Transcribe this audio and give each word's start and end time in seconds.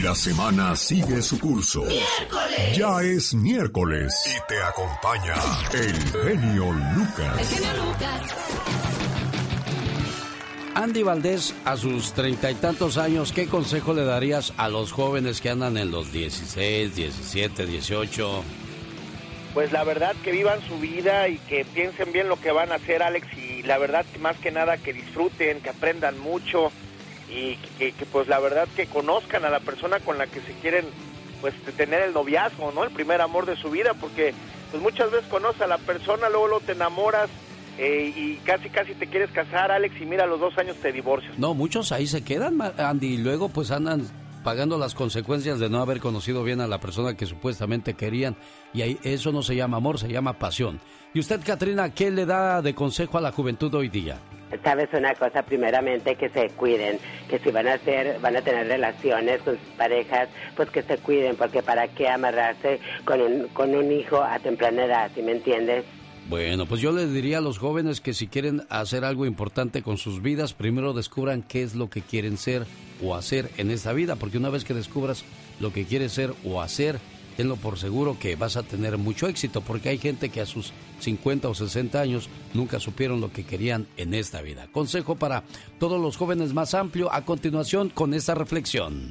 La 0.00 0.14
semana 0.14 0.74
sigue 0.74 1.20
su 1.20 1.38
curso. 1.38 1.82
¡Miércoles! 1.82 2.76
Ya 2.78 3.02
es 3.02 3.34
miércoles. 3.34 4.14
Y 4.26 4.48
te 4.48 4.62
acompaña 4.62 5.34
el 5.74 5.94
genio 5.94 6.72
Lucas. 6.96 7.38
El 7.38 7.46
genio 7.46 7.84
Lucas. 7.84 8.22
Andy 10.74 11.02
Valdés, 11.02 11.54
a 11.66 11.76
sus 11.76 12.14
treinta 12.14 12.50
y 12.50 12.54
tantos 12.54 12.96
años, 12.96 13.32
¿qué 13.32 13.46
consejo 13.46 13.92
le 13.92 14.04
darías 14.04 14.54
a 14.56 14.70
los 14.70 14.92
jóvenes 14.92 15.42
que 15.42 15.50
andan 15.50 15.76
en 15.76 15.90
los 15.90 16.10
16, 16.10 16.96
17, 16.96 17.66
18? 17.66 18.44
Pues 19.52 19.72
la 19.72 19.84
verdad 19.84 20.16
que 20.24 20.32
vivan 20.32 20.66
su 20.66 20.78
vida 20.78 21.28
y 21.28 21.36
que 21.36 21.66
piensen 21.66 22.12
bien 22.12 22.28
lo 22.28 22.40
que 22.40 22.50
van 22.50 22.72
a 22.72 22.76
hacer, 22.76 23.02
Alex, 23.02 23.26
y 23.36 23.62
la 23.64 23.76
verdad 23.76 24.06
más 24.20 24.38
que 24.38 24.50
nada 24.50 24.78
que 24.78 24.94
disfruten, 24.94 25.60
que 25.60 25.68
aprendan 25.68 26.18
mucho 26.18 26.72
y 27.34 27.58
que, 27.78 27.92
pues 28.06 28.28
la 28.28 28.38
verdad 28.38 28.68
que 28.76 28.86
conozcan 28.86 29.44
a 29.44 29.50
la 29.50 29.60
persona 29.60 30.00
con 30.00 30.18
la 30.18 30.26
que 30.26 30.40
se 30.40 30.52
quieren 30.54 30.86
pues 31.40 31.54
tener 31.76 32.02
el 32.02 32.12
noviazgo, 32.12 32.72
¿no? 32.72 32.84
El 32.84 32.90
primer 32.90 33.20
amor 33.20 33.46
de 33.46 33.56
su 33.56 33.70
vida, 33.70 33.94
porque 33.94 34.32
pues 34.70 34.82
muchas 34.82 35.10
veces 35.10 35.28
conoces 35.28 35.62
a 35.62 35.66
la 35.66 35.78
persona, 35.78 36.28
luego, 36.28 36.46
luego 36.46 36.64
te 36.64 36.72
enamoras 36.72 37.28
eh, 37.78 38.12
y 38.14 38.36
casi 38.44 38.68
casi 38.68 38.94
te 38.94 39.06
quieres 39.06 39.30
casar, 39.30 39.72
Alex, 39.72 40.00
y 40.00 40.04
mira, 40.04 40.26
los 40.26 40.38
dos 40.38 40.56
años 40.58 40.76
te 40.76 40.92
divorcias. 40.92 41.38
No, 41.38 41.54
muchos 41.54 41.90
ahí 41.90 42.06
se 42.06 42.22
quedan, 42.22 42.60
Andy, 42.78 43.14
y 43.14 43.16
luego 43.18 43.48
pues 43.48 43.70
andan 43.70 44.06
pagando 44.44 44.78
las 44.78 44.94
consecuencias 44.94 45.58
de 45.58 45.70
no 45.70 45.80
haber 45.80 46.00
conocido 46.00 46.42
bien 46.44 46.60
a 46.60 46.66
la 46.66 46.80
persona 46.80 47.16
que 47.16 47.26
supuestamente 47.26 47.94
querían. 47.94 48.36
Y 48.72 48.82
ahí, 48.82 48.98
eso 49.02 49.32
no 49.32 49.42
se 49.42 49.56
llama 49.56 49.78
amor, 49.78 49.98
se 49.98 50.08
llama 50.08 50.38
pasión. 50.38 50.80
¿Y 51.14 51.20
usted, 51.20 51.40
Katrina, 51.44 51.90
qué 51.90 52.10
le 52.10 52.26
da 52.26 52.62
de 52.62 52.74
consejo 52.74 53.18
a 53.18 53.20
la 53.20 53.32
juventud 53.32 53.72
hoy 53.74 53.88
día? 53.88 54.18
Sabes 54.62 54.88
una 54.92 55.14
cosa, 55.14 55.42
primeramente 55.42 56.16
que 56.16 56.28
se 56.28 56.48
cuiden, 56.50 56.98
que 57.28 57.38
si 57.38 57.50
van 57.50 57.68
a 57.68 57.74
hacer, 57.74 58.18
van 58.20 58.36
a 58.36 58.42
tener 58.42 58.66
relaciones 58.66 59.40
con 59.42 59.58
sus 59.58 59.68
parejas, 59.76 60.28
pues 60.56 60.70
que 60.70 60.82
se 60.82 60.98
cuiden, 60.98 61.36
porque 61.36 61.62
para 61.62 61.88
qué 61.88 62.08
amarrarse 62.08 62.80
con 63.04 63.20
un, 63.20 63.48
con 63.48 63.74
un 63.74 63.90
hijo 63.90 64.22
a 64.22 64.38
temprana 64.38 64.84
edad, 64.84 65.10
¿sí 65.14 65.22
me 65.22 65.32
entiendes? 65.32 65.84
Bueno, 66.28 66.66
pues 66.66 66.80
yo 66.80 66.92
les 66.92 67.12
diría 67.12 67.38
a 67.38 67.40
los 67.40 67.58
jóvenes 67.58 68.00
que 68.00 68.14
si 68.14 68.28
quieren 68.28 68.62
hacer 68.68 69.04
algo 69.04 69.26
importante 69.26 69.82
con 69.82 69.98
sus 69.98 70.22
vidas, 70.22 70.54
primero 70.54 70.92
descubran 70.92 71.42
qué 71.42 71.62
es 71.62 71.74
lo 71.74 71.90
que 71.90 72.00
quieren 72.00 72.36
ser 72.36 72.64
o 73.02 73.16
hacer 73.16 73.50
en 73.56 73.70
esta 73.70 73.92
vida, 73.92 74.16
porque 74.16 74.38
una 74.38 74.48
vez 74.48 74.64
que 74.64 74.74
descubras 74.74 75.24
lo 75.60 75.72
que 75.72 75.84
quieres 75.84 76.12
ser 76.12 76.32
o 76.44 76.60
hacer, 76.60 77.00
tenlo 77.32 77.56
por 77.56 77.78
seguro 77.78 78.16
que 78.18 78.36
vas 78.36 78.56
a 78.56 78.62
tener 78.62 78.98
mucho 78.98 79.26
éxito, 79.26 79.60
porque 79.60 79.88
hay 79.88 79.98
gente 79.98 80.28
que 80.28 80.40
a 80.40 80.46
sus 80.46 80.72
50 81.00 81.48
o 81.48 81.54
60 81.54 82.00
años 82.00 82.28
nunca 82.54 82.80
supieron 82.80 83.20
lo 83.20 83.32
que 83.32 83.44
querían 83.44 83.86
en 83.96 84.14
esta 84.14 84.42
vida. 84.42 84.68
Consejo 84.72 85.16
para 85.16 85.44
todos 85.78 86.00
los 86.00 86.16
jóvenes 86.16 86.52
más 86.54 86.74
amplio 86.74 87.12
a 87.12 87.24
continuación 87.24 87.88
con 87.88 88.14
esta 88.14 88.34
reflexión. 88.34 89.10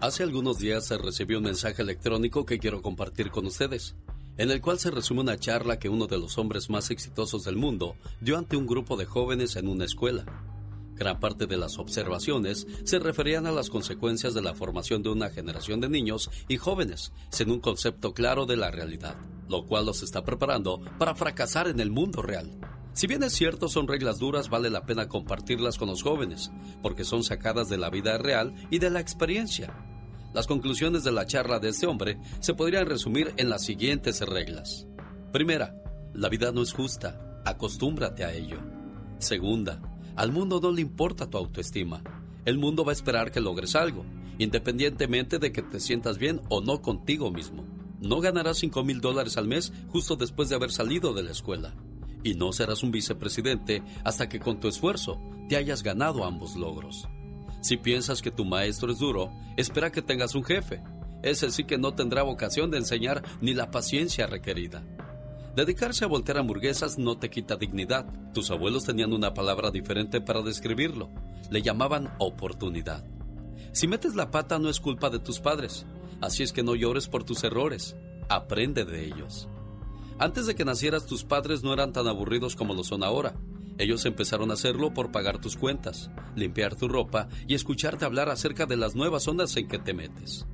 Hace 0.00 0.24
algunos 0.24 0.58
días 0.58 0.86
se 0.86 0.98
recibió 0.98 1.38
un 1.38 1.44
mensaje 1.44 1.80
electrónico 1.80 2.44
que 2.44 2.58
quiero 2.58 2.82
compartir 2.82 3.30
con 3.30 3.46
ustedes, 3.46 3.94
en 4.36 4.50
el 4.50 4.60
cual 4.60 4.80
se 4.80 4.90
resume 4.90 5.20
una 5.20 5.38
charla 5.38 5.78
que 5.78 5.88
uno 5.88 6.08
de 6.08 6.18
los 6.18 6.38
hombres 6.38 6.70
más 6.70 6.90
exitosos 6.90 7.44
del 7.44 7.56
mundo 7.56 7.94
dio 8.20 8.36
ante 8.36 8.56
un 8.56 8.66
grupo 8.66 8.96
de 8.96 9.04
jóvenes 9.04 9.54
en 9.54 9.68
una 9.68 9.84
escuela. 9.84 10.24
Gran 11.02 11.18
parte 11.18 11.48
de 11.48 11.56
las 11.56 11.80
observaciones 11.80 12.64
se 12.84 13.00
referían 13.00 13.48
a 13.48 13.50
las 13.50 13.70
consecuencias 13.70 14.34
de 14.34 14.40
la 14.40 14.54
formación 14.54 15.02
de 15.02 15.08
una 15.08 15.30
generación 15.30 15.80
de 15.80 15.88
niños 15.88 16.30
y 16.46 16.58
jóvenes 16.58 17.10
sin 17.28 17.50
un 17.50 17.58
concepto 17.58 18.14
claro 18.14 18.46
de 18.46 18.56
la 18.56 18.70
realidad, 18.70 19.16
lo 19.48 19.66
cual 19.66 19.86
los 19.86 20.04
está 20.04 20.24
preparando 20.24 20.80
para 21.00 21.16
fracasar 21.16 21.66
en 21.66 21.80
el 21.80 21.90
mundo 21.90 22.22
real. 22.22 22.52
Si 22.92 23.08
bien 23.08 23.24
es 23.24 23.32
cierto 23.32 23.66
son 23.66 23.88
reglas 23.88 24.20
duras, 24.20 24.48
vale 24.48 24.70
la 24.70 24.86
pena 24.86 25.08
compartirlas 25.08 25.76
con 25.76 25.88
los 25.88 26.04
jóvenes, 26.04 26.52
porque 26.82 27.02
son 27.02 27.24
sacadas 27.24 27.68
de 27.68 27.78
la 27.78 27.90
vida 27.90 28.16
real 28.16 28.54
y 28.70 28.78
de 28.78 28.90
la 28.90 29.00
experiencia. 29.00 29.74
Las 30.32 30.46
conclusiones 30.46 31.02
de 31.02 31.10
la 31.10 31.26
charla 31.26 31.58
de 31.58 31.70
este 31.70 31.88
hombre 31.88 32.20
se 32.38 32.54
podrían 32.54 32.86
resumir 32.86 33.34
en 33.38 33.50
las 33.50 33.64
siguientes 33.64 34.20
reglas. 34.20 34.86
Primera, 35.32 35.74
la 36.14 36.28
vida 36.28 36.52
no 36.52 36.62
es 36.62 36.72
justa, 36.72 37.42
acostúmbrate 37.44 38.22
a 38.22 38.32
ello. 38.32 38.58
Segunda, 39.18 39.80
al 40.16 40.32
mundo 40.32 40.60
no 40.60 40.70
le 40.70 40.82
importa 40.82 41.28
tu 41.28 41.38
autoestima. 41.38 42.02
El 42.44 42.58
mundo 42.58 42.84
va 42.84 42.92
a 42.92 42.94
esperar 42.94 43.30
que 43.30 43.40
logres 43.40 43.76
algo, 43.76 44.04
independientemente 44.38 45.38
de 45.38 45.52
que 45.52 45.62
te 45.62 45.80
sientas 45.80 46.18
bien 46.18 46.40
o 46.48 46.60
no 46.60 46.82
contigo 46.82 47.30
mismo. 47.30 47.64
No 48.00 48.20
ganarás 48.20 48.58
5 48.58 48.82
mil 48.82 49.00
dólares 49.00 49.36
al 49.36 49.46
mes 49.46 49.72
justo 49.88 50.16
después 50.16 50.48
de 50.48 50.56
haber 50.56 50.72
salido 50.72 51.14
de 51.14 51.22
la 51.22 51.30
escuela. 51.30 51.74
Y 52.24 52.34
no 52.34 52.52
serás 52.52 52.82
un 52.82 52.90
vicepresidente 52.90 53.82
hasta 54.04 54.28
que 54.28 54.40
con 54.40 54.60
tu 54.60 54.68
esfuerzo 54.68 55.20
te 55.48 55.56
hayas 55.56 55.82
ganado 55.82 56.24
ambos 56.24 56.56
logros. 56.56 57.08
Si 57.60 57.76
piensas 57.76 58.20
que 58.20 58.32
tu 58.32 58.44
maestro 58.44 58.90
es 58.90 58.98
duro, 58.98 59.32
espera 59.56 59.92
que 59.92 60.02
tengas 60.02 60.34
un 60.34 60.42
jefe. 60.42 60.82
Ese 61.22 61.50
sí 61.52 61.64
que 61.64 61.78
no 61.78 61.94
tendrá 61.94 62.24
vocación 62.24 62.70
de 62.72 62.78
enseñar 62.78 63.22
ni 63.40 63.54
la 63.54 63.70
paciencia 63.70 64.26
requerida. 64.26 64.84
Dedicarse 65.54 66.06
a 66.06 66.08
voltear 66.08 66.38
hamburguesas 66.38 66.98
no 66.98 67.18
te 67.18 67.28
quita 67.28 67.56
dignidad. 67.56 68.06
Tus 68.32 68.50
abuelos 68.50 68.84
tenían 68.84 69.12
una 69.12 69.34
palabra 69.34 69.70
diferente 69.70 70.22
para 70.22 70.40
describirlo. 70.40 71.10
Le 71.50 71.60
llamaban 71.60 72.14
oportunidad. 72.18 73.04
Si 73.72 73.86
metes 73.86 74.14
la 74.14 74.30
pata 74.30 74.58
no 74.58 74.70
es 74.70 74.80
culpa 74.80 75.10
de 75.10 75.18
tus 75.18 75.40
padres. 75.40 75.84
Así 76.22 76.42
es 76.42 76.52
que 76.52 76.62
no 76.62 76.74
llores 76.74 77.06
por 77.06 77.24
tus 77.24 77.44
errores. 77.44 77.96
Aprende 78.30 78.86
de 78.86 79.04
ellos. 79.04 79.46
Antes 80.18 80.46
de 80.46 80.54
que 80.54 80.64
nacieras 80.64 81.04
tus 81.04 81.24
padres 81.24 81.62
no 81.62 81.74
eran 81.74 81.92
tan 81.92 82.06
aburridos 82.06 82.56
como 82.56 82.72
lo 82.72 82.82
son 82.82 83.04
ahora. 83.04 83.34
Ellos 83.76 84.06
empezaron 84.06 84.50
a 84.50 84.54
hacerlo 84.54 84.94
por 84.94 85.12
pagar 85.12 85.38
tus 85.38 85.56
cuentas, 85.56 86.10
limpiar 86.34 86.76
tu 86.76 86.88
ropa 86.88 87.28
y 87.46 87.54
escucharte 87.54 88.04
hablar 88.06 88.30
acerca 88.30 88.64
de 88.64 88.76
las 88.76 88.94
nuevas 88.94 89.28
ondas 89.28 89.54
en 89.56 89.68
que 89.68 89.78
te 89.78 89.92
metes. 89.92 90.46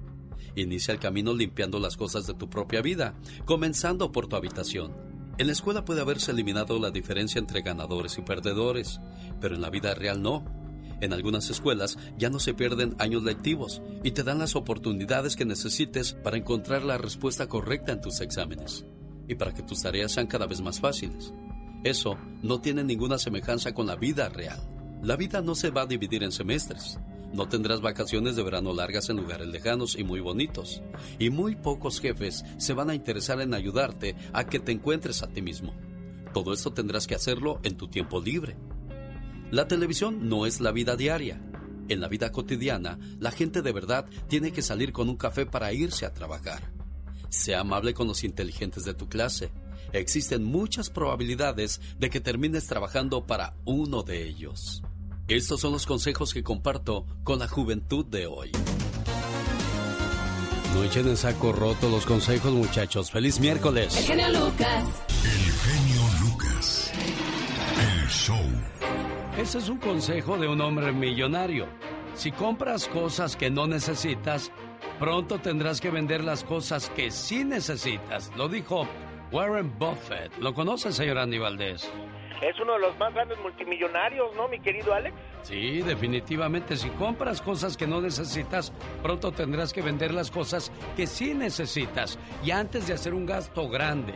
Inicia 0.55 0.93
el 0.93 1.01
camino 1.01 1.35
limpiando 1.35 1.79
las 1.79 1.97
cosas 1.97 2.27
de 2.27 2.35
tu 2.35 2.49
propia 2.49 2.83
vida, 2.83 3.15
comenzando 3.45 4.13
por 4.13 4.27
tu 4.27 4.37
habitación. 4.37 4.95
En 5.39 5.47
la 5.47 5.53
escuela 5.53 5.85
puede 5.85 6.01
haberse 6.01 6.33
eliminado 6.33 6.79
la 6.79 6.91
diferencia 6.91 7.39
entre 7.39 7.63
ganadores 7.63 8.19
y 8.19 8.23
perdedores, 8.23 9.01
pero 9.41 9.55
en 9.55 9.61
la 9.61 9.71
vida 9.71 9.95
real 9.95 10.21
no. 10.21 10.45
En 11.01 11.13
algunas 11.13 11.49
escuelas 11.49 11.97
ya 12.19 12.29
no 12.29 12.41
se 12.41 12.55
pierden 12.55 12.97
años 12.99 13.23
lectivos 13.23 13.81
y 14.03 14.11
te 14.11 14.25
dan 14.25 14.41
las 14.41 14.57
oportunidades 14.57 15.37
que 15.37 15.45
necesites 15.45 16.13
para 16.13 16.37
encontrar 16.37 16.83
la 16.83 16.99
respuesta 16.99 17.47
correcta 17.47 17.93
en 17.93 18.01
tus 18.01 18.21
exámenes 18.21 18.85
y 19.29 19.37
para 19.37 19.55
que 19.55 19.63
tus 19.63 19.83
tareas 19.83 20.11
sean 20.11 20.27
cada 20.27 20.47
vez 20.47 20.61
más 20.61 20.81
fáciles. 20.81 21.33
Eso 21.85 22.19
no 22.43 22.61
tiene 22.61 22.83
ninguna 22.83 23.19
semejanza 23.19 23.73
con 23.73 23.87
la 23.87 23.95
vida 23.95 24.29
real. 24.29 24.59
La 25.03 25.15
vida 25.15 25.41
no 25.41 25.55
se 25.55 25.71
va 25.71 25.83
a 25.83 25.87
dividir 25.87 26.25
en 26.25 26.33
semestres. 26.33 26.99
No 27.33 27.49
tendrás 27.49 27.81
vacaciones 27.81 28.37
de 28.37 28.43
verano 28.43 28.73
largas 28.73 29.11
en 29.11 29.19
lugares 29.19 29.49
lejanos 29.49 29.97
y 29.99 30.05
muy 30.05 30.21
bonitos. 30.21 30.83
Y 31.19 31.31
muy 31.31 31.57
pocos 31.57 32.01
jefes 32.01 32.45
se 32.57 32.73
van 32.73 32.91
a 32.91 32.95
interesar 32.95 33.41
en 33.41 33.55
ayudarte 33.55 34.17
a 34.33 34.45
que 34.45 34.59
te 34.59 34.73
encuentres 34.73 35.23
a 35.23 35.29
ti 35.29 35.43
mismo. 35.43 35.75
Todo 36.33 36.53
esto 36.53 36.73
tendrás 36.73 37.07
que 37.07 37.15
hacerlo 37.15 37.61
en 37.63 37.77
tu 37.77 37.89
tiempo 37.89 38.21
libre. 38.21 38.57
La 39.51 39.69
televisión 39.69 40.29
no 40.29 40.47
es 40.47 40.61
la 40.61 40.73
vida 40.73 40.97
diaria. 40.97 41.41
En 41.89 42.01
la 42.01 42.09
vida 42.09 42.33
cotidiana, 42.33 42.99
la 43.19 43.31
gente 43.31 43.63
de 43.63 43.73
verdad 43.73 44.07
tiene 44.29 44.53
que 44.53 44.63
salir 44.63 44.93
con 44.93 45.09
un 45.09 45.17
café 45.17 45.47
para 45.47 45.73
irse 45.73 46.05
a 46.05 46.13
trabajar. 46.13 46.73
Sea 47.31 47.61
amable 47.61 47.95
con 47.95 48.09
los 48.09 48.25
inteligentes 48.25 48.85
de 48.85 48.95
tu 48.95 49.09
clase 49.09 49.51
existen 49.93 50.45
muchas 50.45 50.91
probabilidades 50.91 51.81
de 51.99 52.11
que 52.11 52.21
termines 52.21 52.67
trabajando 52.67 53.27
para 53.27 53.55
uno 53.65 54.03
de 54.03 54.27
ellos. 54.27 54.83
Estos 55.29 55.61
son 55.61 55.73
los 55.73 55.85
consejos 55.85 56.33
que 56.33 56.43
comparto 56.43 57.05
con 57.23 57.39
la 57.39 57.47
juventud 57.47 58.07
de 58.07 58.27
hoy. 58.27 58.51
No 60.75 60.83
echen 60.85 61.07
en 61.07 61.19
saco 61.19 61.53
roto 61.53 61.91
los 61.91 62.07
consejos, 62.07 62.51
muchachos. 62.51 63.11
¡Feliz 63.11 63.39
miércoles! 63.39 63.95
El 63.95 64.05
genio 64.05 64.29
Lucas. 64.31 65.05
El 65.25 65.53
genio 65.53 66.03
Lucas. 66.23 66.93
El 67.79 68.09
show. 68.09 68.41
Ese 69.37 69.59
es 69.59 69.69
un 69.69 69.77
consejo 69.77 70.39
de 70.39 70.49
un 70.49 70.63
hombre 70.63 70.93
millonario. 70.93 71.67
Si 72.15 72.33
compras 72.33 72.89
cosas 72.89 73.37
que 73.37 73.51
no 73.51 73.67
necesitas, 73.67 74.51
pronto 74.99 75.41
tendrás 75.41 75.83
que 75.83 75.91
vender 75.91 76.25
las 76.25 76.43
cosas 76.43 76.89
que 76.97 77.11
sí 77.11 77.45
necesitas. 77.45 78.33
Lo 78.35 78.49
dijo 78.49 78.89
Warren 79.31 79.79
Buffett. 79.79 80.39
¿Lo 80.39 80.55
conoce, 80.55 80.91
señor 80.91 81.19
Andy 81.19 81.37
Valdés? 81.37 81.87
Es 82.41 82.59
uno 82.61 82.75
de 82.75 82.79
los 82.79 82.97
más 82.99 83.13
grandes 83.13 83.39
multimillonarios, 83.41 84.35
¿no, 84.37 84.47
mi 84.49 84.61
querido 84.61 84.95
Alex? 84.95 85.15
Sí, 85.43 85.83
definitivamente. 85.83 86.77
Si 86.77 86.89
compras 86.91 87.43
cosas 87.43 87.77
que 87.77 87.87
no 87.87 88.01
necesitas, 88.01 88.73
pronto 89.03 89.33
tendrás 89.33 89.73
que 89.73 89.83
vender 89.83 90.15
las 90.15 90.31
cosas 90.31 90.71
que 90.97 91.07
sí 91.07 91.35
necesitas. 91.35 92.19
Y 92.45 92.53
antes 92.53 92.87
de 92.87 92.95
hacer 92.95 93.13
un 93.13 93.27
gasto 93.27 93.69
grande, 93.69 94.15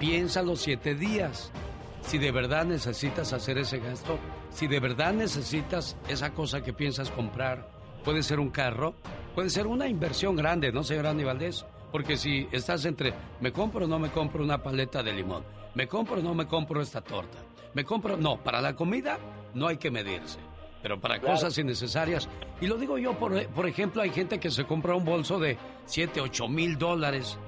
piensa 0.00 0.42
los 0.42 0.60
siete 0.60 0.94
días. 0.94 1.52
Si 2.00 2.18
de 2.18 2.32
verdad 2.32 2.64
necesitas 2.64 3.32
hacer 3.32 3.58
ese 3.58 3.78
gasto, 3.78 4.18
si 4.50 4.66
de 4.66 4.80
verdad 4.80 5.12
necesitas 5.12 5.96
esa 6.08 6.34
cosa 6.34 6.62
que 6.62 6.72
piensas 6.72 7.10
comprar, 7.10 7.70
puede 8.04 8.24
ser 8.24 8.40
un 8.40 8.50
carro, 8.50 8.94
puede 9.36 9.50
ser 9.50 9.68
una 9.68 9.86
inversión 9.86 10.34
grande, 10.34 10.72
¿no, 10.72 10.82
señor 10.82 11.06
Andy 11.06 11.22
Valdés? 11.22 11.64
Porque 11.92 12.16
si 12.16 12.48
estás 12.50 12.84
entre, 12.86 13.14
me 13.40 13.52
compro 13.52 13.84
o 13.84 13.88
no 13.88 13.98
me 13.98 14.10
compro 14.10 14.42
una 14.42 14.62
paleta 14.62 15.02
de 15.02 15.12
limón, 15.12 15.44
me 15.74 15.86
compro 15.86 16.16
o 16.16 16.22
no 16.22 16.34
me 16.34 16.46
compro 16.46 16.80
esta 16.80 17.00
torta, 17.02 17.38
me 17.74 17.84
compro, 17.84 18.16
no, 18.16 18.42
para 18.42 18.60
la 18.60 18.74
comida 18.74 19.18
no 19.54 19.66
hay 19.68 19.76
que 19.76 19.90
medirse. 19.90 20.38
pero 20.82 21.00
para 21.00 21.20
cosas 21.20 21.56
innecesarias. 21.58 22.28
Y 22.60 22.66
lo 22.66 22.76
digo 22.76 22.98
yo, 22.98 23.16
por, 23.16 23.46
por 23.48 23.68
ejemplo, 23.68 24.02
hay 24.02 24.10
gente 24.10 24.40
que 24.40 24.50
se 24.50 24.64
compra 24.64 24.96
un 24.96 25.04
bolso 25.04 25.38
de 25.38 25.56
7, 25.86 26.20
8 26.20 26.48
mil 26.48 26.76
dólares, 26.76 27.38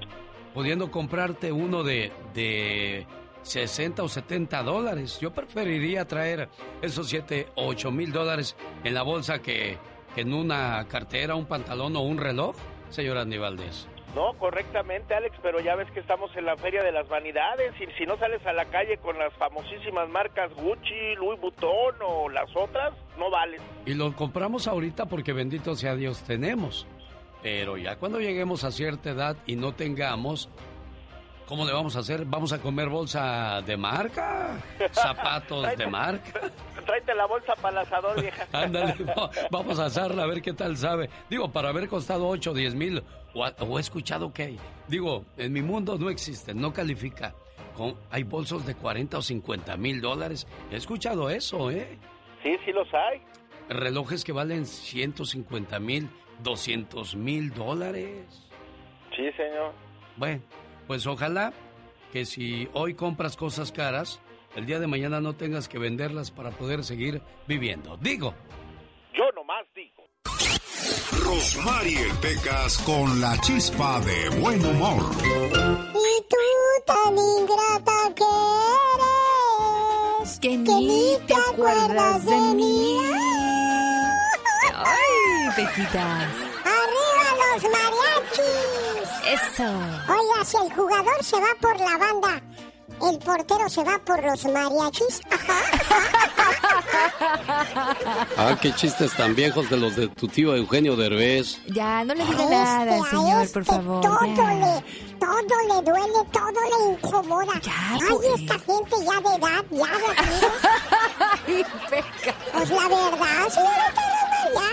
pudiendo 0.53 0.89
comprarte 0.89 1.51
uno 1.51 1.83
de, 1.83 2.13
de 2.33 3.05
60 3.43 4.03
o 4.03 4.07
70 4.07 4.63
dólares. 4.63 5.19
Yo 5.19 5.33
preferiría 5.33 6.05
traer 6.07 6.49
esos 6.81 7.09
7 7.09 7.49
o 7.55 7.67
8 7.67 7.91
mil 7.91 8.11
dólares 8.13 8.55
en 8.83 8.93
la 8.93 9.03
bolsa 9.03 9.41
que, 9.41 9.77
que, 10.13 10.21
en 10.21 10.33
una 10.33 10.87
cartera, 10.87 11.35
un 11.35 11.45
pantalón 11.45 11.95
o 11.97 12.01
un 12.01 12.17
reloj, 12.17 12.55
señor 12.89 13.17
Andy 13.17 13.37
Valdés. 13.37 13.87
No, 14.15 14.31
correctamente, 14.39 15.13
Alex, 15.13 15.35
pero 15.43 15.59
ya 15.59 15.75
ves 15.75 15.91
que 15.91 15.99
estamos 15.99 16.33
en 16.37 16.45
la 16.45 16.55
Feria 16.55 16.81
de 16.81 16.93
las 16.93 17.05
Vanidades 17.09 17.73
y 17.81 17.85
si 17.97 18.05
no 18.05 18.17
sales 18.17 18.45
a 18.45 18.53
la 18.53 18.63
calle 18.63 18.97
con 18.97 19.19
las 19.19 19.33
famosísimas 19.33 20.07
marcas 20.07 20.53
Gucci, 20.53 21.15
Louis 21.17 21.37
Vuitton 21.41 21.95
o 22.01 22.29
las 22.29 22.49
otras, 22.55 22.93
no 23.19 23.29
vales. 23.29 23.61
Y 23.85 23.93
lo 23.93 24.15
compramos 24.15 24.69
ahorita 24.69 25.07
porque 25.07 25.33
bendito 25.33 25.75
sea 25.75 25.95
Dios 25.95 26.23
tenemos. 26.23 26.87
Pero 27.43 27.75
ya 27.75 27.97
cuando 27.97 28.21
lleguemos 28.21 28.63
a 28.63 28.71
cierta 28.71 29.09
edad 29.09 29.35
y 29.45 29.57
no 29.57 29.73
tengamos, 29.73 30.49
¿Cómo 31.47 31.63
le 31.63 31.73
vamos 31.73 31.95
a 31.95 31.99
hacer? 31.99 32.25
¿Vamos 32.25 32.51
a 32.53 32.59
comer 32.59 32.89
bolsa 32.89 33.61
de 33.61 33.77
marca? 33.77 34.57
¿Zapatos 34.91 35.67
de 35.77 35.85
marca? 35.85 36.51
Tráete 36.85 37.13
la 37.13 37.25
bolsa 37.27 37.55
para 37.55 37.81
el 37.81 37.87
asador, 37.87 38.19
vieja. 38.19 38.47
Ándale, 38.51 38.95
vamos 39.51 39.79
a 39.79 39.85
asarla 39.85 40.23
a 40.23 40.27
ver 40.27 40.41
qué 40.41 40.53
tal 40.53 40.75
sabe. 40.75 41.09
Digo, 41.29 41.51
para 41.51 41.69
haber 41.69 41.87
costado 41.87 42.27
8 42.27 42.51
o 42.51 42.53
10 42.53 42.75
mil, 42.75 43.03
o, 43.33 43.77
he 43.77 43.81
escuchado 43.81 44.33
que, 44.33 44.57
digo, 44.87 45.25
en 45.37 45.53
mi 45.53 45.61
mundo 45.61 45.97
no 45.99 46.09
existe, 46.09 46.53
no 46.53 46.73
califica. 46.73 47.35
hay 48.09 48.23
bolsos 48.23 48.65
de 48.65 48.75
40 48.75 49.17
o 49.17 49.21
50 49.21 49.77
mil 49.77 50.01
dólares. 50.01 50.47
He 50.71 50.77
escuchado 50.77 51.29
eso, 51.29 51.69
¿eh? 51.69 51.97
Sí, 52.41 52.55
sí 52.65 52.71
los 52.71 52.87
hay. 52.93 53.21
Relojes 53.69 54.23
que 54.23 54.31
valen 54.31 54.65
150 54.65 55.79
mil, 55.79 56.09
200 56.43 57.15
mil 57.15 57.51
dólares. 57.53 58.47
Sí, 59.15 59.31
señor. 59.31 59.73
Bueno, 60.17 60.41
pues 60.87 61.05
ojalá 61.07 61.53
que 62.11 62.25
si 62.25 62.67
hoy 62.73 62.93
compras 62.93 63.35
cosas 63.35 63.71
caras, 63.71 64.19
el 64.55 64.65
día 64.65 64.79
de 64.79 64.87
mañana 64.87 65.19
no 65.19 65.33
tengas 65.33 65.67
que 65.67 65.77
venderlas 65.77 66.31
para 66.31 66.51
poder 66.51 66.83
seguir 66.83 67.21
viviendo. 67.47 67.97
Digo. 67.97 68.33
Yo 69.13 69.31
nomás 69.35 69.65
digo. 69.75 70.05
Rosmarie 71.23 72.05
Pecas 72.21 72.77
con 72.79 73.19
la 73.19 73.37
chispa 73.41 73.99
de 74.01 74.29
buen 74.39 74.63
humor. 74.65 75.03
Y 75.93 76.23
tú 76.29 76.37
tan 76.85 77.17
ingrata 77.17 78.13
que 78.15 78.23
eres. 80.21 80.39
Que, 80.39 80.57
ni 80.57 81.17
te 81.27 81.33
acuerdas 81.33 82.25
de 82.25 82.39
mí. 82.55 82.97
Ay, 84.73 85.49
Pequitas. 85.55 86.29
Arriba 86.63 87.29
los 87.41 87.63
mariachis. 87.63 88.94
Eso. 89.25 89.63
Oiga, 89.63 90.45
si 90.45 90.57
el 90.57 90.71
jugador 90.73 91.23
se 91.23 91.39
va 91.39 91.47
por 91.59 91.79
la 91.79 91.97
banda, 91.97 92.41
el 93.09 93.17
portero 93.19 93.67
se 93.69 93.83
va 93.83 93.99
por 94.05 94.23
los 94.23 94.45
mariachis. 94.45 95.21
ah, 98.37 98.55
qué 98.61 98.71
chistes 98.73 99.13
tan 99.15 99.33
viejos 99.35 99.69
de 99.69 99.77
los 99.77 99.95
de 99.95 100.07
tu 100.09 100.27
tío 100.27 100.55
Eugenio 100.55 100.95
Derbez. 100.95 101.59
Ya, 101.67 102.03
no 102.03 102.13
le 102.13 102.23
diga 102.25 102.45
nada, 102.49 102.97
este, 102.97 103.09
señor, 103.09 103.51
por 103.51 103.61
este 103.61 103.63
favor. 103.63 104.01
Todo 104.01 104.21
le, 104.21 104.83
todo 105.19 105.61
le 105.67 105.81
duele, 105.81 106.23
todo 106.31 106.61
le 106.69 106.77
incomoda. 106.93 107.59
Ya, 107.61 107.73
Ay, 107.91 107.99
pues. 108.09 108.27
esta 108.41 108.59
gente 108.59 108.95
ya 109.03 109.19
de 109.21 109.35
edad, 109.35 109.65
ya 109.71 109.97
de 109.97 110.05
Ay, 111.47 111.65
Pues 112.53 112.69
la 112.69 112.87
verdad, 112.87 113.49
señorita 113.49 114.01
ya. 114.53 114.69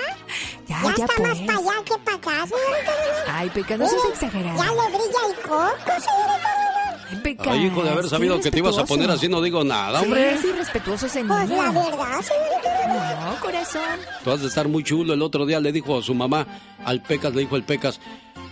Ya, 0.69 0.77
ya, 0.83 0.95
ya 0.97 1.05
está 1.05 1.23
más 1.23 1.39
para 1.41 1.59
allá 1.59 1.77
que 1.85 1.97
para 1.99 2.12
acá, 2.31 2.47
señorita 2.47 2.93
Ay, 3.29 3.51
Peca, 3.51 3.77
no 3.77 3.87
seas 3.87 4.03
exagerada. 4.13 4.57
Ya 4.57 4.71
le 4.71 4.89
brilla 4.89 5.21
el 5.29 5.37
coco, 5.43 5.93
señorita 6.01 7.09
Ay, 7.11 7.17
Peca. 7.23 7.53
Ay, 7.53 7.67
hijo, 7.67 7.83
de 7.83 7.91
haber 7.91 8.09
sabido 8.09 8.41
que 8.41 8.51
te 8.51 8.59
ibas 8.59 8.79
a 8.79 8.85
poner 8.85 9.11
así, 9.11 9.29
no 9.29 9.41
digo 9.43 9.65
nada, 9.65 10.01
hombre. 10.01 10.39
Sí, 10.39 10.49
es 10.49 10.55
irrespetuoso 10.55 11.07
ese 11.07 11.25
Pues 11.25 11.49
la 11.49 11.71
verdad, 11.71 12.21
señorita 12.23 13.25
No, 13.25 13.41
corazón. 13.41 13.83
Tú 14.25 14.31
has 14.31 14.41
de 14.41 14.49
estar 14.49 14.69
muy 14.69 14.83
chulo. 14.85 15.15
El 15.15 15.23
otro 15.23 15.45
día 15.47 15.61
le 15.61 15.73
dijo 15.73 15.99
a 15.99 16.03
su 16.03 16.15
mamá, 16.15 16.47
al 16.85 17.03
Pecas, 17.03 17.35
le 17.35 17.41
dijo 17.43 17.57
el 17.57 17.65
Pecas, 17.65 18.01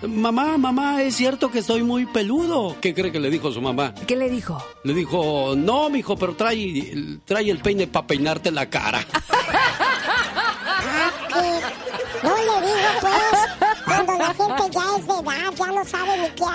Mamá, 0.03 0.57
mamá, 0.57 1.03
es 1.03 1.15
cierto 1.15 1.51
que 1.51 1.59
estoy 1.59 1.83
muy 1.83 2.07
peludo. 2.07 2.75
¿Qué 2.81 2.95
cree 2.95 3.13
que 3.13 3.21
le 3.21 3.29
dijo 3.29 3.53
su 3.53 3.61
mamá? 3.61 3.95
¿Qué 4.07 4.17
le 4.17 4.31
dijo? 4.31 4.63
Le 4.83 4.95
dijo, 4.95 5.55
no, 5.55 5.91
mijo, 5.91 6.17
pero 6.17 6.35
trae, 6.35 7.19
trae 7.27 7.51
el 7.51 7.59
peine 7.59 7.87
para 7.87 8.07
peinarte 8.07 8.51
la 8.51 8.71
cara. 8.71 9.05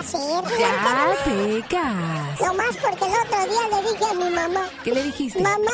hacer. 0.05 0.43
Ya, 0.59 1.15
pecas. 1.25 2.39
No 2.41 2.53
más 2.53 2.77
porque 2.77 3.05
el 3.05 3.13
otro 3.13 3.45
día 3.49 3.67
le 3.71 3.81
dije 3.91 4.05
a 4.09 4.13
mi 4.13 4.29
mamá. 4.29 4.69
¿Qué 4.83 4.91
le 4.91 5.03
dijiste? 5.03 5.41
Mamá, 5.41 5.71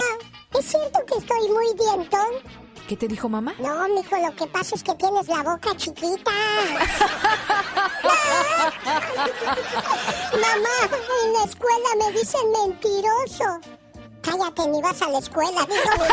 ¿es 0.57 0.65
cierto 0.65 0.99
que 1.05 1.15
estoy 1.17 1.49
muy 1.49 1.73
dientón? 1.77 2.27
¿Qué 2.87 2.95
te 2.97 3.07
dijo 3.07 3.29
mamá? 3.29 3.53
No, 3.59 3.87
mijo, 3.89 4.17
lo 4.17 4.35
que 4.35 4.47
pasa 4.47 4.73
es 4.75 4.81
que 4.83 4.95
tienes 4.95 5.27
la 5.27 5.43
boca 5.43 5.75
chiquita. 5.77 6.31
mamá, 10.33 10.77
en 11.23 11.33
la 11.33 11.43
escuela 11.45 11.89
me 11.99 12.11
dicen 12.11 12.51
mentiroso. 12.51 13.59
Cállate, 14.21 14.67
ni 14.67 14.81
vas 14.81 15.01
a 15.01 15.09
la 15.09 15.19
escuela, 15.19 15.65
digo. 15.65 16.05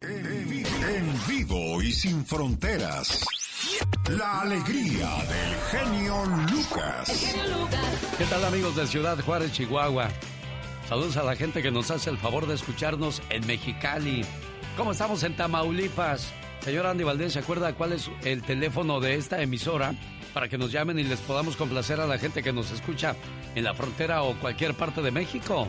En 0.86 1.20
vivo 1.26 1.82
y 1.82 1.92
sin 1.92 2.24
fronteras. 2.24 3.24
La 4.10 4.42
alegría 4.42 5.08
del 5.28 5.54
genio 5.70 6.24
Lucas. 6.50 7.34
¿Qué 8.18 8.24
tal 8.26 8.44
amigos 8.44 8.76
de 8.76 8.86
Ciudad 8.86 9.18
Juárez, 9.20 9.52
Chihuahua? 9.52 10.08
Saludos 10.88 11.16
a 11.16 11.22
la 11.22 11.34
gente 11.34 11.62
que 11.62 11.70
nos 11.70 11.90
hace 11.90 12.10
el 12.10 12.18
favor 12.18 12.46
de 12.46 12.54
escucharnos 12.54 13.22
en 13.30 13.46
Mexicali. 13.46 14.24
¿Cómo 14.76 14.92
estamos 14.92 15.22
en 15.22 15.36
Tamaulipas? 15.36 16.32
Señor 16.60 16.86
Andy 16.86 17.04
Valdés, 17.04 17.32
¿se 17.32 17.40
acuerda 17.40 17.74
cuál 17.74 17.92
es 17.92 18.10
el 18.24 18.42
teléfono 18.42 19.00
de 19.00 19.14
esta 19.14 19.42
emisora? 19.42 19.94
Para 20.32 20.48
que 20.48 20.58
nos 20.58 20.72
llamen 20.72 20.98
y 20.98 21.04
les 21.04 21.20
podamos 21.20 21.56
complacer 21.56 22.00
a 22.00 22.06
la 22.06 22.18
gente 22.18 22.42
que 22.42 22.52
nos 22.52 22.70
escucha 22.70 23.16
en 23.54 23.64
la 23.64 23.74
frontera 23.74 24.22
o 24.22 24.38
cualquier 24.38 24.74
parte 24.74 25.02
de 25.02 25.10
México. 25.10 25.68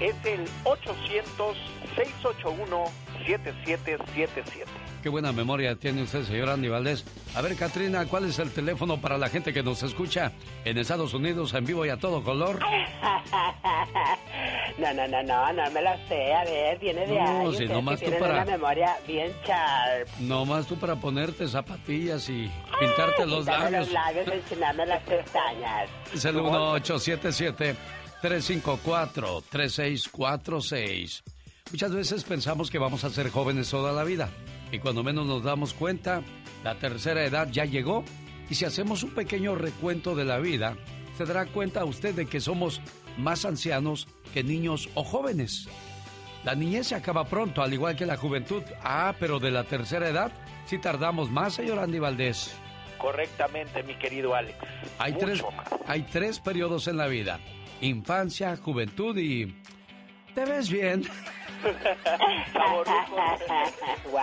Es 0.00 0.14
el 0.24 0.44
800 0.64 1.56
681-7777. 1.98 4.77
Qué 5.02 5.08
buena 5.08 5.32
memoria 5.32 5.76
tiene 5.76 6.02
usted, 6.02 6.24
señor 6.24 6.48
Andy 6.48 6.68
Valdés. 6.68 7.04
A 7.36 7.40
ver, 7.40 7.54
Katrina, 7.54 8.04
¿cuál 8.06 8.24
es 8.24 8.40
el 8.40 8.50
teléfono 8.50 9.00
para 9.00 9.16
la 9.16 9.28
gente 9.28 9.52
que 9.52 9.62
nos 9.62 9.84
escucha 9.84 10.32
en 10.64 10.76
Estados 10.76 11.14
Unidos 11.14 11.54
en 11.54 11.64
vivo 11.64 11.86
y 11.86 11.90
a 11.90 11.98
todo 11.98 12.24
color? 12.24 12.58
no, 14.78 14.94
no, 14.94 15.06
no, 15.06 15.22
no, 15.22 15.52
no 15.52 15.70
me 15.70 15.82
la 15.82 15.96
sé. 16.08 16.34
A 16.34 16.42
ver, 16.44 16.80
viene 16.80 17.06
de 17.06 17.20
ahí. 17.20 17.44
No, 17.44 17.52
si 17.52 17.66
nomás 17.66 18.00
tú 18.00 18.10
para... 18.18 18.42
una 18.42 18.44
memoria 18.44 18.96
bien 19.06 19.32
sharp. 19.46 20.08
Nomás 20.18 20.66
tú 20.66 20.76
para 20.76 20.96
ponerte 20.96 21.46
zapatillas 21.46 22.28
y 22.28 22.50
pintarte 22.80 23.24
los 23.24 23.46
labios. 23.46 23.86
los 23.86 23.92
labios, 23.92 24.26
enseñarme 24.26 24.84
las 24.84 25.02
pestañas. 25.04 25.88
Es 26.12 26.24
el 26.24 26.34
1877 26.34 27.76
354 28.20 29.44
3646 29.48 31.22
Muchas 31.70 31.92
veces 31.92 32.24
pensamos 32.24 32.70
que 32.70 32.78
vamos 32.78 33.04
a 33.04 33.10
ser 33.10 33.30
jóvenes 33.30 33.70
toda 33.70 33.92
la 33.92 34.02
vida 34.02 34.28
y 34.72 34.78
cuando 34.78 35.02
menos 35.02 35.26
nos 35.26 35.42
damos 35.42 35.74
cuenta, 35.74 36.22
la 36.64 36.74
tercera 36.76 37.24
edad 37.24 37.48
ya 37.50 37.64
llegó 37.64 38.04
y 38.50 38.54
si 38.54 38.64
hacemos 38.64 39.02
un 39.02 39.10
pequeño 39.10 39.54
recuento 39.54 40.14
de 40.14 40.24
la 40.24 40.38
vida, 40.38 40.76
se 41.16 41.24
dará 41.24 41.46
cuenta 41.46 41.84
usted 41.84 42.14
de 42.14 42.26
que 42.26 42.40
somos 42.40 42.80
más 43.16 43.44
ancianos 43.44 44.08
que 44.32 44.42
niños 44.42 44.88
o 44.94 45.04
jóvenes. 45.04 45.68
La 46.44 46.54
niñez 46.54 46.88
se 46.88 46.94
acaba 46.94 47.24
pronto, 47.24 47.62
al 47.62 47.74
igual 47.74 47.96
que 47.96 48.06
la 48.06 48.16
juventud. 48.16 48.62
Ah, 48.82 49.14
pero 49.18 49.38
de 49.38 49.50
la 49.50 49.64
tercera 49.64 50.08
edad 50.08 50.32
sí 50.66 50.78
tardamos 50.78 51.30
más, 51.30 51.54
señor 51.54 51.78
Andy 51.78 51.98
Valdés. 51.98 52.54
Correctamente, 52.98 53.82
mi 53.82 53.94
querido 53.94 54.34
Alex. 54.34 54.56
Hay, 54.98 55.14
tres, 55.14 55.42
hay 55.86 56.02
tres 56.02 56.40
periodos 56.40 56.88
en 56.88 56.96
la 56.96 57.06
vida. 57.06 57.38
Infancia, 57.80 58.56
juventud 58.56 59.16
y... 59.16 59.54
¿Te 60.34 60.44
ves 60.44 60.70
bien? 60.70 61.04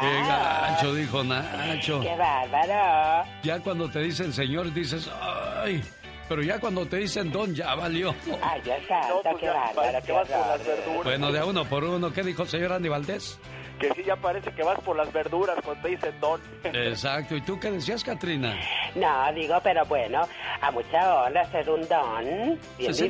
Qué 0.02 0.14
gacho, 0.28 0.94
dijo 0.94 1.24
Nacho. 1.24 2.02
Qué 2.02 2.16
bárbaro. 2.16 3.26
Ya 3.44 3.60
cuando 3.60 3.90
te 3.90 4.00
dicen 4.00 4.34
señor, 4.34 4.74
dices, 4.74 5.10
ay. 5.22 5.84
Pero 6.28 6.42
ya 6.42 6.60
cuando 6.60 6.86
te 6.88 6.98
dicen 6.98 7.32
don, 7.32 7.54
ya 7.54 7.76
valió. 7.76 8.16
Ay, 8.42 8.62
ya 8.66 8.78
está, 8.78 9.02
pues 9.22 9.36
qué 9.40 9.50
bárbaro. 9.50 11.04
bueno, 11.04 11.32
de 11.32 11.44
uno 11.44 11.66
por 11.66 11.84
uno, 11.84 12.12
¿qué 12.12 12.24
dijo 12.24 12.44
el 12.44 12.50
señor 12.50 12.74
Andy 12.74 12.90
Valdés? 12.90 13.40
Que 13.78 13.94
sí 13.94 14.04
ya 14.06 14.16
parece 14.16 14.52
que 14.52 14.64
vas 14.64 14.80
por 14.82 14.96
las 14.96 15.12
verduras 15.12 15.58
cuando 15.64 15.82
te 15.84 15.90
dicen 15.90 16.14
don. 16.20 16.42
Exacto. 16.64 17.36
¿Y 17.36 17.42
tú 17.42 17.60
qué 17.60 17.72
decías, 17.72 18.04
Katrina? 18.04 18.56
No, 18.96 19.34
digo, 19.34 19.60
pero 19.64 19.86
bueno, 19.86 20.22
a 20.62 20.72
mucha 20.72 21.24
honra 21.24 21.50
ser 21.52 21.70
un 21.70 21.88
don. 21.88 22.60
Bien 22.78 22.94
Sí. 22.94 23.10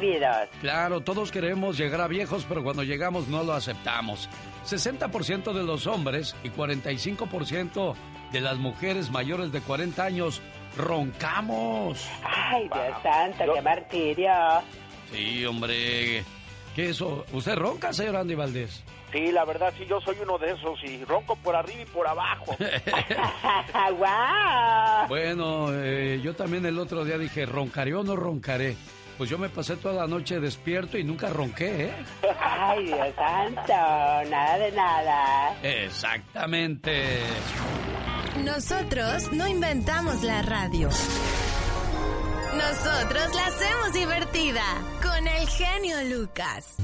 Claro, 0.62 1.02
todos 1.02 1.32
queremos 1.32 1.78
llegar 1.78 2.02
a 2.02 2.08
viejos, 2.08 2.46
pero 2.48 2.64
cuando 2.64 2.84
llegamos 2.84 3.28
no 3.28 3.44
lo 3.44 3.54
aceptamos. 3.54 4.30
60% 4.66 5.54
de 5.54 5.64
los 5.64 5.88
hombres 5.88 6.36
y 6.44 6.50
45% 6.50 7.96
de 8.32 8.42
las 8.42 8.58
mujeres 8.58 9.12
mayores 9.12 9.52
de 9.52 9.62
40 9.62 10.04
años 10.04 10.42
roncamos. 10.76 12.08
Ay, 12.24 12.64
Dios 12.64 13.02
santo, 13.04 13.54
qué 13.54 13.62
martirio. 13.62 14.32
Sí, 15.12 15.46
hombre. 15.46 16.24
¿Qué 16.76 16.90
eso? 16.90 17.26
¿Usted 17.32 17.56
ronca, 17.56 17.94
señor 17.94 18.18
Andy 18.18 18.36
Valdés? 18.36 18.84
Sí, 19.16 19.32
la 19.32 19.46
verdad, 19.46 19.74
sí, 19.78 19.86
yo 19.88 20.02
soy 20.02 20.18
uno 20.22 20.38
de 20.38 20.52
esos 20.52 20.84
y 20.84 21.02
ronco 21.06 21.38
por 21.38 21.56
arriba 21.56 21.84
y 21.84 21.86
por 21.86 22.06
abajo. 22.06 22.54
¡Guau! 23.98 25.08
Bueno, 25.08 25.70
eh, 25.72 26.20
yo 26.22 26.36
también 26.36 26.66
el 26.66 26.78
otro 26.78 27.06
día 27.06 27.18
dije, 27.18 27.46
¿roncaré 27.46 27.96
o 27.96 28.04
no 28.04 28.18
roncaré? 28.18 28.76
Pues 29.18 29.30
yo 29.30 29.38
me 29.38 29.48
pasé 29.48 29.78
toda 29.78 29.94
la 29.94 30.08
noche 30.08 30.42
despierto 30.42 30.98
y 30.98 31.06
nunca 31.06 31.30
ronqué, 31.30 31.86
¿eh? 31.86 31.92
Ay, 32.42 32.88
Dios 32.88 33.16
santo, 33.16 34.30
nada 34.30 34.58
de 34.58 34.72
nada. 34.74 35.56
Exactamente. 35.64 37.20
Nosotros 38.44 39.32
no 39.32 39.48
inventamos 39.48 40.24
la 40.24 40.42
radio. 40.42 40.90
Nosotros 42.58 43.36
la 43.36 43.46
hacemos 43.48 43.94
divertida 43.94 44.64
con 45.04 45.28
el 45.28 45.48
genio 45.48 45.98
Lucas. 46.18 46.76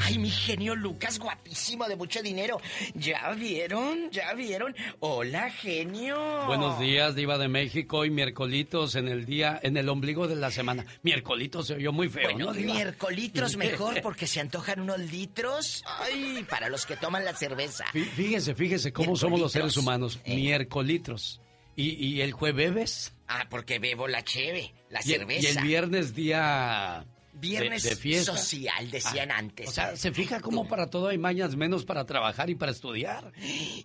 Ay, 0.00 0.18
mi 0.18 0.30
genio 0.30 0.74
Lucas, 0.74 1.18
guapísimo, 1.18 1.86
de 1.86 1.96
mucho 1.96 2.22
dinero. 2.22 2.58
¿Ya 2.94 3.30
vieron? 3.32 4.10
¿Ya 4.10 4.32
vieron? 4.34 4.74
Hola, 5.00 5.50
genio. 5.50 6.16
Buenos 6.46 6.78
días, 6.80 7.14
Diva 7.14 7.36
de 7.38 7.48
México. 7.48 8.04
Y 8.04 8.10
miércolitos 8.10 8.94
en 8.94 9.08
el 9.08 9.26
día, 9.26 9.60
en 9.62 9.76
el 9.76 9.88
ombligo 9.88 10.26
de 10.28 10.36
la 10.36 10.50
semana. 10.50 10.86
Miércolitos 11.02 11.66
se 11.66 11.74
oyó 11.74 11.92
muy 11.92 12.08
feo, 12.08 12.30
Bueno, 12.30 12.46
¿no, 12.46 12.52
Diva? 12.54 12.74
miércolitros 12.74 13.56
mejor 13.58 14.00
porque 14.02 14.26
se 14.26 14.40
antojan 14.40 14.80
unos 14.80 14.98
litros. 14.98 15.84
Ay, 15.86 16.44
para 16.48 16.68
los 16.68 16.86
que 16.86 16.96
toman 16.96 17.24
la 17.24 17.34
cerveza. 17.34 17.84
Fí- 17.92 18.04
Fíjese, 18.08 18.54
fíjese 18.54 18.92
cómo 18.92 19.14
somos 19.16 19.38
los 19.40 19.52
seres 19.52 19.76
humanos. 19.76 20.18
Eh. 20.24 20.36
Miércolitros. 20.36 21.40
¿Y, 21.76 21.90
y 22.04 22.20
el 22.22 22.32
jueves? 22.32 23.12
Ah, 23.28 23.46
porque 23.50 23.78
bebo 23.78 24.08
la 24.08 24.24
cheve, 24.24 24.72
la 24.90 25.00
Y, 25.00 25.02
cerveza. 25.04 25.48
y 25.48 25.56
el 25.56 25.62
viernes 25.64 26.14
día... 26.14 27.04
Viernes 27.40 27.82
de, 27.82 27.96
fiesta. 27.96 28.36
social, 28.36 28.90
decían 28.90 29.30
Ah, 29.30 29.38
antes. 29.38 29.68
O 29.68 29.72
sea, 29.72 29.96
se 29.96 30.12
fija 30.12 30.40
cómo 30.40 30.68
para 30.68 30.88
todo 30.90 31.08
hay 31.08 31.18
mañas 31.18 31.56
menos 31.56 31.84
para 31.84 32.04
trabajar 32.06 32.50
y 32.50 32.54
para 32.54 32.72
estudiar. 32.72 33.32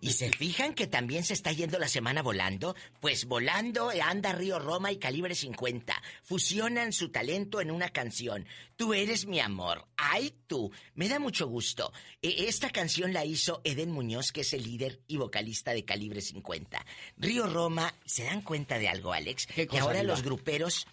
¿Y 0.02 0.12
se 0.12 0.32
fijan 0.32 0.74
que 0.74 0.88
también 0.88 1.24
se 1.24 1.34
está 1.34 1.52
yendo 1.52 1.80
la 1.80 1.88
semana 1.88 2.22
volando? 2.22 2.76
Pues 3.00 3.26
volando 3.26 3.92
anda 4.04 4.32
Río 4.34 4.60
Roma 4.60 4.92
y 4.92 4.98
Calibre 4.98 5.36
50. 5.36 5.94
Fusionan 6.24 6.92
su 6.94 7.10
talento 7.10 7.62
en 7.62 7.72
una 7.72 7.90
canción. 7.90 8.46
Tú 8.76 8.94
eres 8.94 9.26
mi 9.28 9.40
amor. 9.40 9.88
Ay, 9.98 10.34
tú. 10.48 10.72
Me 10.96 11.08
da 11.08 11.20
mucho 11.20 11.48
gusto. 11.48 11.94
E- 12.22 12.48
Esta 12.48 12.70
canción 12.70 13.14
la 13.14 13.24
hizo 13.24 13.62
Eden 13.64 13.92
Muñoz, 13.92 14.32
que 14.32 14.42
es 14.42 14.54
el 14.54 14.64
líder 14.64 15.02
y 15.08 15.18
vocalista 15.18 15.72
de 15.74 15.86
Calibre 15.86 16.22
50. 16.22 16.86
Río 17.18 17.48
Roma, 17.48 17.94
¿se 18.06 18.24
dan 18.24 18.42
cuenta 18.42 18.80
de 18.80 18.90
algo, 18.90 19.14
Alex? 19.14 19.46
¿Qué 19.48 19.68
que 19.68 19.80
ahora 19.80 20.04
los 20.04 20.24
gruperos 20.24 20.88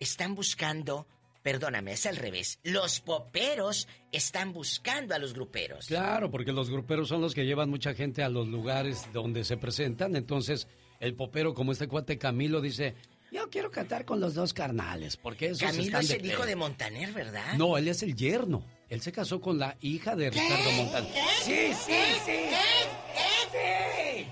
están 0.00 0.34
buscando... 0.34 1.06
Perdóname, 1.44 1.92
es 1.92 2.06
al 2.06 2.16
revés. 2.16 2.58
Los 2.62 3.00
poperos 3.00 3.86
están 4.10 4.54
buscando 4.54 5.14
a 5.14 5.18
los 5.18 5.34
gruperos. 5.34 5.84
Claro, 5.86 6.30
porque 6.30 6.52
los 6.52 6.70
gruperos 6.70 7.06
son 7.08 7.20
los 7.20 7.34
que 7.34 7.44
llevan 7.44 7.68
mucha 7.68 7.92
gente 7.92 8.22
a 8.22 8.30
los 8.30 8.48
lugares 8.48 9.06
donde 9.12 9.44
se 9.44 9.58
presentan. 9.58 10.16
Entonces, 10.16 10.66
el 11.00 11.14
popero, 11.14 11.52
como 11.52 11.72
este 11.72 11.86
cuate 11.86 12.16
Camilo, 12.16 12.62
dice: 12.62 12.94
Yo 13.30 13.50
quiero 13.50 13.70
cantar 13.70 14.06
con 14.06 14.20
los 14.20 14.32
dos 14.32 14.54
carnales, 14.54 15.18
porque 15.18 15.48
esos 15.48 15.60
Camilo 15.60 15.84
están 15.84 16.00
es 16.00 16.08
de 16.08 16.14
el 16.16 16.24
hijo 16.24 16.36
pedo". 16.38 16.46
de 16.46 16.56
Montaner, 16.56 17.12
¿verdad? 17.12 17.52
No, 17.58 17.76
él 17.76 17.88
es 17.88 18.02
el 18.02 18.16
yerno. 18.16 18.64
Él 18.88 19.02
se 19.02 19.12
casó 19.12 19.38
con 19.42 19.58
la 19.58 19.76
hija 19.82 20.16
de 20.16 20.30
Ricardo 20.30 20.72
Montaner. 20.72 21.12
Sí, 21.42 21.72
sí, 21.74 21.92
sí. 22.24 22.32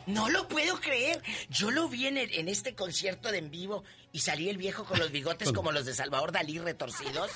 No 0.07 0.29
lo 0.29 0.49
puedo 0.49 0.81
creer. 0.81 1.23
Yo 1.49 1.71
lo 1.71 1.88
vi 1.88 2.07
en, 2.07 2.17
el- 2.19 2.33
en 2.35 2.49
este 2.49 2.75
concierto 2.75 3.31
de 3.31 3.38
en 3.38 3.50
vivo 3.50 3.85
y 4.12 4.19
salí 4.21 4.49
el 4.49 4.57
viejo 4.57 4.85
con 4.85 4.99
los 4.99 5.11
bigotes 5.12 5.52
como 5.52 5.73
los 5.73 5.85
de 5.87 5.95
Salvador 5.95 6.33
Dalí 6.33 6.59
retorcidos. 6.59 7.31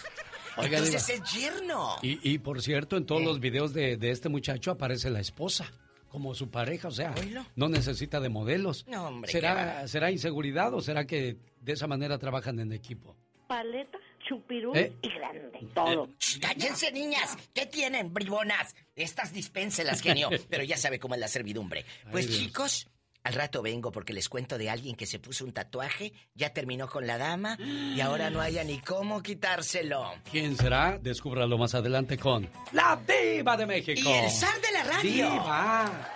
Oiga, 0.56 0.78
Entonces 0.78 1.06
Diva. 1.06 1.24
es 1.26 1.32
yerno. 1.32 1.96
Y, 2.02 2.30
y, 2.32 2.38
por 2.38 2.62
cierto, 2.62 2.96
en 2.96 3.06
todos 3.06 3.22
los 3.22 3.40
videos 3.40 3.72
de, 3.72 3.96
de 3.96 4.10
este 4.10 4.28
muchacho 4.28 4.70
aparece 4.72 5.10
la 5.10 5.20
esposa 5.20 5.70
como 6.08 6.34
su 6.34 6.50
pareja, 6.50 6.88
o 6.88 6.92
sea, 6.92 7.14
Oílo. 7.20 7.44
no 7.56 7.68
necesita 7.68 8.20
de 8.20 8.30
modelos. 8.30 8.86
No, 8.88 9.08
hombre, 9.08 9.30
¿Será. 9.30 9.86
¿Será 9.86 10.10
inseguridad 10.10 10.72
o 10.72 10.80
será 10.80 11.06
que 11.06 11.36
de 11.60 11.72
esa 11.72 11.86
manera 11.86 12.16
trabajan 12.18 12.58
en 12.58 12.72
equipo? 12.72 13.14
Paleta, 13.46 13.98
chupirú 14.26 14.74
¿Eh? 14.74 14.92
y 15.02 15.08
grande. 15.10 15.58
Todo. 15.74 16.08
Shh, 16.18 16.40
Cállense, 16.40 16.92
niñas. 16.92 17.36
¿Qué 17.54 17.66
tienen, 17.66 18.12
bribonas? 18.12 18.74
Estas 18.94 19.32
dispénselas, 19.32 20.00
genio. 20.00 20.30
Pero 20.50 20.64
ya 20.64 20.76
sabe 20.76 20.98
cómo 20.98 21.14
es 21.14 21.20
la 21.20 21.28
servidumbre. 21.28 21.84
Pues, 22.10 22.28
chicos, 22.30 22.88
al 23.22 23.34
rato 23.34 23.60
vengo 23.62 23.90
porque 23.90 24.12
les 24.12 24.28
cuento 24.28 24.56
de 24.58 24.70
alguien 24.70 24.94
que 24.94 25.06
se 25.06 25.18
puso 25.18 25.44
un 25.44 25.52
tatuaje, 25.52 26.12
ya 26.34 26.52
terminó 26.52 26.88
con 26.88 27.06
la 27.06 27.18
dama 27.18 27.56
y 27.58 28.00
ahora 28.00 28.30
no 28.30 28.40
haya 28.40 28.62
ni 28.62 28.78
cómo 28.80 29.22
quitárselo. 29.22 30.12
¿Quién 30.30 30.56
será? 30.56 30.98
Descúbralo 30.98 31.58
más 31.58 31.74
adelante 31.74 32.18
con 32.18 32.48
La 32.72 33.00
Diva 33.06 33.56
de 33.56 33.66
México. 33.66 34.08
Y 34.08 34.12
el 34.12 34.30
zar 34.30 34.60
de 34.60 34.72
la 34.72 34.84
radio. 34.84 35.30
Diva. 35.30 36.12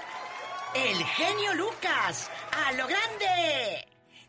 El 0.73 1.05
genio 1.05 1.55
Lucas. 1.55 2.31
¡A 2.52 2.73
lo 2.73 2.87
grande! 2.87 3.89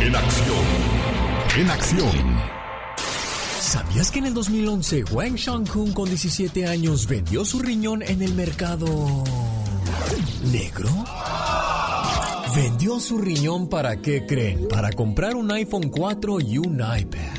En 0.00 0.14
acción. 0.14 0.64
En 1.56 1.70
acción. 1.70 2.10
¿Sabías 3.60 4.10
que 4.10 4.18
en 4.18 4.26
el 4.26 4.34
2011 4.34 5.04
Wang 5.12 5.36
Shangkun 5.36 5.92
con 5.92 6.08
17 6.08 6.66
años 6.66 7.06
vendió 7.06 7.44
su 7.44 7.60
riñón 7.60 8.02
en 8.02 8.20
el 8.22 8.34
mercado 8.34 9.24
negro? 10.50 10.88
Vendió 12.54 13.00
su 13.00 13.18
riñón 13.18 13.68
para 13.68 13.96
qué 14.02 14.26
creen? 14.26 14.68
Para 14.68 14.92
comprar 14.92 15.36
un 15.36 15.50
iPhone 15.52 15.90
4 15.90 16.40
y 16.40 16.58
un 16.58 16.74
iPad. 16.74 17.34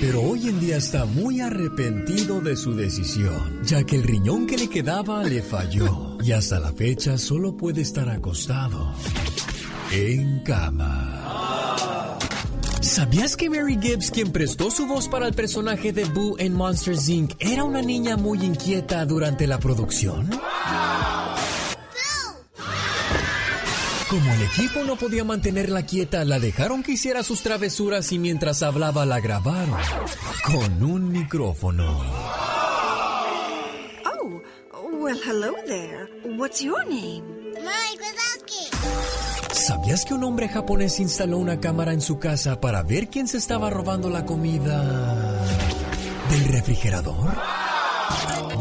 Pero 0.00 0.22
hoy 0.22 0.48
en 0.48 0.60
día 0.60 0.76
está 0.76 1.06
muy 1.06 1.40
arrepentido 1.40 2.40
de 2.40 2.54
su 2.56 2.74
decisión, 2.74 3.62
ya 3.64 3.82
que 3.82 3.96
el 3.96 4.02
riñón 4.02 4.46
que 4.46 4.58
le 4.58 4.68
quedaba 4.68 5.24
le 5.24 5.42
falló 5.42 6.18
y 6.22 6.32
hasta 6.32 6.60
la 6.60 6.72
fecha 6.72 7.16
solo 7.18 7.56
puede 7.56 7.80
estar 7.80 8.08
acostado 8.10 8.94
en 9.92 10.40
cama. 10.40 12.18
¿Sabías 12.80 13.36
que 13.36 13.50
Mary 13.50 13.78
Gibbs, 13.80 14.10
quien 14.10 14.32
prestó 14.32 14.70
su 14.70 14.86
voz 14.86 15.08
para 15.08 15.26
el 15.26 15.34
personaje 15.34 15.92
de 15.92 16.04
Boo 16.04 16.36
en 16.38 16.54
Monsters 16.54 17.08
Inc., 17.08 17.32
era 17.40 17.64
una 17.64 17.82
niña 17.82 18.16
muy 18.16 18.42
inquieta 18.44 19.04
durante 19.04 19.46
la 19.46 19.58
producción? 19.58 20.30
Como 24.08 24.32
el 24.32 24.42
equipo 24.42 24.84
no 24.84 24.96
podía 24.96 25.24
mantenerla 25.24 25.84
quieta, 25.84 26.24
la 26.24 26.38
dejaron 26.38 26.84
que 26.84 26.92
hiciera 26.92 27.24
sus 27.24 27.42
travesuras 27.42 28.12
y 28.12 28.20
mientras 28.20 28.62
hablaba 28.62 29.04
la 29.04 29.18
grabaron 29.18 29.76
con 30.44 30.82
un 30.82 31.10
micrófono. 31.10 32.00
Oh, 34.04 34.42
well, 35.00 35.18
hello 35.26 35.54
there. 35.66 36.08
What's 36.36 36.62
your 36.62 36.84
name? 36.86 37.24
Mike 37.54 38.00
Wazowski. 38.00 38.25
¿Sabías 39.66 40.04
que 40.04 40.14
un 40.14 40.22
hombre 40.22 40.48
japonés 40.48 41.00
instaló 41.00 41.38
una 41.38 41.58
cámara 41.58 41.92
en 41.92 42.00
su 42.00 42.20
casa 42.20 42.60
para 42.60 42.84
ver 42.84 43.08
quién 43.08 43.26
se 43.26 43.38
estaba 43.38 43.68
robando 43.68 44.08
la 44.08 44.24
comida 44.24 45.42
del 46.30 46.44
refrigerador? 46.44 47.34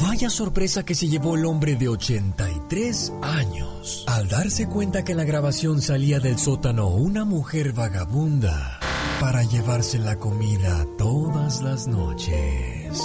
Vaya 0.02 0.32
sorpresa 0.32 0.84
que 0.84 0.96
se 0.96 1.08
llevó 1.08 1.36
el 1.36 1.46
hombre 1.46 1.76
de 1.76 1.90
83 1.90 3.14
años 3.22 4.04
al 4.08 4.28
darse 4.30 4.66
cuenta 4.66 5.04
que 5.04 5.12
en 5.12 5.20
la 5.20 5.26
grabación 5.26 5.80
salía 5.80 6.20
del 6.20 6.40
sótano 6.40 6.88
una 6.88 7.24
mujer 7.24 7.74
vagabunda 7.74 8.80
para 9.20 9.44
llevarse 9.44 10.00
la 10.00 10.16
comida 10.16 10.88
todas 10.98 11.62
las 11.62 11.86
noches. 11.86 13.00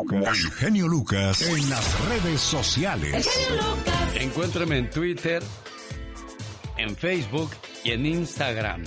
El 0.00 0.50
genio 0.50 0.88
Lucas 0.88 1.40
en 1.42 1.70
las 1.70 2.08
redes 2.08 2.40
sociales. 2.40 3.30
Encuéntreme 4.16 4.78
en 4.78 4.90
Twitter, 4.90 5.40
en 6.76 6.96
Facebook 6.96 7.50
y 7.84 7.92
en 7.92 8.04
Instagram. 8.04 8.82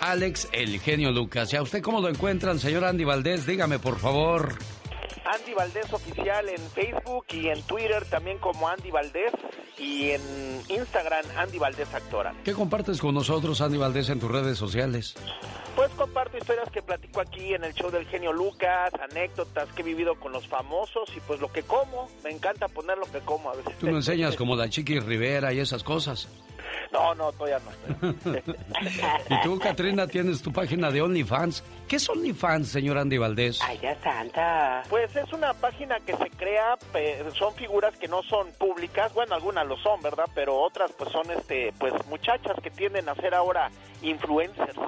Alex 0.00 0.48
El 0.52 0.80
Genio 0.80 1.12
Lucas. 1.12 1.52
¿Y 1.52 1.56
a 1.56 1.62
usted 1.62 1.82
cómo 1.82 2.02
lo 2.02 2.10
encuentran, 2.10 2.58
señor 2.58 2.84
Andy 2.84 3.04
Valdés? 3.04 3.46
Dígame, 3.46 3.78
por 3.78 3.98
favor. 3.98 4.54
Andy 5.28 5.52
Valdés 5.52 5.92
Oficial 5.92 6.48
en 6.48 6.60
Facebook 6.70 7.26
y 7.32 7.48
en 7.48 7.62
Twitter 7.62 8.04
también 8.06 8.38
como 8.38 8.66
Andy 8.68 8.90
Valdés 8.90 9.32
y 9.76 10.10
en 10.10 10.22
Instagram 10.68 11.24
Andy 11.36 11.58
Valdés 11.58 11.92
Actora. 11.92 12.34
¿Qué 12.44 12.54
compartes 12.54 12.98
con 13.00 13.14
nosotros, 13.14 13.60
Andy 13.60 13.76
Valdés, 13.76 14.08
en 14.08 14.20
tus 14.20 14.30
redes 14.30 14.56
sociales? 14.56 15.14
Pues 15.76 15.90
comparto 15.92 16.38
historias 16.38 16.70
que 16.70 16.82
platico 16.82 17.20
aquí 17.20 17.54
en 17.54 17.62
el 17.62 17.74
show 17.74 17.90
del 17.90 18.06
genio 18.06 18.32
Lucas, 18.32 18.90
anécdotas 19.10 19.68
que 19.74 19.82
he 19.82 19.84
vivido 19.84 20.18
con 20.18 20.32
los 20.32 20.48
famosos 20.48 21.10
y 21.14 21.20
pues 21.20 21.40
lo 21.40 21.52
que 21.52 21.62
como. 21.62 22.08
Me 22.24 22.30
encanta 22.30 22.66
poner 22.66 22.98
lo 22.98 23.06
que 23.10 23.20
como 23.20 23.50
a 23.50 23.54
veces. 23.54 23.76
Tú 23.78 23.86
me 23.86 23.92
enseñas 23.92 24.34
como 24.34 24.56
la 24.56 24.68
Chiqui 24.68 24.98
Rivera 24.98 25.52
y 25.52 25.60
esas 25.60 25.84
cosas. 25.84 26.28
No, 26.92 27.14
no, 27.14 27.32
todavía 27.32 27.58
no. 27.58 28.10
y 29.30 29.40
tú, 29.42 29.58
Katrina, 29.58 30.06
tienes 30.06 30.42
tu 30.42 30.52
página 30.52 30.90
de 30.90 31.02
OnlyFans. 31.02 31.62
¿Qué 31.86 31.96
es 31.96 32.08
OnlyFans, 32.08 32.68
señor 32.68 32.98
Andy 32.98 33.18
Valdés? 33.18 33.60
Ay, 33.62 33.78
ya 33.82 33.94
santa. 34.02 34.82
Pues 34.88 35.14
es 35.14 35.32
una 35.32 35.52
página 35.54 35.98
que 36.00 36.16
se 36.16 36.30
crea, 36.30 36.76
son 37.38 37.54
figuras 37.54 37.96
que 37.96 38.08
no 38.08 38.22
son 38.22 38.50
públicas, 38.58 39.12
bueno, 39.14 39.34
algunas 39.34 39.66
lo 39.66 39.76
son, 39.78 40.00
¿verdad? 40.02 40.26
Pero 40.34 40.56
otras 40.56 40.92
pues 40.92 41.10
son 41.10 41.30
este, 41.30 41.72
pues 41.78 41.92
muchachas 42.06 42.56
que 42.62 42.70
tienden 42.70 43.08
a 43.08 43.14
ser 43.14 43.34
ahora 43.34 43.70
influencers. 44.02 44.78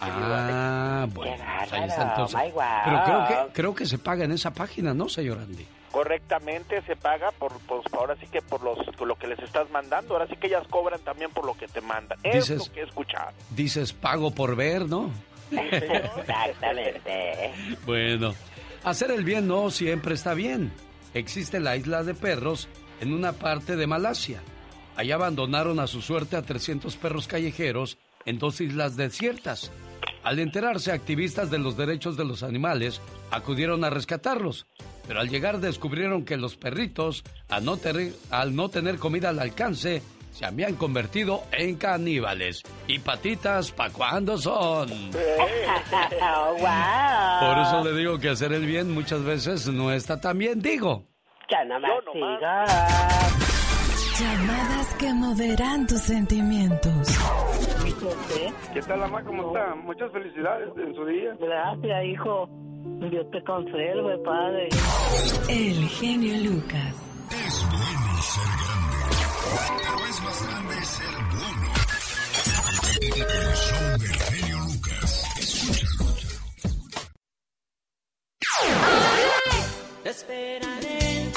ah, 0.00 1.06
bueno, 1.12 1.36
pues 1.58 1.72
ahí 1.72 1.88
está 1.88 2.02
entonces. 2.02 2.40
Pero 2.84 3.04
creo 3.04 3.26
que, 3.26 3.52
creo 3.52 3.74
que 3.74 3.86
se 3.86 3.98
paga 3.98 4.24
en 4.24 4.32
esa 4.32 4.52
página, 4.52 4.94
¿no, 4.94 5.08
señor 5.08 5.38
Andy? 5.38 5.66
Correctamente 5.92 6.82
se 6.82 6.96
paga 6.96 7.30
por, 7.32 7.52
pues 7.60 7.82
ahora 7.92 8.16
sí 8.16 8.26
que 8.26 8.42
por 8.42 8.62
los 8.62 8.78
lo 9.00 9.16
que 9.16 9.26
les 9.26 9.38
estás 9.40 9.70
mandando. 9.70 10.14
Ahora 10.14 10.26
sí 10.26 10.36
que 10.36 10.48
ellas 10.48 10.66
cobran 10.68 11.00
también 11.00 11.30
por 11.30 11.46
lo 11.46 11.56
que 11.56 11.68
te 11.68 11.80
mandan. 11.80 12.18
Es 12.22 12.50
lo 12.50 12.64
que 12.72 12.80
he 12.80 12.84
escuchado. 12.84 13.32
dices 13.50 13.92
pago 13.92 14.30
por 14.30 14.56
ver 14.56 14.88
no 14.88 15.10
exactamente. 15.50 17.52
Bueno 17.86 18.34
hacer 18.84 19.10
el 19.10 19.24
bien 19.24 19.46
no 19.46 19.70
siempre 19.70 20.14
está 20.14 20.34
bien. 20.34 20.72
Existe 21.14 21.60
la 21.60 21.76
isla 21.76 22.04
de 22.04 22.14
perros 22.14 22.68
en 23.00 23.12
una 23.12 23.32
parte 23.32 23.76
de 23.76 23.86
Malasia. 23.86 24.40
Allá 24.96 25.14
abandonaron 25.14 25.80
a 25.80 25.86
su 25.86 26.02
suerte 26.02 26.36
a 26.36 26.42
300 26.42 26.96
perros 26.96 27.28
callejeros 27.28 27.98
en 28.24 28.38
dos 28.38 28.60
islas 28.60 28.96
desiertas. 28.96 29.70
Al 30.24 30.38
enterarse 30.38 30.92
activistas 30.92 31.50
de 31.50 31.58
los 31.58 31.76
derechos 31.76 32.16
de 32.16 32.24
los 32.24 32.42
animales 32.42 33.00
acudieron 33.30 33.84
a 33.84 33.90
rescatarlos 33.90 34.66
pero 35.08 35.20
al 35.20 35.30
llegar 35.30 35.58
descubrieron 35.58 36.26
que 36.26 36.36
los 36.36 36.56
perritos, 36.56 37.24
al 37.48 37.64
no, 37.64 37.78
al 38.30 38.54
no 38.54 38.68
tener 38.68 38.98
comida 38.98 39.30
al 39.30 39.38
alcance, 39.40 40.02
se 40.32 40.44
habían 40.44 40.76
convertido 40.76 41.44
en 41.50 41.76
caníbales. 41.76 42.62
¿Y 42.86 42.98
patitas 42.98 43.72
pa' 43.72 43.88
cuándo 43.88 44.36
son? 44.36 44.88
Por 47.40 47.58
eso 47.58 47.82
le 47.84 47.96
digo 47.96 48.18
que 48.18 48.28
hacer 48.28 48.52
el 48.52 48.66
bien 48.66 48.92
muchas 48.92 49.24
veces 49.24 49.66
no 49.68 49.90
está 49.90 50.20
tan 50.20 50.36
bien, 50.36 50.60
digo. 50.60 51.06
Ya 51.50 51.64
no 51.64 51.80
me 51.80 51.88
Llamadas 54.20 54.94
que 54.98 55.14
moverán 55.14 55.86
tus 55.86 56.02
sentimientos. 56.02 57.18
¿Qué 58.74 58.82
tal, 58.82 58.98
mamá? 58.98 59.24
¿Cómo 59.24 59.46
está? 59.46 59.74
Muchas 59.76 60.12
felicidades 60.12 60.68
en 60.76 60.94
su 60.94 61.06
día. 61.06 61.34
Gracias, 61.40 62.04
hijo. 62.04 62.67
Dios 63.00 63.30
te 63.30 63.42
conserve, 63.44 64.18
Padre. 64.24 64.68
El 65.48 65.88
genio 65.88 66.50
Lucas. 66.50 66.94
Es 67.30 67.66
bueno 67.70 68.22
ser 68.22 68.50
grande, 68.58 68.98
pero 69.78 69.98
es 70.08 70.22
más 70.22 70.38
grande 70.48 70.74
ser 70.84 71.14
bueno. 71.30 71.68
El 73.00 73.54
show 73.54 73.98
del 73.98 74.16
genio 74.18 74.58
Lucas. 74.64 75.10
Escúchalo. 75.38 76.08
esperaré 80.04 81.30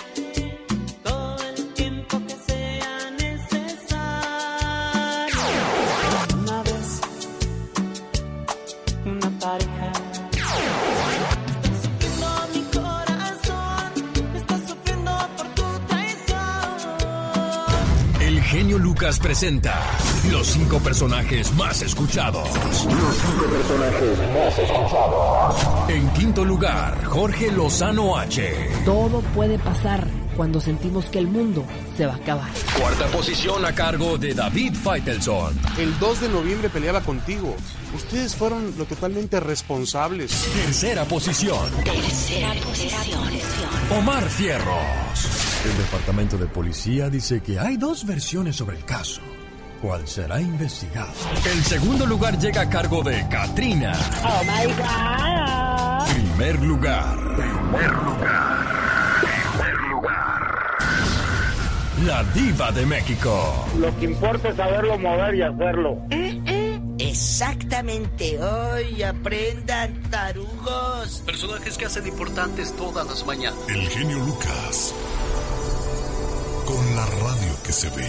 Lucas 19.01 19.17
presenta 19.17 19.81
los 20.29 20.45
cinco 20.45 20.77
personajes 20.77 21.51
más 21.55 21.81
escuchados. 21.81 22.47
Los 22.53 22.77
cinco 22.77 23.45
personajes 23.49 24.19
más 24.31 24.59
escuchados. 24.59 25.89
En 25.89 26.07
quinto 26.09 26.45
lugar, 26.45 27.03
Jorge 27.05 27.51
Lozano 27.51 28.15
H. 28.15 28.53
Todo 28.85 29.21
puede 29.33 29.57
pasar 29.57 30.07
cuando 30.37 30.61
sentimos 30.61 31.05
que 31.05 31.17
el 31.17 31.25
mundo 31.25 31.65
se 31.97 32.05
va 32.05 32.13
a 32.13 32.17
acabar. 32.17 32.51
Cuarta 32.79 33.07
posición 33.07 33.65
a 33.65 33.73
cargo 33.73 34.19
de 34.19 34.35
David 34.35 34.75
Feitelson. 34.75 35.59
El 35.79 35.97
2 35.97 36.21
de 36.21 36.29
noviembre 36.29 36.69
peleaba 36.69 37.01
contigo. 37.01 37.55
Ustedes 37.95 38.35
fueron 38.35 38.71
lo 38.77 38.85
totalmente 38.85 39.39
responsables. 39.39 40.31
Tercera 40.63 41.05
posición. 41.05 41.71
Tercera 41.83 42.53
posición. 42.63 43.23
Omar 43.97 44.29
Fierros. 44.29 45.50
El 45.63 45.77
departamento 45.77 46.37
de 46.37 46.47
policía 46.47 47.07
dice 47.09 47.41
que 47.41 47.59
hay 47.59 47.77
dos 47.77 48.03
versiones 48.05 48.55
sobre 48.55 48.77
el 48.77 48.83
caso. 48.83 49.21
¿Cuál 49.79 50.07
será 50.07 50.41
investigado? 50.41 51.11
El 51.45 51.63
segundo 51.63 52.05
lugar 52.07 52.39
llega 52.39 52.61
a 52.61 52.69
cargo 52.69 53.03
de 53.03 53.27
Katrina. 53.29 53.93
Oh 54.23 54.41
my 54.43 54.73
God. 54.73 56.13
Primer 56.13 56.63
lugar. 56.63 57.15
Primer 57.35 57.91
lugar. 57.91 59.21
Primer 59.21 59.81
lugar. 59.89 60.77
La 62.05 62.23
diva 62.33 62.71
de 62.71 62.85
México. 62.87 63.65
Lo 63.77 63.95
que 63.99 64.05
importa 64.05 64.49
es 64.49 64.55
saberlo 64.55 64.97
mover 64.97 65.35
y 65.35 65.41
hacerlo. 65.43 65.97
Exactamente. 66.97 68.39
Hoy 68.39 69.03
aprendan, 69.03 70.01
tarugos. 70.09 71.21
Personajes 71.25 71.77
que 71.77 71.85
hacen 71.85 72.07
importantes 72.07 72.75
todas 72.75 73.05
las 73.05 73.25
mañanas. 73.25 73.59
El 73.69 73.87
genio 73.89 74.17
Lucas. 74.19 74.93
Con 76.71 76.95
la 76.95 77.05
radio 77.05 77.51
que 77.65 77.73
se 77.73 77.89
ve. 77.89 78.07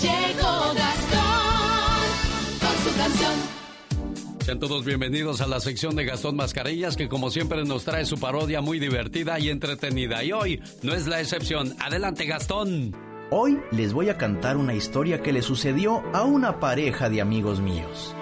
Llegó 0.00 0.72
Gastón 0.74 2.00
con 2.60 2.76
su 2.82 2.96
canción. 2.96 3.32
Sean 4.40 4.58
todos 4.58 4.86
bienvenidos 4.86 5.42
a 5.42 5.46
la 5.46 5.60
sección 5.60 5.94
de 5.96 6.06
Gastón 6.06 6.36
Mascarillas 6.36 6.96
que 6.96 7.10
como 7.10 7.28
siempre 7.28 7.62
nos 7.66 7.84
trae 7.84 8.06
su 8.06 8.16
parodia 8.16 8.62
muy 8.62 8.78
divertida 8.78 9.38
y 9.38 9.50
entretenida. 9.50 10.24
Y 10.24 10.32
hoy 10.32 10.62
no 10.82 10.94
es 10.94 11.06
la 11.06 11.20
excepción. 11.20 11.76
Adelante 11.80 12.24
Gastón. 12.24 12.96
Hoy 13.30 13.60
les 13.70 13.92
voy 13.92 14.08
a 14.08 14.16
cantar 14.16 14.56
una 14.56 14.72
historia 14.72 15.20
que 15.20 15.34
le 15.34 15.42
sucedió 15.42 16.02
a 16.14 16.24
una 16.24 16.58
pareja 16.58 17.10
de 17.10 17.20
amigos 17.20 17.60
míos. 17.60 18.14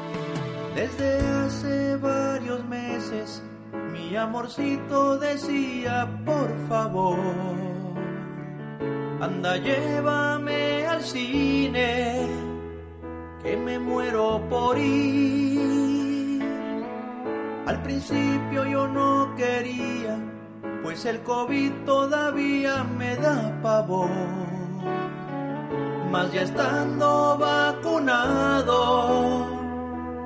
Desde 0.75 1.19
hace 1.21 1.97
varios 1.99 2.65
meses 2.65 3.45
mi 3.73 4.17
amorcito 4.17 5.19
decía, 5.19 6.09
por 6.25 6.51
favor, 6.69 7.19
anda 9.21 9.57
llévame 9.57 10.87
al 10.87 11.03
cine, 11.03 12.27
que 13.43 13.57
me 13.57 13.79
muero 13.79 14.43
por 14.51 14.77
ir. 14.79 16.43
Al 17.67 17.83
principio 17.83 18.65
yo 18.67 18.87
no 18.89 19.35
quería, 19.37 20.19
pues 20.83 21.05
el 21.07 21.23
COVID 21.23 21.73
todavía 21.87 22.85
me 22.85 23.17
da 23.17 23.59
pavor. 23.63 24.11
Mas 26.11 26.33
ya 26.33 26.43
estando 26.43 27.39
vacunado, 27.39 28.77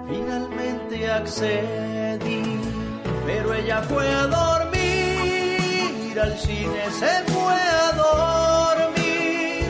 finalmente 0.09 1.09
accedí 1.09 2.86
pero 3.27 3.53
ella 3.53 3.83
fue 3.83 4.09
a 4.09 4.27
dormir, 4.27 6.21
al 6.21 6.39
cine 6.39 6.85
se 6.99 7.25
fue 7.33 7.55
a 7.55 7.93
dormir, 8.07 9.67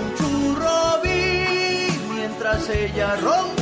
un 0.00 0.14
churro 0.16 1.00
vi 1.02 2.14
mientras 2.14 2.68
ella 2.70 3.16
roncaba 3.16 3.59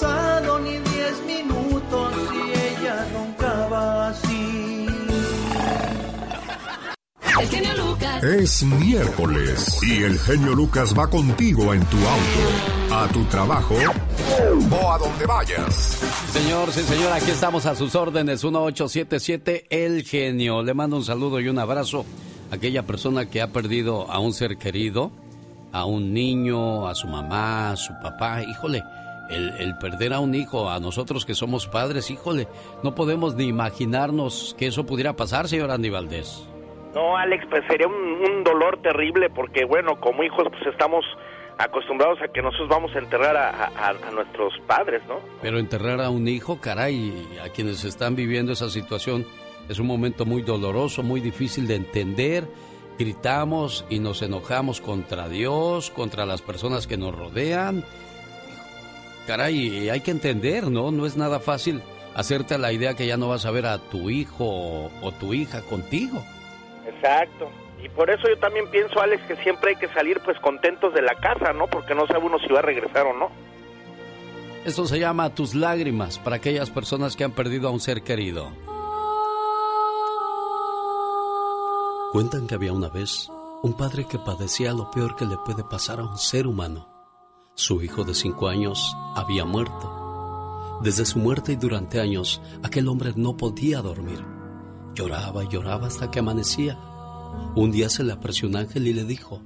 pasado 0.00 0.58
ni 0.60 0.78
diez 0.78 1.22
minutos 1.26 2.12
y 2.32 2.82
ella 2.82 3.06
roncaba 3.12 4.08
así. 4.08 4.86
El 7.40 7.48
genio 7.48 7.76
Lucas. 7.76 8.24
Es 8.24 8.62
miércoles 8.64 9.82
y 9.82 10.02
el 10.02 10.18
genio 10.18 10.54
Lucas 10.54 10.96
va 10.96 11.08
contigo 11.08 11.72
en 11.72 11.84
tu 11.86 11.96
auto, 11.96 12.94
a 12.94 13.08
tu 13.08 13.24
trabajo 13.24 13.74
o 13.74 14.92
a 14.92 14.98
donde 14.98 15.26
vayas. 15.26 15.98
Señor, 16.32 16.72
sí, 16.72 16.82
señor, 16.82 17.12
aquí 17.12 17.30
estamos 17.30 17.66
a 17.66 17.74
sus 17.74 17.94
órdenes. 17.94 18.42
1877 18.42 19.66
El 19.70 20.04
Genio. 20.04 20.62
Le 20.62 20.74
mando 20.74 20.96
un 20.96 21.04
saludo 21.04 21.40
y 21.40 21.48
un 21.48 21.58
abrazo 21.58 22.04
a 22.50 22.56
aquella 22.56 22.84
persona 22.84 23.26
que 23.26 23.40
ha 23.40 23.48
perdido 23.48 24.10
a 24.10 24.18
un 24.18 24.32
ser 24.32 24.58
querido, 24.58 25.12
a 25.72 25.84
un 25.84 26.12
niño, 26.12 26.88
a 26.88 26.94
su 26.94 27.06
mamá, 27.06 27.70
a 27.70 27.76
su 27.76 27.92
papá. 28.02 28.42
Híjole, 28.42 28.82
el, 29.30 29.50
el 29.58 29.76
perder 29.78 30.12
a 30.12 30.20
un 30.20 30.34
hijo, 30.34 30.70
a 30.70 30.80
nosotros 30.80 31.24
que 31.26 31.34
somos 31.34 31.66
padres, 31.66 32.10
híjole, 32.10 32.48
no 32.82 32.94
podemos 32.94 33.34
ni 33.34 33.44
imaginarnos 33.46 34.54
que 34.58 34.66
eso 34.68 34.84
pudiera 34.86 35.14
pasar, 35.14 35.48
señor 35.48 35.70
Andy 35.70 35.90
Valdés. 35.90 36.46
No, 36.94 37.16
Alex, 37.16 37.44
pues 37.50 37.62
sería 37.68 37.86
un, 37.86 37.94
un 37.94 38.44
dolor 38.44 38.80
terrible 38.82 39.28
porque, 39.30 39.64
bueno, 39.64 40.00
como 40.00 40.22
hijos, 40.24 40.46
pues 40.50 40.66
estamos 40.72 41.04
acostumbrados 41.58 42.18
a 42.22 42.28
que 42.28 42.40
nosotros 42.40 42.68
vamos 42.68 42.94
a 42.94 42.98
enterrar 43.00 43.36
a, 43.36 43.50
a- 43.50 43.88
a 43.90 44.10
nuestros 44.12 44.54
padres, 44.66 45.02
¿no? 45.08 45.16
Pero 45.42 45.58
enterrar 45.58 46.00
a 46.00 46.08
un 46.08 46.26
hijo, 46.28 46.60
caray, 46.60 47.12
a 47.44 47.48
quienes 47.50 47.84
están 47.84 48.14
viviendo 48.16 48.52
esa 48.52 48.70
situación 48.70 49.26
es 49.68 49.78
un 49.78 49.86
momento 49.86 50.24
muy 50.24 50.42
doloroso, 50.42 51.02
muy 51.02 51.20
difícil 51.20 51.66
de 51.66 51.74
entender. 51.74 52.48
Gritamos 52.98 53.84
y 53.90 54.00
nos 54.00 54.22
enojamos 54.22 54.80
contra 54.80 55.28
Dios, 55.28 55.90
contra 55.90 56.26
las 56.26 56.42
personas 56.42 56.86
que 56.86 56.96
nos 56.96 57.14
rodean. 57.14 57.84
Caray, 59.28 59.90
hay 59.90 60.00
que 60.00 60.10
entender, 60.10 60.70
¿no? 60.70 60.90
No 60.90 61.04
es 61.04 61.18
nada 61.18 61.38
fácil 61.38 61.82
hacerte 62.14 62.54
a 62.54 62.58
la 62.58 62.72
idea 62.72 62.94
que 62.94 63.06
ya 63.06 63.18
no 63.18 63.28
vas 63.28 63.44
a 63.44 63.50
ver 63.50 63.66
a 63.66 63.76
tu 63.76 64.08
hijo 64.08 64.46
o, 64.46 64.90
o 65.02 65.12
tu 65.12 65.34
hija 65.34 65.60
contigo. 65.60 66.24
Exacto. 66.86 67.50
Y 67.84 67.90
por 67.90 68.08
eso 68.08 68.26
yo 68.26 68.38
también 68.38 68.70
pienso, 68.70 68.98
Alex, 69.02 69.22
que 69.28 69.36
siempre 69.42 69.72
hay 69.72 69.76
que 69.76 69.88
salir 69.88 70.18
pues 70.24 70.40
contentos 70.40 70.94
de 70.94 71.02
la 71.02 71.14
casa, 71.16 71.52
¿no? 71.52 71.66
Porque 71.66 71.94
no 71.94 72.06
sabe 72.06 72.24
uno 72.24 72.38
si 72.38 72.50
va 72.50 72.60
a 72.60 72.62
regresar 72.62 73.04
o 73.04 73.12
no. 73.12 73.30
Esto 74.64 74.86
se 74.86 74.98
llama 74.98 75.34
Tus 75.34 75.54
lágrimas 75.54 76.18
para 76.18 76.36
aquellas 76.36 76.70
personas 76.70 77.14
que 77.14 77.24
han 77.24 77.32
perdido 77.32 77.68
a 77.68 77.70
un 77.70 77.80
ser 77.80 78.00
querido. 78.00 78.50
Cuentan 82.12 82.46
que 82.46 82.54
había 82.54 82.72
una 82.72 82.88
vez 82.88 83.28
un 83.62 83.76
padre 83.76 84.06
que 84.08 84.18
padecía 84.18 84.72
lo 84.72 84.90
peor 84.90 85.16
que 85.16 85.26
le 85.26 85.36
puede 85.36 85.64
pasar 85.64 86.00
a 86.00 86.04
un 86.04 86.16
ser 86.16 86.46
humano. 86.46 86.97
Su 87.58 87.82
hijo 87.82 88.04
de 88.04 88.14
cinco 88.14 88.46
años 88.46 88.96
había 89.16 89.44
muerto. 89.44 90.78
Desde 90.80 91.04
su 91.04 91.18
muerte 91.18 91.54
y 91.54 91.56
durante 91.56 91.98
años, 91.98 92.40
aquel 92.62 92.86
hombre 92.86 93.12
no 93.16 93.36
podía 93.36 93.82
dormir. 93.82 94.24
Lloraba 94.94 95.42
y 95.42 95.48
lloraba 95.48 95.88
hasta 95.88 96.08
que 96.08 96.20
amanecía. 96.20 96.78
Un 97.56 97.72
día 97.72 97.88
se 97.88 98.04
le 98.04 98.12
apareció 98.12 98.48
un 98.48 98.54
ángel 98.54 98.86
y 98.86 98.92
le 98.92 99.02
dijo, 99.02 99.42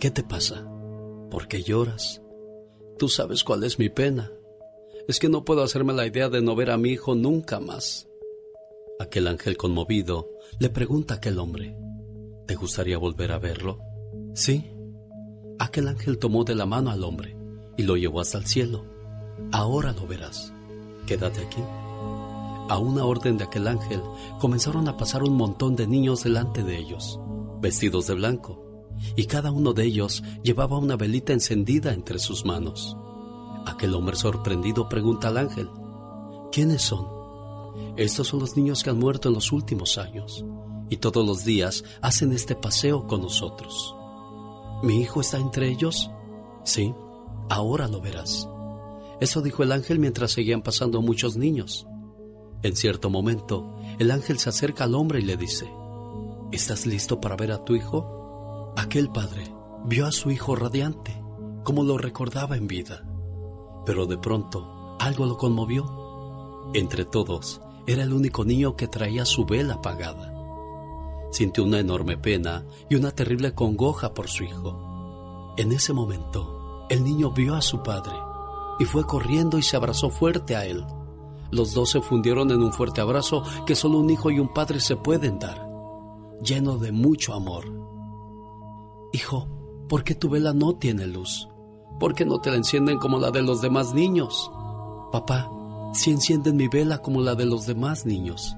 ¿qué 0.00 0.10
te 0.10 0.24
pasa? 0.24 0.68
¿Por 1.30 1.46
qué 1.46 1.62
lloras? 1.62 2.20
Tú 2.98 3.08
sabes 3.08 3.44
cuál 3.44 3.62
es 3.62 3.78
mi 3.78 3.88
pena. 3.88 4.32
Es 5.06 5.20
que 5.20 5.28
no 5.28 5.44
puedo 5.44 5.62
hacerme 5.62 5.92
la 5.92 6.08
idea 6.08 6.28
de 6.28 6.42
no 6.42 6.56
ver 6.56 6.72
a 6.72 6.76
mi 6.76 6.88
hijo 6.88 7.14
nunca 7.14 7.60
más. 7.60 8.08
Aquel 8.98 9.28
ángel 9.28 9.56
conmovido 9.56 10.28
le 10.58 10.70
pregunta 10.70 11.14
a 11.14 11.16
aquel 11.18 11.38
hombre, 11.38 11.78
¿te 12.48 12.56
gustaría 12.56 12.98
volver 12.98 13.30
a 13.30 13.38
verlo? 13.38 13.78
Sí. 14.34 14.72
Aquel 15.58 15.88
ángel 15.88 16.18
tomó 16.18 16.44
de 16.44 16.54
la 16.54 16.66
mano 16.66 16.90
al 16.90 17.02
hombre 17.02 17.36
y 17.76 17.82
lo 17.82 17.96
llevó 17.96 18.20
hasta 18.20 18.38
el 18.38 18.46
cielo. 18.46 18.84
Ahora 19.52 19.92
lo 19.92 20.06
verás. 20.06 20.52
Quédate 21.06 21.40
aquí. 21.40 21.62
A 22.68 22.78
una 22.78 23.04
orden 23.04 23.38
de 23.38 23.44
aquel 23.44 23.66
ángel 23.66 24.00
comenzaron 24.40 24.88
a 24.88 24.96
pasar 24.96 25.22
un 25.22 25.36
montón 25.36 25.74
de 25.74 25.86
niños 25.86 26.22
delante 26.22 26.62
de 26.62 26.76
ellos, 26.76 27.18
vestidos 27.60 28.06
de 28.06 28.14
blanco, 28.14 28.62
y 29.16 29.24
cada 29.24 29.50
uno 29.50 29.72
de 29.72 29.84
ellos 29.84 30.22
llevaba 30.42 30.78
una 30.78 30.96
velita 30.96 31.32
encendida 31.32 31.92
entre 31.92 32.18
sus 32.18 32.44
manos. 32.44 32.96
Aquel 33.66 33.94
hombre 33.94 34.16
sorprendido 34.16 34.88
pregunta 34.88 35.28
al 35.28 35.38
ángel, 35.38 35.70
¿quiénes 36.52 36.82
son? 36.82 37.06
Estos 37.96 38.28
son 38.28 38.40
los 38.40 38.56
niños 38.56 38.82
que 38.82 38.90
han 38.90 38.98
muerto 38.98 39.28
en 39.28 39.34
los 39.34 39.50
últimos 39.50 39.98
años 39.98 40.44
y 40.90 40.98
todos 40.98 41.26
los 41.26 41.44
días 41.44 41.84
hacen 42.00 42.32
este 42.32 42.54
paseo 42.54 43.06
con 43.06 43.22
nosotros. 43.22 43.94
¿Mi 44.82 45.00
hijo 45.00 45.20
está 45.20 45.38
entre 45.38 45.68
ellos? 45.68 46.10
Sí, 46.64 46.94
ahora 47.48 47.88
lo 47.88 48.00
verás. 48.00 48.48
Eso 49.20 49.42
dijo 49.42 49.62
el 49.62 49.72
ángel 49.72 49.98
mientras 49.98 50.32
seguían 50.32 50.62
pasando 50.62 51.02
muchos 51.02 51.36
niños. 51.36 51.86
En 52.62 52.76
cierto 52.76 53.10
momento, 53.10 53.76
el 53.98 54.10
ángel 54.10 54.38
se 54.38 54.48
acerca 54.48 54.84
al 54.84 54.94
hombre 54.94 55.20
y 55.20 55.24
le 55.24 55.36
dice, 55.36 55.68
¿Estás 56.52 56.86
listo 56.86 57.20
para 57.20 57.36
ver 57.36 57.52
a 57.52 57.64
tu 57.64 57.74
hijo? 57.74 58.72
Aquel 58.76 59.10
padre 59.10 59.52
vio 59.84 60.06
a 60.06 60.12
su 60.12 60.30
hijo 60.30 60.56
radiante, 60.56 61.20
como 61.64 61.82
lo 61.82 61.98
recordaba 61.98 62.56
en 62.56 62.68
vida. 62.68 63.04
Pero 63.84 64.06
de 64.06 64.16
pronto, 64.16 64.96
algo 65.00 65.26
lo 65.26 65.36
conmovió. 65.36 66.70
Entre 66.74 67.04
todos, 67.04 67.60
era 67.86 68.02
el 68.02 68.12
único 68.12 68.44
niño 68.44 68.76
que 68.76 68.88
traía 68.88 69.24
su 69.24 69.44
vela 69.44 69.74
apagada. 69.74 70.37
Sintió 71.30 71.64
una 71.64 71.78
enorme 71.78 72.16
pena 72.16 72.64
y 72.88 72.94
una 72.94 73.10
terrible 73.10 73.54
congoja 73.54 74.14
por 74.14 74.28
su 74.28 74.44
hijo. 74.44 75.54
En 75.56 75.72
ese 75.72 75.92
momento, 75.92 76.86
el 76.88 77.04
niño 77.04 77.30
vio 77.32 77.54
a 77.54 77.60
su 77.60 77.82
padre 77.82 78.14
y 78.78 78.84
fue 78.84 79.04
corriendo 79.04 79.58
y 79.58 79.62
se 79.62 79.76
abrazó 79.76 80.10
fuerte 80.10 80.56
a 80.56 80.64
él. 80.64 80.84
Los 81.50 81.74
dos 81.74 81.90
se 81.90 82.00
fundieron 82.00 82.50
en 82.50 82.62
un 82.62 82.72
fuerte 82.72 83.00
abrazo 83.00 83.42
que 83.66 83.74
solo 83.74 83.98
un 83.98 84.10
hijo 84.10 84.30
y 84.30 84.38
un 84.38 84.52
padre 84.52 84.80
se 84.80 84.96
pueden 84.96 85.38
dar, 85.38 85.68
lleno 86.42 86.78
de 86.78 86.92
mucho 86.92 87.34
amor. 87.34 87.64
Hijo, 89.12 89.48
¿por 89.88 90.04
qué 90.04 90.14
tu 90.14 90.28
vela 90.28 90.52
no 90.52 90.76
tiene 90.76 91.06
luz? 91.06 91.48
¿Por 91.98 92.14
qué 92.14 92.24
no 92.24 92.40
te 92.40 92.50
la 92.50 92.56
encienden 92.56 92.98
como 92.98 93.18
la 93.18 93.30
de 93.30 93.42
los 93.42 93.60
demás 93.60 93.94
niños? 93.94 94.50
Papá, 95.10 95.50
si 95.94 96.10
encienden 96.10 96.56
mi 96.56 96.68
vela 96.68 96.98
como 96.98 97.20
la 97.22 97.34
de 97.34 97.46
los 97.46 97.66
demás 97.66 98.06
niños, 98.06 98.54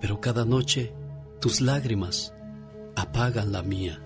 pero 0.00 0.20
cada 0.20 0.44
noche 0.44 0.94
tus 1.44 1.60
lágrimas 1.60 2.32
apagan 2.96 3.52
la 3.52 3.62
mía. 3.62 4.00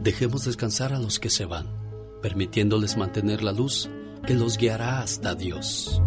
Dejemos 0.00 0.46
descansar 0.46 0.94
a 0.94 0.98
los 0.98 1.20
que 1.20 1.28
se 1.28 1.44
van, 1.44 1.66
permitiéndoles 2.22 2.96
mantener 2.96 3.42
la 3.42 3.52
luz 3.52 3.90
que 4.26 4.32
los 4.32 4.56
guiará 4.56 5.00
hasta 5.00 5.34
Dios. 5.34 6.00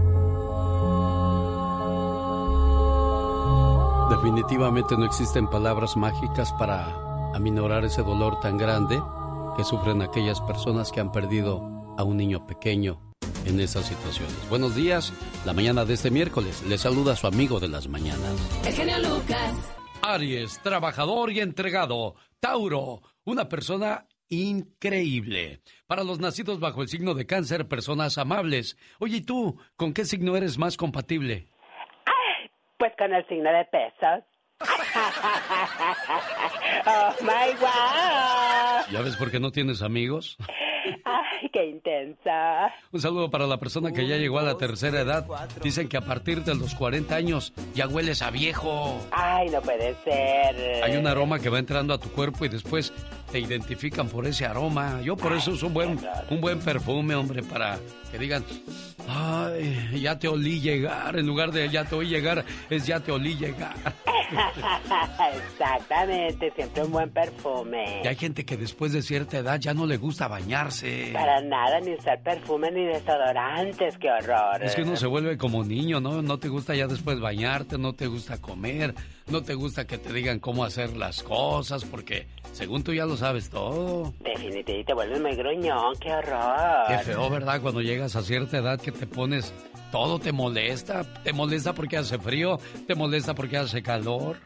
Definitivamente 4.10 4.98
no 4.98 5.06
existen 5.06 5.48
palabras 5.48 5.96
mágicas 5.96 6.52
para 6.54 7.36
aminorar 7.36 7.86
ese 7.86 8.02
dolor 8.02 8.40
tan 8.40 8.58
grande 8.58 9.00
que 9.56 9.64
sufren 9.64 10.02
aquellas 10.02 10.42
personas 10.42 10.92
que 10.92 11.02
han 11.02 11.12
perdido 11.12 11.62
a 12.00 12.04
un 12.04 12.18
niño 12.18 12.48
pequeño 12.48 13.05
en 13.46 13.60
esas 13.60 13.86
situaciones. 13.86 14.50
Buenos 14.50 14.76
días, 14.76 15.14
la 15.46 15.54
mañana 15.54 15.86
de 15.86 15.94
este 15.94 16.12
miércoles. 16.12 16.64
Le 16.64 16.78
saluda 16.78 17.16
su 17.16 17.28
amigo 17.28 17.60
de 17.60 17.68
las 17.68 17.88
mañanas. 17.88 18.66
El 18.66 18.74
genio 18.74 18.98
Lucas. 19.00 19.76
Aries, 20.02 20.60
trabajador 20.62 21.32
y 21.32 21.40
entregado. 21.40 22.16
Tauro, 22.40 23.02
una 23.24 23.48
persona 23.50 24.08
increíble. 24.30 25.62
Para 25.88 26.04
los 26.04 26.20
nacidos 26.20 26.60
bajo 26.60 26.82
el 26.82 26.88
signo 26.88 27.14
de 27.14 27.26
cáncer, 27.26 27.68
personas 27.68 28.18
amables. 28.18 28.78
Oye, 29.00 29.18
¿y 29.18 29.22
tú? 29.22 29.60
¿Con 29.76 29.94
qué 29.94 30.06
signo 30.06 30.36
eres 30.36 30.58
más 30.58 30.78
compatible? 30.78 31.48
Pues 32.78 32.92
con 32.98 33.14
el 33.14 33.26
signo 33.28 33.52
de 33.52 33.66
pesos. 33.66 34.24
oh 36.86 37.14
my 37.22 37.54
wow. 37.60 38.86
¿Ya 38.92 39.02
ves 39.02 39.16
por 39.18 39.30
qué 39.32 39.40
no 39.40 39.52
tienes 39.52 39.82
amigos? 39.82 40.38
Ay, 41.06 41.50
qué 41.54 41.66
intensa. 41.68 42.74
Un 42.92 43.00
saludo 43.00 43.30
para 43.30 43.46
la 43.46 43.58
persona 43.58 43.92
que 43.92 44.08
ya 44.08 44.18
llegó 44.18 44.40
a 44.40 44.44
la 44.44 44.58
tercera 44.58 45.02
edad. 45.02 45.26
Dicen 45.62 45.88
que 45.88 45.98
a 45.98 46.02
partir 46.02 46.44
de 46.44 46.56
los 46.56 46.74
40 46.74 47.16
años 47.16 47.54
ya 47.76 47.88
hueles 47.88 48.24
a 48.24 48.32
viejo. 48.32 49.00
Ay, 49.12 49.50
no 49.50 49.62
puede 49.62 49.94
ser. 50.04 50.84
Hay 50.84 50.98
un 50.98 51.06
aroma 51.06 51.38
que 51.40 51.50
va 51.50 51.60
entrando 51.60 51.94
a 51.94 52.00
tu 52.00 52.10
cuerpo 52.10 52.44
y 52.46 52.50
después 52.50 52.92
te 53.32 53.40
identifican 53.40 54.08
por 54.08 54.26
ese 54.28 54.46
aroma. 54.46 55.02
Yo 55.02 55.16
por 55.16 55.34
eso 55.34 55.52
uso 55.52 55.68
un 55.68 55.74
buen, 55.74 56.00
un 56.30 56.42
buen 56.42 56.60
perfume, 56.60 57.16
hombre, 57.16 57.44
para 57.44 57.78
que 58.12 58.18
digan, 58.18 58.44
ay, 59.08 60.00
ya 60.00 60.18
te 60.18 60.28
olí 60.28 60.60
llegar. 60.60 61.18
En 61.18 61.26
lugar 61.26 61.52
de 61.52 61.70
ya 61.70 61.86
te 61.86 61.96
oí 61.96 62.08
llegar, 62.08 62.46
es 62.70 62.86
ya 62.86 63.00
te 63.00 63.12
olí 63.12 63.36
llegar. 63.36 63.76
Exactamente, 65.36 66.52
siempre 66.56 66.84
un 66.84 66.92
buen 66.92 67.10
perfume. 67.10 68.02
Y 68.04 68.08
hay 68.08 68.16
gente 68.16 68.46
que 68.46 68.58
después 68.58 68.94
de 68.94 69.02
cierta 69.02 69.38
edad 69.38 69.60
ya 69.60 69.74
no 69.74 69.86
le 69.86 69.98
gusta 69.98 70.28
bañarse. 70.28 71.12
Para 71.14 71.42
nada, 71.42 71.80
ni 71.82 71.94
usar 71.94 72.22
perfume 72.22 72.72
ni 72.72 72.86
desodorantes, 72.86 73.98
qué 73.98 74.10
horror. 74.10 74.64
Es 74.64 74.76
que 74.76 74.84
uno 74.84 74.96
se 74.96 75.08
vuelve 75.08 75.38
como 75.38 75.64
niño, 75.64 76.00
¿no? 76.00 76.22
No 76.22 76.38
te 76.40 76.48
gusta 76.48 76.76
ya 76.76 76.88
después 76.88 77.20
bañarte, 77.20 77.78
no 77.78 77.94
te 77.94 78.08
gusta 78.08 78.40
comer, 78.42 78.94
no 79.28 79.42
te 79.42 79.56
gusta 79.56 79.86
que 79.88 79.98
te 79.98 80.14
digan 80.14 80.40
cómo 80.40 80.64
hacer 80.64 80.96
las 80.96 81.24
cosas, 81.24 81.84
porque 81.84 82.28
según 82.54 82.84
tú 82.84 82.94
ya 82.94 83.06
lo 83.06 83.18
sabes 83.18 83.50
todo. 83.50 84.14
Definitivamente, 84.20 84.84
te 84.86 84.94
vuelves 84.94 85.22
muy 85.22 85.36
gruñón, 85.36 85.96
qué 86.00 86.12
horror. 86.14 86.88
Qué 86.88 86.98
feo, 87.00 87.30
¿verdad? 87.30 87.62
Cuando 87.62 87.82
llegas 87.82 88.16
a 88.16 88.22
cierta 88.22 88.58
edad 88.58 88.80
que 88.80 88.92
te 88.92 89.08
pones, 89.08 89.54
todo 89.92 90.20
te 90.20 90.32
molesta. 90.32 91.04
Te 91.24 91.34
molesta 91.34 91.74
porque 91.74 91.98
hace 91.98 92.18
frío, 92.20 92.60
te 92.88 92.96
molesta 92.96 93.34
porque 93.34 93.58
hace 93.58 93.82
calor. 93.82 94.38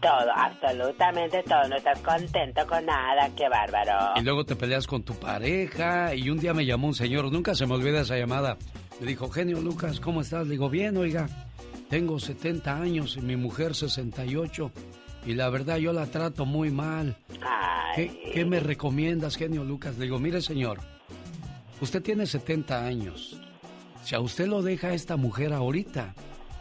Todo, 0.00 0.30
absolutamente 0.34 1.42
todo. 1.42 1.68
No 1.68 1.76
estás 1.76 2.00
contento 2.00 2.66
con 2.66 2.84
nada, 2.86 3.28
qué 3.36 3.48
bárbaro. 3.48 4.14
Y 4.16 4.22
luego 4.22 4.44
te 4.44 4.56
peleas 4.56 4.86
con 4.86 5.02
tu 5.02 5.14
pareja. 5.14 6.14
Y 6.14 6.30
un 6.30 6.38
día 6.38 6.54
me 6.54 6.64
llamó 6.64 6.88
un 6.88 6.94
señor, 6.94 7.30
nunca 7.30 7.54
se 7.54 7.66
me 7.66 7.74
olvida 7.74 8.00
esa 8.00 8.16
llamada. 8.16 8.56
Me 9.00 9.06
dijo, 9.06 9.28
genio 9.28 9.60
Lucas, 9.60 10.00
¿cómo 10.00 10.22
estás? 10.22 10.46
Le 10.46 10.52
digo, 10.52 10.70
bien, 10.70 10.96
oiga, 10.96 11.28
tengo 11.88 12.18
70 12.18 12.80
años 12.80 13.16
y 13.16 13.20
mi 13.20 13.36
mujer 13.36 13.74
68. 13.74 14.70
Y 15.26 15.34
la 15.34 15.48
verdad 15.50 15.78
yo 15.78 15.92
la 15.92 16.06
trato 16.06 16.44
muy 16.44 16.70
mal. 16.70 17.16
¿Qué, 17.94 18.30
¿Qué 18.32 18.44
me 18.44 18.60
recomiendas, 18.60 19.36
genio 19.36 19.64
Lucas? 19.64 19.96
Le 19.98 20.04
digo, 20.04 20.18
mire 20.18 20.40
señor, 20.40 20.80
usted 21.80 22.02
tiene 22.02 22.26
70 22.26 22.84
años. 22.84 23.40
Si 24.04 24.14
a 24.14 24.20
usted 24.20 24.46
lo 24.46 24.62
deja 24.62 24.92
esta 24.94 25.16
mujer 25.16 25.52
ahorita, 25.52 26.14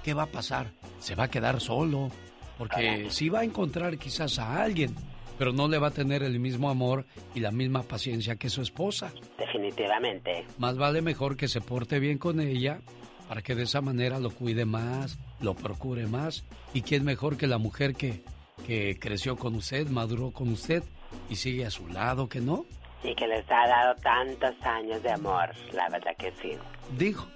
¿qué 0.04 0.14
va 0.14 0.24
a 0.24 0.32
pasar? 0.32 0.72
Se 1.00 1.14
va 1.14 1.26
a 1.26 1.30
quedar 1.30 1.62
solo. 1.62 2.10
Porque 2.58 3.08
sí 3.10 3.30
va 3.30 3.42
a 3.42 3.44
encontrar 3.44 3.98
quizás 3.98 4.40
a 4.40 4.64
alguien, 4.64 4.96
pero 5.38 5.52
no 5.52 5.68
le 5.68 5.78
va 5.78 5.88
a 5.88 5.92
tener 5.92 6.24
el 6.24 6.40
mismo 6.40 6.70
amor 6.70 7.06
y 7.34 7.42
la 7.42 7.52
misma 7.52 7.84
paciencia 7.84 8.38
que 8.38 8.50
su 8.50 8.62
esposa. 8.62 9.12
Definitivamente. 9.38 10.46
Más 10.58 10.78
vale 10.78 11.02
mejor 11.02 11.36
que 11.36 11.48
se 11.50 11.60
porte 11.60 12.00
bien 12.00 12.18
con 12.18 12.40
ella 12.40 12.80
para 13.28 13.42
que 13.42 13.56
de 13.56 13.64
esa 13.64 13.82
manera 13.82 14.20
lo 14.20 14.32
cuide 14.32 14.66
más, 14.66 15.18
lo 15.40 15.54
procure 15.54 16.08
más. 16.08 16.44
¿Y 16.74 16.82
quién 16.82 17.04
mejor 17.04 17.38
que 17.38 17.48
la 17.48 17.58
mujer 17.58 17.96
que, 17.96 18.24
que 18.66 18.98
creció 19.00 19.36
con 19.36 19.56
usted, 19.56 19.88
maduró 19.88 20.32
con 20.32 20.50
usted 20.50 20.84
y 21.30 21.36
sigue 21.36 21.66
a 21.66 21.72
su 21.72 21.88
lado, 21.88 22.30
que 22.30 22.40
no? 22.42 22.66
Y 23.04 23.14
que 23.16 23.28
les 23.28 23.46
ha 23.50 23.68
dado 23.68 23.96
tantos 23.96 24.56
años 24.64 25.02
de 25.04 25.12
amor, 25.12 25.50
la 25.74 25.90
verdad 25.90 26.16
que 26.18 26.32
sí. 26.42 26.58
Dijo. 26.98 27.28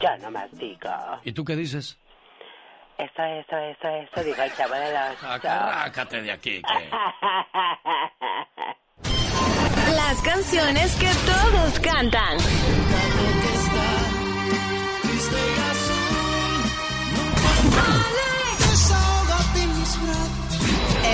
Yo 0.00 0.16
nomás 0.18 0.50
digo. 0.52 0.90
¿Y 1.24 1.32
tú 1.32 1.44
qué 1.44 1.56
dices? 1.56 1.98
Eso, 2.98 3.22
eso, 3.22 3.56
eso, 3.56 3.88
eso, 3.88 4.24
dijo 4.24 4.42
el 4.42 4.54
chavo 4.54 4.74
de 4.74 4.92
los... 4.92 5.22
Acárracate 5.22 6.22
de 6.22 6.32
aquí, 6.32 6.62
que... 6.62 6.90
Las 9.94 10.22
canciones 10.22 10.96
que 10.96 11.10
todos 11.26 11.78
cantan. 11.80 12.38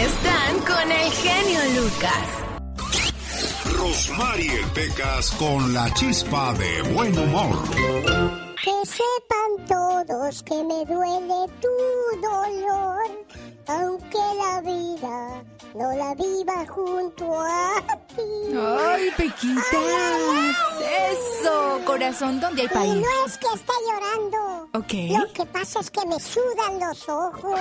Están 0.03 0.59
con 0.63 0.91
el 0.91 1.11
genio 1.13 1.81
Lucas. 1.81 2.29
Rosmarie 3.79 4.67
Pecas 4.75 5.31
con 5.39 5.73
la 5.73 5.95
chispa 5.95 6.53
de 6.55 6.83
buen 6.93 7.17
humor. 7.17 7.63
Que 8.65 8.75
sepan 8.85 9.67
todos 9.69 10.43
que 10.43 10.57
me 10.65 10.85
duele 10.93 11.47
tu 11.61 11.77
dolor, 12.21 13.05
aunque 13.69 14.19
la 14.43 14.61
vida 14.63 15.45
no 15.75 15.93
la 15.93 16.15
viva 16.15 16.67
junto 16.69 17.41
a 17.41 17.75
ti. 18.15 18.55
¡Ay, 18.57 19.11
Pequitas! 19.17 19.65
¡Eso! 21.11 21.81
Corazón, 21.87 22.41
¿dónde 22.41 22.63
hay 22.63 22.67
Y 22.67 22.71
país? 22.71 22.95
no 22.95 23.27
es 23.27 23.39
que 23.39 23.47
esté 23.55 23.73
llorando. 23.89 24.69
Ok. 24.75 24.93
Lo 25.27 25.33
que 25.33 25.47
pasa 25.47 25.81
es 25.81 25.91
que 25.91 26.05
me 26.07 26.19
sudan 26.21 26.79
los 26.81 27.09
ojos. 27.09 27.61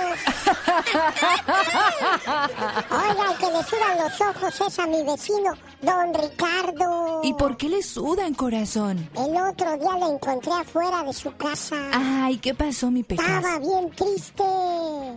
Oiga, 2.90 3.30
el 3.32 3.38
que 3.38 3.46
le 3.50 3.62
sudan 3.64 3.98
los 3.98 4.20
ojos 4.20 4.60
es 4.60 4.78
a 4.78 4.86
mi 4.86 5.02
vecino, 5.02 5.52
don 5.80 6.14
Ricardo. 6.14 7.20
¿Y 7.22 7.34
por 7.34 7.56
qué 7.56 7.68
le 7.68 7.82
sudan, 7.82 8.34
corazón? 8.34 9.08
El 9.16 9.36
otro 9.36 9.76
día 9.76 9.94
le 9.98 10.14
encontré 10.14 10.52
afuera 10.52 11.02
de 11.04 11.12
su 11.12 11.34
casa. 11.36 11.76
Ay, 11.92 12.38
¿qué 12.38 12.54
pasó, 12.54 12.90
mi 12.90 13.02
Pecas? 13.02 13.26
Estaba 13.26 13.58
bien 13.58 13.90
triste. 13.90 14.44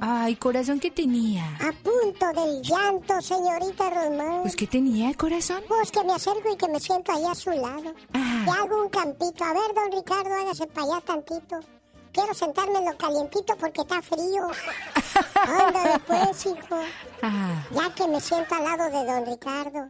Ay, 0.01 0.36
corazón, 0.36 0.79
¿qué 0.79 0.91
tenía? 0.91 1.45
A 1.58 1.71
punto 1.84 2.27
del 2.41 2.62
llanto, 2.62 2.85
señorita 3.21 3.89
Román. 3.89 4.41
Pues, 4.43 4.56
¿qué 4.56 4.67
tenía, 4.67 5.13
corazón? 5.15 5.63
Pues 5.67 5.91
que 5.91 6.04
me 6.04 6.13
acerco 6.13 6.52
y 6.52 6.58
que 6.58 6.67
me 6.67 6.80
siento 6.80 7.12
ahí 7.12 7.26
a 7.26 7.36
su 7.36 7.50
lado. 7.52 7.93
Ah. 8.13 8.43
Le 8.45 8.52
hago 8.52 8.84
un 8.84 8.89
campito. 8.89 9.43
A 9.43 9.54
ver, 9.54 9.74
don 9.74 9.91
Ricardo, 9.91 10.34
hágase 10.34 10.67
para 10.67 10.88
allá 10.88 11.02
tantito. 11.02 11.60
Quiero 12.12 12.34
sentarme 12.34 12.80
en 12.80 12.86
lo 12.86 12.98
calientito 12.98 13.56
porque 13.58 13.82
está 13.82 14.02
frío. 14.02 14.48
Ándale 15.36 16.00
pues, 16.08 16.45
hijo. 16.45 16.80
Ah, 17.21 17.63
Ya 17.71 17.93
que 17.93 18.08
me 18.08 18.21
siento 18.21 18.56
al 18.56 18.63
lado 18.63 18.86
de 18.86 19.06
don 19.12 19.26
Ricardo. 19.26 19.89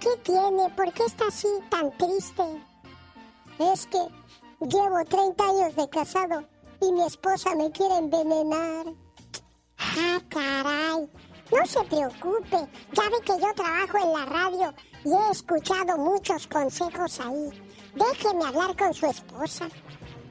¿Qué 0.00 0.16
tiene? 0.22 0.70
¿Por 0.70 0.92
qué 0.92 1.04
está 1.04 1.28
así 1.28 1.48
tan 1.70 1.96
triste? 1.96 2.42
Es 3.58 3.86
que 3.86 3.98
llevo 4.66 5.04
30 5.08 5.44
años 5.44 5.76
de 5.76 5.88
casado 5.88 6.44
y 6.80 6.92
mi 6.92 7.02
esposa 7.04 7.54
me 7.54 7.70
quiere 7.70 7.96
envenenar. 7.98 8.86
Ah, 9.78 10.18
caray. 10.28 11.08
No 11.54 11.66
se 11.66 11.84
preocupe. 11.84 12.68
Ya 12.92 13.02
ve 13.04 13.20
que 13.24 13.40
yo 13.40 13.54
trabajo 13.54 13.98
en 13.98 14.12
la 14.12 14.24
radio 14.26 14.74
y 15.04 15.12
he 15.12 15.30
escuchado 15.30 15.96
muchos 15.98 16.46
consejos 16.48 17.20
ahí. 17.20 17.50
Déjeme 17.94 18.44
hablar 18.44 18.76
con 18.76 18.92
su 18.92 19.06
esposa. 19.06 19.68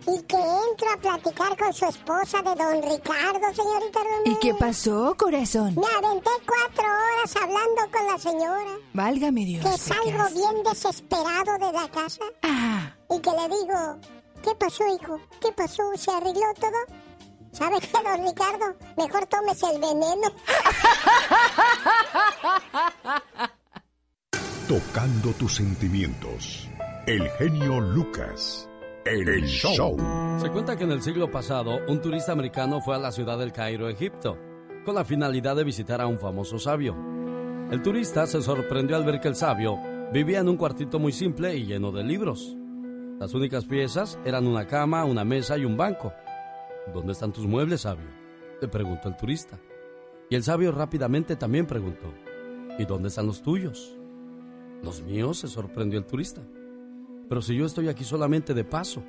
Y 0.06 0.22
que 0.24 0.36
entro 0.36 0.90
a 0.94 0.98
platicar 0.98 1.58
con 1.58 1.72
su 1.72 1.86
esposa 1.86 2.42
de 2.42 2.56
don 2.56 2.82
Ricardo, 2.82 3.54
señorita 3.56 4.00
Romero. 4.00 4.24
¿Y 4.26 4.36
qué 4.36 4.54
pasó, 4.54 5.16
corazón? 5.18 5.76
Me 5.76 5.88
aventé 5.88 6.30
cuatro 6.46 6.84
horas 6.84 7.36
hablando 7.38 7.82
con 7.90 8.08
la 8.08 8.18
señora. 8.20 8.78
Válgame 8.94 9.46
Dios. 9.46 9.64
Que 9.64 9.78
salgo 9.78 10.26
bien 10.36 10.62
desesperado 10.64 11.58
de 11.58 11.72
la 11.72 11.88
casa. 11.90 12.26
Ah. 12.42 12.94
Y 13.10 13.20
que 13.22 13.30
le 13.32 13.48
digo, 13.48 13.98
¿qué 14.44 14.54
pasó, 14.56 14.84
hijo? 14.88 15.22
¿Qué 15.40 15.54
pasó? 15.54 15.84
¿Se 15.96 16.12
arregló 16.12 16.54
todo? 16.60 17.03
¿Sabe 17.54 17.78
qué, 17.80 17.88
don 18.04 18.28
Ricardo? 18.28 18.76
Mejor 18.98 19.26
tómese 19.28 19.68
el 19.68 19.80
veneno. 19.80 20.28
Tocando 24.68 25.32
tus 25.34 25.54
sentimientos. 25.54 26.68
El 27.06 27.30
genio 27.32 27.80
Lucas. 27.80 28.68
En 29.06 29.28
el 29.28 29.46
show. 29.46 29.96
Se 30.42 30.50
cuenta 30.50 30.76
que 30.76 30.86
en 30.86 30.94
el 30.94 31.04
siglo 31.04 31.30
pasado, 31.30 31.78
un 31.88 32.02
turista 32.02 32.32
americano 32.32 32.82
fue 32.82 32.96
a 32.96 33.00
la 33.00 33.12
ciudad 33.12 33.38
del 33.38 33.52
Cairo, 33.52 33.88
Egipto, 33.88 34.36
con 34.84 34.96
la 34.96 35.06
finalidad 35.06 35.56
de 35.56 35.64
visitar 35.64 36.02
a 36.02 36.08
un 36.08 36.18
famoso 36.18 36.58
sabio. 36.58 36.96
El 37.70 37.84
turista 37.84 38.26
se 38.26 38.42
sorprendió 38.42 38.96
al 38.96 39.06
ver 39.06 39.20
que 39.20 39.28
el 39.28 39.36
sabio 39.36 39.78
vivía 40.12 40.40
en 40.40 40.50
un 40.50 40.58
cuartito 40.58 40.98
muy 40.98 41.12
simple 41.12 41.56
y 41.56 41.66
lleno 41.66 41.92
de 41.92 42.04
libros. 42.04 42.58
Las 43.20 43.36
únicas 43.36 43.66
piezas 43.66 44.18
eran 44.26 44.48
una 44.48 44.66
cama, 44.66 45.06
una 45.06 45.24
mesa 45.24 45.56
y 45.58 45.66
un 45.66 45.78
banco. 45.78 46.12
¿Dónde 46.92 47.14
están 47.14 47.32
tus 47.32 47.46
muebles, 47.46 47.82
sabio? 47.82 48.08
Le 48.62 48.68
preguntó 48.68 49.08
el 49.08 49.16
turista. 49.16 49.60
Y 50.30 50.36
el 50.36 50.44
sabio 50.44 50.72
rápidamente 50.72 51.36
también 51.36 51.66
preguntó. 51.66 52.14
¿Y 52.78 52.86
dónde 52.86 53.08
están 53.08 53.28
los 53.28 53.42
tuyos? 53.42 53.98
Los 54.82 55.02
míos, 55.02 55.40
se 55.40 55.48
sorprendió 55.48 56.00
el 56.00 56.06
turista. 56.06 56.42
Pero 57.30 57.42
si 57.42 57.56
yo 57.56 57.66
estoy 57.66 57.88
aquí 57.88 58.04
solamente 58.04 58.54
de 58.54 58.66
paso. 58.66 59.04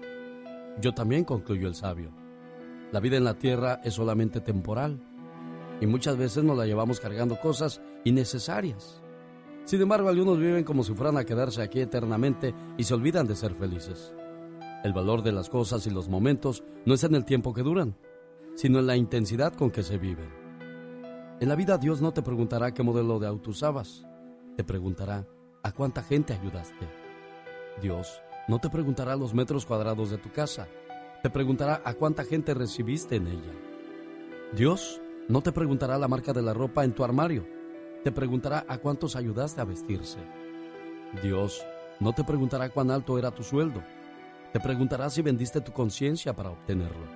Yo 0.81 0.93
también, 0.93 1.25
concluyó 1.25 1.67
el 1.67 1.75
sabio. 1.75 2.11
La 2.93 3.01
vida 3.01 3.17
en 3.17 3.25
la 3.25 3.35
tierra 3.35 3.81
es 3.83 3.95
solamente 3.95 4.41
temporal. 4.41 5.01
Y 5.81 5.87
muchas 5.87 6.17
veces 6.17 6.45
nos 6.45 6.57
la 6.57 6.67
llevamos 6.67 7.01
cargando 7.01 7.41
cosas 7.41 7.81
innecesarias. 8.05 9.03
Sin 9.65 9.81
embargo, 9.81 10.09
algunos 10.09 10.39
viven 10.39 10.63
como 10.63 10.85
si 10.85 10.95
fueran 10.95 11.17
a 11.17 11.25
quedarse 11.25 11.63
aquí 11.63 11.81
eternamente 11.81 12.55
y 12.77 12.85
se 12.85 12.95
olvidan 12.95 13.27
de 13.27 13.35
ser 13.35 13.55
felices. 13.55 14.13
El 14.85 14.93
valor 14.93 15.23
de 15.23 15.33
las 15.33 15.49
cosas 15.49 15.87
y 15.87 15.91
los 15.91 16.11
momentos 16.11 16.63
no 16.85 16.93
es 16.93 17.03
en 17.05 17.15
el 17.15 17.25
tiempo 17.25 17.55
que 17.55 17.63
duran, 17.63 17.97
sino 18.55 18.81
en 18.81 18.87
la 18.87 18.97
intensidad 18.97 19.55
con 19.55 19.71
que 19.71 19.83
se 19.83 19.97
viven. 19.97 20.29
En 21.41 21.49
la 21.49 21.55
vida 21.55 21.79
Dios 21.79 22.03
no 22.03 22.13
te 22.13 22.21
preguntará 22.21 22.75
qué 22.75 22.83
modelo 22.83 23.19
de 23.19 23.27
auto 23.27 23.49
usabas, 23.49 24.05
te 24.59 24.63
preguntará 24.63 25.27
a 25.63 25.73
cuánta 25.73 26.03
gente 26.03 26.35
ayudaste. 26.35 26.87
Dios 27.81 28.21
no 28.47 28.59
te 28.59 28.69
preguntará 28.69 29.17
los 29.17 29.33
metros 29.33 29.65
cuadrados 29.65 30.11
de 30.11 30.19
tu 30.19 30.31
casa, 30.31 30.69
te 31.23 31.31
preguntará 31.31 31.81
a 31.83 31.95
cuánta 31.95 32.23
gente 32.23 32.53
recibiste 32.53 33.17
en 33.17 33.29
ella. 33.29 33.55
Dios 34.55 35.01
no 35.29 35.41
te 35.41 35.51
preguntará 35.51 35.97
la 35.97 36.09
marca 36.09 36.35
de 36.35 36.43
la 36.43 36.53
ropa 36.53 36.85
en 36.85 36.95
tu 36.95 37.05
armario, 37.05 37.47
te 38.05 38.13
preguntará 38.13 38.67
a 38.69 38.77
cuántos 38.77 39.17
ayudaste 39.17 39.63
a 39.63 39.65
vestirse. 39.65 40.19
Dios 41.23 41.65
no 42.01 42.13
te 42.13 42.23
preguntará 42.23 42.69
cuán 42.69 42.91
alto 42.91 43.19
era 43.19 43.31
tu 43.31 43.43
sueldo. 43.43 43.83
Te 44.55 44.61
preguntará 44.61 45.11
si 45.11 45.21
vendiste 45.21 45.61
tu 45.61 45.73
conciencia 45.73 46.33
para 46.33 46.51
obtenerlo. 46.51 47.09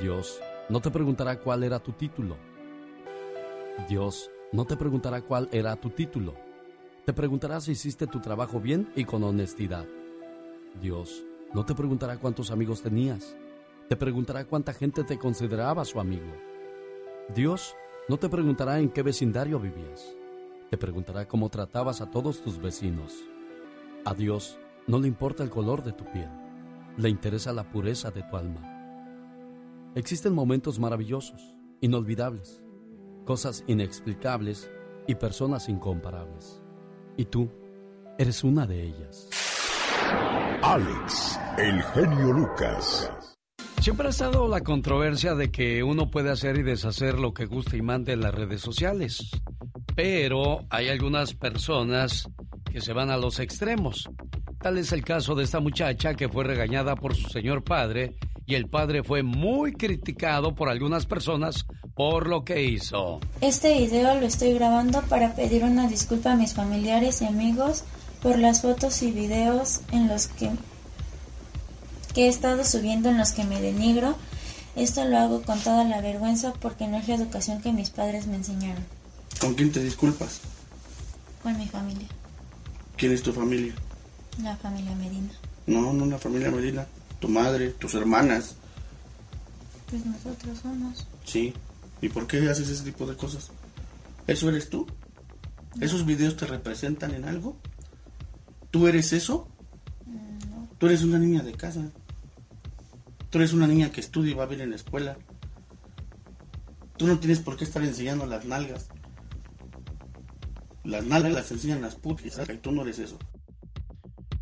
Dios 0.00 0.40
no 0.68 0.80
te 0.80 0.90
preguntará 0.90 1.38
cuál 1.38 1.62
era 1.62 1.78
tu 1.78 1.92
título. 1.92 2.36
Dios 3.88 4.28
no 4.50 4.64
te 4.64 4.76
preguntará 4.76 5.22
cuál 5.22 5.48
era 5.52 5.76
tu 5.76 5.90
título. 5.90 6.34
Te 7.06 7.12
preguntará 7.12 7.60
si 7.60 7.70
hiciste 7.70 8.08
tu 8.08 8.18
trabajo 8.18 8.58
bien 8.58 8.90
y 8.96 9.04
con 9.04 9.22
honestidad. 9.22 9.86
Dios 10.82 11.22
no 11.54 11.64
te 11.64 11.76
preguntará 11.76 12.18
cuántos 12.18 12.50
amigos 12.50 12.82
tenías. 12.82 13.36
Te 13.88 13.94
preguntará 13.94 14.44
cuánta 14.44 14.72
gente 14.72 15.04
te 15.04 15.20
consideraba 15.20 15.84
su 15.84 16.00
amigo. 16.00 16.34
Dios 17.32 17.76
no 18.08 18.16
te 18.16 18.28
preguntará 18.28 18.80
en 18.80 18.88
qué 18.88 19.04
vecindario 19.04 19.60
vivías. 19.60 20.16
Te 20.68 20.76
preguntará 20.76 21.28
cómo 21.28 21.48
tratabas 21.48 22.00
a 22.00 22.10
todos 22.10 22.42
tus 22.42 22.60
vecinos. 22.60 23.14
A 24.04 24.14
Dios 24.14 24.58
no 24.90 24.98
le 24.98 25.06
importa 25.06 25.44
el 25.44 25.50
color 25.50 25.84
de 25.84 25.92
tu 25.92 26.04
piel. 26.04 26.28
Le 26.96 27.08
interesa 27.08 27.52
la 27.52 27.62
pureza 27.62 28.10
de 28.10 28.24
tu 28.24 28.36
alma. 28.36 28.60
Existen 29.94 30.34
momentos 30.34 30.80
maravillosos, 30.80 31.54
inolvidables, 31.80 32.60
cosas 33.24 33.62
inexplicables 33.68 34.68
y 35.06 35.14
personas 35.14 35.68
incomparables. 35.68 36.60
Y 37.16 37.26
tú 37.26 37.48
eres 38.18 38.42
una 38.42 38.66
de 38.66 38.82
ellas. 38.82 39.30
Alex, 40.62 41.38
el 41.56 41.80
genio 41.82 42.32
Lucas. 42.32 43.12
Siempre 43.80 44.08
ha 44.08 44.10
estado 44.10 44.48
la 44.48 44.60
controversia 44.62 45.36
de 45.36 45.52
que 45.52 45.84
uno 45.84 46.10
puede 46.10 46.30
hacer 46.30 46.58
y 46.58 46.64
deshacer 46.64 47.16
lo 47.16 47.32
que 47.32 47.46
guste 47.46 47.76
y 47.76 47.82
mande 47.82 48.12
en 48.12 48.22
las 48.22 48.34
redes 48.34 48.60
sociales. 48.60 49.30
Pero 49.94 50.66
hay 50.68 50.88
algunas 50.88 51.34
personas 51.34 52.28
que 52.70 52.80
se 52.80 52.92
van 52.92 53.10
a 53.10 53.16
los 53.16 53.38
extremos. 53.38 54.08
Tal 54.60 54.78
es 54.78 54.92
el 54.92 55.04
caso 55.04 55.34
de 55.34 55.44
esta 55.44 55.60
muchacha 55.60 56.14
que 56.14 56.28
fue 56.28 56.44
regañada 56.44 56.94
por 56.94 57.14
su 57.14 57.28
señor 57.28 57.64
padre 57.64 58.16
y 58.46 58.54
el 58.54 58.68
padre 58.68 59.02
fue 59.02 59.22
muy 59.22 59.72
criticado 59.72 60.54
por 60.54 60.68
algunas 60.68 61.06
personas 61.06 61.66
por 61.94 62.26
lo 62.26 62.44
que 62.44 62.62
hizo. 62.62 63.20
Este 63.40 63.78
video 63.78 64.18
lo 64.18 64.26
estoy 64.26 64.54
grabando 64.54 65.02
para 65.02 65.34
pedir 65.34 65.64
una 65.64 65.88
disculpa 65.88 66.32
a 66.32 66.36
mis 66.36 66.54
familiares 66.54 67.22
y 67.22 67.26
amigos 67.26 67.84
por 68.22 68.38
las 68.38 68.62
fotos 68.62 69.02
y 69.02 69.12
videos 69.12 69.80
en 69.92 70.08
los 70.08 70.26
que, 70.26 70.50
que 72.14 72.24
he 72.24 72.28
estado 72.28 72.64
subiendo 72.64 73.08
en 73.08 73.18
los 73.18 73.32
que 73.32 73.44
me 73.44 73.60
denigro. 73.60 74.16
Esto 74.76 75.04
lo 75.04 75.18
hago 75.18 75.42
con 75.42 75.58
toda 75.60 75.84
la 75.84 76.00
vergüenza 76.00 76.52
porque 76.60 76.86
no 76.86 76.96
es 76.98 77.08
la 77.08 77.14
educación 77.14 77.60
que 77.62 77.72
mis 77.72 77.90
padres 77.90 78.26
me 78.26 78.36
enseñaron. 78.36 78.84
¿Con 79.40 79.54
quién 79.54 79.72
te 79.72 79.82
disculpas? 79.82 80.40
Con 81.42 81.56
mi 81.56 81.66
familia, 81.66 82.06
¿Quién 83.00 83.12
es 83.12 83.22
tu 83.22 83.32
familia? 83.32 83.72
la 84.42 84.54
familia 84.58 84.94
Medina. 84.94 85.32
No, 85.66 85.94
no 85.94 86.04
la 86.04 86.18
familia 86.18 86.50
Medina. 86.50 86.86
Tu 87.18 87.28
madre, 87.28 87.70
tus 87.70 87.94
hermanas. 87.94 88.56
Pues 89.88 90.04
nosotros 90.04 90.58
somos. 90.58 91.06
Sí. 91.24 91.54
¿Y 92.02 92.10
por 92.10 92.26
qué 92.26 92.46
haces 92.50 92.68
ese 92.68 92.84
tipo 92.84 93.06
de 93.06 93.16
cosas? 93.16 93.52
¿Eso 94.26 94.50
eres 94.50 94.68
tú? 94.68 94.86
¿Esos 95.80 96.04
videos 96.04 96.36
te 96.36 96.44
representan 96.44 97.14
en 97.14 97.24
algo? 97.24 97.56
¿Tú 98.70 98.86
eres 98.86 99.14
eso? 99.14 99.48
Tú 100.76 100.86
eres 100.86 101.02
una 101.02 101.18
niña 101.18 101.42
de 101.42 101.52
casa. 101.52 101.90
Tú 103.30 103.38
eres 103.38 103.54
una 103.54 103.66
niña 103.66 103.90
que 103.92 104.00
estudia 104.02 104.32
y 104.32 104.34
va 104.34 104.44
bien 104.44 104.60
en 104.60 104.70
la 104.70 104.76
escuela. 104.76 105.16
Tú 106.98 107.06
no 107.06 107.18
tienes 107.18 107.38
por 107.40 107.56
qué 107.56 107.64
estar 107.64 107.82
enseñando 107.82 108.26
las 108.26 108.44
nalgas. 108.44 108.89
Las 110.84 111.04
nalgas 111.04 111.32
las 111.32 111.50
enseñan 111.52 111.82
las 111.82 111.94
putas 111.94 112.40
y 112.48 112.56
tú 112.58 112.72
no 112.72 112.82
eres 112.82 112.98
eso. 112.98 113.18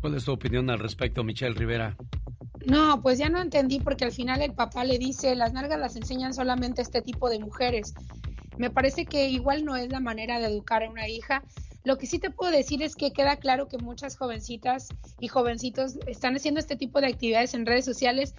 ¿Cuál 0.01 0.15
es 0.15 0.23
tu 0.23 0.31
opinión 0.31 0.69
al 0.69 0.79
respecto, 0.79 1.23
Michelle 1.23 1.53
Rivera? 1.53 1.97
No, 2.65 3.01
pues 3.01 3.17
ya 3.17 3.29
no 3.29 3.41
entendí 3.41 3.79
porque 3.79 4.05
al 4.05 4.11
final 4.11 4.41
el 4.41 4.53
papá 4.53 4.83
le 4.83 4.97
dice, 4.97 5.35
las 5.35 5.53
nalgas 5.53 5.79
las 5.79 5.95
enseñan 5.95 6.33
solamente 6.33 6.81
a 6.81 6.83
este 6.83 7.01
tipo 7.01 7.29
de 7.29 7.39
mujeres. 7.39 7.93
Me 8.57 8.69
parece 8.69 9.05
que 9.05 9.29
igual 9.29 9.65
no 9.65 9.75
es 9.75 9.89
la 9.89 9.99
manera 9.99 10.39
de 10.39 10.47
educar 10.47 10.83
a 10.83 10.89
una 10.89 11.07
hija. 11.07 11.43
Lo 11.83 11.97
que 11.97 12.07
sí 12.07 12.19
te 12.19 12.29
puedo 12.29 12.51
decir 12.51 12.83
es 12.83 12.95
que 12.95 13.11
queda 13.11 13.37
claro 13.37 13.67
que 13.67 13.77
muchas 13.77 14.17
jovencitas 14.17 14.89
y 15.19 15.27
jovencitos 15.27 15.97
están 16.07 16.35
haciendo 16.35 16.59
este 16.59 16.75
tipo 16.75 16.99
de 16.99 17.07
actividades 17.07 17.53
en 17.53 17.65
redes 17.65 17.85
sociales 17.85 18.35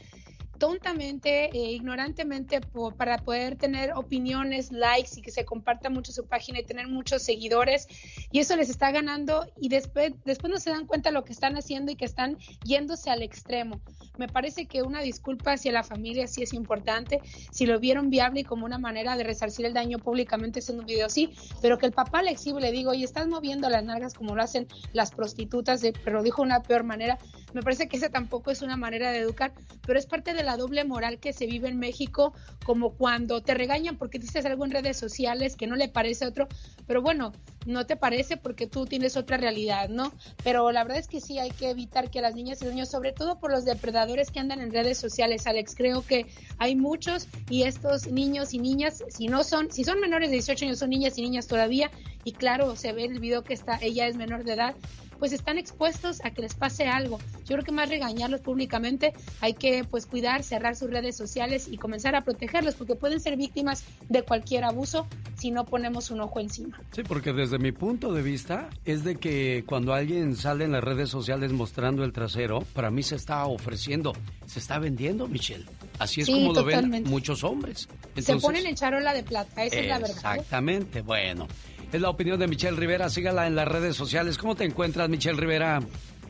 tontamente 0.60 1.46
e 1.56 1.72
ignorantemente 1.72 2.60
para 2.96 3.16
poder 3.18 3.56
tener 3.56 3.94
opiniones, 3.94 4.70
likes 4.70 5.18
y 5.18 5.22
que 5.22 5.30
se 5.32 5.44
comparta 5.44 5.88
mucho 5.88 6.12
su 6.12 6.26
página 6.26 6.60
y 6.60 6.64
tener 6.64 6.86
muchos 6.86 7.22
seguidores. 7.22 7.88
Y 8.30 8.38
eso 8.38 8.54
les 8.56 8.68
está 8.68 8.92
ganando 8.92 9.46
y 9.60 9.70
después 9.70 10.12
después 10.24 10.52
no 10.52 10.60
se 10.60 10.70
dan 10.70 10.86
cuenta 10.86 11.10
lo 11.10 11.24
que 11.24 11.32
están 11.32 11.56
haciendo 11.56 11.90
y 11.90 11.96
que 11.96 12.04
están 12.04 12.36
yéndose 12.62 13.10
al 13.10 13.22
extremo. 13.22 13.80
Me 14.18 14.28
parece 14.28 14.66
que 14.66 14.82
una 14.82 15.00
disculpa 15.00 15.54
hacia 15.54 15.72
la 15.72 15.82
familia 15.82 16.26
sí 16.26 16.42
es 16.42 16.52
importante, 16.52 17.20
si 17.50 17.64
lo 17.64 17.80
vieron 17.80 18.10
viable 18.10 18.40
y 18.40 18.44
como 18.44 18.66
una 18.66 18.78
manera 18.78 19.16
de 19.16 19.24
resarcir 19.24 19.64
el 19.64 19.72
daño 19.72 19.98
públicamente 19.98 20.58
haciendo 20.58 20.82
un 20.82 20.86
video 20.86 21.08
sí, 21.08 21.32
pero 21.62 21.78
que 21.78 21.86
el 21.86 21.92
papá 21.92 22.22
le 22.22 22.30
exhibe 22.30 22.60
le 22.60 22.70
digo, 22.70 22.92
y 22.92 23.02
estás 23.02 23.26
moviendo 23.28 23.70
las 23.70 23.82
nalgas 23.82 24.12
como 24.12 24.36
lo 24.36 24.42
hacen 24.42 24.68
las 24.92 25.10
prostitutas, 25.12 25.80
de- 25.80 25.94
pero 26.04 26.22
dijo 26.22 26.42
una 26.42 26.62
peor 26.62 26.84
manera, 26.84 27.18
me 27.52 27.62
parece 27.62 27.88
que 27.88 27.96
esa 27.96 28.08
tampoco 28.08 28.50
es 28.50 28.62
una 28.62 28.76
manera 28.76 29.10
de 29.10 29.18
educar, 29.18 29.52
pero 29.86 29.98
es 29.98 30.06
parte 30.06 30.34
de 30.34 30.42
la 30.42 30.56
doble 30.56 30.84
moral 30.84 31.18
que 31.18 31.32
se 31.32 31.46
vive 31.46 31.68
en 31.68 31.78
México, 31.78 32.32
como 32.64 32.94
cuando 32.94 33.42
te 33.42 33.54
regañan 33.54 33.96
porque 33.96 34.18
dices 34.18 34.44
algo 34.46 34.64
en 34.64 34.70
redes 34.70 34.96
sociales 34.96 35.56
que 35.56 35.66
no 35.66 35.76
le 35.76 35.88
parece 35.88 36.24
a 36.24 36.28
otro, 36.28 36.48
pero 36.86 37.02
bueno, 37.02 37.32
no 37.66 37.86
te 37.86 37.96
parece 37.96 38.36
porque 38.36 38.66
tú 38.66 38.86
tienes 38.86 39.16
otra 39.16 39.36
realidad, 39.36 39.88
¿no? 39.88 40.12
Pero 40.42 40.70
la 40.72 40.82
verdad 40.84 40.98
es 40.98 41.08
que 41.08 41.20
sí 41.20 41.38
hay 41.38 41.50
que 41.50 41.70
evitar 41.70 42.10
que 42.10 42.20
las 42.20 42.34
niñas 42.34 42.62
y 42.62 42.66
niños, 42.66 42.88
sobre 42.88 43.12
todo 43.12 43.38
por 43.38 43.50
los 43.50 43.64
depredadores 43.64 44.30
que 44.30 44.40
andan 44.40 44.60
en 44.60 44.72
redes 44.72 44.98
sociales, 44.98 45.46
Alex, 45.46 45.74
creo 45.74 46.04
que 46.06 46.26
hay 46.58 46.76
muchos 46.76 47.28
y 47.48 47.64
estos 47.64 48.06
niños 48.06 48.54
y 48.54 48.58
niñas, 48.58 49.04
si 49.08 49.28
no 49.28 49.44
son, 49.44 49.70
si 49.70 49.84
son 49.84 50.00
menores 50.00 50.30
de 50.30 50.36
18 50.36 50.64
años, 50.66 50.78
son 50.78 50.90
niñas 50.90 51.18
y 51.18 51.22
niñas 51.22 51.46
todavía, 51.46 51.90
y 52.24 52.32
claro, 52.32 52.76
se 52.76 52.92
ve 52.92 53.04
en 53.04 53.12
el 53.12 53.20
video 53.20 53.42
que 53.42 53.54
está, 53.54 53.78
ella 53.80 54.06
es 54.06 54.16
menor 54.16 54.44
de 54.44 54.52
edad, 54.52 54.74
pues 55.20 55.32
están 55.32 55.58
expuestos 55.58 56.20
a 56.24 56.32
que 56.32 56.42
les 56.42 56.54
pase 56.54 56.88
algo. 56.88 57.18
Yo 57.40 57.54
creo 57.54 57.62
que 57.64 57.72
más 57.72 57.88
regañarlos 57.88 58.40
públicamente, 58.40 59.12
hay 59.40 59.54
que 59.54 59.84
pues 59.84 60.06
cuidar, 60.06 60.42
cerrar 60.42 60.74
sus 60.74 60.90
redes 60.90 61.16
sociales 61.16 61.68
y 61.70 61.76
comenzar 61.76 62.16
a 62.16 62.24
protegerlos 62.24 62.74
porque 62.74 62.96
pueden 62.96 63.20
ser 63.20 63.36
víctimas 63.36 63.84
de 64.08 64.22
cualquier 64.22 64.64
abuso 64.64 65.06
si 65.36 65.50
no 65.50 65.64
ponemos 65.64 66.10
un 66.10 66.20
ojo 66.20 66.40
encima. 66.40 66.80
Sí, 66.90 67.02
porque 67.02 67.32
desde 67.32 67.58
mi 67.58 67.70
punto 67.70 68.12
de 68.12 68.22
vista 68.22 68.68
es 68.84 69.04
de 69.04 69.16
que 69.16 69.64
cuando 69.66 69.94
alguien 69.94 70.34
sale 70.34 70.64
en 70.64 70.72
las 70.72 70.82
redes 70.82 71.10
sociales 71.10 71.52
mostrando 71.52 72.02
el 72.02 72.12
trasero, 72.12 72.60
para 72.72 72.90
mí 72.90 73.02
se 73.02 73.16
está 73.16 73.44
ofreciendo, 73.46 74.14
se 74.46 74.58
está 74.58 74.78
vendiendo, 74.78 75.28
Michelle. 75.28 75.66
Así 75.98 76.22
es 76.22 76.26
Sí, 76.26 76.32
como 76.32 76.54
lo 76.54 76.64
ven 76.64 77.04
muchos 77.04 77.44
hombres. 77.44 77.88
Se 78.16 78.36
ponen 78.36 78.66
en 78.66 78.74
charola 78.74 79.12
de 79.12 79.22
plata, 79.22 79.64
esa 79.64 79.76
es 79.76 79.86
la 79.86 79.98
verdad. 79.98 80.16
¿eh? 80.36 80.38
Exactamente, 80.38 81.02
bueno. 81.02 81.46
Es 81.92 82.00
la 82.00 82.08
opinión 82.08 82.38
de 82.38 82.46
Michelle 82.46 82.76
Rivera, 82.76 83.08
sígala 83.08 83.48
en 83.48 83.56
las 83.56 83.66
redes 83.66 83.96
sociales. 83.96 84.38
¿Cómo 84.38 84.54
te 84.54 84.64
encuentras, 84.64 85.08
Michelle 85.08 85.38
Rivera? 85.38 85.80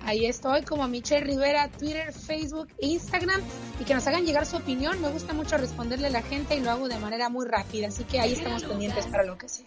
Ahí 0.02 0.24
estoy 0.24 0.62
como 0.62 0.88
Michelle 0.88 1.26
Rivera, 1.26 1.68
Twitter, 1.68 2.12
Facebook, 2.14 2.68
Instagram 2.80 3.42
y 3.78 3.84
que 3.84 3.92
nos 3.92 4.06
hagan 4.06 4.24
llegar 4.24 4.46
su 4.46 4.56
opinión. 4.56 5.00
Me 5.02 5.10
gusta 5.10 5.34
mucho 5.34 5.58
responderle 5.58 6.06
a 6.06 6.10
la 6.10 6.22
gente 6.22 6.56
y 6.56 6.60
lo 6.60 6.70
hago 6.70 6.88
de 6.88 6.98
manera 6.98 7.28
muy 7.28 7.46
rápida, 7.46 7.88
así 7.88 8.04
que 8.04 8.20
ahí 8.20 8.32
estamos 8.32 8.64
pendientes 8.64 9.06
para 9.08 9.24
lo 9.24 9.36
que 9.36 9.48
sea. 9.48 9.66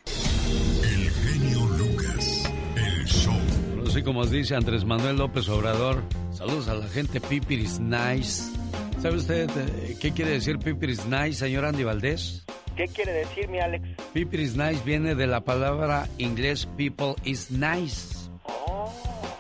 El 0.81 1.11
genio 1.11 1.59
Lucas. 1.77 2.43
El 2.75 3.05
show. 3.05 3.35
Pero 3.75 3.91
sí, 3.91 4.01
como 4.01 4.25
dice 4.25 4.55
Andrés 4.55 4.85
Manuel 4.85 5.17
López 5.17 5.47
Obrador, 5.49 6.01
saludos 6.31 6.67
a 6.69 6.73
la 6.73 6.87
gente 6.87 7.21
Pipiris 7.21 7.79
Nice. 7.79 8.51
¿Sabe 8.99 9.17
usted 9.17 9.49
eh, 9.55 9.97
qué 9.99 10.11
quiere 10.11 10.31
decir 10.31 10.57
Pipiris 10.57 11.05
Nice, 11.05 11.33
señor 11.33 11.65
Andy 11.65 11.83
Valdés? 11.83 12.43
¿Qué 12.75 12.87
quiere 12.87 13.13
decir, 13.13 13.47
mi 13.47 13.59
Alex? 13.59 13.87
Pipiris 14.13 14.55
Nice 14.55 14.81
viene 14.83 15.15
de 15.15 15.27
la 15.27 15.41
palabra 15.41 16.07
inglés 16.17 16.67
people 16.77 17.15
is 17.23 17.51
nice. 17.51 18.29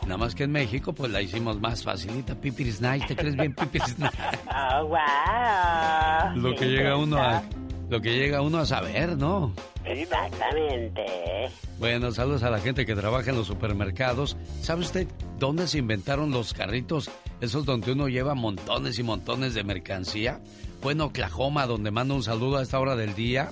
Nada 0.03 0.17
más 0.17 0.35
que 0.35 0.43
en 0.43 0.51
México, 0.51 0.93
pues 0.93 1.11
la 1.11 1.21
hicimos 1.21 1.59
más 1.59 1.83
facilita. 1.83 2.35
Pipiris 2.35 2.81
Nice, 2.81 3.07
¿te 3.07 3.15
crees 3.15 3.35
bien 3.35 3.53
Pipiris 3.55 3.97
Nice? 3.97 4.11
Oh, 4.47 4.87
wow. 4.87 6.35
Lo 6.35 6.55
que 6.55 6.65
llega 6.65 6.97
uno 6.97 7.17
a, 7.17 7.41
lo 7.89 8.01
que 8.01 8.13
llega 8.13 8.41
uno 8.41 8.59
a 8.59 8.65
saber, 8.65 9.17
¿no? 9.17 9.53
Exactamente. 9.85 11.03
Bueno, 11.79 12.11
saludos 12.11 12.43
a 12.43 12.49
la 12.49 12.59
gente 12.59 12.85
que 12.85 12.95
trabaja 12.95 13.31
en 13.31 13.37
los 13.37 13.47
supermercados. 13.47 14.37
¿Sabe 14.61 14.81
usted 14.81 15.07
dónde 15.39 15.67
se 15.67 15.79
inventaron 15.79 16.31
los 16.31 16.53
carritos? 16.53 17.09
Esos 17.41 17.65
donde 17.65 17.91
uno 17.91 18.07
lleva 18.07 18.35
montones 18.35 18.99
y 18.99 19.03
montones 19.03 19.53
de 19.53 19.63
mercancía. 19.63 20.39
Fue 20.83 20.91
en 20.91 20.99
Oklahoma, 20.99 21.65
donde 21.65 21.91
manda 21.91 22.13
un 22.13 22.23
saludo 22.23 22.57
a 22.57 22.61
esta 22.61 22.77
hora 22.77 22.97
del 22.97 23.15
día. 23.15 23.51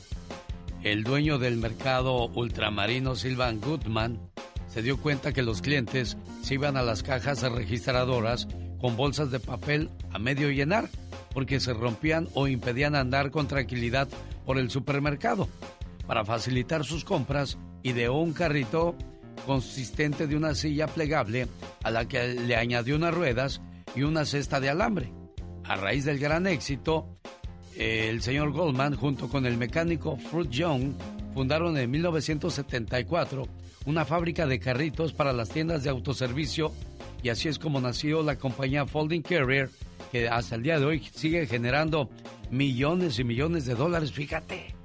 El 0.84 1.06
dueño 1.06 1.40
del 1.40 1.56
mercado 1.56 2.26
ultramarino, 2.26 3.16
Silvan 3.16 3.62
Goodman, 3.62 4.20
se 4.68 4.82
dio 4.82 4.98
cuenta 4.98 5.32
que 5.32 5.42
los 5.42 5.62
clientes 5.62 6.18
se 6.42 6.56
iban 6.56 6.76
a 6.76 6.84
las 6.84 7.04
cajas 7.04 7.42
registradoras 7.44 8.50
con 8.82 8.98
bolsas 8.98 9.32
de 9.32 9.40
papel 9.40 9.90
a 10.12 10.20
medio 10.20 10.50
llenar, 10.52 10.90
porque 11.34 11.62
se 11.62 11.74
rompían 11.74 12.28
o 12.34 12.50
impedían 12.50 12.96
andar 12.96 13.32
con 13.32 13.48
tranquilidad 13.48 14.10
por 14.46 14.58
el 14.58 14.70
supermercado. 14.70 15.48
Para 16.08 16.26
facilitar 16.26 16.84
sus 16.84 17.06
compras, 17.06 17.58
ideó 17.82 18.16
un 18.16 18.34
carrito 18.34 18.94
consistente 19.46 20.28
de 20.28 20.36
una 20.36 20.54
silla 20.54 20.88
plegable 20.88 21.48
a 21.82 21.92
la 21.92 22.10
que 22.10 22.34
le 22.34 22.58
añadió 22.58 22.98
unas 22.98 23.14
ruedas 23.14 23.62
y 23.96 24.02
una 24.02 24.26
cesta 24.26 24.60
de 24.60 24.70
alambre. 24.70 25.21
A 25.72 25.78
raíz 25.78 26.04
del 26.04 26.20
gran 26.20 26.48
éxito, 26.48 27.08
el 27.78 28.22
señor 28.22 28.52
Goldman, 28.52 28.94
junto 28.94 29.30
con 29.30 29.46
el 29.46 29.56
mecánico 29.56 30.18
Fruit 30.18 30.50
Young, 30.50 30.96
fundaron 31.34 31.78
en 31.78 31.90
1974 31.90 33.48
una 33.86 34.04
fábrica 34.04 34.46
de 34.46 34.60
carritos 34.60 35.14
para 35.14 35.32
las 35.32 35.48
tiendas 35.48 35.86
de 35.86 35.90
autoservicio 35.90 36.74
y 37.24 37.30
así 37.30 37.48
es 37.48 37.58
como 37.58 37.80
nació 37.80 38.22
la 38.22 38.36
compañía 38.36 38.86
Folding 38.86 39.22
Carrier, 39.22 39.70
que 40.12 40.28
hasta 40.28 40.56
el 40.56 40.64
día 40.64 40.78
de 40.78 40.88
hoy 40.88 41.08
sigue 41.16 41.48
generando 41.48 42.10
millones 42.50 43.18
y 43.20 43.24
millones 43.24 43.66
de 43.66 43.76
dólares, 43.76 44.12
fíjate. 44.12 44.81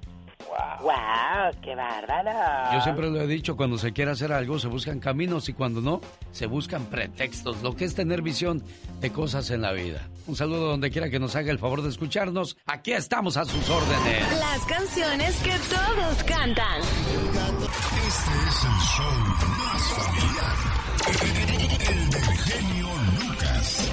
¡Wow! 0.80 1.60
¡Qué 1.62 1.74
bárbaro! 1.74 2.30
Yo 2.74 2.80
siempre 2.80 3.10
lo 3.10 3.20
he 3.20 3.26
dicho, 3.26 3.56
cuando 3.56 3.78
se 3.78 3.92
quiere 3.92 4.10
hacer 4.10 4.32
algo 4.32 4.58
se 4.58 4.68
buscan 4.68 5.00
caminos 5.00 5.48
y 5.48 5.52
cuando 5.52 5.80
no, 5.80 6.00
se 6.32 6.46
buscan 6.46 6.86
pretextos, 6.86 7.62
lo 7.62 7.74
que 7.74 7.84
es 7.84 7.94
tener 7.94 8.22
visión 8.22 8.62
de 9.00 9.10
cosas 9.10 9.50
en 9.50 9.62
la 9.62 9.72
vida. 9.72 10.08
Un 10.26 10.36
saludo 10.36 10.68
donde 10.68 10.90
quiera 10.90 11.08
que 11.08 11.18
nos 11.18 11.36
haga 11.36 11.50
el 11.52 11.58
favor 11.58 11.82
de 11.82 11.88
escucharnos. 11.90 12.56
Aquí 12.66 12.92
estamos 12.92 13.36
a 13.36 13.44
sus 13.44 13.68
órdenes. 13.70 14.38
Las 14.38 14.64
canciones 14.66 15.36
que 15.42 15.52
todos 15.68 16.24
cantan. 16.24 16.80
Este 16.80 18.32
es 18.48 18.64
el 18.64 18.78
show 18.80 19.14
más 19.58 19.82
familiar. 19.92 20.56
El 21.88 22.10
del 22.10 22.22
genio 22.22 22.88
Lucas. 23.20 23.92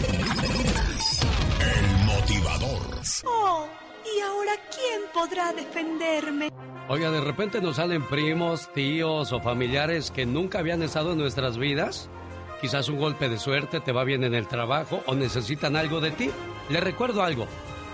El 1.60 1.86
motivador. 2.06 2.82
Oh, 3.26 3.32
¿y 3.34 3.53
ahora 4.28 4.54
quién 4.70 5.02
podrá 5.14 5.54
defenderme? 5.54 6.50
Oiga, 6.90 7.12
de 7.12 7.22
repente 7.22 7.62
nos 7.62 7.78
salen 7.78 8.04
primos, 8.04 8.72
tíos 8.74 9.32
o 9.32 9.40
familiares 9.40 10.12
que 10.12 10.26
nunca 10.26 10.60
habían 10.60 10.84
estado 10.84 11.14
en 11.14 11.18
nuestras 11.18 11.58
vidas. 11.58 12.10
Quizás 12.62 12.90
un 12.90 12.98
golpe 12.98 13.30
de 13.30 13.40
suerte, 13.40 13.80
te 13.80 13.92
va 13.92 14.04
bien 14.04 14.24
en 14.24 14.34
el 14.34 14.48
trabajo 14.48 15.02
o 15.06 15.16
necesitan 15.16 15.76
algo 15.76 16.02
de 16.02 16.12
ti. 16.12 16.30
Le 16.70 16.80
recuerdo 16.80 17.24
algo, 17.24 17.48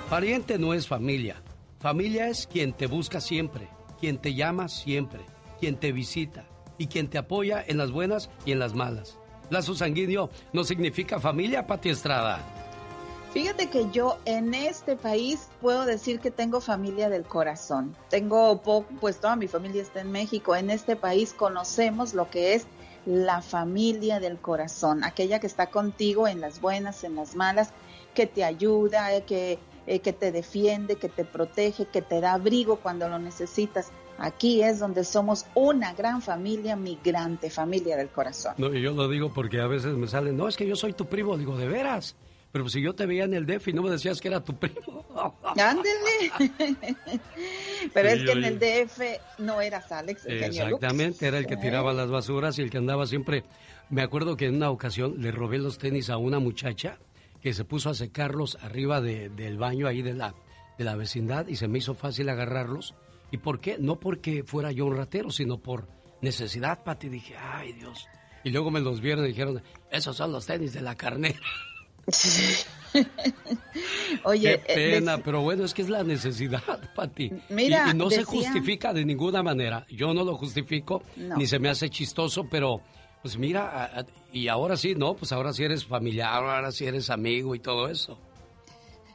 pariente 0.09 0.57
no 0.57 0.73
es 0.73 0.87
familia. 0.87 1.41
Familia 1.79 2.27
es 2.27 2.45
quien 2.45 2.73
te 2.73 2.87
busca 2.87 3.21
siempre, 3.21 3.69
quien 3.99 4.17
te 4.17 4.33
llama 4.33 4.67
siempre, 4.67 5.21
quien 5.59 5.77
te 5.77 5.91
visita 5.91 6.45
y 6.77 6.87
quien 6.87 7.09
te 7.09 7.17
apoya 7.17 7.63
en 7.65 7.77
las 7.77 7.91
buenas 7.91 8.29
y 8.45 8.51
en 8.51 8.59
las 8.59 8.73
malas. 8.73 9.19
Lazo 9.49 9.75
sanguíneo 9.75 10.29
no 10.53 10.63
significa 10.63 11.19
familia, 11.19 11.65
Pati 11.65 11.89
Estrada. 11.89 12.68
Fíjate 13.31 13.69
que 13.69 13.85
yo 13.91 14.17
en 14.25 14.55
este 14.55 14.95
país 14.95 15.49
puedo 15.61 15.85
decir 15.85 16.19
que 16.19 16.31
tengo 16.31 16.61
familia 16.61 17.09
del 17.09 17.23
corazón. 17.23 17.95
Tengo 18.09 18.59
pues 18.99 19.19
toda 19.19 19.35
mi 19.35 19.47
familia 19.47 19.83
está 19.83 20.01
en 20.01 20.11
México. 20.11 20.55
En 20.55 20.71
este 20.71 20.95
país 20.95 21.33
conocemos 21.33 22.15
lo 22.15 22.29
que 22.31 22.55
es 22.55 22.65
la 23.05 23.43
familia 23.43 24.19
del 24.19 24.39
corazón, 24.39 25.03
aquella 25.03 25.39
que 25.39 25.47
está 25.47 25.67
contigo 25.67 26.27
en 26.27 26.41
las 26.41 26.59
buenas, 26.59 27.03
en 27.03 27.15
las 27.15 27.35
malas, 27.35 27.71
que 28.15 28.25
te 28.25 28.43
ayuda, 28.43 29.13
eh, 29.15 29.23
que, 29.23 29.59
eh, 29.85 29.99
que 29.99 30.11
te 30.11 30.31
defiende, 30.31 30.95
que 30.95 31.07
te 31.07 31.23
protege, 31.23 31.85
que 31.85 32.01
te 32.01 32.21
da 32.21 32.33
abrigo 32.33 32.77
cuando 32.77 33.07
lo 33.09 33.19
necesitas. 33.19 33.91
Aquí 34.17 34.63
es 34.63 34.79
donde 34.79 35.03
somos 35.03 35.45
una 35.53 35.93
gran 35.93 36.21
familia 36.21 36.75
migrante, 36.75 37.49
familia 37.49 37.95
del 37.95 38.09
corazón. 38.09 38.55
No, 38.57 38.73
y 38.73 38.81
yo 38.81 38.91
lo 38.91 39.07
digo 39.07 39.31
porque 39.33 39.61
a 39.61 39.67
veces 39.67 39.95
me 39.95 40.07
salen, 40.07 40.35
no, 40.35 40.47
es 40.47 40.57
que 40.57 40.67
yo 40.67 40.75
soy 40.75 40.93
tu 40.93 41.05
primo, 41.05 41.37
digo, 41.37 41.55
de 41.57 41.67
veras. 41.67 42.15
Pero 42.51 42.67
si 42.67 42.81
yo 42.81 42.95
te 42.95 43.05
veía 43.05 43.25
en 43.25 43.33
el 43.35 43.45
DEF 43.45 43.67
y 43.67 43.73
no 43.73 43.83
me 43.83 43.91
decías 43.91 44.19
que 44.19 44.27
era 44.27 44.43
tu 44.43 44.55
primo. 44.55 45.05
Ándele. 45.57 46.31
Pero 47.93 48.09
Sí, 48.09 48.15
es 48.17 48.23
que 48.25 48.31
en 48.31 48.43
el 48.43 48.59
DF 48.59 48.99
no 49.39 49.61
eras 49.61 49.91
Alex, 49.91 50.25
el. 50.25 50.43
Exactamente, 50.43 51.27
era 51.27 51.37
el 51.37 51.45
que 51.47 51.57
tiraba 51.57 51.93
las 51.93 52.09
basuras 52.09 52.57
y 52.59 52.61
el 52.63 52.69
que 52.69 52.77
andaba 52.77 53.05
siempre. 53.05 53.43
Me 53.89 54.01
acuerdo 54.01 54.35
que 54.37 54.45
en 54.47 54.55
una 54.55 54.69
ocasión 54.69 55.15
le 55.21 55.31
robé 55.31 55.57
los 55.57 55.77
tenis 55.77 56.09
a 56.09 56.17
una 56.17 56.39
muchacha 56.39 56.97
que 57.41 57.53
se 57.53 57.63
puso 57.65 57.89
a 57.89 57.93
secarlos 57.93 58.57
arriba 58.61 58.99
de- 59.01 59.29
del 59.29 59.57
baño 59.57 59.87
ahí 59.87 60.01
de 60.01 60.13
la, 60.13 60.35
de 60.77 60.83
la 60.83 60.95
vecindad 60.95 61.47
y 61.47 61.55
se 61.55 61.67
me 61.67 61.77
hizo 61.79 61.93
fácil 61.95 62.29
agarrarlos. 62.29 62.95
¿Y 63.31 63.37
por 63.37 63.59
qué? 63.59 63.77
No 63.79 63.99
porque 63.99 64.43
fuera 64.43 64.71
yo 64.71 64.85
un 64.85 64.95
ratero, 64.97 65.29
sino 65.31 65.57
por 65.59 65.87
necesidad, 66.21 66.83
Pati. 66.83 67.09
Dije, 67.09 67.35
ay 67.37 67.73
Dios. 67.73 68.07
Y 68.43 68.49
luego 68.51 68.71
me 68.71 68.79
los 68.79 69.01
vieron 69.01 69.25
y 69.25 69.29
dijeron, 69.29 69.61
esos 69.91 70.15
son 70.17 70.31
los 70.31 70.45
tenis 70.45 70.73
de 70.73 70.81
la 70.81 70.95
carnera. 70.95 71.39
Oye, 74.23 74.61
Qué 74.65 74.73
eh, 74.73 74.91
pena, 74.93 75.19
pero 75.19 75.41
bueno, 75.41 75.63
es 75.63 75.73
que 75.73 75.83
es 75.83 75.89
la 75.89 76.03
necesidad, 76.03 76.61
Pati. 76.95 77.31
Mira, 77.49 77.87
y, 77.87 77.91
y 77.91 77.93
no 77.93 78.09
se 78.09 78.23
justifica 78.23 78.93
de 78.93 79.05
ninguna 79.05 79.43
manera. 79.43 79.85
Yo 79.89 80.13
no 80.13 80.23
lo 80.23 80.37
justifico, 80.37 81.03
No. 81.15 81.37
ni 81.37 81.45
se 81.45 81.59
me 81.59 81.69
hace 81.69 81.89
chistoso, 81.89 82.47
pero 82.49 82.81
pues 83.21 83.37
mira, 83.37 84.05
y 84.31 84.47
ahora 84.47 84.77
sí, 84.77 84.95
no, 84.95 85.13
pues 85.13 85.31
ahora 85.31 85.53
sí 85.53 85.63
eres 85.63 85.85
familiar, 85.85 86.33
ahora 86.33 86.71
sí 86.71 86.85
eres 86.85 87.09
amigo 87.09 87.53
y 87.53 87.59
todo 87.59 87.89
eso. 87.89 88.17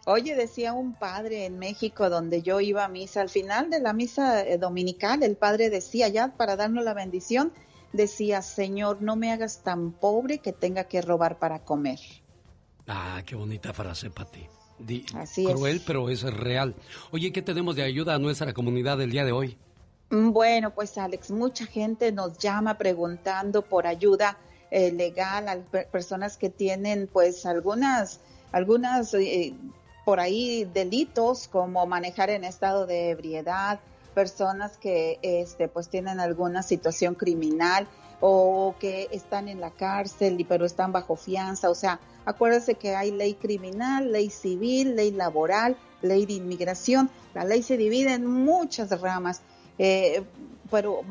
Oye, 0.07 0.35
decía 0.35 0.75
un 0.75 0.95
padre 0.95 1.47
en 1.47 1.59
México 1.59 2.11
donde 2.11 2.43
yo 2.43 2.61
iba 2.61 2.85
a 2.85 2.89
misa, 2.89 3.23
al 3.23 3.31
final 3.31 3.71
de 3.71 3.81
la 3.81 3.95
misa 3.95 4.47
eh, 4.47 4.59
dominical, 4.59 5.23
el 5.23 5.37
padre 5.37 5.71
decía, 5.71 6.09
ya 6.09 6.35
para 6.37 6.57
darnos 6.57 6.85
la 6.85 6.93
bendición, 6.93 7.53
decía, 7.95 8.43
Señor, 8.43 9.01
no 9.01 9.17
me 9.17 9.33
hagas 9.33 9.63
tan 9.63 9.93
pobre 9.93 10.39
que 10.39 10.53
tenga 10.53 10.85
que 10.85 11.01
robar 11.01 11.39
para 11.39 11.61
comer. 11.61 11.99
Ah, 12.87 13.23
qué 13.25 13.35
bonita 13.35 13.73
frase, 13.73 14.11
Pati. 14.11 14.47
Di- 14.79 15.07
Así 15.15 15.47
es. 15.47 15.53
cruel, 15.53 15.81
pero 15.87 16.11
es 16.11 16.23
real. 16.23 16.75
Oye, 17.13 17.33
¿qué 17.33 17.43
tenemos 17.43 17.77
de 17.77 17.83
ayuda 17.83 18.15
a 18.15 18.19
nuestra 18.19 18.53
comunidad 18.53 19.01
el 19.01 19.11
día 19.11 19.25
de 19.25 19.33
hoy? 19.33 19.57
Mm, 20.11 20.33
Bueno, 20.33 20.75
pues 20.75 20.99
Alex, 20.99 21.31
mucha 21.31 21.65
gente 21.67 22.13
nos 22.13 22.37
llama 22.39 22.77
preguntando 22.77 23.63
por 23.63 23.87
ayuda 23.87 24.37
eh, 24.71 24.91
legal 24.93 25.49
a 25.49 25.57
per- 25.57 25.89
personas 25.89 26.37
que 26.37 26.51
tienen 26.51 27.09
pues 27.11 27.47
algunas, 27.47 28.21
algunas 28.53 29.15
eh, 29.15 29.55
por 30.05 30.19
ahí 30.21 30.65
delitos 30.75 31.47
como 31.49 31.87
manejar 31.87 32.29
en 32.31 32.43
estado 32.45 32.85
de 32.87 33.11
ebriedad, 33.11 33.79
personas 34.15 34.77
que 34.77 35.19
este 35.23 35.69
pues 35.69 35.89
tienen 35.89 36.19
alguna 36.21 36.63
situación 36.63 37.15
criminal 37.15 37.87
o 38.21 38.75
que 38.81 39.09
están 39.13 39.49
en 39.49 39.61
la 39.61 39.71
cárcel 39.71 40.41
y 40.41 40.45
pero 40.45 40.67
están 40.67 40.93
bajo 40.93 41.15
fianza, 41.17 41.71
o 41.71 41.75
sea, 41.75 42.01
acuérdense 42.25 42.75
que 42.75 42.95
hay 42.95 43.11
ley 43.11 43.35
criminal, 43.35 44.13
ley 44.13 44.31
civil, 44.31 44.97
ley 44.97 45.11
laboral, 45.11 45.77
ley 46.03 46.27
de 46.27 46.35
inmigración, 46.35 47.11
la 47.35 47.45
ley 47.45 47.63
se 47.63 47.77
divide 47.77 48.13
en 48.13 48.27
muchas 48.27 49.01
ramas 49.01 49.43
eh, 49.79 50.23
pero 50.71 51.03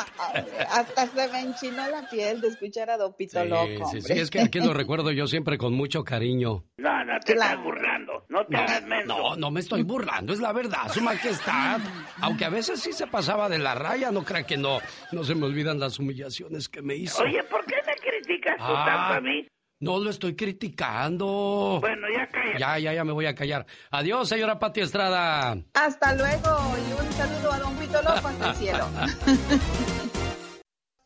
Hasta 0.69 1.07
se 1.07 1.27
me 1.29 1.39
enchinó 1.41 1.87
la 1.89 2.07
piel 2.09 2.41
de 2.41 2.47
escuchar 2.49 2.89
a 2.89 2.97
Don 2.97 3.13
Pito 3.15 3.41
Sí, 3.41 3.49
Loco. 3.49 3.89
sí, 3.91 4.01
sí, 4.01 4.13
es 4.13 4.29
que 4.29 4.41
aquí 4.41 4.59
lo 4.59 4.73
recuerdo 4.73 5.11
yo 5.11 5.27
siempre 5.27 5.57
con 5.57 5.73
mucho 5.73 6.03
cariño. 6.03 6.63
No, 6.77 7.03
no 7.05 7.19
te 7.19 7.33
estás 7.33 7.61
burlando. 7.61 8.25
No 8.29 8.45
te 8.45 8.55
hagas 8.57 8.83
menso. 8.83 9.07
No, 9.07 9.35
no 9.35 9.51
me 9.51 9.59
estoy 9.59 9.83
burlando, 9.83 10.33
es 10.33 10.39
la 10.39 10.53
verdad, 10.53 10.87
su 10.91 11.01
majestad. 11.01 11.79
Aunque 12.21 12.45
a 12.45 12.49
veces 12.49 12.79
sí 12.79 12.93
se 12.93 13.07
pasaba 13.07 13.49
de 13.49 13.57
la 13.59 13.75
raya, 13.75 14.11
no 14.11 14.23
crea 14.23 14.43
que 14.43 14.57
no, 14.57 14.79
no 15.11 15.23
se 15.23 15.35
me 15.35 15.45
olvidan 15.45 15.79
las 15.79 15.99
humillaciones 15.99 16.69
que 16.69 16.81
me 16.81 16.95
hizo. 16.95 17.23
Oye, 17.23 17.43
¿por 17.43 17.65
qué 17.65 17.75
me 17.85 17.93
criticas 17.95 18.57
tú 18.57 18.63
Ah. 18.65 18.85
tanto 18.85 19.13
a 19.17 19.21
mí? 19.21 19.47
No 19.81 19.97
lo 19.99 20.11
estoy 20.11 20.35
criticando. 20.35 21.79
Bueno, 21.81 22.07
ya 22.15 22.27
cállate. 22.27 22.59
Ya, 22.59 22.77
ya, 22.77 22.93
ya 22.93 23.03
me 23.03 23.11
voy 23.11 23.25
a 23.25 23.33
callar. 23.33 23.65
Adiós, 23.89 24.29
señora 24.29 24.59
Pati 24.59 24.81
Estrada. 24.81 25.57
Hasta 25.73 26.13
luego 26.15 26.75
y 26.77 27.01
un 27.01 27.11
saludo 27.13 27.51
a 27.51 27.59
Don 27.59 28.07
hasta 28.07 28.49
el 28.49 28.55
cielo. 28.55 28.87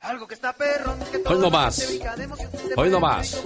Algo 0.02 0.28
que 0.28 0.36
está 0.36 0.54
perro, 0.54 0.96
que 1.12 1.24
Hoy 1.26 1.40
no 1.40 1.50
más. 1.50 2.00
Hoy 2.76 2.90
no 2.92 3.00
más. 3.00 3.44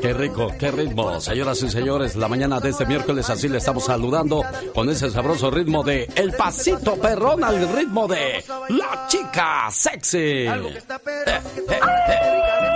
Qué 0.00 0.14
rico, 0.14 0.48
qué 0.58 0.70
ritmo. 0.70 1.20
Señoras 1.20 1.62
y 1.62 1.68
señores, 1.68 2.16
la 2.16 2.26
mañana 2.26 2.58
de 2.58 2.70
este 2.70 2.86
miércoles 2.86 3.28
así 3.28 3.48
le 3.50 3.58
estamos 3.58 3.84
saludando 3.84 4.42
con 4.72 4.88
ese 4.88 5.10
sabroso 5.10 5.50
ritmo 5.50 5.82
de 5.82 6.08
El 6.14 6.32
Pasito 6.32 6.96
Perrón 6.96 7.44
al 7.44 7.68
ritmo 7.76 8.08
de 8.08 8.42
La 8.70 9.06
Chica 9.08 9.68
Sexy. 9.70 10.46
Algo 10.46 10.70
que 10.70 10.78
está 10.78 10.98
perro, 10.98 11.42
que 11.54 11.74
Eh, 11.74 11.80
eh. 12.08 12.73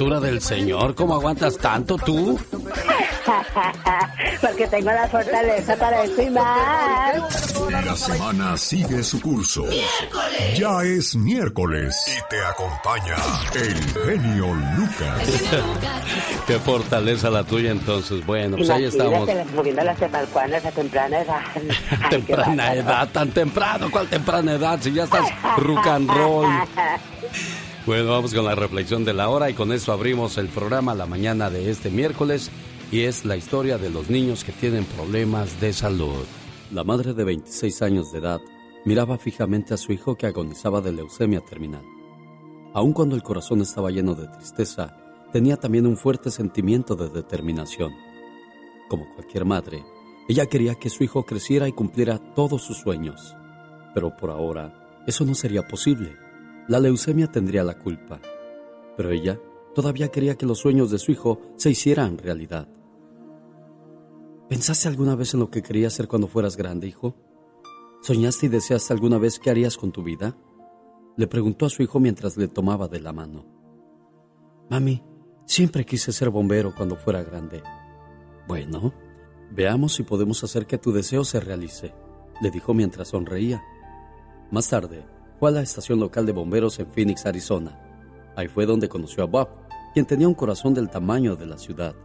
Criatura 0.00 0.20
del 0.26 0.40
Señor, 0.40 0.94
¿cómo 0.94 1.14
aguantas 1.14 1.58
tanto 1.58 1.98
tú? 1.98 2.40
Porque 4.40 4.66
tengo 4.68 4.90
la 4.90 5.06
fortaleza 5.06 5.76
para 5.76 6.04
más. 6.30 7.54
La 7.70 7.96
semana 7.96 8.56
sigue 8.56 9.02
su 9.02 9.20
curso. 9.20 9.66
Ya 10.56 10.82
es 10.84 11.14
miércoles 11.16 11.94
y 12.08 12.30
te 12.30 12.42
acompaña 12.46 13.16
el 13.54 13.74
genio 14.06 14.54
Lucas. 14.78 15.42
Qué 16.46 16.58
fortaleza 16.60 17.28
la 17.28 17.44
tuya 17.44 17.70
entonces. 17.70 18.24
Bueno, 18.24 18.56
pues 18.56 18.70
ahí 18.70 18.84
estamos. 18.86 19.28
Moviendo 19.54 19.84
las 19.84 19.98
tepalcuanas 19.98 20.64
a 20.64 20.70
temprana 20.70 21.20
edad. 21.20 21.42
Ay, 21.54 22.08
Temprana 22.08 22.72
edad, 22.72 23.06
tan 23.10 23.30
temprano. 23.32 23.90
¿Cuál 23.90 24.08
temprana 24.08 24.54
edad? 24.54 24.78
Si 24.80 24.94
ya 24.94 25.04
estás 25.04 25.28
rock 25.58 25.86
and 25.88 26.08
roll. 26.10 26.46
Bueno, 27.86 28.10
vamos 28.10 28.34
con 28.34 28.44
la 28.44 28.54
reflexión 28.54 29.06
de 29.06 29.14
la 29.14 29.30
hora 29.30 29.48
y 29.48 29.54
con 29.54 29.72
eso 29.72 29.92
abrimos 29.92 30.36
el 30.36 30.48
programa 30.48 30.94
la 30.94 31.06
mañana 31.06 31.48
de 31.48 31.70
este 31.70 31.90
miércoles 31.90 32.50
y 32.92 33.00
es 33.00 33.24
la 33.24 33.38
historia 33.38 33.78
de 33.78 33.88
los 33.88 34.10
niños 34.10 34.44
que 34.44 34.52
tienen 34.52 34.84
problemas 34.84 35.62
de 35.62 35.72
salud. 35.72 36.26
La 36.72 36.84
madre 36.84 37.14
de 37.14 37.24
26 37.24 37.80
años 37.80 38.12
de 38.12 38.18
edad 38.18 38.40
miraba 38.84 39.16
fijamente 39.16 39.72
a 39.72 39.78
su 39.78 39.92
hijo 39.92 40.14
que 40.14 40.26
agonizaba 40.26 40.82
de 40.82 40.92
leucemia 40.92 41.40
terminal. 41.40 41.82
Aun 42.74 42.92
cuando 42.92 43.16
el 43.16 43.22
corazón 43.22 43.62
estaba 43.62 43.90
lleno 43.90 44.14
de 44.14 44.28
tristeza, 44.28 44.94
tenía 45.32 45.56
también 45.56 45.86
un 45.86 45.96
fuerte 45.96 46.30
sentimiento 46.30 46.96
de 46.96 47.08
determinación. 47.08 47.94
Como 48.90 49.08
cualquier 49.14 49.46
madre, 49.46 49.82
ella 50.28 50.44
quería 50.44 50.74
que 50.74 50.90
su 50.90 51.02
hijo 51.02 51.24
creciera 51.24 51.66
y 51.66 51.72
cumpliera 51.72 52.18
todos 52.34 52.62
sus 52.62 52.76
sueños. 52.76 53.34
Pero 53.94 54.14
por 54.18 54.30
ahora, 54.30 55.02
eso 55.06 55.24
no 55.24 55.34
sería 55.34 55.66
posible. 55.66 56.14
La 56.70 56.78
leucemia 56.78 57.26
tendría 57.26 57.64
la 57.64 57.76
culpa. 57.76 58.20
Pero 58.96 59.10
ella 59.10 59.40
todavía 59.74 60.06
quería 60.06 60.36
que 60.36 60.46
los 60.46 60.60
sueños 60.60 60.92
de 60.92 61.00
su 61.00 61.10
hijo 61.10 61.40
se 61.56 61.68
hicieran 61.68 62.16
realidad. 62.16 62.68
¿Pensaste 64.48 64.86
alguna 64.86 65.16
vez 65.16 65.34
en 65.34 65.40
lo 65.40 65.50
que 65.50 65.64
querías 65.64 65.94
ser 65.94 66.06
cuando 66.06 66.28
fueras 66.28 66.56
grande, 66.56 66.86
hijo? 66.86 67.16
¿Soñaste 68.02 68.46
y 68.46 68.50
deseaste 68.50 68.92
alguna 68.92 69.18
vez 69.18 69.40
qué 69.40 69.50
harías 69.50 69.76
con 69.76 69.90
tu 69.90 70.04
vida? 70.04 70.36
Le 71.16 71.26
preguntó 71.26 71.66
a 71.66 71.70
su 71.70 71.82
hijo 71.82 71.98
mientras 71.98 72.36
le 72.36 72.46
tomaba 72.46 72.86
de 72.86 73.00
la 73.00 73.12
mano. 73.12 73.44
Mami, 74.70 75.02
siempre 75.46 75.84
quise 75.84 76.12
ser 76.12 76.30
bombero 76.30 76.72
cuando 76.72 76.94
fuera 76.94 77.24
grande. 77.24 77.64
Bueno, 78.46 78.94
veamos 79.50 79.94
si 79.94 80.04
podemos 80.04 80.44
hacer 80.44 80.68
que 80.68 80.78
tu 80.78 80.92
deseo 80.92 81.24
se 81.24 81.40
realice, 81.40 81.92
le 82.40 82.52
dijo 82.52 82.74
mientras 82.74 83.08
sonreía. 83.08 83.60
Más 84.52 84.68
tarde, 84.68 85.04
fue 85.40 85.48
a 85.48 85.52
la 85.52 85.62
estación 85.62 85.98
local 85.98 86.26
de 86.26 86.32
bomberos 86.32 86.78
en 86.80 86.86
Phoenix, 86.86 87.24
Arizona. 87.24 87.80
Ahí 88.36 88.46
fue 88.46 88.66
donde 88.66 88.90
conoció 88.90 89.22
a 89.22 89.26
Bob, 89.26 89.48
quien 89.94 90.04
tenía 90.04 90.28
un 90.28 90.34
corazón 90.34 90.74
del 90.74 90.90
tamaño 90.90 91.34
de 91.34 91.46
la 91.46 91.56
ciudad. 91.56 91.96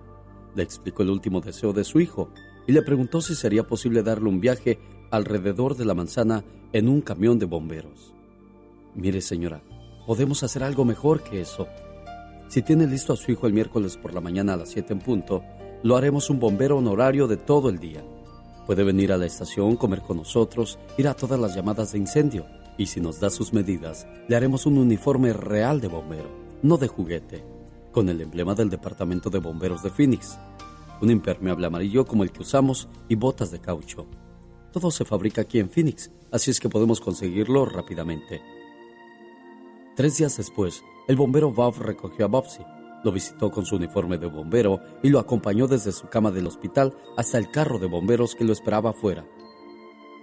Le 0.55 0.63
explicó 0.63 1.03
el 1.03 1.09
último 1.09 1.41
deseo 1.41 1.73
de 1.73 1.83
su 1.83 1.99
hijo 1.99 2.29
y 2.65 2.71
le 2.71 2.81
preguntó 2.81 3.19
si 3.19 3.35
sería 3.35 3.67
posible 3.67 4.03
darle 4.03 4.29
un 4.29 4.39
viaje 4.39 4.79
alrededor 5.11 5.75
de 5.75 5.83
la 5.83 5.93
manzana 5.93 6.45
en 6.71 6.87
un 6.87 7.01
camión 7.01 7.37
de 7.37 7.45
bomberos. 7.45 8.13
Mire, 8.95 9.19
señora, 9.19 9.61
podemos 10.07 10.41
hacer 10.43 10.63
algo 10.63 10.85
mejor 10.85 11.21
que 11.21 11.41
eso. 11.41 11.67
Si 12.47 12.61
tiene 12.61 12.87
listo 12.87 13.11
a 13.11 13.17
su 13.17 13.33
hijo 13.33 13.47
el 13.47 13.53
miércoles 13.53 13.97
por 13.97 14.13
la 14.13 14.21
mañana 14.21 14.53
a 14.53 14.57
las 14.57 14.69
7 14.69 14.93
en 14.93 14.99
punto, 14.99 15.43
lo 15.83 15.97
haremos 15.97 16.29
un 16.29 16.39
bombero 16.39 16.77
honorario 16.77 17.27
de 17.27 17.35
todo 17.35 17.67
el 17.67 17.79
día. 17.79 18.01
Puede 18.65 18.85
venir 18.85 19.11
a 19.11 19.17
la 19.17 19.25
estación, 19.25 19.75
comer 19.75 19.99
con 19.99 20.15
nosotros, 20.15 20.79
ir 20.97 21.09
a 21.09 21.13
todas 21.13 21.37
las 21.37 21.53
llamadas 21.53 21.91
de 21.91 21.97
incendio. 21.97 22.45
Y 22.77 22.87
si 22.87 22.99
nos 22.99 23.19
da 23.19 23.29
sus 23.29 23.53
medidas, 23.53 24.07
le 24.27 24.35
haremos 24.35 24.65
un 24.65 24.77
uniforme 24.77 25.33
real 25.33 25.79
de 25.79 25.87
bombero, 25.87 26.29
no 26.61 26.77
de 26.77 26.87
juguete, 26.87 27.43
con 27.91 28.09
el 28.09 28.19
emblema 28.21 28.55
del 28.55 28.69
Departamento 28.69 29.29
de 29.29 29.39
Bomberos 29.39 29.81
de 29.81 29.89
Phoenix. 29.89 30.37
Un 31.01 31.11
impermeable 31.11 31.67
amarillo 31.67 32.05
como 32.05 32.23
el 32.23 32.31
que 32.31 32.41
usamos 32.41 32.89
y 33.07 33.15
botas 33.15 33.51
de 33.51 33.59
caucho. 33.59 34.05
Todo 34.73 34.91
se 34.91 35.05
fabrica 35.05 35.41
aquí 35.41 35.59
en 35.59 35.69
Phoenix, 35.69 36.11
así 36.31 36.51
es 36.51 36.59
que 36.59 36.67
podemos 36.67 36.99
conseguirlo 36.99 37.65
rápidamente. 37.65 38.41
Tres 39.95 40.17
días 40.17 40.35
después, 40.35 40.83
el 41.07 41.15
bombero 41.15 41.51
Bob 41.51 41.77
recogió 41.79 42.25
a 42.25 42.27
Bobsy, 42.27 42.63
lo 43.05 43.11
visitó 43.11 43.51
con 43.51 43.65
su 43.65 43.77
uniforme 43.77 44.17
de 44.17 44.27
bombero 44.27 44.81
y 45.03 45.09
lo 45.09 45.19
acompañó 45.19 45.67
desde 45.67 45.93
su 45.93 46.07
cama 46.07 46.31
del 46.31 46.47
hospital 46.47 46.93
hasta 47.15 47.37
el 47.37 47.51
carro 47.51 47.79
de 47.79 47.87
bomberos 47.87 48.35
que 48.35 48.43
lo 48.43 48.51
esperaba 48.51 48.89
afuera. 48.89 49.25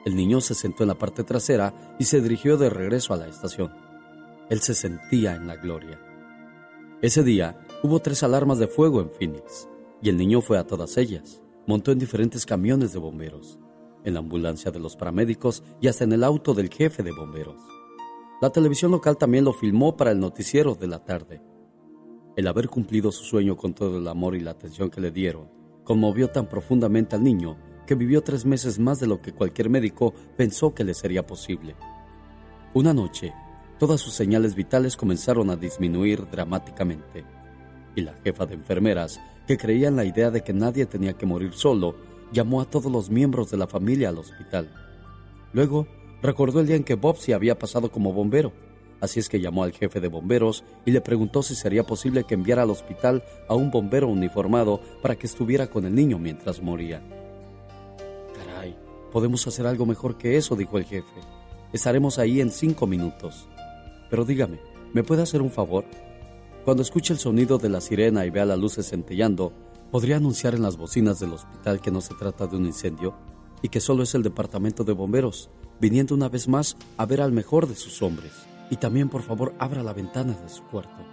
El 0.04 0.16
niño 0.16 0.40
se 0.40 0.54
sentó 0.54 0.82
en 0.82 0.88
la 0.88 0.98
parte 0.98 1.22
trasera 1.22 1.94
y 1.98 2.04
se 2.04 2.20
dirigió 2.20 2.56
de 2.56 2.70
regreso 2.70 3.14
a 3.14 3.16
la 3.16 3.28
estación. 3.28 3.72
Él 4.50 4.60
se 4.60 4.74
sentía 4.74 5.36
en 5.36 5.46
la 5.46 5.56
gloria. 5.56 6.00
Ese 7.00 7.22
día 7.22 7.58
hubo 7.82 8.00
tres 8.00 8.22
alarmas 8.22 8.58
de 8.58 8.66
fuego 8.66 9.00
en 9.00 9.10
Phoenix 9.10 9.68
y 10.02 10.08
el 10.08 10.16
niño 10.16 10.40
fue 10.40 10.58
a 10.58 10.66
todas 10.66 10.96
ellas. 10.96 11.40
Montó 11.66 11.92
en 11.92 12.00
diferentes 12.00 12.44
camiones 12.44 12.92
de 12.92 12.98
bomberos, 12.98 13.60
en 14.04 14.14
la 14.14 14.20
ambulancia 14.20 14.72
de 14.72 14.80
los 14.80 14.96
paramédicos 14.96 15.62
y 15.80 15.86
hasta 15.86 16.02
en 16.04 16.12
el 16.12 16.24
auto 16.24 16.54
del 16.54 16.68
jefe 16.68 17.04
de 17.04 17.12
bomberos. 17.12 17.60
La 18.40 18.50
televisión 18.50 18.90
local 18.90 19.16
también 19.16 19.44
lo 19.44 19.52
filmó 19.52 19.96
para 19.96 20.10
el 20.10 20.18
noticiero 20.18 20.74
de 20.74 20.88
la 20.88 21.04
tarde. 21.04 21.40
El 22.36 22.48
haber 22.48 22.68
cumplido 22.68 23.12
su 23.12 23.22
sueño 23.22 23.56
con 23.56 23.74
todo 23.74 23.98
el 23.98 24.08
amor 24.08 24.34
y 24.34 24.40
la 24.40 24.50
atención 24.50 24.90
que 24.90 25.00
le 25.00 25.12
dieron 25.12 25.48
conmovió 25.84 26.28
tan 26.28 26.48
profundamente 26.48 27.14
al 27.14 27.22
niño 27.22 27.56
que 27.86 27.94
vivió 27.94 28.22
tres 28.22 28.44
meses 28.44 28.78
más 28.78 29.00
de 29.00 29.06
lo 29.06 29.20
que 29.20 29.32
cualquier 29.32 29.70
médico 29.70 30.14
pensó 30.36 30.74
que 30.74 30.84
le 30.84 30.94
sería 30.94 31.26
posible. 31.26 31.76
Una 32.74 32.94
noche, 32.94 33.34
todas 33.78 34.00
sus 34.00 34.14
señales 34.14 34.54
vitales 34.54 34.96
comenzaron 34.96 35.50
a 35.50 35.56
disminuir 35.56 36.26
dramáticamente, 36.30 37.24
y 37.94 38.02
la 38.02 38.14
jefa 38.24 38.46
de 38.46 38.54
enfermeras, 38.54 39.20
que 39.46 39.58
creía 39.58 39.88
en 39.88 39.96
la 39.96 40.04
idea 40.04 40.30
de 40.30 40.42
que 40.42 40.52
nadie 40.52 40.86
tenía 40.86 41.14
que 41.14 41.26
morir 41.26 41.52
solo, 41.52 41.96
llamó 42.32 42.60
a 42.60 42.64
todos 42.64 42.90
los 42.90 43.10
miembros 43.10 43.50
de 43.50 43.58
la 43.58 43.66
familia 43.66 44.08
al 44.08 44.18
hospital. 44.18 44.70
Luego, 45.52 45.86
recordó 46.22 46.60
el 46.60 46.66
día 46.66 46.76
en 46.76 46.84
que 46.84 46.94
Bob 46.94 47.18
se 47.18 47.34
había 47.34 47.58
pasado 47.58 47.90
como 47.90 48.12
bombero, 48.12 48.52
así 49.00 49.20
es 49.20 49.28
que 49.28 49.40
llamó 49.40 49.64
al 49.64 49.72
jefe 49.72 50.00
de 50.00 50.08
bomberos 50.08 50.64
y 50.86 50.92
le 50.92 51.00
preguntó 51.00 51.42
si 51.42 51.54
sería 51.54 51.82
posible 51.82 52.24
que 52.24 52.34
enviara 52.34 52.62
al 52.62 52.70
hospital 52.70 53.22
a 53.48 53.54
un 53.54 53.70
bombero 53.70 54.08
uniformado 54.08 54.80
para 55.02 55.16
que 55.16 55.26
estuviera 55.26 55.66
con 55.66 55.84
el 55.84 55.94
niño 55.94 56.18
mientras 56.18 56.62
moría. 56.62 57.02
Podemos 59.12 59.46
hacer 59.46 59.66
algo 59.66 59.84
mejor 59.84 60.16
que 60.16 60.36
eso, 60.36 60.56
dijo 60.56 60.78
el 60.78 60.84
jefe. 60.84 61.20
Estaremos 61.72 62.18
ahí 62.18 62.40
en 62.40 62.50
cinco 62.50 62.86
minutos. 62.86 63.46
Pero 64.08 64.24
dígame, 64.24 64.58
¿me 64.92 65.04
puede 65.04 65.22
hacer 65.22 65.42
un 65.42 65.50
favor? 65.50 65.84
Cuando 66.64 66.82
escuche 66.82 67.12
el 67.12 67.18
sonido 67.18 67.58
de 67.58 67.68
la 67.68 67.80
sirena 67.80 68.24
y 68.24 68.30
vea 68.30 68.44
las 68.44 68.58
luces 68.58 68.88
centellando, 68.88 69.52
¿podría 69.90 70.16
anunciar 70.16 70.54
en 70.54 70.62
las 70.62 70.76
bocinas 70.76 71.20
del 71.20 71.32
hospital 71.32 71.80
que 71.80 71.90
no 71.90 72.00
se 72.00 72.14
trata 72.14 72.46
de 72.46 72.56
un 72.56 72.66
incendio 72.66 73.14
y 73.60 73.68
que 73.68 73.80
solo 73.80 74.02
es 74.02 74.14
el 74.14 74.22
departamento 74.22 74.82
de 74.82 74.92
bomberos, 74.92 75.50
viniendo 75.80 76.14
una 76.14 76.28
vez 76.28 76.48
más 76.48 76.76
a 76.96 77.04
ver 77.04 77.20
al 77.20 77.32
mejor 77.32 77.68
de 77.68 77.74
sus 77.74 78.00
hombres? 78.00 78.32
Y 78.70 78.76
también, 78.76 79.10
por 79.10 79.22
favor, 79.22 79.54
abra 79.58 79.82
la 79.82 79.92
ventana 79.92 80.32
de 80.32 80.48
su 80.48 80.62
cuarto. 80.64 81.04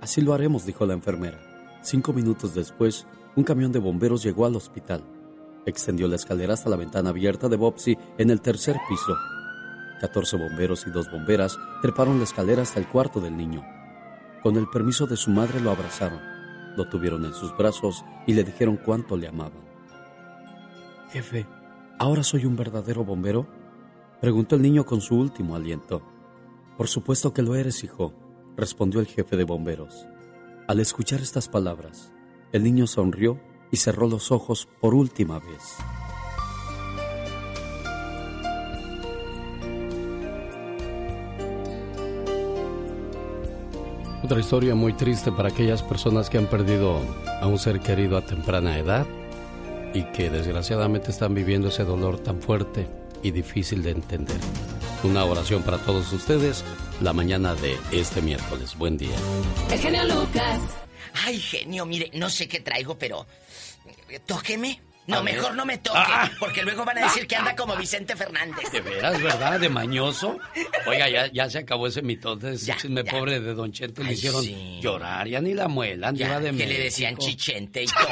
Así 0.00 0.22
lo 0.22 0.32
haremos, 0.32 0.64
dijo 0.64 0.86
la 0.86 0.94
enfermera. 0.94 1.38
Cinco 1.82 2.14
minutos 2.14 2.54
después, 2.54 3.06
un 3.36 3.44
camión 3.44 3.72
de 3.72 3.78
bomberos 3.78 4.22
llegó 4.22 4.46
al 4.46 4.56
hospital. 4.56 5.02
Extendió 5.64 6.08
la 6.08 6.16
escalera 6.16 6.54
hasta 6.54 6.70
la 6.70 6.76
ventana 6.76 7.10
abierta 7.10 7.48
de 7.48 7.56
Bobsy 7.56 7.96
en 8.18 8.30
el 8.30 8.40
tercer 8.40 8.76
piso. 8.88 9.16
14 10.00 10.36
bomberos 10.36 10.86
y 10.86 10.90
dos 10.90 11.10
bomberas 11.10 11.56
treparon 11.80 12.18
la 12.18 12.24
escalera 12.24 12.62
hasta 12.62 12.80
el 12.80 12.88
cuarto 12.88 13.20
del 13.20 13.36
niño. 13.36 13.64
Con 14.42 14.56
el 14.56 14.68
permiso 14.68 15.06
de 15.06 15.16
su 15.16 15.30
madre 15.30 15.60
lo 15.60 15.70
abrazaron, 15.70 16.20
lo 16.76 16.88
tuvieron 16.88 17.24
en 17.24 17.32
sus 17.32 17.56
brazos 17.56 18.04
y 18.26 18.34
le 18.34 18.42
dijeron 18.42 18.76
cuánto 18.76 19.16
le 19.16 19.28
amaban. 19.28 19.62
Jefe, 21.10 21.46
¿ahora 21.98 22.24
soy 22.24 22.46
un 22.46 22.56
verdadero 22.56 23.04
bombero? 23.04 23.46
Preguntó 24.20 24.56
el 24.56 24.62
niño 24.62 24.84
con 24.84 25.00
su 25.00 25.16
último 25.16 25.54
aliento. 25.54 26.02
Por 26.76 26.88
supuesto 26.88 27.32
que 27.32 27.42
lo 27.42 27.54
eres, 27.54 27.84
hijo, 27.84 28.12
respondió 28.56 28.98
el 28.98 29.06
jefe 29.06 29.36
de 29.36 29.44
bomberos. 29.44 30.06
Al 30.66 30.80
escuchar 30.80 31.20
estas 31.20 31.48
palabras, 31.48 32.12
el 32.52 32.64
niño 32.64 32.86
sonrió 32.86 33.38
y 33.72 33.78
cerró 33.78 34.06
los 34.06 34.30
ojos 34.30 34.68
por 34.80 34.94
última 34.94 35.40
vez. 35.40 35.76
Otra 44.22 44.38
historia 44.38 44.76
muy 44.76 44.92
triste 44.92 45.32
para 45.32 45.48
aquellas 45.48 45.82
personas 45.82 46.30
que 46.30 46.38
han 46.38 46.46
perdido 46.46 47.00
a 47.40 47.46
un 47.48 47.58
ser 47.58 47.80
querido 47.80 48.16
a 48.16 48.24
temprana 48.24 48.78
edad 48.78 49.06
y 49.92 50.04
que 50.12 50.30
desgraciadamente 50.30 51.10
están 51.10 51.34
viviendo 51.34 51.68
ese 51.68 51.84
dolor 51.84 52.20
tan 52.20 52.40
fuerte 52.40 52.86
y 53.22 53.32
difícil 53.32 53.82
de 53.82 53.90
entender. 53.90 54.38
Una 55.02 55.24
oración 55.24 55.62
para 55.62 55.78
todos 55.78 56.12
ustedes 56.12 56.64
la 57.00 57.12
mañana 57.12 57.54
de 57.54 57.76
este 57.90 58.22
miércoles. 58.22 58.76
Buen 58.78 58.96
día. 58.96 59.16
El 59.70 59.78
genio 59.78 60.04
Lucas. 60.04 60.60
Ay, 61.24 61.38
genio, 61.38 61.84
mire, 61.84 62.10
no 62.14 62.30
sé 62.30 62.48
qué 62.48 62.60
traigo, 62.60 62.96
pero. 62.96 63.26
Tóqueme. 64.20 64.80
No, 65.04 65.16
A 65.16 65.22
ver. 65.22 65.34
mejor 65.34 65.56
no 65.56 65.66
me 65.66 65.78
toque, 65.78 65.98
Ah. 66.00 66.30
porque 66.38 66.62
luego 66.62 66.84
van 66.84 66.96
a 66.98 67.02
decir 67.02 67.26
que 67.26 67.34
anda 67.34 67.56
como 67.56 67.74
Vicente 67.76 68.14
Fernández. 68.14 68.70
¿De 68.70 68.80
veras, 68.80 69.20
verdad? 69.20 69.58
¿De 69.58 69.68
mañoso? 69.68 70.38
Oiga, 70.86 71.08
ya, 71.08 71.26
ya 71.26 71.50
se 71.50 71.58
acabó 71.58 71.88
ese 71.88 72.02
mitote, 72.02 72.52
ese 72.52 72.72
chisme 72.76 73.02
pobre 73.02 73.40
de 73.40 73.52
Don 73.52 73.72
Chente. 73.72 74.02
Le 74.04 74.10
Ay, 74.10 74.14
hicieron 74.14 74.44
sí. 74.44 74.78
llorar, 74.80 75.26
ya 75.26 75.40
ni 75.40 75.54
la 75.54 75.66
muelan, 75.66 76.14
Ya, 76.14 76.38
de 76.38 76.52
que 76.56 76.66
le 76.66 76.78
decían 76.78 77.16
chichente 77.16 77.82
y 77.82 77.86
todo. 77.88 78.06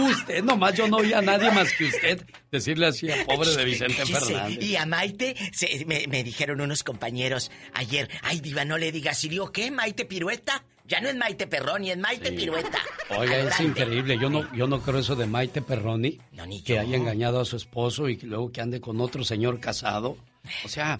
Usted, 0.00 0.42
nomás 0.42 0.74
yo 0.74 0.88
no 0.88 0.98
oía 0.98 1.18
a 1.18 1.22
nadie 1.22 1.50
más 1.50 1.72
que 1.72 1.84
usted 1.84 2.24
decirle 2.50 2.86
así 2.86 3.10
a 3.10 3.24
pobre 3.24 3.50
de 3.54 3.64
Vicente 3.64 3.94
Fernández. 4.06 4.62
Y 4.62 4.76
a 4.76 4.86
Maite, 4.86 5.34
se- 5.52 5.84
me, 5.86 6.06
me 6.08 6.22
dijeron 6.24 6.60
unos 6.60 6.82
compañeros 6.84 7.50
ayer, 7.74 8.08
ay, 8.22 8.40
diva, 8.40 8.64
no 8.64 8.78
le 8.78 8.92
digas, 8.92 9.22
¿y 9.24 9.28
digo 9.28 9.52
qué? 9.52 9.70
¿Maite 9.70 10.04
Pirueta? 10.04 10.64
Ya 10.86 11.00
no 11.00 11.08
es 11.08 11.14
Maite 11.16 11.46
Perroni, 11.46 11.90
es 11.90 11.98
Maite 11.98 12.30
Sí. 12.30 12.36
Pirueta. 12.36 12.78
Oiga, 13.10 13.38
es 13.38 13.60
increíble. 13.60 14.18
Yo 14.20 14.28
no, 14.28 14.52
yo 14.54 14.66
no 14.66 14.80
creo 14.82 14.98
eso 14.98 15.14
de 15.14 15.26
Maite 15.26 15.62
Perroni, 15.62 16.18
que 16.64 16.74
yo. 16.74 16.80
haya 16.80 16.96
engañado 16.96 17.40
a 17.40 17.44
su 17.44 17.56
esposo 17.56 18.08
y 18.08 18.16
que 18.16 18.26
luego 18.26 18.50
que 18.50 18.60
ande 18.60 18.80
con 18.80 19.00
otro 19.00 19.24
señor 19.24 19.60
casado. 19.60 20.16
O 20.64 20.68
sea, 20.68 20.98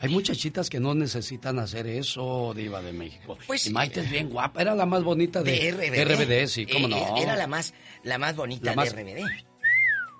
hay 0.00 0.08
muchachitas 0.08 0.70
que 0.70 0.78
no 0.78 0.94
necesitan 0.94 1.58
hacer 1.58 1.86
eso, 1.88 2.52
Diva 2.54 2.80
de 2.80 2.92
México. 2.92 3.36
Pues 3.46 3.66
y 3.66 3.70
Maite 3.70 4.00
es 4.00 4.10
bien 4.10 4.30
guapa, 4.30 4.62
era 4.62 4.74
la 4.74 4.86
más 4.86 5.02
bonita 5.02 5.42
de, 5.42 5.72
De 5.72 6.04
RBD. 6.04 6.46
sí, 6.46 6.64
cómo 6.66 6.86
Eh, 6.86 6.90
no. 6.90 7.16
Era 7.16 7.34
la 7.34 7.48
más, 7.48 7.74
la 8.04 8.18
más 8.18 8.36
bonita 8.36 8.70
La 8.70 8.76
más- 8.76 8.94
de 8.94 9.02
RBD. 9.02 9.24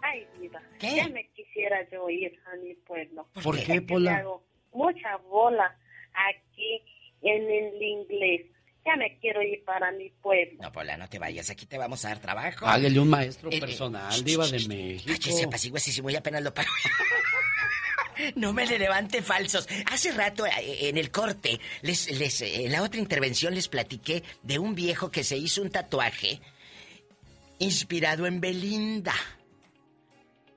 Ay, 0.03 0.27
diva, 0.41 0.61
¿Qué? 0.81 0.97
ya 0.97 1.09
me 1.09 1.29
quisiera 1.37 1.89
yo 1.91 2.11
ir 2.11 2.37
a 2.53 2.57
mi 2.57 2.75
pueblo. 2.75 3.29
¿Por 3.43 3.57
qué, 3.59 3.75
que 3.75 3.83
Pola? 3.83 4.16
hago 4.16 4.45
mucha 4.72 5.16
bola 5.31 5.79
aquí 6.12 6.83
en 7.22 7.43
el 7.49 7.81
inglés. 7.83 8.47
Ya 8.85 8.97
me 8.97 9.18
quiero 9.20 9.41
ir 9.41 9.64
para 9.64 9.93
mi 9.93 10.11
pueblo. 10.20 10.59
No, 10.62 10.72
Pola, 10.72 10.97
no 10.97 11.09
te 11.09 11.18
vayas, 11.20 11.49
aquí 11.49 11.64
te 11.64 11.79
vamos 11.79 12.05
a 12.05 12.09
dar 12.09 12.18
trabajo. 12.18 12.66
Hágale 12.66 12.99
un 12.99 13.09
maestro 13.09 13.51
Eh, 13.51 13.57
eh, 13.57 13.61
personal, 13.61 14.22
Diva 14.25 14.47
de 14.49 14.66
México. 14.68 15.12
Cállese, 15.12 15.45
apacigüe, 15.45 15.79
si 15.81 16.03
muy 16.03 16.16
apenas 16.16 16.43
lo 16.43 16.53
pago. 16.53 16.68
No 18.37 18.53
me 18.53 18.67
le 18.67 18.79
levante 18.79 19.23
falsos. 19.23 19.69
Hace 19.91 20.12
rato, 20.12 20.47
eh, 20.47 20.89
en 20.89 20.99
el 20.99 21.11
corte, 21.11 21.61
les, 21.83 22.11
les, 22.19 22.41
eh, 22.43 22.65
en 22.67 22.73
la 22.73 22.83
otra 22.83 23.01
intervención 23.01 23.55
les 23.55 23.69
platiqué 23.69 24.23
de 24.43 24.59
un 24.59 24.75
viejo 24.75 25.11
que 25.11 25.25
se 25.25 25.37
hizo 25.37 25.62
un 25.62 25.71
tatuaje 25.71 26.41
inspirado 27.59 28.27
en 28.27 28.41
Belinda. 28.41 29.15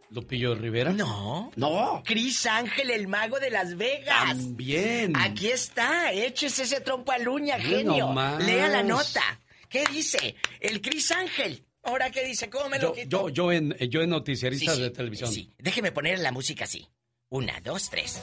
¿Lupillo 0.10 0.56
Rivera? 0.56 0.92
No. 0.94 1.52
No. 1.58 2.02
Cris 2.06 2.46
Ángel, 2.46 2.92
el 2.92 3.08
mago 3.10 3.40
de 3.40 3.50
Las 3.50 3.76
Vegas. 3.76 4.30
También. 4.38 5.14
Aquí 5.18 5.48
está. 5.50 6.14
Échese 6.14 6.64
ese 6.64 6.80
trompo 6.80 7.12
a 7.12 7.18
luña, 7.18 7.60
genio. 7.60 8.08
nomás. 8.08 8.42
Lea 8.44 8.70
la 8.70 8.84
nota. 8.84 9.42
¿Qué 9.68 9.84
dice? 9.92 10.36
El 10.62 10.82
Cris 10.82 11.12
Ángel. 11.12 11.66
Ahora, 11.84 12.10
¿qué 12.10 12.26
dice? 12.26 12.50
¿Cómo 12.50 12.70
me 12.70 12.78
lo 12.80 12.84
Yo, 12.90 12.94
quito? 12.94 13.30
yo, 13.30 13.30
yo 13.30 13.52
en, 13.52 13.74
yo 13.90 14.02
en 14.02 14.10
noticiaristas 14.10 14.76
Sí, 14.76 14.82
sí, 14.82 14.84
de 14.84 14.90
televisión. 14.92 15.32
sí. 15.32 15.52
Déjeme 15.58 15.92
poner 15.92 16.20
la 16.20 16.32
música 16.32 16.64
así. 16.64 16.88
Una, 17.30 17.60
dos, 17.62 17.90
tres. 17.90 18.22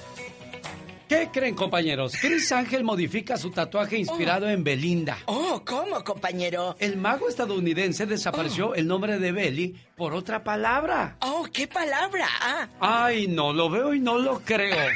¿Qué 1.06 1.28
creen, 1.30 1.54
compañeros? 1.54 2.14
Chris 2.18 2.50
Ángel 2.52 2.82
modifica 2.82 3.36
su 3.36 3.50
tatuaje 3.50 3.98
inspirado 3.98 4.48
en 4.48 4.64
Belinda. 4.64 5.18
Oh, 5.26 5.62
¿cómo, 5.62 6.02
compañero? 6.02 6.74
El 6.78 6.96
mago 6.96 7.28
estadounidense 7.28 8.06
desapareció 8.06 8.74
el 8.74 8.86
nombre 8.86 9.18
de 9.18 9.30
Belly 9.30 9.76
por 9.94 10.14
otra 10.14 10.42
palabra. 10.42 11.18
Oh, 11.20 11.46
¿qué 11.52 11.68
palabra? 11.68 12.26
Ah. 12.40 12.68
Ay, 12.80 13.26
no 13.28 13.52
lo 13.52 13.68
veo 13.68 13.92
y 13.92 14.00
no 14.00 14.16
lo 14.16 14.40
creo. 14.40 14.74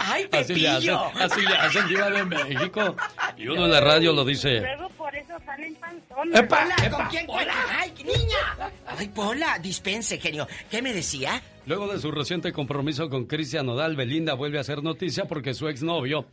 Ay, 0.00 0.28
así 0.32 0.56
le 0.56 0.68
hacen, 0.68 0.80
Pepillo. 0.96 1.04
así 1.20 1.40
le 1.42 1.54
hacen 1.54 1.88
Diva 1.88 2.10
de 2.10 2.24
México. 2.24 2.96
Y 3.36 3.46
uno 3.46 3.66
en 3.66 3.70
la 3.70 3.80
radio 3.80 4.12
lo 4.12 4.24
dice. 4.24 4.58
Luego 4.58 4.88
por 4.90 5.14
eso 5.14 5.34
salen 5.46 5.76
panzones. 5.76 6.40
¡Epa! 6.40 6.62
Pola, 6.64 6.74
epa, 6.84 6.96
¿con 6.96 7.06
quién? 7.06 7.26
Pola. 7.26 7.54
¡Ay, 7.78 7.94
niña! 7.98 8.70
Ay, 8.98 9.08
Pola, 9.08 9.58
dispense, 9.60 10.18
genio. 10.18 10.48
¿Qué 10.68 10.82
me 10.82 10.92
decía? 10.92 11.40
Luego 11.66 11.90
de 11.90 11.98
su 11.98 12.10
reciente 12.10 12.52
compromiso 12.52 13.08
con 13.08 13.24
Cristian 13.24 13.64
Nodal, 13.64 13.96
Belinda 13.96 14.34
vuelve 14.34 14.58
a 14.58 14.60
hacer 14.60 14.82
noticia 14.82 15.24
porque 15.24 15.54
su 15.54 15.66
exnovio, 15.66 16.26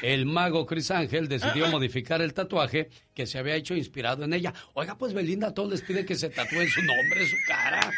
el 0.00 0.24
mago 0.24 0.64
Chris 0.64 0.90
Ángel, 0.90 1.28
decidió 1.28 1.68
modificar 1.68 2.22
el 2.22 2.32
tatuaje 2.32 2.88
que 3.14 3.26
se 3.26 3.38
había 3.38 3.56
hecho 3.56 3.74
inspirado 3.74 4.24
en 4.24 4.32
ella. 4.32 4.54
Oiga, 4.72 4.96
pues 4.96 5.12
Belinda 5.12 5.48
a 5.48 5.54
todos 5.54 5.70
les 5.70 5.82
pide 5.82 6.06
que 6.06 6.14
se 6.14 6.30
tatúen 6.30 6.68
su 6.68 6.80
nombre, 6.80 7.26
su 7.26 7.36
cara. 7.46 7.92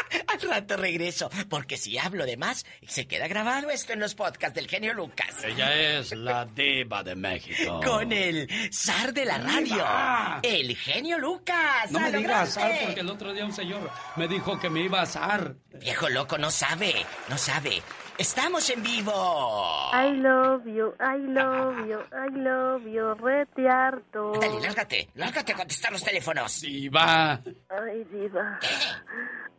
Al 0.28 0.40
rato 0.40 0.76
regreso, 0.76 1.30
porque 1.48 1.76
si 1.76 1.98
hablo 1.98 2.24
de 2.26 2.36
más, 2.36 2.64
se 2.86 3.06
queda 3.06 3.28
grabado 3.28 3.70
esto 3.70 3.92
en 3.92 4.00
los 4.00 4.14
podcasts 4.14 4.54
del 4.54 4.68
genio 4.68 4.94
Lucas. 4.94 5.44
Ella 5.44 5.74
es 5.74 6.12
la 6.12 6.44
diva 6.46 7.02
de 7.02 7.14
México. 7.14 7.80
Con 7.84 8.12
el 8.12 8.48
zar 8.72 9.12
de 9.12 9.24
la 9.24 9.38
radio, 9.38 9.74
¡Diva! 9.76 10.40
el 10.42 10.76
genio 10.76 11.18
Lucas. 11.18 11.90
No 11.90 11.98
¡A 11.98 12.02
me 12.02 12.18
digas 12.18 12.54
grande! 12.56 12.74
azar 12.74 12.86
porque 12.86 13.00
el 13.00 13.10
otro 13.10 13.32
día 13.32 13.44
un 13.44 13.52
señor 13.52 13.90
me 14.16 14.28
dijo 14.28 14.58
que 14.58 14.70
me 14.70 14.80
iba 14.82 15.00
a 15.00 15.02
azar. 15.02 15.54
Viejo 15.80 16.08
loco, 16.08 16.38
no 16.38 16.50
sabe, 16.50 16.94
no 17.28 17.36
sabe. 17.38 17.82
Estamos 18.18 18.68
en 18.70 18.82
vivo. 18.82 19.90
I 19.94 20.12
love 20.18 20.64
you, 20.66 20.94
I 21.00 21.18
love 21.18 21.88
you, 21.88 21.98
I 22.12 22.30
love 22.38 22.82
you, 22.86 23.14
rete 23.14 23.68
harto. 23.68 24.32
Dale, 24.38 24.60
lárgate, 24.60 25.08
lárgate 25.14 25.52
a 25.52 25.56
contestar 25.56 25.92
los 25.92 26.04
teléfonos. 26.04 26.60
Diva. 26.60 27.32
Ay, 27.32 28.04
diva. 28.12 28.60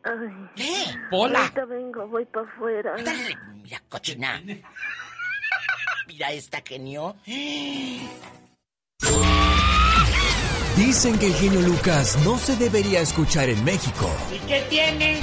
Ay. 0.04 0.50
¿Qué? 0.56 0.86
Pola. 1.10 1.40
Ahorita 1.40 1.66
vengo, 1.66 2.08
voy 2.08 2.26
para 2.26 2.48
afuera. 2.48 2.96
Dale, 3.04 3.38
mira, 3.54 3.82
cochina. 3.90 4.42
Mira 6.08 6.32
esta 6.32 6.62
genio. 6.66 7.16
Dicen 10.76 11.18
que 11.18 11.28
el 11.28 11.34
genio 11.34 11.62
Lucas 11.62 12.18
no 12.26 12.38
se 12.38 12.56
debería 12.58 13.00
escuchar 13.00 13.48
en 13.50 13.64
México. 13.64 14.10
¿Y 14.32 14.40
qué 14.48 14.66
tiene? 14.70 15.22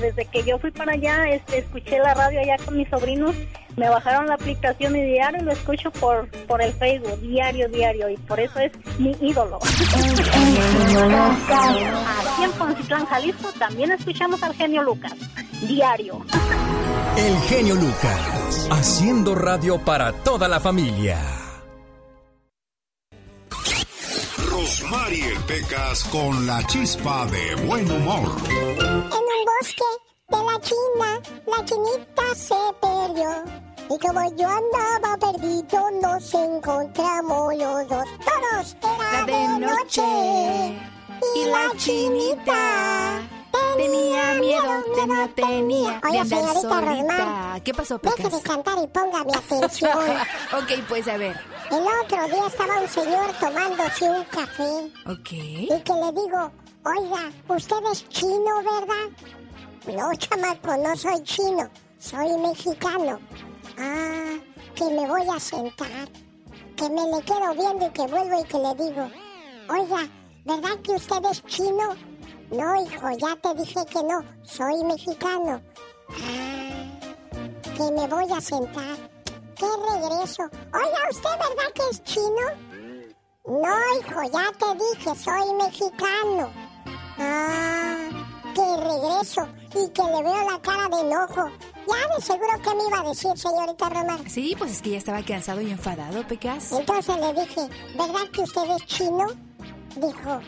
Desde 0.00 0.24
que 0.26 0.42
yo 0.44 0.58
fui 0.58 0.70
para 0.70 0.92
allá, 0.92 1.28
este, 1.28 1.58
escuché 1.58 1.98
la 1.98 2.14
radio 2.14 2.40
allá 2.40 2.56
con 2.64 2.76
mis 2.76 2.88
sobrinos, 2.88 3.34
me 3.76 3.88
bajaron 3.88 4.26
la 4.26 4.34
aplicación 4.34 4.96
y 4.96 5.02
diario 5.02 5.42
lo 5.42 5.52
escucho 5.52 5.90
por, 5.92 6.28
por 6.46 6.60
el 6.62 6.72
Facebook, 6.72 7.20
diario, 7.20 7.68
diario, 7.68 8.08
y 8.08 8.16
por 8.16 8.40
eso 8.40 8.58
es 8.58 8.72
mi 8.98 9.16
ídolo. 9.20 9.58
Aquí 12.32 12.42
en 12.42 12.52
Poncitlán, 12.52 13.06
Jalisco, 13.06 13.50
también 13.58 13.92
escuchamos 13.92 14.42
al 14.42 14.54
genio 14.54 14.82
Lucas, 14.82 15.14
diario. 15.62 16.24
El 17.16 17.36
genio 17.48 17.74
Lucas, 17.74 18.68
haciendo 18.70 19.34
radio 19.34 19.78
para 19.78 20.12
toda 20.12 20.48
la 20.48 20.60
familia. 20.60 21.37
Rosmarie 24.68 25.34
Pecas 25.46 26.04
con 26.12 26.46
la 26.46 26.62
chispa 26.66 27.24
de 27.24 27.54
buen 27.66 27.90
humor. 27.90 28.28
En 28.50 29.24
un 29.34 29.42
bosque 29.48 29.90
de 30.28 30.36
la 30.36 30.60
China, 30.60 31.20
la 31.46 31.64
chinita 31.64 32.34
se 32.34 32.54
perdió. 32.78 33.30
Y 33.88 33.98
como 33.98 34.36
yo 34.36 34.46
andaba 34.46 35.16
perdido, 35.16 35.90
nos 36.02 36.34
encontramos 36.34 37.54
los 37.56 37.88
dos. 37.88 38.04
Todos 38.26 38.76
era 38.82 39.22
Era 39.22 39.24
de 39.24 39.58
noche 39.58 40.78
Y 41.34 41.44
la 41.46 41.70
chinita 41.78 43.37
Tenía 43.76 44.34
miedo, 44.34 44.84
tenía, 44.94 45.34
tenía 45.34 46.00
Oye, 46.08 46.24
señorita. 46.24 46.80
Román, 46.80 47.60
¿Qué 47.62 47.72
pasó, 47.74 47.98
Deje 47.98 48.16
Pecas? 48.16 48.32
de 48.32 48.42
cantar 48.48 48.78
y 48.82 48.86
póngame 48.88 49.32
atención. 49.36 49.98
ok, 50.52 50.84
pues 50.88 51.06
a 51.08 51.16
ver. 51.16 51.36
El 51.70 51.82
otro 51.82 52.26
día 52.28 52.46
estaba 52.46 52.80
un 52.80 52.88
señor 52.88 53.32
tomándose 53.40 54.10
un 54.10 54.24
café. 54.24 54.92
Ok. 55.06 55.32
Y 55.32 55.82
que 55.84 55.92
le 55.92 56.12
digo, 56.12 56.52
oiga, 56.84 57.32
usted 57.48 57.76
es 57.92 58.08
chino, 58.08 58.56
¿verdad? 58.58 59.96
No, 59.96 60.14
chamaco, 60.14 60.76
no 60.76 60.96
soy 60.96 61.22
chino. 61.22 61.68
soy 61.98 62.36
mexicano. 62.38 63.18
Ah, 63.78 64.36
que 64.74 64.84
me 64.84 65.06
voy 65.06 65.28
a 65.28 65.38
sentar, 65.40 66.08
que 66.76 66.88
me 66.90 67.02
le 67.02 67.22
quedo 67.22 67.54
viendo 67.54 67.86
y 67.86 67.90
que 67.90 68.02
vuelvo 68.06 68.40
y 68.40 68.44
que 68.44 68.58
le 68.58 68.74
digo, 68.74 69.10
oiga, 69.68 70.08
¿verdad 70.44 70.78
que 70.82 70.92
usted 70.92 71.24
es 71.30 71.44
chino? 71.46 71.94
No, 72.50 72.82
hijo, 72.82 73.10
ya 73.18 73.36
te 73.36 73.54
dije 73.60 73.84
que 73.86 74.02
no, 74.02 74.24
soy 74.42 74.82
mexicano. 74.84 75.60
Ah, 76.08 76.98
que 77.62 77.92
me 77.92 78.06
voy 78.08 78.32
a 78.32 78.40
sentar. 78.40 78.96
¿Qué 79.54 79.66
regreso? 79.66 80.42
Oiga, 80.72 80.98
¿usted 81.10 81.30
verdad 81.30 81.72
que 81.74 81.82
es 81.90 82.02
chino? 82.04 82.68
No, 83.44 83.98
hijo, 83.98 84.22
ya 84.32 84.52
te 84.58 84.74
dije, 84.74 85.14
soy 85.22 85.54
mexicano. 85.54 86.50
Ah, 87.18 88.08
que 88.54 88.76
regreso 88.76 89.48
y 89.74 89.90
que 89.90 90.02
le 90.02 90.22
veo 90.22 90.50
la 90.50 90.58
cara 90.62 90.88
de 90.88 91.00
enojo. 91.02 91.50
Ya 91.86 92.14
de 92.14 92.22
seguro 92.22 92.62
que 92.62 92.74
me 92.74 92.86
iba 92.88 93.00
a 93.00 93.08
decir, 93.08 93.36
señorita 93.36 93.88
Román. 93.88 94.28
Sí, 94.28 94.54
pues 94.58 94.72
es 94.72 94.82
que 94.82 94.90
ya 94.90 94.98
estaba 94.98 95.22
cansado 95.22 95.60
y 95.60 95.70
enfadado, 95.70 96.26
Pecas. 96.26 96.72
Entonces 96.72 97.16
le 97.16 97.32
dije, 97.34 97.60
¿verdad 97.96 98.30
que 98.32 98.42
usted 98.42 98.70
es 98.70 98.86
chino? 98.86 99.26
Dijo, 99.96 100.40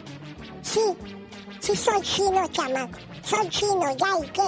sí, 0.63 0.81
sí 1.61 1.77
soy 1.77 2.01
chino, 2.03 2.47
chamaco. 2.49 2.99
Soy 3.23 3.49
chino, 3.49 3.97
¿ya 3.97 4.27
y 4.27 4.31
qué? 4.31 4.43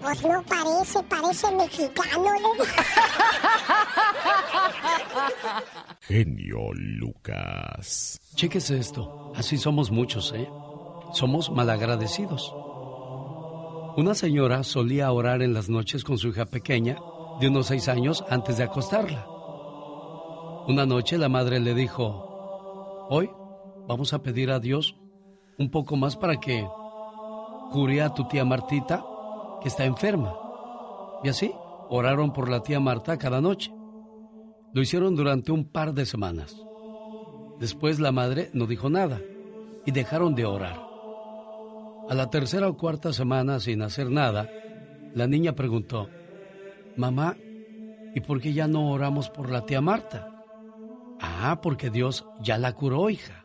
Pues 0.00 0.22
no 0.24 0.42
parece, 0.42 1.02
parece 1.04 1.54
mexicano, 1.54 2.24
dije. 2.58 2.82
Genio 6.08 6.72
Lucas. 6.74 8.20
Chéquese 8.34 8.78
esto. 8.78 9.32
Así 9.36 9.58
somos 9.58 9.92
muchos, 9.92 10.32
¿eh? 10.34 10.48
Somos 11.12 11.50
malagradecidos. 11.50 12.52
Una 13.96 14.14
señora 14.14 14.64
solía 14.64 15.12
orar 15.12 15.42
en 15.42 15.54
las 15.54 15.68
noches 15.68 16.02
con 16.02 16.18
su 16.18 16.28
hija 16.28 16.46
pequeña, 16.46 16.96
de 17.40 17.48
unos 17.48 17.66
seis 17.66 17.88
años, 17.88 18.24
antes 18.28 18.56
de 18.56 18.64
acostarla. 18.64 19.26
Una 20.66 20.86
noche 20.86 21.18
la 21.18 21.28
madre 21.28 21.60
le 21.60 21.74
dijo, 21.74 23.06
hoy 23.10 23.30
vamos 23.86 24.12
a 24.14 24.22
pedir 24.22 24.50
a 24.50 24.60
Dios 24.60 24.96
un 25.58 25.70
poco 25.70 25.96
más 25.96 26.16
para 26.16 26.36
que 26.36 26.66
cure 27.72 28.02
a 28.02 28.12
tu 28.12 28.26
tía 28.28 28.44
Martita, 28.44 29.04
que 29.60 29.68
está 29.68 29.84
enferma. 29.84 30.34
Y 31.24 31.28
así 31.28 31.52
oraron 31.88 32.32
por 32.32 32.48
la 32.48 32.62
tía 32.62 32.80
Marta 32.80 33.18
cada 33.18 33.40
noche. 33.40 33.72
Lo 34.72 34.80
hicieron 34.80 35.14
durante 35.14 35.52
un 35.52 35.64
par 35.64 35.94
de 35.94 36.06
semanas. 36.06 36.56
Después 37.60 38.00
la 38.00 38.12
madre 38.12 38.50
no 38.52 38.66
dijo 38.66 38.90
nada 38.90 39.20
y 39.84 39.92
dejaron 39.92 40.34
de 40.34 40.44
orar. 40.44 40.80
A 42.08 42.14
la 42.14 42.30
tercera 42.30 42.68
o 42.68 42.76
cuarta 42.76 43.12
semana, 43.12 43.60
sin 43.60 43.82
hacer 43.82 44.10
nada, 44.10 44.48
la 45.14 45.26
niña 45.26 45.52
preguntó, 45.54 46.08
Mamá, 46.96 47.36
¿y 48.14 48.20
por 48.20 48.40
qué 48.40 48.52
ya 48.52 48.66
no 48.66 48.90
oramos 48.90 49.30
por 49.30 49.50
la 49.50 49.64
tía 49.64 49.80
Marta? 49.80 50.44
Ah, 51.20 51.60
porque 51.62 51.90
Dios 51.90 52.26
ya 52.40 52.58
la 52.58 52.72
curó, 52.72 53.08
hija. 53.08 53.41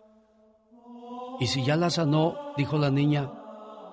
Y 1.39 1.47
si 1.47 1.63
ya 1.63 1.75
la 1.75 1.89
sanó, 1.89 2.35
dijo 2.57 2.77
la 2.77 2.89
niña, 2.89 3.31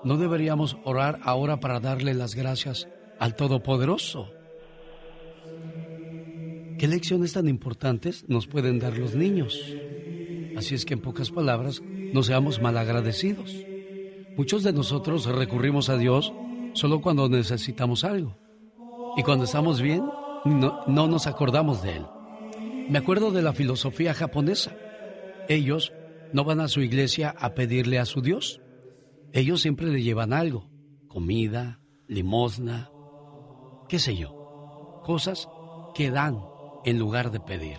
¿no 0.03 0.17
deberíamos 0.17 0.77
orar 0.85 1.21
ahora 1.23 1.61
para 1.61 1.81
darle 1.81 2.15
las 2.15 2.35
gracias 2.35 2.89
al 3.19 3.37
Todopoderoso? 3.37 4.31
¿Qué 6.79 6.89
lecciones 6.89 7.35
tan 7.35 7.49
importantes 7.49 8.25
nos 8.29 8.47
pueden 8.47 8.79
dar 8.79 8.97
los 8.99 9.15
niños? 9.15 9.61
Así 10.57 10.75
es 10.75 10.85
que 10.85 10.95
en 10.95 11.01
pocas 11.01 11.31
palabras, 11.31 11.83
no 12.13 12.23
seamos 12.23 12.61
malagradecidos. 12.61 13.55
Muchos 14.37 14.63
de 14.63 14.73
nosotros 14.73 15.27
recurrimos 15.27 15.89
a 15.89 15.97
Dios 15.97 16.33
solo 16.73 17.01
cuando 17.01 17.29
necesitamos 17.29 18.05
algo. 18.05 18.37
Y 19.17 19.23
cuando 19.23 19.45
estamos 19.45 19.81
bien, 19.81 20.05
no, 20.45 20.83
no, 20.87 21.09
nos 21.09 21.27
acordamos 21.27 21.83
de 21.83 21.97
Él. 21.97 22.07
Me 22.89 22.99
acuerdo 22.99 23.31
de 23.31 23.43
la 23.43 23.53
filosofía 23.53 24.13
japonesa. 24.13 24.77
Ellos 25.49 25.93
no 26.33 26.45
van 26.45 26.61
a 26.61 26.69
su 26.69 26.81
iglesia 26.81 27.35
a 27.39 27.55
pedirle 27.55 27.99
a 27.99 28.05
su 28.05 28.21
Dios. 28.21 28.61
Ellos 29.33 29.61
siempre 29.61 29.87
le 29.87 30.03
llevan 30.03 30.33
algo. 30.33 30.71
Comida, 31.09 31.81
limosna, 32.07 32.91
qué 33.89 33.99
sé 33.99 34.17
yo. 34.17 35.01
Cosas 35.05 35.49
que 35.95 36.11
dan 36.11 36.41
en 36.85 36.99
lugar 36.99 37.31
de 37.31 37.41
pedir. 37.41 37.79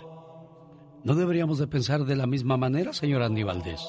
¿No 1.04 1.14
deberíamos 1.14 1.60
de 1.60 1.68
pensar 1.68 2.02
de 2.02 2.16
la 2.16 2.26
misma 2.26 2.58
manera, 2.58 2.94
señor 2.94 3.22
Andy 3.22 3.44
Valdés? 3.44 3.82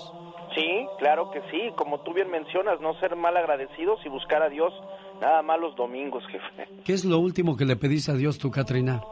Sí, 0.55 0.87
claro 0.99 1.31
que 1.31 1.41
sí. 1.51 1.71
Como 1.77 2.01
tú 2.01 2.13
bien 2.13 2.31
mencionas, 2.31 2.81
no 2.81 2.99
ser 3.01 3.17
mal 3.17 3.37
agradecidos 3.37 4.01
y 4.05 4.09
buscar 4.09 4.43
a 4.43 4.49
Dios 4.49 4.73
nada 5.21 5.43
más 5.43 5.59
los 5.59 5.75
domingos, 5.77 6.25
jefe. 6.31 6.69
¿Qué 6.85 6.93
es 6.93 7.05
lo 7.05 7.19
último 7.19 7.57
que 7.57 7.65
le 7.65 7.77
pediste 7.77 8.13
a 8.13 8.15
Dios 8.15 8.39
tú, 8.39 8.51
Katrina? 8.51 9.03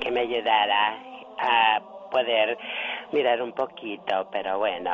Que 0.00 0.10
me 0.10 0.20
ayudara 0.20 0.98
a 1.38 1.80
poder 2.10 2.56
mirar 3.12 3.42
un 3.42 3.52
poquito, 3.52 4.28
pero 4.32 4.58
bueno, 4.58 4.90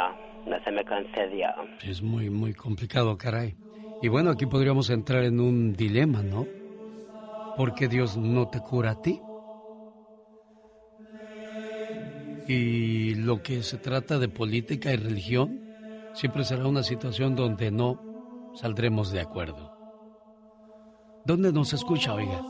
no 0.46 0.62
se 0.64 0.70
me 0.70 0.84
concedió. 0.84 1.48
Es 1.82 2.02
muy, 2.02 2.30
muy 2.30 2.54
complicado, 2.54 3.16
caray. 3.16 3.54
Y 4.00 4.08
bueno, 4.08 4.30
aquí 4.30 4.46
podríamos 4.46 4.90
entrar 4.90 5.24
en 5.24 5.40
un 5.40 5.74
dilema, 5.74 6.22
¿no? 6.22 6.46
¿Por 7.56 7.74
qué 7.74 7.88
Dios 7.88 8.16
no 8.16 8.48
te 8.48 8.60
cura 8.60 8.92
a 8.92 9.02
ti? 9.02 9.20
Y 12.48 13.14
lo 13.14 13.42
que 13.42 13.62
se 13.62 13.78
trata 13.78 14.18
de 14.18 14.28
política 14.28 14.92
y 14.92 14.96
religión 14.96 15.60
siempre 16.14 16.44
será 16.44 16.66
una 16.66 16.82
situación 16.82 17.36
donde 17.36 17.70
no 17.70 18.00
saldremos 18.54 19.12
de 19.12 19.20
acuerdo. 19.20 19.72
¿Dónde 21.24 21.52
nos 21.52 21.72
escucha, 21.72 22.14
oiga? 22.14 22.42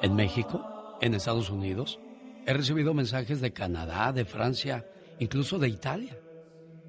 ¿En 0.00 0.16
México? 0.16 0.96
¿En 1.00 1.14
Estados 1.14 1.50
Unidos? 1.50 2.00
He 2.48 2.54
recibido 2.54 2.94
mensajes 2.94 3.42
de 3.42 3.52
Canadá, 3.52 4.10
de 4.10 4.24
Francia, 4.24 4.82
incluso 5.18 5.58
de 5.58 5.68
Italia. 5.68 6.16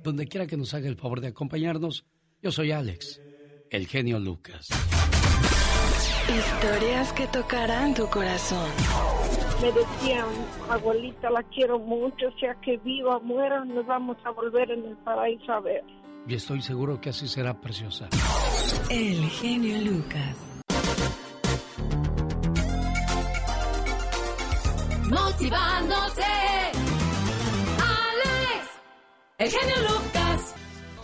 Donde 0.01 0.25
quiera 0.25 0.47
que 0.47 0.55
nos 0.55 0.73
haga 0.73 0.87
el 0.87 0.95
favor 0.95 1.19
de 1.19 1.27
acompañarnos, 1.27 2.05
yo 2.41 2.49
soy 2.49 2.71
Alex, 2.71 3.21
el 3.69 3.85
genio 3.85 4.19
Lucas. 4.19 4.69
Historias 6.29 7.11
que 7.11 7.27
tocarán 7.27 7.93
tu 7.93 8.07
corazón. 8.07 8.71
Me 9.61 9.69
decían, 9.73 10.27
abuelita, 10.69 11.29
la 11.29 11.43
quiero 11.43 11.77
mucho, 11.77 12.31
sea 12.39 12.55
que 12.61 12.77
viva, 12.77 13.19
muera, 13.19 13.65
nos 13.65 13.85
vamos 13.85 14.15
a 14.23 14.29
volver 14.29 14.71
en 14.71 14.85
el 14.85 14.95
paraíso 14.99 15.51
a 15.51 15.59
ver. 15.59 15.83
Y 16.25 16.35
estoy 16.35 16.61
seguro 16.61 17.01
que 17.01 17.09
así 17.09 17.27
será 17.27 17.59
preciosa. 17.59 18.07
El 18.89 19.25
genio 19.29 19.77
Lucas. 19.81 20.48
Motivándote. 25.09 26.23
Alex, 27.81 28.67
el 29.39 29.49
genio 29.49 29.75
Lucas. 29.89 30.55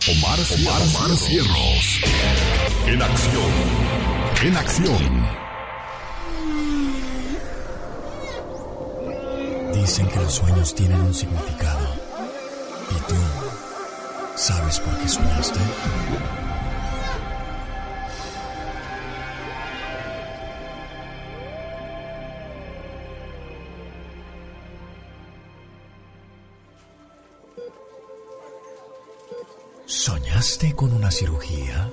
Omar, 0.08 0.38
Omar, 0.54 0.82
Omar 0.82 1.16
Cierros. 1.16 2.00
En 2.86 3.02
acción. 3.02 3.52
En 4.44 4.56
acción. 4.56 5.26
Dicen 9.74 10.08
que 10.08 10.16
los 10.20 10.34
sueños 10.34 10.74
tienen 10.74 11.00
un 11.00 11.14
significado. 11.14 11.88
¿Y 12.90 12.94
tú 13.08 13.16
sabes 14.36 14.78
por 14.80 14.96
qué 14.98 15.08
soñaste? 15.08 15.58
¿Soñaste 30.36 30.74
con 30.74 30.92
una 30.92 31.10
cirugía? 31.10 31.90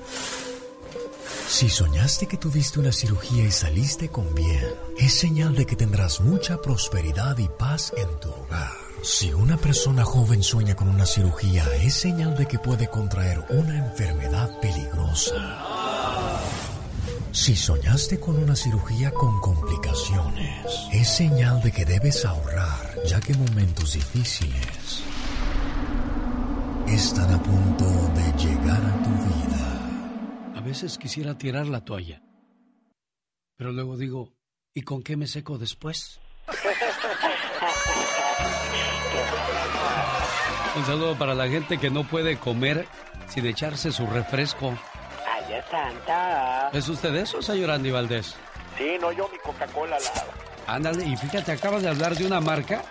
Si 1.48 1.70
soñaste 1.70 2.28
que 2.28 2.36
tuviste 2.36 2.78
una 2.78 2.92
cirugía 2.92 3.46
y 3.46 3.52
saliste 3.52 4.10
con 4.10 4.36
bien, 4.36 4.66
es 4.98 5.14
señal 5.14 5.56
de 5.56 5.66
que 5.66 5.78
tendrás 5.78 6.20
mucha 6.20 6.62
prosperidad 6.62 7.38
y 7.38 7.48
paz 7.48 7.94
en 7.96 8.20
tu 8.20 8.30
hogar. 8.32 8.74
Si 9.02 9.32
una 9.32 9.56
persona 9.56 10.04
joven 10.04 10.44
sueña 10.44 10.76
con 10.76 10.90
una 10.90 11.06
cirugía, 11.06 11.64
es 11.82 11.94
señal 11.94 12.36
de 12.36 12.46
que 12.46 12.60
puede 12.60 12.90
contraer 12.90 13.40
una 13.48 13.78
enfermedad 13.78 14.60
peligrosa. 14.60 15.64
Si 17.32 17.56
soñaste 17.56 18.20
con 18.20 18.36
una 18.36 18.58
cirugía 18.58 19.12
con 19.12 19.40
complicaciones, 19.40 20.68
es 20.92 21.08
señal 21.08 21.62
de 21.62 21.72
que 21.72 21.86
debes 21.86 22.26
ahorrar, 22.26 22.94
ya 23.06 23.22
que 23.22 23.36
momentos 23.36 23.94
difíciles 23.94 25.02
están 26.94 27.34
a 27.34 27.42
punto 27.42 27.86
de 27.86 28.24
llegar 28.38 28.78
a 28.78 29.04
tu 29.04 29.10
vida. 29.10 30.56
A 30.56 30.62
veces 30.62 31.00
quisiera 31.00 31.36
tirar 31.36 31.66
la 31.66 31.82
toalla. 31.82 32.22
Pero 33.58 33.72
luego 33.72 33.98
digo, 33.98 34.34
¿y 34.76 34.84
con 34.84 35.02
qué 35.02 35.18
me 35.18 35.26
seco 35.26 35.58
después? 35.58 36.20
Un 40.76 40.86
saludo 40.86 41.16
para 41.18 41.34
la 41.34 41.48
gente 41.48 41.80
que 41.80 41.90
no 41.90 42.04
puede 42.04 42.38
comer 42.38 42.88
sin 43.28 43.46
echarse 43.48 43.92
su 43.92 44.06
refresco. 44.08 44.78
¡Ay, 45.28 45.44
Dios 45.48 45.66
santo! 45.70 46.78
¿Es 46.78 46.90
usted 46.90 47.16
eso, 47.16 47.42
señor 47.42 47.72
Andy 47.72 47.90
Valdés? 47.92 48.36
Sí, 48.78 48.98
no, 49.00 49.12
yo 49.12 49.28
mi 49.30 49.38
Coca-Cola 49.40 49.98
la... 50.00 50.74
Ándale, 50.74 51.06
y 51.06 51.16
fíjate, 51.16 51.52
acabas 51.52 51.82
de 51.84 51.90
hablar 51.90 52.16
de 52.16 52.26
una 52.26 52.40
marca 52.40 52.84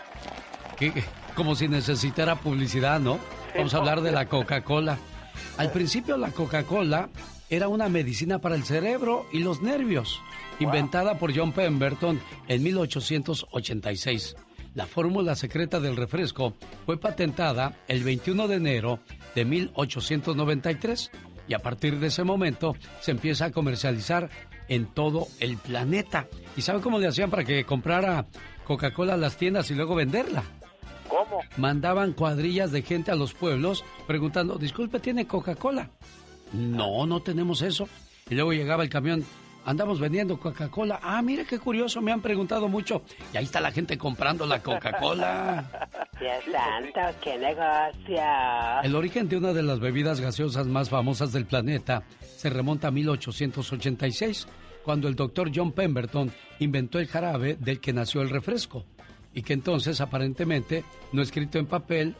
que 0.76 1.04
como 1.34 1.54
si 1.54 1.68
necesitara 1.68 2.36
publicidad, 2.36 3.00
¿no? 3.00 3.18
Vamos 3.54 3.74
a 3.74 3.78
hablar 3.78 4.00
de 4.00 4.12
la 4.12 4.26
Coca-Cola. 4.26 4.98
Al 5.58 5.70
principio 5.70 6.16
la 6.16 6.30
Coca-Cola 6.30 7.10
era 7.50 7.68
una 7.68 7.88
medicina 7.88 8.38
para 8.38 8.54
el 8.54 8.64
cerebro 8.64 9.26
y 9.30 9.40
los 9.40 9.60
nervios, 9.60 10.20
inventada 10.58 11.18
por 11.18 11.36
John 11.36 11.52
Pemberton 11.52 12.20
en 12.48 12.62
1886. 12.62 14.36
La 14.74 14.86
fórmula 14.86 15.36
secreta 15.36 15.80
del 15.80 15.96
refresco 15.96 16.54
fue 16.86 16.98
patentada 16.98 17.76
el 17.88 18.04
21 18.04 18.48
de 18.48 18.56
enero 18.56 19.00
de 19.34 19.44
1893 19.44 21.10
y 21.46 21.54
a 21.54 21.58
partir 21.58 21.98
de 21.98 22.06
ese 22.06 22.24
momento 22.24 22.74
se 23.00 23.10
empieza 23.10 23.46
a 23.46 23.52
comercializar 23.52 24.30
en 24.68 24.86
todo 24.86 25.28
el 25.40 25.58
planeta. 25.58 26.26
¿Y 26.56 26.62
sabe 26.62 26.80
cómo 26.80 26.98
le 26.98 27.08
hacían 27.08 27.28
para 27.28 27.44
que 27.44 27.64
comprara 27.64 28.26
Coca-Cola 28.64 29.14
a 29.14 29.18
las 29.18 29.36
tiendas 29.36 29.70
y 29.70 29.74
luego 29.74 29.94
venderla? 29.94 30.42
¿Cómo? 31.12 31.42
Mandaban 31.58 32.14
cuadrillas 32.14 32.72
de 32.72 32.80
gente 32.80 33.10
a 33.10 33.14
los 33.14 33.34
pueblos 33.34 33.84
preguntando, 34.06 34.56
disculpe, 34.56 34.98
¿tiene 34.98 35.26
Coca-Cola? 35.26 35.90
No, 36.54 37.04
no 37.04 37.20
tenemos 37.20 37.60
eso. 37.60 37.86
Y 38.30 38.34
luego 38.34 38.54
llegaba 38.54 38.82
el 38.82 38.88
camión, 38.88 39.22
andamos 39.66 40.00
vendiendo 40.00 40.40
Coca-Cola. 40.40 41.00
Ah, 41.02 41.20
mire 41.20 41.44
qué 41.44 41.58
curioso, 41.58 42.00
me 42.00 42.12
han 42.12 42.22
preguntado 42.22 42.66
mucho. 42.66 43.02
Y 43.34 43.36
ahí 43.36 43.44
está 43.44 43.60
la 43.60 43.72
gente 43.72 43.98
comprando 43.98 44.46
la 44.46 44.62
Coca-Cola. 44.62 45.90
Dios 46.18 46.44
santo, 46.50 47.18
qué 47.20 47.36
negocio. 47.36 48.22
El 48.82 48.94
origen 48.94 49.28
de 49.28 49.36
una 49.36 49.52
de 49.52 49.62
las 49.62 49.80
bebidas 49.80 50.18
gaseosas 50.18 50.66
más 50.66 50.88
famosas 50.88 51.30
del 51.30 51.44
planeta 51.44 52.04
se 52.22 52.48
remonta 52.48 52.88
a 52.88 52.90
1886, 52.90 54.48
cuando 54.82 55.08
el 55.08 55.14
doctor 55.14 55.50
John 55.54 55.72
Pemberton 55.72 56.32
inventó 56.58 56.98
el 56.98 57.06
jarabe 57.06 57.56
del 57.60 57.80
que 57.80 57.92
nació 57.92 58.22
el 58.22 58.30
refresco 58.30 58.86
y 59.34 59.42
que 59.42 59.52
entonces 59.52 60.00
aparentemente 60.00 60.84
no 61.12 61.22
escrito 61.22 61.58
en 61.58 61.66
papel 61.66 62.16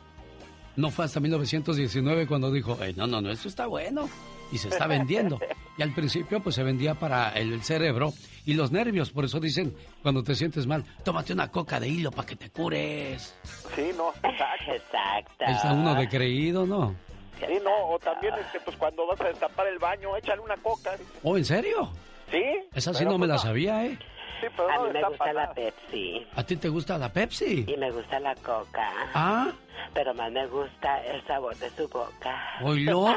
no 0.76 0.90
fue 0.90 1.04
hasta 1.04 1.20
1919 1.20 2.26
cuando 2.26 2.50
dijo, 2.50 2.78
no, 2.96 3.06
no, 3.06 3.20
no, 3.20 3.30
esto 3.30 3.48
está 3.48 3.66
bueno 3.66 4.08
y 4.50 4.58
se 4.58 4.68
está 4.68 4.86
vendiendo. 4.86 5.38
Y 5.78 5.82
al 5.82 5.94
principio 5.94 6.40
pues 6.40 6.54
se 6.56 6.62
vendía 6.62 6.94
para 6.94 7.30
el 7.30 7.62
cerebro 7.62 8.12
y 8.44 8.52
los 8.52 8.72
nervios, 8.72 9.10
por 9.10 9.24
eso 9.24 9.40
dicen, 9.40 9.74
cuando 10.02 10.22
te 10.22 10.34
sientes 10.34 10.66
mal, 10.66 10.84
tómate 11.02 11.32
una 11.32 11.50
coca 11.50 11.80
de 11.80 11.88
hilo 11.88 12.10
para 12.10 12.28
que 12.28 12.36
te 12.36 12.50
cures. 12.50 13.34
Sí, 13.74 13.90
no, 13.96 14.10
exacto. 14.10 14.70
exacto. 14.70 15.44
Está 15.46 15.72
uno 15.72 15.94
de 15.94 16.06
creído, 16.10 16.66
¿no? 16.66 16.94
Sí, 17.40 17.58
no, 17.64 17.88
o 17.88 17.98
también 17.98 18.34
este, 18.34 18.60
pues 18.60 18.76
cuando 18.76 19.06
vas 19.06 19.18
a 19.22 19.28
destapar 19.28 19.66
el 19.66 19.78
baño, 19.78 20.14
échale 20.14 20.42
una 20.42 20.58
coca. 20.58 20.90
¿Oh, 21.22 21.38
en 21.38 21.44
serio? 21.46 21.90
Sí. 22.30 22.42
Esa 22.74 22.92
sí 22.92 23.06
no 23.06 23.16
me 23.16 23.26
la 23.26 23.38
sabía, 23.38 23.86
¿eh? 23.86 23.98
A 24.47 24.78
mí 24.82 24.90
me 24.93 25.03
gusta 25.09 25.32
la 25.32 25.53
Pepsi. 25.53 26.26
¿A 26.34 26.43
ti 26.45 26.57
te 26.57 26.68
gusta 26.68 26.99
la 26.99 27.12
Pepsi? 27.12 27.64
Y 27.68 27.76
me 27.76 27.90
gusta 27.90 28.20
la 28.20 28.34
Coca. 28.36 28.90
¿Ah? 29.14 29.51
Pero 29.95 30.14
más 30.14 30.32
me 30.32 30.47
gusta 30.47 31.03
el 31.05 31.24
sabor 31.26 31.57
de 31.57 31.70
su 31.70 31.88
boca. 31.88 32.36
¿Oílo? 32.62 33.14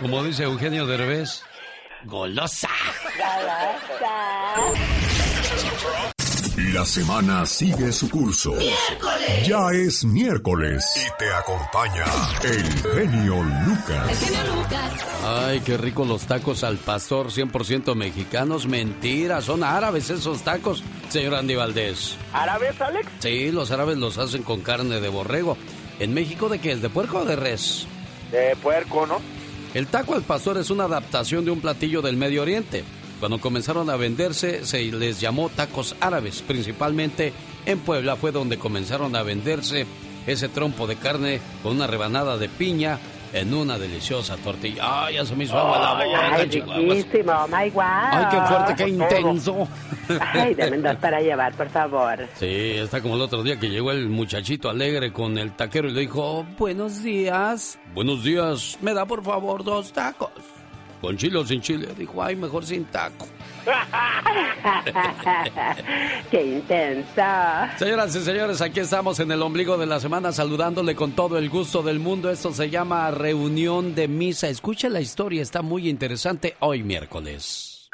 Como 0.00 0.22
dice 0.24 0.44
Eugenio 0.44 0.86
Derbez, 0.86 1.42
golosa. 2.04 2.70
Golosa. 3.16 4.14
La 6.56 6.86
semana 6.86 7.44
sigue 7.44 7.92
su 7.92 8.08
curso. 8.08 8.52
¡Miércoles! 8.52 9.46
Ya 9.46 9.72
es 9.72 10.06
miércoles 10.06 10.82
y 10.96 11.18
te 11.18 11.30
acompaña 11.30 12.04
el 12.44 12.64
genio 12.94 13.42
Lucas. 13.42 14.08
El 14.08 14.16
genio 14.16 14.56
Lucas. 14.56 14.92
Ay, 15.22 15.60
qué 15.60 15.76
rico 15.76 16.06
los 16.06 16.22
tacos 16.22 16.64
al 16.64 16.78
pastor 16.78 17.26
100% 17.26 17.94
mexicanos. 17.94 18.66
Mentira, 18.66 19.42
son 19.42 19.64
árabes 19.64 20.08
esos 20.08 20.40
tacos, 20.44 20.82
señor 21.10 21.34
Andy 21.34 21.56
Valdés. 21.56 22.16
¿Árabes, 22.32 22.80
Alex? 22.80 23.06
Sí, 23.18 23.52
los 23.52 23.70
árabes 23.70 23.98
los 23.98 24.16
hacen 24.16 24.42
con 24.42 24.62
carne 24.62 24.98
de 25.02 25.10
borrego. 25.10 25.58
¿En 25.98 26.14
México 26.14 26.48
de 26.48 26.58
qué 26.58 26.72
es? 26.72 26.80
¿De 26.80 26.88
puerco 26.88 27.18
o 27.18 27.24
de 27.26 27.36
res? 27.36 27.86
De 28.32 28.56
puerco, 28.56 29.06
¿no? 29.06 29.20
El 29.74 29.88
taco 29.88 30.14
al 30.14 30.22
pastor 30.22 30.56
es 30.56 30.70
una 30.70 30.84
adaptación 30.84 31.44
de 31.44 31.50
un 31.50 31.60
platillo 31.60 32.00
del 32.00 32.16
Medio 32.16 32.40
Oriente. 32.40 32.82
Cuando 33.20 33.38
comenzaron 33.38 33.88
a 33.88 33.96
venderse 33.96 34.66
se 34.66 34.82
les 34.84 35.20
llamó 35.20 35.48
tacos 35.48 35.96
árabes, 36.00 36.42
principalmente 36.42 37.32
en 37.64 37.78
Puebla 37.78 38.16
fue 38.16 38.30
donde 38.30 38.58
comenzaron 38.58 39.16
a 39.16 39.22
venderse 39.22 39.86
ese 40.26 40.48
trompo 40.48 40.86
de 40.86 40.96
carne 40.96 41.40
con 41.62 41.76
una 41.76 41.86
rebanada 41.86 42.36
de 42.36 42.48
piña 42.48 42.98
en 43.32 43.52
una 43.52 43.78
deliciosa 43.78 44.36
tortilla. 44.36 45.06
¡Ay, 45.06 45.14
ya 45.14 45.24
se 45.24 45.34
me 45.34 45.44
hizo 45.44 45.56
agua 45.58 45.78
la 45.78 46.04
boca, 46.04 46.34
Ay, 46.36 46.44
riquísimo, 46.46 47.32
oh 47.32 47.48
my 47.48 47.70
wow. 47.70 47.82
¡Ay, 47.84 48.26
qué 48.30 48.40
fuerte, 48.46 48.74
qué 48.76 48.88
intenso! 48.88 49.68
Ay, 50.20 50.54
dame 50.54 50.78
dos 50.78 50.96
para 50.96 51.20
llevar, 51.20 51.54
por 51.54 51.68
favor. 51.68 52.28
Sí, 52.34 52.46
está 52.46 53.00
como 53.00 53.16
el 53.16 53.22
otro 53.22 53.42
día 53.42 53.58
que 53.58 53.68
llegó 53.68 53.90
el 53.92 54.08
muchachito 54.08 54.70
alegre 54.70 55.12
con 55.12 55.36
el 55.38 55.52
taquero 55.52 55.88
y 55.88 55.92
le 55.92 56.00
dijo, 56.02 56.46
buenos 56.58 57.02
días. 57.02 57.78
Buenos 57.94 58.22
días, 58.22 58.78
¿me 58.80 58.94
da 58.94 59.04
por 59.06 59.22
favor 59.24 59.64
dos 59.64 59.92
tacos? 59.92 60.30
¿Con 61.00 61.16
chile 61.16 61.38
o 61.38 61.46
sin 61.46 61.60
chile? 61.60 61.88
Dijo, 61.96 62.22
ay, 62.22 62.36
mejor 62.36 62.64
sin 62.64 62.84
taco. 62.86 63.26
¡Qué 66.30 66.56
intensa! 66.56 67.76
Señoras 67.78 68.14
y 68.14 68.20
señores, 68.20 68.60
aquí 68.60 68.80
estamos 68.80 69.20
en 69.20 69.32
el 69.32 69.42
ombligo 69.42 69.76
de 69.76 69.86
la 69.86 70.00
semana 70.00 70.32
saludándole 70.32 70.94
con 70.94 71.12
todo 71.12 71.38
el 71.38 71.50
gusto 71.50 71.82
del 71.82 71.98
mundo. 71.98 72.30
Esto 72.30 72.52
se 72.52 72.70
llama 72.70 73.10
reunión 73.10 73.94
de 73.94 74.08
misa. 74.08 74.48
Escuche 74.48 74.88
la 74.88 75.00
historia, 75.00 75.42
está 75.42 75.62
muy 75.62 75.88
interesante 75.88 76.56
hoy 76.60 76.82
miércoles. 76.82 77.88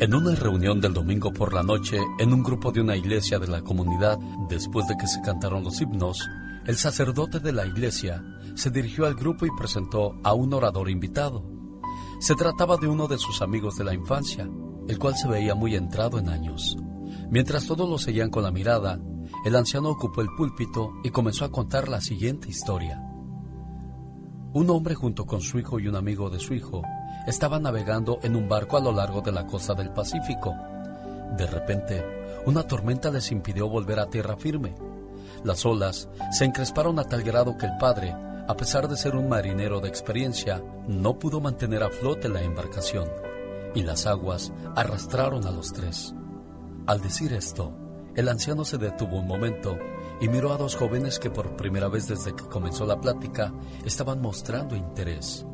En 0.00 0.14
una 0.14 0.34
reunión 0.34 0.80
del 0.80 0.92
domingo 0.92 1.32
por 1.32 1.54
la 1.54 1.62
noche, 1.62 1.98
en 2.18 2.32
un 2.32 2.42
grupo 2.42 2.72
de 2.72 2.80
una 2.80 2.96
iglesia 2.96 3.38
de 3.38 3.46
la 3.46 3.62
comunidad, 3.62 4.18
después 4.48 4.86
de 4.86 4.96
que 4.96 5.06
se 5.06 5.20
cantaron 5.22 5.64
los 5.64 5.80
himnos, 5.80 6.28
el 6.66 6.76
sacerdote 6.76 7.40
de 7.40 7.52
la 7.52 7.66
iglesia 7.66 8.22
se 8.54 8.70
dirigió 8.70 9.06
al 9.06 9.14
grupo 9.14 9.46
y 9.46 9.50
presentó 9.56 10.18
a 10.24 10.34
un 10.34 10.52
orador 10.52 10.90
invitado. 10.90 11.53
Se 12.18 12.34
trataba 12.34 12.76
de 12.76 12.88
uno 12.88 13.06
de 13.06 13.18
sus 13.18 13.42
amigos 13.42 13.76
de 13.76 13.84
la 13.84 13.94
infancia, 13.94 14.48
el 14.88 14.98
cual 14.98 15.16
se 15.16 15.28
veía 15.28 15.54
muy 15.54 15.74
entrado 15.74 16.18
en 16.18 16.28
años. 16.28 16.76
Mientras 17.30 17.66
todos 17.66 17.88
lo 17.88 17.98
seguían 17.98 18.30
con 18.30 18.42
la 18.42 18.50
mirada, 18.50 18.98
el 19.44 19.56
anciano 19.56 19.90
ocupó 19.90 20.20
el 20.20 20.28
púlpito 20.36 20.92
y 21.02 21.10
comenzó 21.10 21.44
a 21.44 21.50
contar 21.50 21.88
la 21.88 22.00
siguiente 22.00 22.48
historia. 22.48 23.00
Un 24.52 24.70
hombre 24.70 24.94
junto 24.94 25.26
con 25.26 25.40
su 25.40 25.58
hijo 25.58 25.80
y 25.80 25.88
un 25.88 25.96
amigo 25.96 26.30
de 26.30 26.38
su 26.38 26.54
hijo 26.54 26.82
estaban 27.26 27.62
navegando 27.62 28.20
en 28.22 28.36
un 28.36 28.48
barco 28.48 28.76
a 28.76 28.80
lo 28.80 28.92
largo 28.92 29.20
de 29.20 29.32
la 29.32 29.46
costa 29.46 29.74
del 29.74 29.90
Pacífico. 29.90 30.54
De 31.36 31.46
repente, 31.46 32.04
una 32.46 32.62
tormenta 32.62 33.10
les 33.10 33.32
impidió 33.32 33.68
volver 33.68 33.98
a 33.98 34.06
tierra 34.06 34.36
firme. 34.36 34.74
Las 35.42 35.64
olas 35.66 36.08
se 36.30 36.44
encresparon 36.44 36.98
a 36.98 37.04
tal 37.04 37.22
grado 37.22 37.56
que 37.58 37.66
el 37.66 37.76
padre, 37.78 38.14
a 38.46 38.56
pesar 38.56 38.88
de 38.88 38.96
ser 38.96 39.16
un 39.16 39.28
marinero 39.28 39.80
de 39.80 39.88
experiencia, 39.88 40.62
no 40.86 41.18
pudo 41.18 41.40
mantener 41.40 41.82
a 41.82 41.90
flote 41.90 42.28
la 42.28 42.42
embarcación 42.42 43.08
y 43.74 43.82
las 43.82 44.06
aguas 44.06 44.52
arrastraron 44.76 45.46
a 45.46 45.50
los 45.50 45.72
tres. 45.72 46.14
Al 46.86 47.00
decir 47.00 47.32
esto, 47.32 47.76
el 48.14 48.28
anciano 48.28 48.64
se 48.64 48.78
detuvo 48.78 49.18
un 49.18 49.26
momento 49.26 49.78
y 50.20 50.28
miró 50.28 50.52
a 50.52 50.56
dos 50.56 50.76
jóvenes 50.76 51.18
que 51.18 51.30
por 51.30 51.56
primera 51.56 51.88
vez 51.88 52.06
desde 52.06 52.34
que 52.34 52.44
comenzó 52.44 52.86
la 52.86 53.00
plática 53.00 53.52
estaban 53.84 54.20
mostrando 54.20 54.76
interés. 54.76 55.44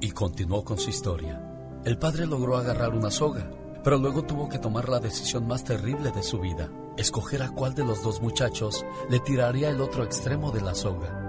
Y 0.00 0.12
continuó 0.12 0.64
con 0.64 0.78
su 0.78 0.90
historia. 0.90 1.42
El 1.84 1.98
padre 1.98 2.26
logró 2.26 2.56
agarrar 2.56 2.94
una 2.94 3.10
soga, 3.10 3.50
pero 3.84 3.98
luego 3.98 4.22
tuvo 4.22 4.48
que 4.48 4.58
tomar 4.58 4.88
la 4.88 5.00
decisión 5.00 5.46
más 5.46 5.64
terrible 5.64 6.10
de 6.12 6.22
su 6.22 6.40
vida, 6.40 6.70
escoger 6.96 7.42
a 7.42 7.50
cuál 7.50 7.74
de 7.74 7.84
los 7.84 8.02
dos 8.02 8.22
muchachos 8.22 8.86
le 9.10 9.20
tiraría 9.20 9.70
el 9.70 9.80
otro 9.80 10.04
extremo 10.04 10.50
de 10.50 10.62
la 10.62 10.74
soga. 10.74 11.27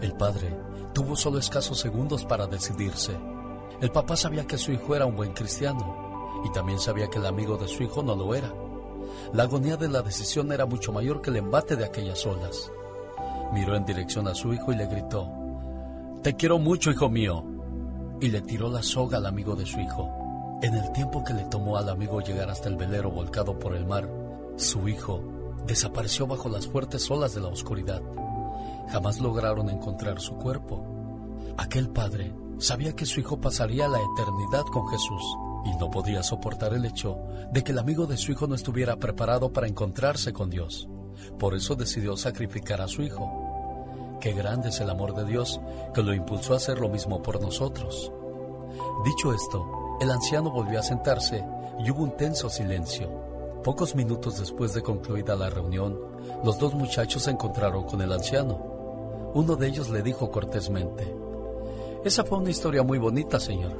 El 0.00 0.12
padre 0.14 0.56
tuvo 0.94 1.14
solo 1.14 1.38
escasos 1.38 1.78
segundos 1.78 2.24
para 2.24 2.46
decidirse. 2.46 3.16
El 3.80 3.90
papá 3.90 4.16
sabía 4.16 4.46
que 4.46 4.58
su 4.58 4.72
hijo 4.72 4.96
era 4.96 5.06
un 5.06 5.16
buen 5.16 5.32
cristiano 5.32 6.42
y 6.44 6.52
también 6.52 6.78
sabía 6.78 7.08
que 7.08 7.18
el 7.18 7.26
amigo 7.26 7.56
de 7.56 7.68
su 7.68 7.82
hijo 7.82 8.02
no 8.02 8.16
lo 8.16 8.34
era. 8.34 8.52
La 9.32 9.42
agonía 9.42 9.76
de 9.76 9.88
la 9.88 10.02
decisión 10.02 10.52
era 10.52 10.66
mucho 10.66 10.92
mayor 10.92 11.20
que 11.20 11.30
el 11.30 11.36
embate 11.36 11.76
de 11.76 11.84
aquellas 11.84 12.24
olas. 12.26 12.70
Miró 13.52 13.76
en 13.76 13.84
dirección 13.84 14.26
a 14.28 14.34
su 14.34 14.54
hijo 14.54 14.72
y 14.72 14.76
le 14.76 14.86
gritó, 14.86 15.28
Te 16.22 16.34
quiero 16.34 16.58
mucho, 16.58 16.90
hijo 16.90 17.08
mío. 17.08 17.44
Y 18.20 18.28
le 18.28 18.40
tiró 18.40 18.68
la 18.70 18.82
soga 18.82 19.18
al 19.18 19.26
amigo 19.26 19.54
de 19.54 19.66
su 19.66 19.80
hijo. 19.80 20.10
En 20.62 20.74
el 20.74 20.92
tiempo 20.92 21.24
que 21.24 21.34
le 21.34 21.44
tomó 21.44 21.76
al 21.76 21.88
amigo 21.88 22.20
llegar 22.20 22.50
hasta 22.50 22.68
el 22.68 22.76
velero 22.76 23.10
volcado 23.10 23.58
por 23.58 23.74
el 23.74 23.86
mar, 23.86 24.08
su 24.56 24.88
hijo 24.88 25.22
desapareció 25.66 26.26
bajo 26.26 26.48
las 26.48 26.66
fuertes 26.66 27.10
olas 27.10 27.34
de 27.34 27.40
la 27.40 27.48
oscuridad. 27.48 28.02
Jamás 28.90 29.20
lograron 29.20 29.70
encontrar 29.70 30.20
su 30.20 30.34
cuerpo. 30.36 30.84
Aquel 31.56 31.90
padre 31.90 32.34
sabía 32.58 32.94
que 32.94 33.06
su 33.06 33.20
hijo 33.20 33.40
pasaría 33.40 33.88
la 33.88 34.00
eternidad 34.00 34.64
con 34.72 34.88
Jesús 34.88 35.22
y 35.64 35.74
no 35.76 35.90
podía 35.90 36.22
soportar 36.22 36.74
el 36.74 36.84
hecho 36.84 37.18
de 37.52 37.62
que 37.62 37.72
el 37.72 37.78
amigo 37.78 38.06
de 38.06 38.16
su 38.16 38.32
hijo 38.32 38.46
no 38.46 38.54
estuviera 38.54 38.96
preparado 38.96 39.52
para 39.52 39.68
encontrarse 39.68 40.32
con 40.32 40.50
Dios. 40.50 40.88
Por 41.38 41.54
eso 41.54 41.74
decidió 41.74 42.16
sacrificar 42.16 42.80
a 42.80 42.88
su 42.88 43.02
hijo. 43.02 44.16
Qué 44.20 44.32
grande 44.32 44.68
es 44.70 44.80
el 44.80 44.90
amor 44.90 45.14
de 45.14 45.24
Dios 45.24 45.60
que 45.94 46.02
lo 46.02 46.14
impulsó 46.14 46.54
a 46.54 46.56
hacer 46.56 46.78
lo 46.80 46.88
mismo 46.88 47.22
por 47.22 47.40
nosotros. 47.40 48.12
Dicho 49.04 49.32
esto, 49.32 49.76
El 50.00 50.10
anciano 50.10 50.50
volvió 50.50 50.78
a 50.80 50.82
sentarse 50.82 51.44
y 51.78 51.90
hubo 51.90 52.02
un 52.02 52.16
tenso 52.16 52.48
silencio. 52.48 53.10
Pocos 53.62 53.94
minutos 53.94 54.38
después 54.38 54.72
de 54.72 54.82
concluida 54.82 55.36
la 55.36 55.50
reunión, 55.50 55.98
los 56.42 56.58
dos 56.58 56.72
muchachos 56.72 57.24
se 57.24 57.30
encontraron 57.30 57.84
con 57.84 58.00
el 58.00 58.10
anciano. 58.10 58.79
Uno 59.34 59.56
de 59.56 59.68
ellos 59.68 59.90
le 59.90 60.02
dijo 60.02 60.30
cortésmente, 60.30 61.14
Esa 62.04 62.24
fue 62.24 62.38
una 62.38 62.50
historia 62.50 62.82
muy 62.82 62.98
bonita, 62.98 63.38
señor, 63.38 63.76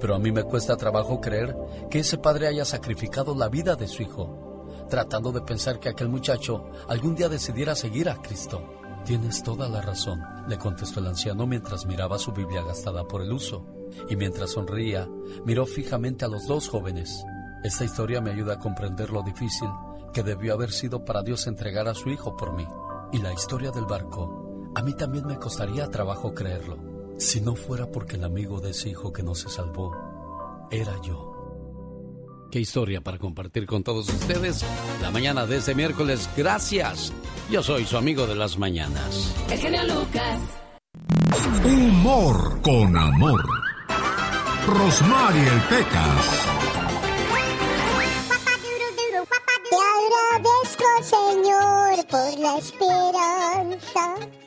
pero 0.00 0.14
a 0.14 0.18
mí 0.18 0.32
me 0.32 0.44
cuesta 0.44 0.76
trabajo 0.76 1.20
creer 1.20 1.56
que 1.90 1.98
ese 1.98 2.18
padre 2.18 2.46
haya 2.46 2.64
sacrificado 2.64 3.34
la 3.34 3.48
vida 3.48 3.76
de 3.76 3.88
su 3.88 4.02
hijo, 4.02 4.66
tratando 4.88 5.32
de 5.32 5.42
pensar 5.42 5.80
que 5.80 5.88
aquel 5.88 6.08
muchacho 6.08 6.70
algún 6.88 7.14
día 7.14 7.28
decidiera 7.28 7.74
seguir 7.74 8.08
a 8.08 8.22
Cristo. 8.22 8.62
Tienes 9.04 9.42
toda 9.42 9.68
la 9.68 9.82
razón, 9.82 10.22
le 10.48 10.58
contestó 10.58 11.00
el 11.00 11.08
anciano 11.08 11.46
mientras 11.46 11.86
miraba 11.86 12.18
su 12.18 12.32
Biblia 12.32 12.62
gastada 12.62 13.04
por 13.04 13.22
el 13.22 13.32
uso, 13.32 13.66
y 14.08 14.16
mientras 14.16 14.52
sonría, 14.52 15.08
miró 15.44 15.66
fijamente 15.66 16.24
a 16.24 16.28
los 16.28 16.46
dos 16.46 16.68
jóvenes. 16.68 17.24
Esta 17.62 17.84
historia 17.84 18.20
me 18.20 18.30
ayuda 18.30 18.54
a 18.54 18.58
comprender 18.58 19.10
lo 19.10 19.22
difícil 19.22 19.68
que 20.12 20.22
debió 20.22 20.54
haber 20.54 20.72
sido 20.72 21.04
para 21.04 21.22
Dios 21.22 21.46
entregar 21.46 21.88
a 21.88 21.94
su 21.94 22.08
hijo 22.08 22.36
por 22.36 22.52
mí. 22.54 22.66
Y 23.12 23.18
la 23.18 23.32
historia 23.32 23.70
del 23.70 23.84
barco, 23.84 24.45
a 24.76 24.82
mí 24.82 24.92
también 24.92 25.26
me 25.26 25.38
costaría 25.38 25.88
trabajo 25.88 26.34
creerlo, 26.34 26.76
si 27.16 27.40
no 27.40 27.56
fuera 27.56 27.90
porque 27.90 28.16
el 28.16 28.24
amigo 28.24 28.60
de 28.60 28.72
ese 28.72 28.90
hijo 28.90 29.10
que 29.10 29.22
no 29.22 29.34
se 29.34 29.48
salvó 29.48 29.90
era 30.70 31.00
yo. 31.00 31.32
Qué 32.50 32.60
historia 32.60 33.00
para 33.00 33.16
compartir 33.16 33.64
con 33.64 33.82
todos 33.82 34.06
ustedes 34.10 34.62
la 35.00 35.10
mañana 35.10 35.46
de 35.46 35.56
este 35.56 35.74
miércoles. 35.74 36.28
Gracias. 36.36 37.10
Yo 37.50 37.62
soy 37.62 37.86
su 37.86 37.96
amigo 37.96 38.26
de 38.26 38.34
las 38.34 38.58
mañanas. 38.58 39.34
El 39.50 39.58
genio 39.58 39.82
Lucas. 39.84 40.40
Humor 41.64 42.60
con 42.60 42.96
amor. 42.98 43.42
Rosmarie 44.66 45.42
el 45.42 45.60
Pecas. 45.70 46.46
Te 49.70 49.76
agradezco, 50.36 50.84
Señor, 51.02 52.06
por 52.08 52.38
la 52.38 52.58
esperanza. 52.58 54.45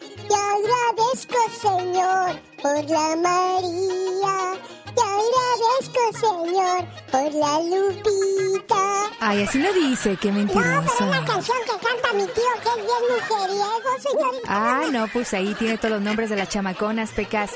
Te 0.49 0.55
agradezco, 0.55 1.37
Señor, 1.61 2.39
por 2.61 2.89
la 2.89 3.15
María. 3.17 4.35
Te 4.95 5.01
agradezco, 5.01 6.01
Señor, 6.19 6.85
por 7.11 7.33
la 7.33 7.59
Lupita. 7.59 9.11
Ay, 9.19 9.43
así 9.43 9.59
lo 9.59 9.71
dice, 9.73 10.17
qué 10.17 10.31
mentirosa. 10.31 10.71
No, 10.71 10.81
pero 10.97 11.11
es 11.11 11.19
la 11.19 11.25
canción 11.25 11.57
que 11.65 11.87
canta 11.87 12.13
mi 12.13 12.23
tío, 12.23 12.43
que 12.63 12.69
es 12.69 12.75
bien 12.77 13.03
mujeriego, 13.11 13.89
señorita. 14.01 14.47
Ah, 14.47 14.81
no, 14.91 15.07
pues 15.13 15.33
ahí 15.35 15.53
tiene 15.53 15.77
todos 15.77 15.91
los 15.91 16.01
nombres 16.01 16.31
de 16.31 16.37
las 16.37 16.49
chamaconas, 16.49 17.11
pecas. 17.11 17.51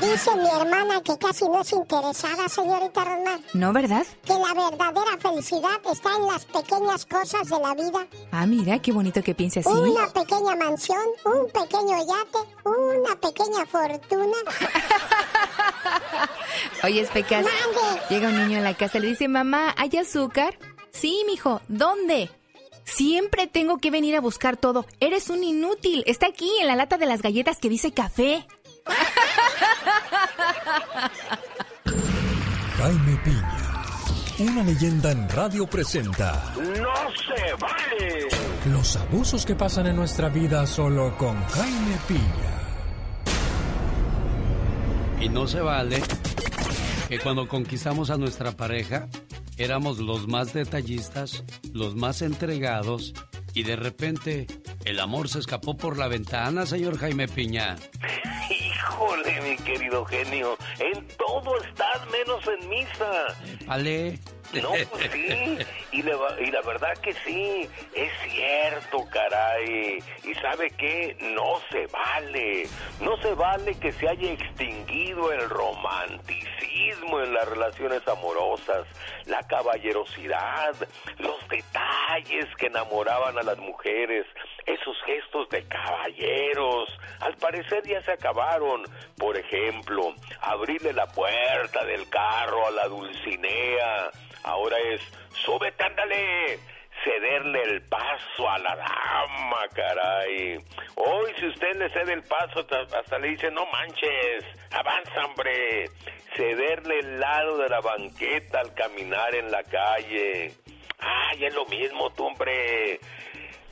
Dice 0.00 0.36
mi 0.36 0.48
hermana 0.48 1.00
que 1.02 1.16
casi 1.18 1.44
no 1.46 1.60
es 1.60 1.72
interesada, 1.72 2.48
señorita 2.48 3.04
Román. 3.04 3.44
¿No, 3.52 3.72
verdad? 3.72 4.06
Que 4.24 4.34
la 4.34 4.54
verdadera 4.54 5.18
felicidad 5.18 5.80
está 5.90 6.16
en 6.16 6.26
las 6.26 6.44
pequeñas 6.44 7.04
cosas 7.06 7.48
de 7.48 7.58
la 7.58 7.74
vida. 7.74 8.06
Ah, 8.30 8.46
mira, 8.46 8.78
qué 8.80 8.92
bonito 8.92 9.22
que 9.22 9.34
piense 9.34 9.60
así. 9.60 9.68
Una 9.68 10.06
pequeña 10.08 10.54
mansión, 10.56 11.00
un 11.24 11.46
pequeño 11.50 11.96
yate, 11.98 12.38
una 12.64 13.16
pequeña 13.20 13.66
fortuna. 13.66 14.36
Oye, 16.84 17.06
Pecas, 17.12 17.44
Mande. 17.44 18.00
llega 18.10 18.28
un 18.28 18.38
niño 18.46 18.58
a 18.58 18.62
la 18.62 18.74
casa 18.74 18.98
y 18.98 19.00
le 19.02 19.08
dice, 19.08 19.28
mamá, 19.28 19.74
¿hay 19.76 19.96
azúcar? 19.96 20.58
Sí, 20.92 21.24
mijo, 21.26 21.60
¿dónde? 21.68 22.30
Siempre 22.84 23.46
tengo 23.46 23.78
que 23.78 23.90
venir 23.90 24.16
a 24.16 24.20
buscar 24.20 24.56
todo. 24.56 24.86
Eres 25.00 25.28
un 25.28 25.44
inútil. 25.44 26.02
Está 26.06 26.26
aquí 26.28 26.50
en 26.60 26.66
la 26.66 26.74
lata 26.74 26.96
de 26.96 27.04
las 27.06 27.20
galletas 27.20 27.58
que 27.58 27.68
dice 27.68 27.92
café. 27.92 28.46
Jaime 32.76 33.16
Piña, 33.24 33.82
una 34.38 34.62
leyenda 34.62 35.10
en 35.10 35.28
radio 35.28 35.66
presenta 35.66 36.54
¡No 36.56 36.64
se 36.64 37.54
vale! 37.60 38.28
los 38.66 38.96
abusos 38.96 39.46
que 39.46 39.54
pasan 39.54 39.86
en 39.86 39.96
nuestra 39.96 40.28
vida 40.28 40.66
solo 40.66 41.16
con 41.16 41.42
Jaime 41.46 41.96
Piña. 42.06 42.58
Y 45.20 45.28
no 45.28 45.46
se 45.46 45.60
vale 45.60 46.02
que 47.08 47.18
cuando 47.18 47.48
conquistamos 47.48 48.10
a 48.10 48.16
nuestra 48.16 48.52
pareja 48.52 49.08
éramos 49.58 49.98
los 49.98 50.26
más 50.26 50.52
detallistas, 50.52 51.44
los 51.72 51.94
más 51.94 52.22
entregados 52.22 53.12
y 53.54 53.64
de 53.64 53.76
repente 53.76 54.46
el 54.84 55.00
amor 55.00 55.28
se 55.28 55.40
escapó 55.40 55.76
por 55.76 55.98
la 55.98 56.08
ventana, 56.08 56.64
señor 56.64 56.98
Jaime 56.98 57.28
Piña. 57.28 57.76
Híjole, 58.48 59.40
mi 59.42 59.56
querido 59.56 60.04
genio, 60.04 60.56
en 60.78 61.06
todo 61.16 61.56
estás 61.62 62.06
menos 62.10 62.40
en 62.46 62.68
misa. 62.68 63.36
Vale. 63.66 64.18
No, 64.52 64.70
pues 64.90 65.10
sí, 65.12 65.58
y 65.92 66.02
la, 66.02 66.16
y 66.40 66.50
la 66.50 66.62
verdad 66.62 66.96
que 67.02 67.12
sí, 67.12 67.68
es 67.92 68.10
cierto, 68.30 69.04
caray. 69.10 69.98
Y 70.24 70.34
sabe 70.36 70.70
qué, 70.70 71.16
no 71.20 71.60
se 71.70 71.86
vale, 71.88 72.66
no 73.00 73.20
se 73.20 73.34
vale 73.34 73.74
que 73.74 73.92
se 73.92 74.08
haya 74.08 74.32
extinguido 74.32 75.32
el 75.32 75.50
romanticismo 75.50 77.20
en 77.20 77.34
las 77.34 77.46
relaciones 77.46 78.08
amorosas, 78.08 78.86
la 79.28 79.42
caballerosidad, 79.46 80.74
los 81.18 81.48
detalles 81.48 82.46
que 82.56 82.66
enamoraban 82.66 83.38
a 83.38 83.42
las 83.42 83.58
mujeres, 83.58 84.26
esos 84.66 84.96
gestos 85.06 85.48
de 85.50 85.66
caballeros, 85.68 86.88
al 87.20 87.36
parecer 87.36 87.86
ya 87.86 88.02
se 88.02 88.12
acabaron. 88.12 88.82
Por 89.16 89.36
ejemplo, 89.36 90.14
abrirle 90.40 90.92
la 90.92 91.06
puerta 91.06 91.84
del 91.84 92.08
carro 92.08 92.66
a 92.66 92.70
la 92.70 92.88
Dulcinea. 92.88 94.10
Ahora 94.44 94.76
es, 94.78 95.00
súbete, 95.44 95.84
ándale. 95.84 96.58
Cederle 97.04 97.62
el 97.62 97.82
paso 97.82 98.48
a 98.50 98.58
la 98.58 98.74
dama, 98.76 99.60
caray. 99.74 100.58
Hoy, 100.96 101.32
si 101.38 101.46
usted 101.46 101.76
le 101.76 101.88
cede 101.90 102.12
el 102.14 102.22
paso, 102.24 102.66
hasta- 102.92 103.18
le 103.18 103.28
dice, 103.28 103.50
no 103.50 103.66
manches, 103.66 104.44
avanza, 104.72 105.24
hombre. 105.26 105.86
Cederle 106.36 106.98
el 107.00 107.20
lado 107.20 107.58
de 107.58 107.68
la 107.68 107.80
banqueta 107.80 108.60
al 108.60 108.74
caminar 108.74 109.34
en 109.34 109.50
la 109.50 109.62
calle. 109.62 110.52
Ay, 110.98 111.44
es 111.44 111.54
lo 111.54 111.64
mismo, 111.66 112.10
tú, 112.14 112.26
hombre 112.26 112.98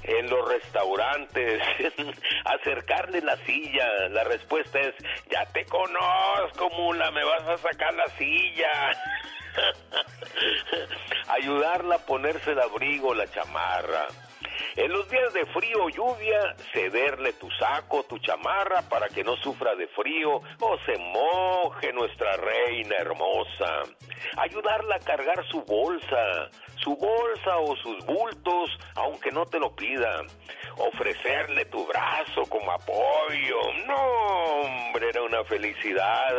en 0.04 0.30
los 0.30 0.48
restaurantes, 0.48 1.60
acercarle 2.44 3.20
la 3.22 3.36
silla. 3.38 4.08
La 4.10 4.22
respuesta 4.24 4.78
es, 4.78 4.94
ya 5.30 5.44
te 5.46 5.64
conozco, 5.66 6.70
mula, 6.70 7.10
me 7.10 7.24
vas 7.24 7.42
a 7.42 7.58
sacar 7.58 7.92
la 7.94 8.06
silla. 8.16 8.70
Ayudarla 11.28 11.96
a 11.96 12.06
ponerse 12.06 12.52
el 12.52 12.60
abrigo, 12.60 13.14
la 13.14 13.26
chamarra. 13.30 14.06
En 14.76 14.92
los 14.92 15.08
días 15.08 15.32
de 15.32 15.46
frío 15.46 15.84
o 15.84 15.88
lluvia, 15.88 16.54
cederle 16.72 17.32
tu 17.34 17.50
saco, 17.52 18.04
tu 18.04 18.18
chamarra 18.18 18.82
para 18.88 19.08
que 19.08 19.24
no 19.24 19.36
sufra 19.36 19.74
de 19.74 19.86
frío 19.88 20.36
o 20.36 20.78
se 20.84 20.98
moje 20.98 21.92
nuestra 21.92 22.36
reina 22.36 22.96
hermosa. 22.96 23.82
Ayudarla 24.36 24.96
a 24.96 25.00
cargar 25.00 25.44
su 25.50 25.62
bolsa, 25.62 26.50
su 26.76 26.96
bolsa 26.96 27.56
o 27.58 27.76
sus 27.76 28.04
bultos, 28.04 28.70
aunque 28.94 29.30
no 29.30 29.46
te 29.46 29.58
lo 29.58 29.74
pida. 29.74 30.22
Ofrecerle 30.78 31.64
tu 31.66 31.86
brazo 31.86 32.42
como 32.48 32.70
apoyo. 32.72 33.56
No, 33.86 33.96
hombre, 34.60 35.08
era 35.08 35.22
una 35.22 35.42
felicidad. 35.44 36.34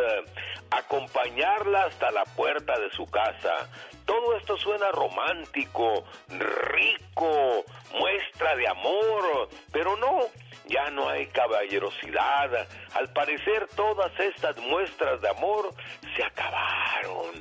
Acompañarla 0.70 1.86
hasta 1.86 2.12
la 2.12 2.24
puerta 2.36 2.78
de 2.80 2.92
su 2.92 3.06
casa. 3.08 3.70
Todo 4.08 4.38
esto 4.38 4.58
suena 4.58 4.90
romántico, 4.92 6.06
rico, 6.30 7.66
muestra 8.00 8.56
de 8.56 8.68
amor, 8.68 9.50
pero 9.72 9.98
no, 9.98 10.22
ya 10.66 10.90
no 10.92 11.10
hay 11.10 11.28
caballerosidad. 11.28 12.68
Al 12.94 13.12
parecer 13.12 13.68
todas 13.76 14.18
estas 14.20 14.58
muestras 14.60 15.22
de 15.22 15.30
amor 15.30 15.74
se 16.16 16.24
acabaron. 16.24 17.36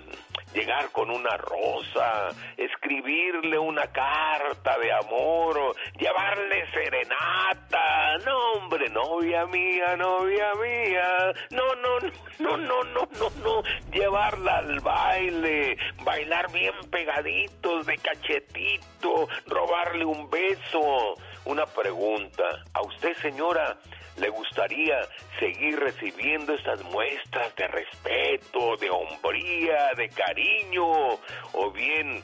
Llegar 0.57 0.91
con 0.91 1.11
una 1.11 1.37
rosa, 1.37 2.31
escribirle 2.57 3.59
una 3.59 3.87
carta 3.93 4.79
de 4.79 4.91
amor, 4.91 5.77
llevarle 5.99 6.65
serenata. 6.73 8.17
No, 8.25 8.53
hombre, 8.53 8.89
novia 8.89 9.45
mía, 9.45 9.95
novia 9.99 10.55
mía. 10.55 11.35
No, 11.51 11.75
no, 11.75 11.99
no, 12.39 12.57
no, 12.57 12.85
no, 12.85 13.07
no, 13.19 13.31
no. 13.43 13.63
Llevarla 13.93 14.57
al 14.57 14.81
baile, 14.81 15.77
bailar 16.03 16.51
bien 16.51 16.73
pegaditos 16.91 17.85
de 17.85 17.99
cachetito, 17.99 19.29
robarle 19.49 20.07
un 20.07 20.31
beso. 20.31 21.17
Una 21.45 21.67
pregunta. 21.67 22.65
¿A 22.73 22.81
usted, 22.81 23.15
señora, 23.19 23.77
le 24.19 24.29
gustaría 24.31 25.01
seguir 25.39 25.79
recibiendo 25.79 26.55
estas 26.55 26.83
muestras 26.85 27.55
de 27.57 27.69
respeto, 27.69 28.77
de 28.77 28.91
hombría, 28.91 29.93
de 29.97 30.09
cariño? 30.09 31.19
¿O 31.53 31.71
bien 31.73 32.23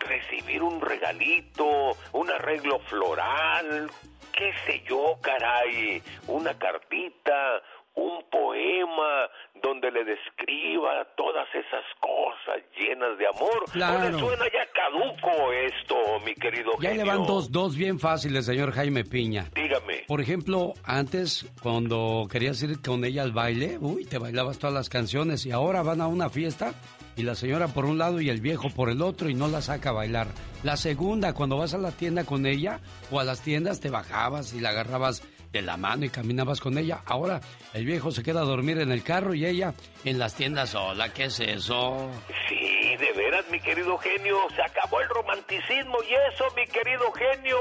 recibir 0.00 0.62
un 0.62 0.80
regalito, 0.80 1.96
un 2.12 2.30
arreglo 2.30 2.78
floral? 2.80 3.90
¿Qué 4.32 4.52
sé 4.66 4.82
yo, 4.86 5.18
caray? 5.22 6.02
Una 6.26 6.56
cartita, 6.58 7.62
un 7.96 8.22
poema 8.30 9.28
donde 9.62 9.90
le 9.90 10.04
describa 10.04 11.04
todas 11.16 11.46
esas 11.54 11.84
cosas 12.00 12.62
llenas 12.78 13.18
de 13.18 13.26
amor. 13.26 13.64
Claro. 13.72 14.06
¿O 14.06 14.10
le 14.10 14.18
suena 14.18 14.44
ya 14.52 14.66
caduco 14.72 15.52
esto, 15.52 15.96
mi 16.24 16.34
querido 16.34 16.72
Ya 16.80 16.90
le 16.90 16.96
genio? 16.98 17.06
van 17.12 17.26
dos, 17.26 17.50
dos 17.50 17.76
bien 17.76 17.98
fáciles, 17.98 18.46
señor 18.46 18.72
Jaime 18.72 19.04
Piña. 19.04 19.46
Dígame. 19.54 20.04
Por 20.06 20.20
ejemplo, 20.20 20.74
antes, 20.84 21.50
cuando 21.62 22.28
querías 22.30 22.62
ir 22.62 22.80
con 22.80 23.04
ella 23.04 23.22
al 23.22 23.32
baile, 23.32 23.78
uy, 23.80 24.04
te 24.04 24.18
bailabas 24.18 24.58
todas 24.58 24.74
las 24.74 24.88
canciones 24.88 25.44
y 25.46 25.52
ahora 25.52 25.82
van 25.82 26.00
a 26.00 26.06
una 26.06 26.28
fiesta 26.28 26.72
y 27.16 27.22
la 27.22 27.34
señora 27.34 27.68
por 27.68 27.86
un 27.86 27.96
lado 27.96 28.20
y 28.20 28.28
el 28.28 28.42
viejo 28.42 28.68
por 28.68 28.90
el 28.90 29.00
otro 29.00 29.30
y 29.30 29.34
no 29.34 29.48
la 29.48 29.62
saca 29.62 29.88
a 29.88 29.92
bailar. 29.92 30.28
La 30.62 30.76
segunda, 30.76 31.32
cuando 31.32 31.56
vas 31.56 31.72
a 31.72 31.78
la 31.78 31.90
tienda 31.92 32.24
con 32.24 32.44
ella 32.46 32.80
o 33.10 33.20
a 33.20 33.24
las 33.24 33.40
tiendas 33.40 33.80
te 33.80 33.88
bajabas 33.90 34.52
y 34.52 34.60
la 34.60 34.70
agarrabas 34.70 35.22
de 35.56 35.62
la 35.62 35.76
mano 35.76 36.04
y 36.04 36.10
caminabas 36.10 36.60
con 36.60 36.76
ella. 36.78 37.00
Ahora 37.06 37.40
el 37.72 37.84
viejo 37.84 38.10
se 38.10 38.22
queda 38.22 38.40
a 38.40 38.44
dormir 38.44 38.78
en 38.78 38.92
el 38.92 39.02
carro 39.02 39.34
y 39.34 39.46
ella 39.46 39.74
en 40.04 40.18
las 40.18 40.34
tiendas 40.34 40.70
sola. 40.70 41.12
¿Qué 41.12 41.24
es 41.24 41.40
eso? 41.40 42.10
Sí, 42.48 42.96
de 42.96 43.12
veras, 43.12 43.44
mi 43.50 43.60
querido 43.60 43.96
genio, 43.98 44.38
se 44.54 44.62
acabó 44.62 45.00
el 45.00 45.08
romanticismo 45.08 45.98
y 46.02 46.14
eso, 46.32 46.44
mi 46.54 46.66
querido 46.66 47.10
genio, 47.12 47.58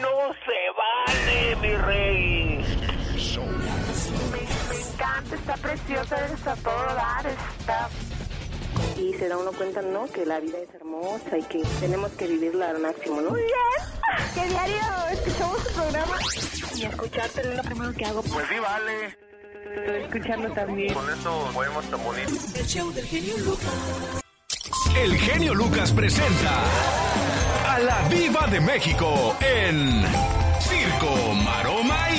no 0.00 0.34
se 0.44 0.60
vale, 0.76 1.56
mi 1.56 1.74
rey. 1.76 2.64
Me 4.30 4.92
encanta, 4.92 5.34
está 5.34 5.54
preciosa, 5.56 6.26
está 6.26 6.56
todo 6.56 6.94
dar, 6.94 7.26
está... 7.26 7.88
Y 9.00 9.14
se 9.14 9.28
da 9.28 9.38
uno 9.38 9.50
cuenta, 9.52 9.80
¿no? 9.80 10.06
Que 10.08 10.26
la 10.26 10.40
vida 10.40 10.58
es 10.58 10.74
hermosa 10.74 11.38
y 11.38 11.42
que 11.44 11.62
tenemos 11.80 12.10
que 12.12 12.26
vivirla 12.26 12.68
al 12.68 12.80
máximo, 12.80 13.22
¿no? 13.22 13.30
Muy 13.30 13.40
bien, 13.40 13.54
que 14.34 14.46
diario 14.46 14.76
escuchamos 15.10 15.64
tu 15.64 15.72
programa 15.72 16.18
y 16.76 16.84
escucharte 16.84 17.40
es 17.40 17.56
lo 17.56 17.62
primero 17.62 17.92
que 17.94 18.04
hago. 18.04 18.22
Pues 18.22 18.46
sí, 18.48 18.58
vale. 18.58 19.16
Escucharlo 20.04 20.52
también. 20.52 20.92
Con 20.92 21.08
eso 21.08 21.50
podemos 21.54 21.84
tan 21.86 22.04
bonito. 22.04 22.30
El 22.54 22.66
show 22.66 22.92
del 22.92 23.06
genio 23.06 23.38
Lucas. 23.38 24.22
El 24.98 25.16
genio 25.16 25.54
Lucas 25.54 25.92
presenta 25.92 26.62
a 27.68 27.78
la 27.78 28.06
Viva 28.08 28.46
de 28.48 28.60
México 28.60 29.34
en 29.40 30.04
Circo, 30.60 31.34
Maroma 31.42 32.09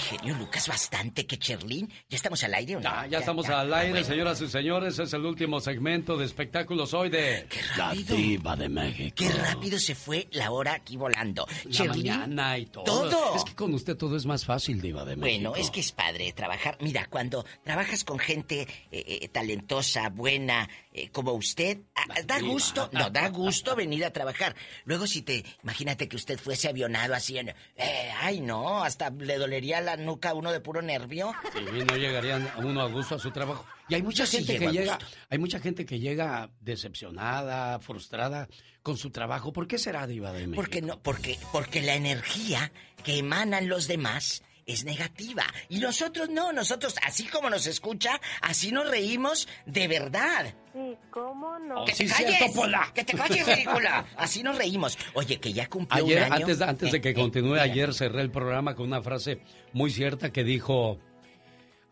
genio 0.00 0.34
Lucas, 0.34 0.68
bastante 0.68 1.26
que 1.26 1.38
Cherlín. 1.38 1.88
¿Ya 2.08 2.16
estamos 2.16 2.42
al 2.44 2.54
aire 2.54 2.76
o 2.76 2.80
no? 2.80 2.84
Ya, 2.84 3.06
ya 3.06 3.18
estamos 3.18 3.48
al 3.48 3.72
aire, 3.72 3.90
bueno. 3.92 4.06
señoras 4.06 4.40
y 4.40 4.48
señores. 4.48 4.98
Es 4.98 5.12
el 5.12 5.24
último 5.24 5.60
segmento 5.60 6.16
de 6.16 6.24
espectáculos 6.24 6.94
hoy 6.94 7.10
de 7.10 7.46
La 7.76 7.92
Diva 7.92 8.56
de 8.56 8.68
México. 8.68 9.14
Qué 9.16 9.28
rápido 9.30 9.78
se 9.78 9.94
fue 9.94 10.26
la 10.32 10.50
hora 10.50 10.74
aquí 10.74 10.96
volando. 10.96 11.46
La 11.64 11.70
Cherlín, 11.70 12.06
mañana 12.08 12.58
y 12.58 12.66
todo. 12.66 12.84
Todo. 12.84 13.36
Es 13.36 13.44
que 13.44 13.54
con 13.54 13.74
usted 13.74 13.96
todo 13.96 14.16
es 14.16 14.26
más 14.26 14.44
fácil, 14.44 14.80
Diva 14.80 15.04
de 15.04 15.16
México. 15.16 15.50
Bueno, 15.50 15.56
es 15.56 15.70
que 15.70 15.80
es 15.80 15.92
padre 15.92 16.32
trabajar. 16.32 16.78
Mira, 16.80 17.06
cuando 17.06 17.44
trabajas 17.62 18.04
con 18.04 18.18
gente 18.18 18.62
eh, 18.90 19.04
eh, 19.22 19.28
talentosa, 19.28 20.08
buena, 20.08 20.68
eh, 20.92 21.10
como 21.10 21.32
usted, 21.32 21.78
ah, 21.94 22.22
da 22.24 22.40
gusto, 22.40 22.90
no, 22.92 23.10
da 23.10 23.28
gusto 23.30 23.76
venir 23.76 24.04
a 24.04 24.12
trabajar. 24.12 24.56
Luego 24.84 25.06
si 25.06 25.22
te, 25.22 25.44
imagínate 25.62 26.08
que 26.08 26.16
usted 26.16 26.38
fuese 26.38 26.68
avionado 26.68 27.14
así 27.14 27.38
en, 27.38 27.50
eh, 27.50 28.10
ay 28.20 28.40
no, 28.40 28.82
hasta 28.82 29.10
le 29.10 29.38
dolería 29.38 29.80
la 29.80 29.96
nuca 29.96 30.30
a 30.30 30.34
uno 30.34 30.50
de 30.50 30.60
puro 30.60 30.82
nervio. 30.82 31.32
Sí, 31.52 31.60
no 31.84 31.96
llegarían 31.96 32.48
a 32.48 32.58
uno 32.58 32.80
a 32.80 32.88
gusto 32.88 33.14
a 33.14 33.18
su 33.18 33.30
trabajo. 33.30 33.64
Y 33.88 33.94
hay 33.94 34.02
mucha 34.02 34.24
Yo 34.24 34.38
gente 34.38 34.58
que 34.58 34.72
llega, 34.72 34.98
hay 35.28 35.38
mucha 35.38 35.60
gente 35.60 35.84
que 35.84 35.98
llega 35.98 36.50
decepcionada, 36.60 37.78
frustrada 37.80 38.48
con 38.82 38.96
su 38.96 39.10
trabajo. 39.10 39.52
¿Por 39.52 39.66
qué 39.68 39.78
será 39.78 40.06
Diva 40.06 40.32
de 40.32 40.46
México? 40.46 40.56
Porque 40.56 40.82
no, 40.82 41.00
porque, 41.00 41.38
porque 41.52 41.82
la 41.82 41.94
energía 41.94 42.72
que 43.04 43.18
emanan 43.18 43.68
los 43.68 43.86
demás 43.86 44.42
es 44.66 44.84
negativa. 44.84 45.44
Y 45.68 45.78
nosotros 45.78 46.28
no, 46.28 46.52
nosotros, 46.52 46.94
así 47.02 47.26
como 47.26 47.50
nos 47.50 47.66
escucha, 47.66 48.20
así 48.42 48.72
nos 48.72 48.88
reímos 48.88 49.48
de 49.66 49.88
verdad. 49.88 50.54
Sí, 50.72 50.96
¿cómo 51.10 51.58
no? 51.58 51.84
¡Que 51.84 51.94
sí, 51.94 52.06
te 52.06 52.14
cierto, 52.14 52.38
calles! 52.38 52.52
Pola. 52.56 52.92
¡Que 52.94 53.04
te 53.04 53.16
calles, 53.16 53.46
ridícula! 53.46 54.04
Así 54.16 54.42
nos 54.42 54.56
reímos. 54.56 54.96
Oye, 55.14 55.40
que 55.40 55.52
ya 55.52 55.68
cumplió 55.68 56.04
Ayer, 56.04 56.18
un 56.18 56.32
año. 56.32 56.46
antes, 56.46 56.60
antes 56.60 56.92
de 56.92 56.98
Eh, 56.98 57.00
que 57.00 57.10
eh, 57.10 57.14
continúe, 57.14 57.56
ayer 57.56 57.92
cerré 57.92 58.20
el 58.22 58.30
programa 58.30 58.74
con 58.76 58.86
una 58.86 59.02
frase 59.02 59.40
muy 59.72 59.90
cierta 59.90 60.30
que 60.32 60.44
dijo, 60.44 61.00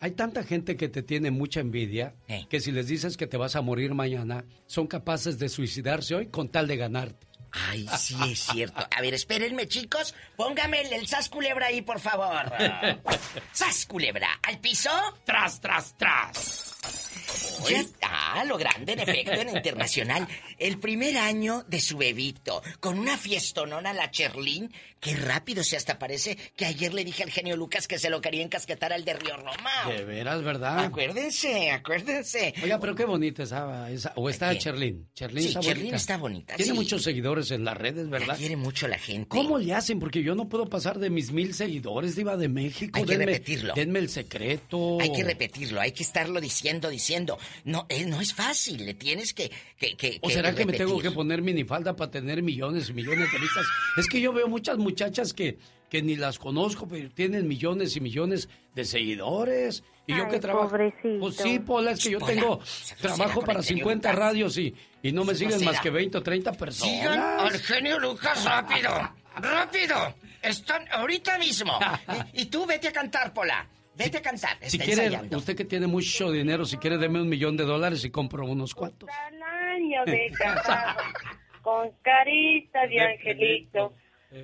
hay 0.00 0.12
tanta 0.12 0.44
gente 0.44 0.76
que 0.76 0.88
te 0.88 1.02
tiene 1.02 1.32
mucha 1.32 1.58
envidia 1.58 2.14
Eh. 2.28 2.46
que 2.48 2.60
si 2.60 2.70
les 2.70 2.86
dices 2.86 3.16
que 3.16 3.26
te 3.26 3.36
vas 3.36 3.56
a 3.56 3.62
morir 3.62 3.94
mañana, 3.94 4.44
son 4.66 4.86
capaces 4.86 5.40
de 5.40 5.48
suicidarse 5.48 6.14
hoy 6.14 6.26
con 6.28 6.48
tal 6.48 6.68
de 6.68 6.76
ganarte. 6.76 7.26
Ay, 7.50 7.88
sí 7.96 8.14
es 8.30 8.40
cierto. 8.40 8.86
A 8.94 9.00
ver, 9.00 9.14
espérenme, 9.14 9.66
chicos. 9.66 10.14
Póngame 10.36 10.82
el, 10.82 10.92
el 10.92 11.06
sas 11.08 11.30
culebra 11.30 11.66
ahí, 11.68 11.80
por 11.82 11.98
favor. 11.98 12.52
sas 13.52 13.86
culebra. 13.86 14.28
¿Al 14.42 14.58
piso? 14.60 14.90
Tras, 15.24 15.58
tras, 15.58 15.94
tras. 15.96 16.67
Ya 17.68 17.80
está, 17.80 18.44
lo 18.44 18.56
grande 18.56 18.92
en 18.92 19.00
efecto 19.00 19.32
en 19.32 19.48
internacional. 19.50 20.26
El 20.58 20.78
primer 20.78 21.18
año 21.18 21.64
de 21.68 21.80
su 21.80 21.98
bebito, 21.98 22.62
con 22.80 22.98
una 22.98 23.18
fiestonona 23.18 23.92
la 23.92 24.10
Cherlín, 24.10 24.72
que 25.00 25.14
rápido 25.14 25.62
se 25.62 25.76
hasta 25.76 25.98
parece 25.98 26.36
que 26.56 26.64
ayer 26.66 26.94
le 26.94 27.04
dije 27.04 27.22
al 27.24 27.30
genio 27.30 27.56
Lucas 27.56 27.86
que 27.86 27.98
se 27.98 28.10
lo 28.10 28.20
quería 28.20 28.42
encasquetar 28.42 28.92
al 28.92 29.04
de 29.04 29.14
Río 29.14 29.36
Roma. 29.36 29.70
De 29.92 30.04
veras, 30.04 30.42
¿verdad? 30.42 30.78
Acuérdense, 30.86 31.70
acuérdense. 31.70 32.54
Oiga, 32.62 32.78
pero 32.80 32.94
qué 32.94 33.04
bonita 33.04 33.42
esa, 33.42 33.90
esa- 33.90 34.12
o 34.16 34.30
está 34.30 34.50
¿Quién? 34.50 34.60
Cherlin. 34.62 35.08
Cherlin 35.14 35.42
Sí, 35.42 35.48
está 35.50 35.60
bonita. 35.60 35.96
está 35.96 36.16
bonita, 36.16 36.56
Tiene 36.56 36.72
sí. 36.72 36.78
muchos 36.78 37.02
seguidores 37.02 37.50
en 37.50 37.64
las 37.64 37.76
redes, 37.76 38.04
La 38.06 38.18
¿verdad? 38.18 38.36
quiere 38.38 38.56
mucho 38.56 38.88
la 38.88 38.98
gente. 38.98 39.28
¿Cómo 39.28 39.58
le 39.58 39.74
hacen? 39.74 39.98
Porque 40.00 40.22
yo 40.22 40.34
no 40.34 40.48
puedo 40.48 40.66
pasar 40.66 40.98
de 40.98 41.10
mis 41.10 41.32
mil 41.32 41.54
seguidores, 41.54 42.16
Diva 42.16 42.36
de 42.36 42.48
México. 42.48 42.98
Hay 42.98 43.04
que 43.04 43.12
denme, 43.18 43.26
repetirlo. 43.26 43.74
Denme 43.74 43.98
el 43.98 44.08
secreto. 44.08 44.98
Hay 45.00 45.12
que 45.12 45.22
repetirlo, 45.24 45.80
hay 45.80 45.92
que 45.92 46.02
estarlo 46.02 46.40
diciendo, 46.40 46.67
diciendo. 46.90 47.38
No, 47.64 47.86
eh, 47.88 48.04
no 48.04 48.20
es 48.20 48.34
fácil, 48.34 48.84
le 48.84 48.94
tienes 48.94 49.32
que... 49.32 49.50
que, 49.78 49.96
que 49.96 50.18
¿O 50.20 50.28
será 50.30 50.54
que 50.54 50.66
me 50.66 50.74
tengo 50.74 50.98
que 51.00 51.10
poner 51.10 51.40
minifalda 51.42 51.96
para 51.96 52.10
tener 52.10 52.42
millones 52.42 52.90
y 52.90 52.92
millones 52.92 53.32
de 53.32 53.38
vistas? 53.38 53.64
Es 53.96 54.06
que 54.06 54.20
yo 54.20 54.32
veo 54.32 54.46
muchas 54.48 54.76
muchachas 54.78 55.32
que, 55.32 55.58
que 55.88 56.02
ni 56.02 56.16
las 56.16 56.38
conozco, 56.38 56.86
pero 56.86 57.08
tienen 57.10 57.48
millones 57.48 57.96
y 57.96 58.00
millones 58.00 58.48
de 58.74 58.84
seguidores. 58.84 59.82
Y 60.06 60.16
yo 60.16 60.24
Ay, 60.24 60.30
que 60.30 60.38
trabajo. 60.38 60.68
pobrecito. 60.70 61.18
Pues 61.20 61.36
sí, 61.36 61.58
Pola, 61.58 61.90
es 61.92 62.02
que 62.04 62.10
yo 62.12 62.18
Pola, 62.18 62.32
tengo 62.32 62.60
trabajo 63.00 63.40
para 63.40 63.54
con 63.54 63.56
el 63.58 63.64
genio 63.64 63.84
50 63.84 64.08
Lucas. 64.10 64.24
radios 64.24 64.58
y, 64.58 64.74
y 65.02 65.12
no 65.12 65.24
me 65.24 65.34
siguen 65.34 65.64
más 65.64 65.80
que 65.80 65.90
20 65.90 66.18
o 66.18 66.22
30 66.22 66.52
personas. 66.52 66.94
Sigan 66.94 67.18
al 67.20 67.58
genio 67.58 67.98
Lucas 67.98 68.44
rápido, 68.44 68.90
rápido. 69.36 70.14
Están 70.40 70.84
ahorita 70.90 71.38
mismo. 71.38 71.78
Y, 72.32 72.42
y 72.42 72.44
tú 72.46 72.64
vete 72.64 72.88
a 72.88 72.92
cantar, 72.92 73.32
Pola. 73.34 73.68
Vete 73.98 74.18
a 74.18 74.22
cantar. 74.22 74.56
Si 74.60 74.76
Está 74.76 74.84
quiere, 74.84 75.04
ensayando. 75.06 75.38
usted 75.38 75.56
que 75.56 75.64
tiene 75.64 75.86
mucho 75.86 76.30
dinero, 76.30 76.64
si 76.64 76.76
quiere, 76.78 76.96
deme 76.98 77.20
un 77.20 77.28
millón 77.28 77.56
de 77.56 77.64
dólares 77.64 78.04
y 78.04 78.10
compro 78.10 78.46
unos 78.46 78.74
cuantos. 78.74 79.08
Al 79.26 79.42
año 79.42 80.04
de 80.06 80.30
casado, 80.38 81.00
con 81.62 81.90
carita 82.02 82.86
de 82.86 83.00
angelito, 83.00 83.92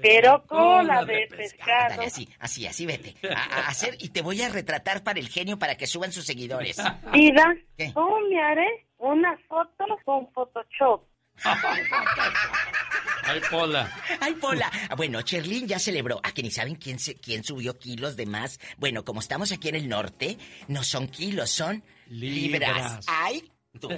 pero 0.03 0.45
cola 0.47 1.05
de 1.05 1.27
pescado. 1.29 1.93
Ándale, 1.93 2.07
así, 2.07 2.29
así, 2.41 2.67
así, 2.67 2.85
vete. 2.87 3.15
A, 3.29 3.43
a 3.61 3.69
hacer 3.69 3.97
y 4.01 4.09
te 4.11 4.23
voy 4.23 4.43
a 4.43 4.49
retratar 4.49 5.03
para 5.05 5.21
el 5.21 5.29
genio 5.29 5.59
para 5.59 5.77
que 5.77 5.87
suban 5.87 6.11
sus 6.13 6.25
seguidores. 6.27 6.77
Diva, 7.13 7.55
¿Qué? 7.77 7.93
¿cómo 7.93 8.19
me 8.29 8.43
haré 8.43 8.87
unas 8.99 9.41
fotos 9.49 9.87
con 10.05 10.31
Photoshop? 10.33 11.05
Ay, 13.27 13.41
Pola. 13.51 13.93
Ay, 14.21 14.35
Pola. 14.35 14.71
Ah, 14.89 14.95
Bueno, 14.95 15.23
Cherlin 15.23 15.67
ya 15.67 15.79
celebró. 15.79 16.21
¿A 16.23 16.33
que 16.33 16.43
ni 16.43 16.51
saben 16.51 16.77
quién, 16.77 16.99
se, 16.99 17.15
quién 17.17 17.45
subió 17.45 17.79
kilos 17.79 18.17
de 18.17 18.27
más? 18.27 18.61
Bueno, 18.79 19.05
como 19.05 19.21
estamos 19.21 19.53
aquí 19.53 19.69
en 19.69 19.77
el 19.77 19.89
norte, 19.89 20.39
no 20.69 20.83
son 20.85 21.09
kilos, 21.09 21.51
son 21.51 21.83
libras. 22.09 23.01
Libras. 23.01 23.07
Ay, 23.07 23.51
tú. 23.81 23.89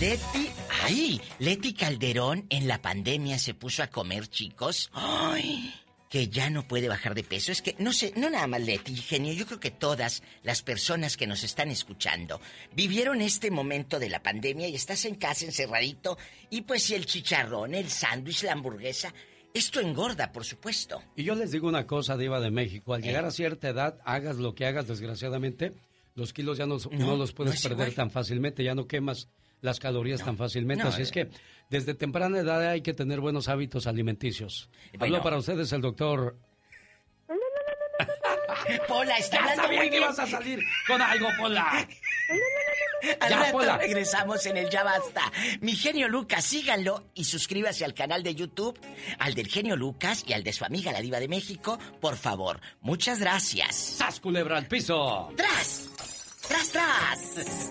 Leti, 0.00 0.50
ay, 0.84 1.20
Leti 1.38 1.74
Calderón 1.74 2.46
en 2.50 2.68
la 2.68 2.80
pandemia 2.80 3.38
se 3.38 3.54
puso 3.54 3.82
a 3.82 3.88
comer, 3.88 4.28
chicos. 4.28 4.90
Ay, 4.92 5.74
que 6.12 6.28
ya 6.28 6.50
no 6.50 6.68
puede 6.68 6.88
bajar 6.88 7.14
de 7.14 7.24
peso. 7.24 7.52
Es 7.52 7.62
que, 7.62 7.74
no 7.78 7.90
sé, 7.90 8.12
no 8.16 8.28
nada 8.28 8.46
más 8.46 8.60
Leti, 8.60 8.94
genio, 8.96 9.32
yo 9.32 9.46
creo 9.46 9.58
que 9.58 9.70
todas 9.70 10.22
las 10.42 10.60
personas 10.60 11.16
que 11.16 11.26
nos 11.26 11.42
están 11.42 11.70
escuchando 11.70 12.38
vivieron 12.74 13.22
este 13.22 13.50
momento 13.50 13.98
de 13.98 14.10
la 14.10 14.22
pandemia 14.22 14.68
y 14.68 14.74
estás 14.74 15.06
en 15.06 15.14
casa 15.14 15.46
encerradito 15.46 16.18
y 16.50 16.60
pues 16.60 16.82
si 16.82 16.94
el 16.94 17.06
chicharrón, 17.06 17.74
el 17.74 17.88
sándwich, 17.88 18.42
la 18.42 18.52
hamburguesa, 18.52 19.14
esto 19.54 19.80
engorda, 19.80 20.32
por 20.32 20.44
supuesto. 20.44 21.02
Y 21.16 21.24
yo 21.24 21.34
les 21.34 21.50
digo 21.50 21.66
una 21.66 21.86
cosa, 21.86 22.18
Diva 22.18 22.40
de 22.40 22.50
México. 22.50 22.92
Al 22.92 23.02
Eh. 23.02 23.06
llegar 23.06 23.24
a 23.24 23.30
cierta 23.30 23.70
edad, 23.70 23.98
hagas 24.04 24.36
lo 24.36 24.54
que 24.54 24.66
hagas, 24.66 24.86
desgraciadamente, 24.86 25.72
los 26.14 26.34
kilos 26.34 26.58
ya 26.58 26.66
no, 26.66 26.76
no 26.90 27.16
los 27.16 27.32
puedes 27.32 27.54
no 27.54 27.70
perder 27.70 27.88
igual. 27.88 27.94
tan 27.94 28.10
fácilmente, 28.10 28.62
ya 28.62 28.74
no 28.74 28.86
quemas 28.86 29.28
las 29.62 29.80
calorías 29.80 30.22
tan 30.22 30.36
fácilmente. 30.36 30.84
no, 30.84 30.90
Así 30.90 31.00
es 31.02 31.08
eh. 31.08 31.12
que 31.12 31.30
desde 31.70 31.94
temprana 31.94 32.38
edad 32.38 32.68
hay 32.68 32.82
que 32.82 32.92
tener 32.92 33.20
buenos 33.20 33.48
hábitos 33.48 33.86
alimenticios. 33.86 34.68
Bueno. 34.98 35.04
Hablo 35.16 35.22
para 35.24 35.38
ustedes 35.38 35.72
el 35.72 35.80
doctor. 35.80 36.36
Pola, 38.88 39.16
está 39.16 39.36
Ya 39.36 39.42
hablando 39.42 39.62
muy 39.68 39.76
que 39.76 39.90
bien. 39.90 40.02
ibas 40.02 40.18
a 40.18 40.26
salir 40.26 40.60
con 40.86 41.00
algo, 41.00 41.28
Pola. 41.40 41.88
Al 43.20 43.32
rato 43.32 43.78
regresamos 43.78 44.46
en 44.46 44.56
el 44.56 44.70
Ya 44.70 44.84
Basta. 44.84 45.32
Mi 45.60 45.72
genio 45.74 46.08
Lucas, 46.08 46.44
síganlo 46.44 47.10
y 47.14 47.24
suscríbase 47.24 47.84
al 47.84 47.94
canal 47.94 48.22
de 48.22 48.34
YouTube, 48.34 48.78
al 49.18 49.34
del 49.34 49.48
genio 49.48 49.74
Lucas 49.76 50.22
y 50.26 50.32
al 50.32 50.44
de 50.44 50.52
su 50.52 50.64
amiga 50.64 50.92
la 50.92 51.00
diva 51.00 51.18
de 51.18 51.26
México, 51.28 51.78
por 52.00 52.16
favor. 52.16 52.60
Muchas 52.80 53.18
gracias. 53.18 53.74
¡Sas 53.74 54.20
culebra 54.20 54.56
al 54.58 54.66
piso! 54.68 55.32
¡Tras! 55.36 55.88
¡Tras, 56.48 56.68
tras! 56.70 57.70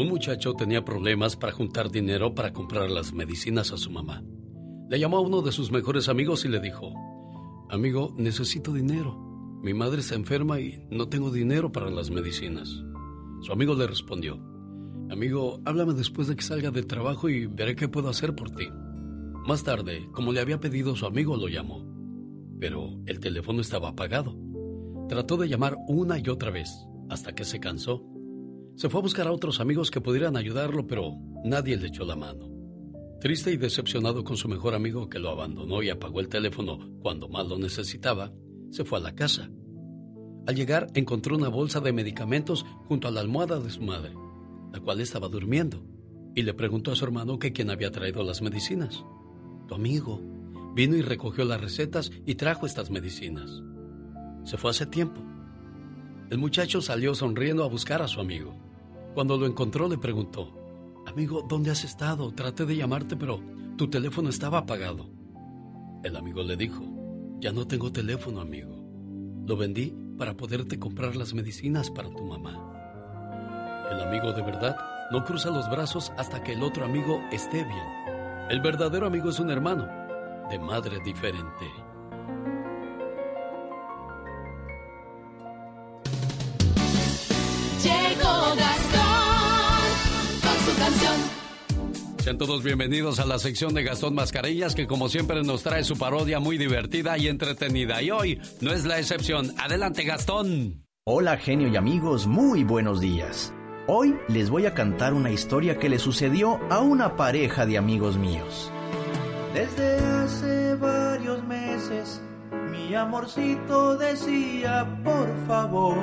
Un 0.00 0.08
muchacho 0.08 0.54
tenía 0.54 0.82
problemas 0.82 1.36
para 1.36 1.52
juntar 1.52 1.90
dinero 1.90 2.34
para 2.34 2.54
comprar 2.54 2.90
las 2.90 3.12
medicinas 3.12 3.70
a 3.70 3.76
su 3.76 3.90
mamá. 3.90 4.24
Le 4.88 4.98
llamó 4.98 5.18
a 5.18 5.20
uno 5.20 5.42
de 5.42 5.52
sus 5.52 5.70
mejores 5.70 6.08
amigos 6.08 6.46
y 6.46 6.48
le 6.48 6.58
dijo, 6.58 6.94
Amigo, 7.68 8.14
necesito 8.16 8.72
dinero. 8.72 9.14
Mi 9.62 9.74
madre 9.74 10.00
está 10.00 10.14
enferma 10.14 10.58
y 10.58 10.86
no 10.90 11.10
tengo 11.10 11.30
dinero 11.30 11.70
para 11.70 11.90
las 11.90 12.10
medicinas. 12.10 12.82
Su 13.42 13.52
amigo 13.52 13.74
le 13.74 13.86
respondió, 13.86 14.40
Amigo, 15.10 15.60
háblame 15.66 15.92
después 15.92 16.28
de 16.28 16.36
que 16.36 16.44
salga 16.44 16.70
del 16.70 16.86
trabajo 16.86 17.28
y 17.28 17.44
veré 17.44 17.76
qué 17.76 17.86
puedo 17.86 18.08
hacer 18.08 18.34
por 18.34 18.52
ti. 18.52 18.68
Más 19.46 19.64
tarde, 19.64 20.08
como 20.12 20.32
le 20.32 20.40
había 20.40 20.60
pedido 20.60 20.96
su 20.96 21.04
amigo, 21.04 21.36
lo 21.36 21.48
llamó. 21.48 21.84
Pero 22.58 23.02
el 23.04 23.20
teléfono 23.20 23.60
estaba 23.60 23.90
apagado. 23.90 24.34
Trató 25.10 25.36
de 25.36 25.50
llamar 25.50 25.76
una 25.88 26.18
y 26.18 26.26
otra 26.30 26.50
vez, 26.50 26.70
hasta 27.10 27.34
que 27.34 27.44
se 27.44 27.60
cansó. 27.60 28.09
Se 28.80 28.88
fue 28.88 29.00
a 29.00 29.02
buscar 29.02 29.26
a 29.26 29.32
otros 29.32 29.60
amigos 29.60 29.90
que 29.90 30.00
pudieran 30.00 30.38
ayudarlo, 30.38 30.86
pero 30.86 31.14
nadie 31.44 31.76
le 31.76 31.88
echó 31.88 32.06
la 32.06 32.16
mano. 32.16 32.48
Triste 33.20 33.52
y 33.52 33.58
decepcionado 33.58 34.24
con 34.24 34.38
su 34.38 34.48
mejor 34.48 34.74
amigo 34.74 35.10
que 35.10 35.18
lo 35.18 35.28
abandonó 35.28 35.82
y 35.82 35.90
apagó 35.90 36.20
el 36.20 36.30
teléfono 36.30 36.78
cuando 37.02 37.28
más 37.28 37.46
lo 37.46 37.58
necesitaba, 37.58 38.32
se 38.70 38.86
fue 38.86 38.98
a 38.98 39.02
la 39.02 39.14
casa. 39.14 39.50
Al 40.46 40.54
llegar 40.54 40.86
encontró 40.94 41.36
una 41.36 41.48
bolsa 41.48 41.80
de 41.80 41.92
medicamentos 41.92 42.64
junto 42.86 43.06
a 43.06 43.10
la 43.10 43.20
almohada 43.20 43.60
de 43.60 43.68
su 43.68 43.82
madre, 43.82 44.14
la 44.72 44.80
cual 44.80 45.02
estaba 45.02 45.28
durmiendo, 45.28 45.84
y 46.34 46.40
le 46.40 46.54
preguntó 46.54 46.90
a 46.90 46.96
su 46.96 47.04
hermano 47.04 47.38
que 47.38 47.52
quién 47.52 47.68
había 47.68 47.90
traído 47.90 48.22
las 48.22 48.40
medicinas. 48.40 49.04
Tu 49.68 49.74
amigo 49.74 50.22
vino 50.74 50.96
y 50.96 51.02
recogió 51.02 51.44
las 51.44 51.60
recetas 51.60 52.10
y 52.24 52.36
trajo 52.36 52.64
estas 52.64 52.90
medicinas. 52.90 53.62
Se 54.44 54.56
fue 54.56 54.70
hace 54.70 54.86
tiempo. 54.86 55.20
El 56.30 56.38
muchacho 56.38 56.80
salió 56.80 57.14
sonriendo 57.14 57.62
a 57.62 57.68
buscar 57.68 58.00
a 58.00 58.08
su 58.08 58.20
amigo. 58.20 58.69
Cuando 59.14 59.36
lo 59.36 59.46
encontró 59.46 59.88
le 59.88 59.98
preguntó, 59.98 60.56
Amigo, 61.06 61.44
¿dónde 61.48 61.70
has 61.70 61.84
estado? 61.84 62.32
Traté 62.32 62.64
de 62.66 62.76
llamarte, 62.76 63.16
pero 63.16 63.40
tu 63.76 63.88
teléfono 63.88 64.28
estaba 64.28 64.58
apagado. 64.58 65.10
El 66.04 66.16
amigo 66.16 66.42
le 66.42 66.56
dijo, 66.56 66.84
Ya 67.40 67.52
no 67.52 67.66
tengo 67.66 67.90
teléfono, 67.90 68.40
amigo. 68.40 68.84
Lo 69.46 69.56
vendí 69.56 69.94
para 70.16 70.36
poderte 70.36 70.78
comprar 70.78 71.16
las 71.16 71.34
medicinas 71.34 71.90
para 71.90 72.10
tu 72.10 72.24
mamá. 72.24 73.88
El 73.90 74.00
amigo 74.00 74.32
de 74.32 74.42
verdad 74.42 74.76
no 75.10 75.24
cruza 75.24 75.50
los 75.50 75.68
brazos 75.68 76.12
hasta 76.16 76.42
que 76.42 76.52
el 76.52 76.62
otro 76.62 76.84
amigo 76.84 77.20
esté 77.32 77.64
bien. 77.64 78.46
El 78.48 78.60
verdadero 78.60 79.06
amigo 79.06 79.30
es 79.30 79.40
un 79.40 79.50
hermano, 79.50 79.88
de 80.48 80.58
madre 80.58 81.00
diferente. 81.04 81.66
Sean 92.20 92.36
todos 92.36 92.62
bienvenidos 92.62 93.18
a 93.18 93.24
la 93.24 93.38
sección 93.38 93.72
de 93.72 93.82
Gastón 93.82 94.14
Mascarillas 94.14 94.74
que 94.74 94.86
como 94.86 95.08
siempre 95.08 95.42
nos 95.42 95.62
trae 95.62 95.84
su 95.84 95.96
parodia 95.96 96.38
muy 96.38 96.58
divertida 96.58 97.16
y 97.16 97.28
entretenida. 97.28 98.02
Y 98.02 98.10
hoy 98.10 98.40
no 98.60 98.72
es 98.72 98.84
la 98.84 98.98
excepción. 98.98 99.54
Adelante 99.58 100.04
Gastón. 100.04 100.84
Hola 101.04 101.38
genio 101.38 101.68
y 101.68 101.76
amigos, 101.76 102.26
muy 102.26 102.62
buenos 102.62 103.00
días. 103.00 103.54
Hoy 103.86 104.14
les 104.28 104.50
voy 104.50 104.66
a 104.66 104.74
cantar 104.74 105.14
una 105.14 105.30
historia 105.30 105.78
que 105.78 105.88
le 105.88 105.98
sucedió 105.98 106.60
a 106.70 106.80
una 106.80 107.16
pareja 107.16 107.64
de 107.64 107.78
amigos 107.78 108.18
míos. 108.18 108.70
Desde 109.54 109.96
hace 109.98 110.74
varios 110.74 111.42
meses 111.44 112.20
mi 112.70 112.94
amorcito 112.94 113.96
decía, 113.96 114.86
por 115.02 115.28
favor, 115.46 115.96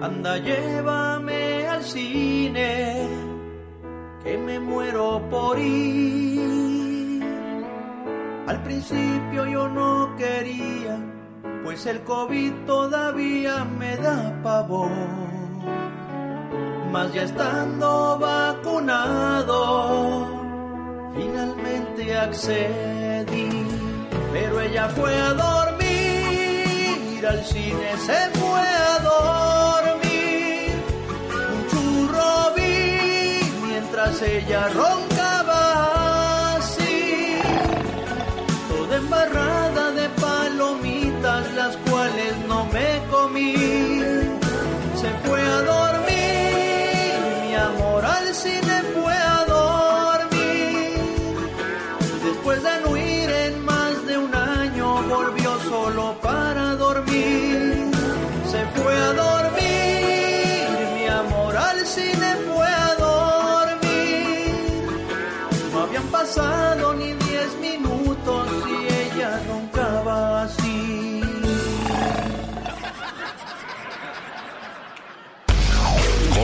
anda 0.00 0.38
llévame 0.38 1.66
al 1.66 1.82
cine, 1.82 3.08
que 4.22 4.38
me 4.38 4.58
muero 4.60 5.22
por 5.30 5.58
ir. 5.58 7.22
Al 8.46 8.62
principio 8.62 9.46
yo 9.46 9.68
no 9.68 10.14
quería, 10.16 10.98
pues 11.64 11.86
el 11.86 12.02
COVID 12.02 12.52
todavía 12.66 13.64
me 13.64 13.96
da 13.96 14.40
pavor. 14.42 14.90
Mas 16.90 17.12
ya 17.14 17.22
estando 17.22 18.18
vacunado, 18.18 19.56
finalmente 21.14 22.16
accedí. 22.16 23.66
Pero 24.32 24.60
ella 24.60 24.88
fue 24.88 25.14
a 25.14 25.34
dormir, 25.34 27.26
al 27.26 27.44
cine 27.44 27.96
se 27.98 28.30
fue 28.38 28.60
a 28.60 28.98
dormir. 29.02 29.71
Mientras 34.04 34.22
ella 34.22 34.68
roncaba 34.68 35.41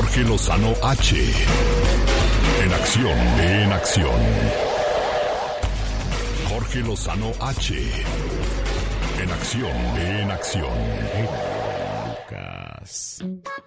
Jorge 0.09 0.25
Lozano 0.25 0.75
H. 0.83 1.17
En 2.65 2.73
acción, 2.73 3.19
en 3.41 3.73
acción. 3.73 4.21
Jorge 6.49 6.79
Lozano 6.79 7.31
H. 7.39 7.75
En 9.23 9.31
acción, 9.31 9.77
en 9.99 10.31
acción. 10.31 11.68
Lucas. 12.79 13.19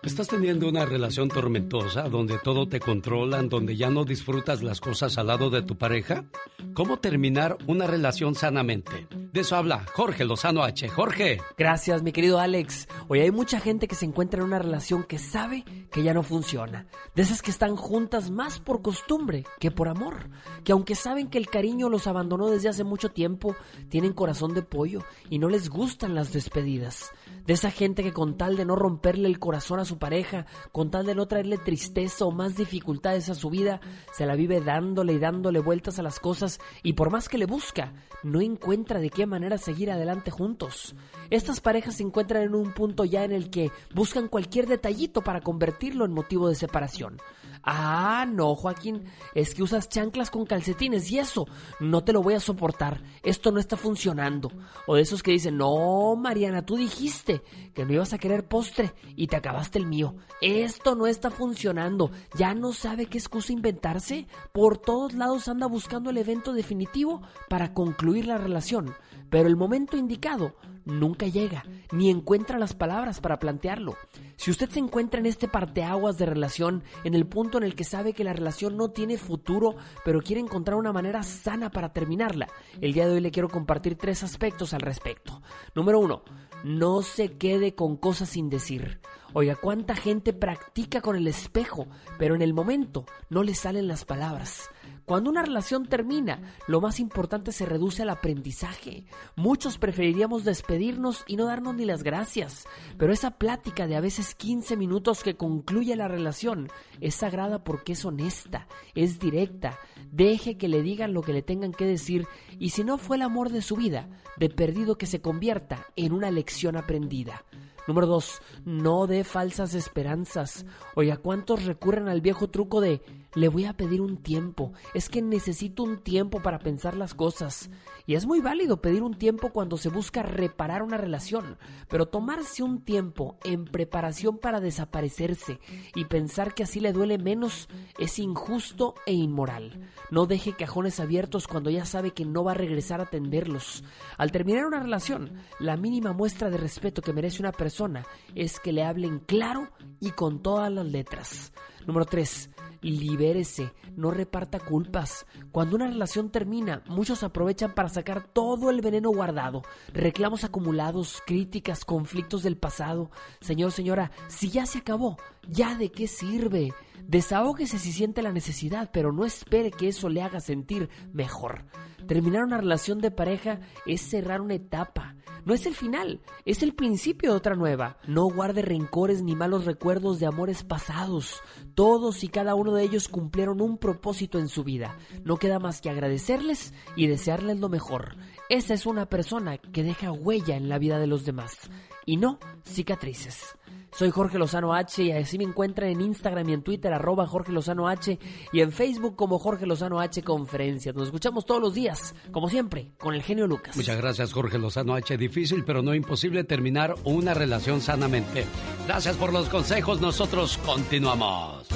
¿Estás 0.04 0.28
teniendo 0.28 0.68
una 0.68 0.86
relación 0.86 1.30
tormentosa 1.30 2.04
donde 2.04 2.38
todo 2.40 2.68
te 2.68 2.80
controlan, 2.80 3.50
donde 3.50 3.76
ya 3.76 3.90
no 3.90 4.04
disfrutas 4.04 4.64
las 4.64 4.82
cosas 4.82 5.18
al 5.18 5.28
lado 5.28 5.50
de 5.50 5.62
tu 5.62 5.78
pareja? 5.78 6.26
¿Cómo 6.74 6.98
terminar 6.98 7.58
una 7.68 7.88
relación 7.88 8.36
sanamente? 8.36 9.08
De 9.12 9.42
eso 9.42 9.56
habla 9.56 9.86
Jorge 9.94 10.26
Lozano 10.26 10.64
H. 10.64 10.90
Jorge. 10.90 11.40
Gracias, 11.58 12.02
mi 12.04 12.12
querido 12.12 12.40
Alex. 12.40 12.88
Hoy 13.08 13.20
hay 13.20 13.32
mucha 13.32 13.60
gente 13.60 13.88
que 13.88 13.96
se 13.96 14.06
encuentra 14.06 14.40
en 14.40 14.48
una 14.48 14.60
relación 14.60 15.04
que 15.04 15.20
sabe 15.20 15.64
que 15.92 16.04
ya 16.04 16.14
no 16.14 16.24
funciona. 16.24 16.88
De 17.16 17.22
esas 17.22 17.42
que 17.42 17.52
están 17.52 17.76
juntas 17.76 18.32
más 18.32 18.60
por 18.60 18.82
costumbre 18.82 19.46
que 19.60 19.72
por 19.72 19.88
amor. 19.88 20.30
Que 20.64 20.72
aunque 20.72 20.96
saben 20.96 21.30
que 21.30 21.38
el 21.38 21.48
cariño 21.48 21.90
los 21.90 22.08
abandonó 22.08 22.50
desde 22.50 22.70
hace 22.70 22.84
mucho 22.84 23.10
tiempo, 23.10 23.56
tienen 23.90 24.14
corazón 24.14 24.54
de 24.54 24.64
pollo 24.64 25.04
y 25.30 25.40
no 25.40 25.50
les 25.50 25.70
gustan 25.70 26.16
las 26.16 26.34
despedidas. 26.34 27.12
De 27.46 27.54
esa 27.54 27.72
gente 27.72 28.04
que 28.04 28.14
con 28.14 28.38
tal 28.38 28.56
de 28.56 28.66
no 28.66 28.76
el 29.16 29.40
corazón 29.40 29.80
a 29.80 29.86
su 29.86 29.98
pareja, 29.98 30.46
con 30.72 30.92
tal 30.92 31.06
de 31.06 31.16
no 31.16 31.28
traerle 31.28 31.58
tristeza 31.58 32.26
o 32.26 32.32
más 32.32 32.56
dificultades 32.56 33.30
a 33.30 33.36
su 33.36 33.50
vida, 33.50 33.82
se 34.12 34.26
la 34.26 34.36
vive 34.36 34.62
dándole 34.62 35.14
y 35.14 35.20
dándole 35.20 35.60
vueltas 35.60 36.00
a 36.00 36.04
las 36.04 36.20
cosas 36.20 36.60
y 36.84 36.94
por 36.94 37.12
más 37.12 37.30
que 37.30 37.38
le 37.38 37.46
busca, 37.46 37.94
no 38.24 38.42
encuentra 38.42 39.00
de 39.00 39.10
qué 39.10 39.26
manera 39.26 39.58
seguir 39.58 39.92
adelante 39.92 40.32
juntos. 40.32 40.96
Estas 41.30 41.62
parejas 41.62 41.96
se 41.96 42.04
encuentran 42.04 42.44
en 42.44 42.56
un 42.56 42.74
punto 42.74 43.06
ya 43.06 43.24
en 43.24 43.32
el 43.32 43.50
que 43.50 43.72
buscan 43.94 44.28
cualquier 44.28 44.68
detallito 44.68 45.22
para 45.22 45.42
convertirlo 45.42 46.06
en 46.06 46.14
motivo 46.14 46.50
de 46.50 46.56
separación. 46.56 47.18
Ah, 47.64 48.26
no, 48.28 48.56
Joaquín, 48.56 49.04
es 49.36 49.54
que 49.54 49.62
usas 49.62 49.88
chanclas 49.88 50.32
con 50.32 50.46
calcetines 50.46 51.12
y 51.12 51.20
eso, 51.20 51.48
no 51.80 52.04
te 52.04 52.12
lo 52.12 52.24
voy 52.24 52.34
a 52.34 52.40
soportar, 52.40 53.04
esto 53.22 53.52
no 53.52 53.60
está 53.60 53.78
funcionando. 53.78 54.52
O 54.88 54.96
de 54.96 55.02
esos 55.02 55.22
que 55.22 55.32
dicen, 55.32 55.58
no, 55.58 56.16
Mariana, 56.16 56.66
tú 56.66 56.76
dijiste 56.76 57.44
que 57.74 57.86
no 57.86 57.94
ibas 57.94 58.14
a 58.14 58.18
querer 58.18 58.48
postre 58.48 58.94
y 59.16 59.28
te 59.28 59.36
acabaste 59.36 59.78
el 59.78 59.86
mío. 59.86 60.16
Esto 60.42 60.96
no 60.96 61.06
está 61.06 61.30
funcionando, 61.30 62.12
ya 62.36 62.56
no 62.56 62.74
sabe 62.74 63.06
qué 63.06 63.20
excusa 63.20 63.54
inventarse. 63.54 64.28
Por 64.54 64.78
todos 64.80 65.14
lados 65.14 65.48
anda 65.48 65.68
buscando 65.68 66.10
el 66.10 66.18
evento 66.18 66.54
definitivo 66.54 67.22
para 67.48 67.74
concluir 67.74 68.26
la 68.26 68.38
relación, 68.38 68.94
pero 69.30 69.48
el 69.48 69.56
momento 69.56 69.98
indicado 69.98 70.56
nunca 70.86 71.28
llega, 71.28 71.64
ni 71.92 72.10
encuentra 72.10 72.60
las 72.60 72.74
palabras 72.74 73.22
para 73.22 73.40
plantearlo. 73.40 73.96
Si 74.36 74.52
usted 74.52 74.70
se 74.70 74.80
encuentra 74.80 75.20
en 75.20 75.26
este 75.26 75.48
parteaguas 75.48 76.18
de 76.18 76.26
relación, 76.26 76.84
en 77.04 77.14
el 77.14 77.28
punto 77.28 77.58
en 77.58 77.64
el 77.64 77.76
que 77.76 77.84
sabe 77.84 78.14
que 78.14 78.24
la 78.24 78.34
relación 78.34 78.78
no 78.78 78.90
tiene 78.90 79.18
futuro, 79.18 79.76
pero 80.04 80.22
quiere 80.22 80.42
encontrar 80.42 80.78
una 80.78 80.94
manera 80.94 81.24
sana 81.24 81.70
para 81.70 81.94
terminarla, 81.94 82.48
el 82.80 82.94
día 82.94 83.08
de 83.08 83.14
hoy 83.14 83.22
le 83.22 83.32
quiero 83.32 83.50
compartir 83.50 83.96
tres 83.96 84.24
aspectos 84.24 84.74
al 84.74 84.82
respecto. 84.82 85.42
Número 85.76 86.00
uno, 86.00 86.24
no 86.64 87.02
se 87.02 87.38
quede 87.38 87.76
con 87.76 87.98
cosas 87.98 88.30
sin 88.30 88.50
decir. 88.50 89.00
Oiga, 89.34 89.56
cuánta 89.56 89.96
gente 89.96 90.34
practica 90.34 91.02
con 91.02 91.16
el 91.16 91.28
espejo, 91.28 91.88
pero 92.20 92.36
en 92.36 92.42
el 92.42 92.54
momento 92.54 93.06
no 93.30 93.44
le 93.44 93.56
salen 93.56 93.88
las 93.88 94.04
palabras. 94.04 94.70
Cuando 95.12 95.30
una 95.30 95.42
relación 95.42 95.88
termina, 95.88 96.56
lo 96.70 96.80
más 96.80 97.02
importante 97.02 97.52
se 97.52 97.66
reduce 97.66 98.04
al 98.04 98.12
aprendizaje. 98.12 99.04
Muchos 99.36 99.78
preferiríamos 99.78 100.46
despedirnos 100.46 101.26
y 101.28 101.36
no 101.36 101.48
darnos 101.48 101.76
ni 101.76 101.84
las 101.84 102.02
gracias, 102.02 102.66
pero 102.98 103.12
esa 103.12 103.32
plática 103.32 103.88
de 103.88 103.98
a 103.98 104.00
veces 104.00 104.36
15 104.36 104.78
minutos 104.78 105.22
que 105.22 105.36
concluye 105.36 105.98
la 105.98 106.08
relación 106.08 106.70
es 107.02 107.16
sagrada 107.16 107.62
porque 107.62 107.92
es 107.92 108.06
honesta, 108.06 108.70
es 108.96 109.20
directa. 109.20 109.78
Deje 110.14 110.56
que 110.56 110.70
le 110.70 110.82
digan 110.82 111.12
lo 111.12 111.24
que 111.24 111.34
le 111.34 111.42
tengan 111.42 111.74
que 111.74 111.86
decir 111.86 112.26
y 112.58 112.70
si 112.70 112.86
no 112.86 112.98
fue 112.98 113.18
el 113.18 113.24
amor 113.24 113.50
de 113.50 113.62
su 113.62 113.76
vida, 113.76 114.08
de 114.38 114.50
perdido 114.50 114.98
que 114.98 115.08
se 115.08 115.20
convierta 115.20 115.88
en 115.98 116.14
una 116.14 116.32
lección 116.32 116.78
aprendida. 116.78 117.44
Número 117.86 118.08
dos, 118.08 118.42
no 118.64 119.08
dé 119.08 119.26
falsas 119.26 119.74
esperanzas. 119.74 120.66
Oiga, 120.96 121.18
¿cuántos 121.18 121.66
recurren 121.66 122.08
al 122.08 122.22
viejo 122.22 122.50
truco 122.50 122.80
de 122.80 123.02
le 123.36 123.48
voy 123.48 123.66
a 123.66 123.74
pedir 123.74 124.02
un 124.02 124.18
tiempo? 124.18 124.74
Es 124.94 125.10
que 125.10 125.22
necesito 125.22 125.84
un 125.84 126.00
tiempo 126.00 126.42
para 126.42 126.60
pensar 126.60 126.96
las 126.96 127.14
cosas. 127.14 127.70
Y 128.06 128.16
es 128.16 128.26
muy 128.26 128.40
válido 128.40 128.82
pedir 128.82 129.04
un 129.04 129.18
tiempo 129.18 129.50
cuando 129.50 129.78
se 129.78 129.90
busca 129.90 130.24
reparar 130.24 130.82
una 130.82 130.98
relación, 130.98 131.58
pero 131.88 132.08
tomarse 132.08 132.64
un 132.64 132.82
tiempo 132.82 133.38
en 133.44 133.66
preparación 133.66 134.38
para 134.38 134.60
desaparecerse 134.60 135.60
y 135.96 136.06
pensar 136.06 136.54
que 136.54 136.64
así 136.64 136.80
le 136.80 136.94
duele 136.94 137.18
menos 137.18 137.70
es 138.00 138.20
injusto 138.20 138.96
e 139.06 139.14
inmoral. 139.14 139.90
No 140.10 140.26
deje 140.26 140.54
cajones 140.54 141.00
abiertos 141.00 141.48
cuando 141.48 141.70
ya 141.70 141.86
sabe 141.86 142.12
que 142.12 142.26
no 142.26 142.44
va 142.44 142.52
a 142.52 142.56
regresar 142.56 143.00
a 143.00 143.04
atenderlos. 143.04 143.84
Al 144.18 144.32
terminar 144.32 144.66
una 144.66 144.80
relación, 144.80 145.34
la 145.60 145.78
mínima 145.78 146.14
muestra 146.14 146.50
de 146.50 146.58
respeto 146.58 147.02
que 147.02 147.14
merece 147.14 147.42
una 147.42 147.52
persona 147.52 148.06
es 148.36 148.60
que 148.60 148.74
le 148.74 148.84
hablen 148.84 149.20
claro 149.20 149.70
y 150.00 150.12
con 150.12 150.42
todas 150.42 150.72
las 150.72 150.86
letras. 150.86 151.52
Número 151.86 152.06
3 152.06 152.50
libérese, 152.82 153.74
no 153.96 154.12
reparta 154.12 154.60
culpas. 154.60 155.26
Cuando 155.52 155.76
una 155.76 155.88
relación 155.88 156.30
termina, 156.30 156.84
muchos 156.88 157.24
aprovechan 157.24 157.74
para 157.74 157.90
sacar 157.90 158.24
todo 158.24 158.70
el 158.70 158.82
veneno 158.82 159.10
guardado, 159.12 159.62
reclamos 159.94 160.44
acumulados, 160.44 161.22
críticas, 161.26 161.86
conflictos 161.86 162.44
del 162.44 162.58
pasado. 162.58 163.12
Señor, 163.40 163.72
señora, 163.72 164.12
si 164.28 164.50
ya 164.50 164.66
se 164.66 164.80
acabó, 164.80 165.18
¿ya 165.48 165.76
de 165.76 165.92
qué 165.92 166.08
sirve? 166.08 166.74
Desahógese 167.08 167.80
si 167.80 167.92
siente 167.92 168.22
la 168.22 168.32
necesidad, 168.32 168.90
pero 168.94 169.12
no 169.12 169.26
espere 169.26 169.72
que 169.72 169.90
eso 169.90 170.08
le 170.10 170.22
haga 170.22 170.40
sentir 170.40 170.90
mejor. 171.12 171.66
Terminar 172.08 172.44
una 172.44 172.58
relación 172.58 173.00
de 173.00 173.12
pareja 173.12 173.60
es 173.86 174.02
cerrar 174.02 174.42
una 174.42 174.56
etapa. 174.56 175.16
No 175.44 175.54
es 175.54 175.66
el 175.66 175.74
final, 175.74 176.22
es 176.46 176.62
el 176.62 176.74
principio 176.74 177.32
de 177.32 177.38
otra 177.38 177.56
nueva. 177.56 177.98
No 178.08 178.26
guarde 178.26 178.62
rencores 178.62 179.24
ni 179.24 179.36
malos 179.36 179.66
recuerdos 179.66 180.20
de 180.20 180.28
amores 180.28 180.64
pasados. 180.64 181.42
Todos 181.74 182.24
y 182.24 182.28
cada 182.28 182.54
uno 182.56 182.74
de 182.74 182.84
ellos 182.84 183.08
cumplieron 183.08 183.62
un 183.62 183.78
propósito 183.78 184.40
en 184.40 184.48
su 184.48 184.64
vida. 184.64 184.98
No 185.24 185.38
queda 185.38 185.60
más 185.60 185.82
que 185.82 185.90
agradecerles 185.90 186.74
y 186.96 187.08
desearles 187.08 187.60
lo 187.60 187.70
mejor. 187.70 188.18
Esa 188.50 188.74
es 188.74 188.86
una 188.86 189.08
persona 189.08 189.58
que 189.58 189.84
deja 189.84 190.12
huella 190.12 190.56
en 190.56 190.70
la 190.70 190.78
vida 190.78 191.00
de 191.00 191.08
los 191.08 191.26
demás 191.26 191.70
y 192.06 192.18
no 192.18 192.40
cicatrices. 192.64 193.56
Soy 193.92 194.10
Jorge 194.10 194.38
Lozano 194.38 194.74
H 194.74 195.04
y 195.04 195.12
así 195.12 195.38
me 195.38 195.44
encuentran 195.44 195.90
en 195.90 196.02
Instagram 196.02 196.50
y 196.50 196.54
en 196.54 196.64
Twitter 196.64 196.94
arroba 196.94 197.28
Jorge 197.28 197.52
Lozano 197.52 197.88
H 197.88 198.18
y 198.52 198.62
en 198.62 198.72
Facebook 198.72 199.16
como 199.16 199.40
Jorge 199.40 199.66
Lozano 199.66 200.00
H 200.00 200.24
Conferencias. 200.24 200.96
Nos 200.96 201.06
escuchamos 201.08 201.46
todos 201.46 201.62
los 201.62 201.74
días, 201.74 202.16
como 202.32 202.50
siempre, 202.50 202.92
con 202.98 203.14
el 203.14 203.22
genio 203.22 203.48
Lucas. 203.48 203.76
Muchas 203.76 203.98
gracias 203.98 204.34
Jorge 204.34 204.58
Lozano 204.58 204.94
H. 204.96 205.18
Difícil 205.18 205.64
pero 205.66 205.82
no 205.82 205.94
imposible 205.94 206.44
terminar 206.44 206.96
una 207.04 207.34
relación 207.34 207.82
sanamente. 207.82 208.46
Gracias 208.88 209.16
por 209.18 209.34
los 209.34 209.50
consejos, 209.50 210.02
nosotros 210.02 210.58
continuamos. 210.66 211.68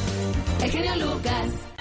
El 0.64 0.72
genio 0.72 0.96
Lucas. 0.96 1.75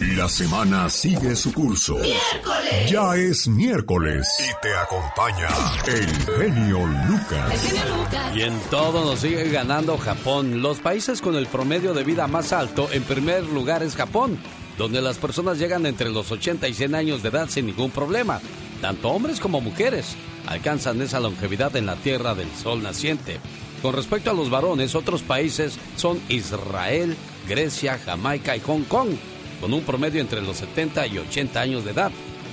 La 0.00 0.28
semana 0.28 0.88
sigue 0.88 1.34
su 1.34 1.52
curso. 1.52 1.96
¡Miércoles! 1.96 2.88
Ya 2.88 3.16
es 3.16 3.48
miércoles 3.48 4.28
y 4.38 4.62
te 4.62 4.72
acompaña 4.76 5.48
el 5.88 6.06
genio 6.36 6.86
Lucas. 7.08 7.52
El 7.52 7.58
genio 7.58 7.96
Lucas. 7.96 8.36
Y 8.36 8.42
en 8.42 8.60
todo 8.70 9.04
nos 9.04 9.18
sigue 9.18 9.50
ganando 9.50 9.98
Japón. 9.98 10.62
Los 10.62 10.78
países 10.78 11.20
con 11.20 11.34
el 11.34 11.48
promedio 11.48 11.94
de 11.94 12.04
vida 12.04 12.28
más 12.28 12.52
alto, 12.52 12.88
en 12.92 13.02
primer 13.02 13.44
lugar 13.46 13.82
es 13.82 13.96
Japón, 13.96 14.38
donde 14.76 15.02
las 15.02 15.18
personas 15.18 15.58
llegan 15.58 15.84
entre 15.84 16.10
los 16.10 16.30
80 16.30 16.68
y 16.68 16.74
100 16.74 16.94
años 16.94 17.24
de 17.24 17.30
edad 17.30 17.48
sin 17.48 17.66
ningún 17.66 17.90
problema. 17.90 18.40
Tanto 18.80 19.08
hombres 19.08 19.40
como 19.40 19.60
mujeres 19.60 20.14
alcanzan 20.46 21.02
esa 21.02 21.18
longevidad 21.18 21.74
en 21.74 21.86
la 21.86 21.96
tierra 21.96 22.36
del 22.36 22.50
sol 22.52 22.84
naciente. 22.84 23.40
Con 23.82 23.94
respecto 23.94 24.30
a 24.30 24.34
los 24.34 24.48
varones, 24.48 24.94
otros 24.94 25.22
países 25.22 25.76
son 25.96 26.20
Israel, 26.28 27.16
Grecia, 27.48 27.98
Jamaica 27.98 28.56
y 28.56 28.60
Hong 28.60 28.84
Kong, 28.84 29.10
con 29.60 29.72
un 29.72 29.82
promedio 29.82 30.20
entre 30.20 30.40
los 30.40 30.56
70 30.58 31.06
y 31.06 31.18
80 31.18 31.60
años 31.60 31.84
de 31.84 31.92
edad. 31.92 32.10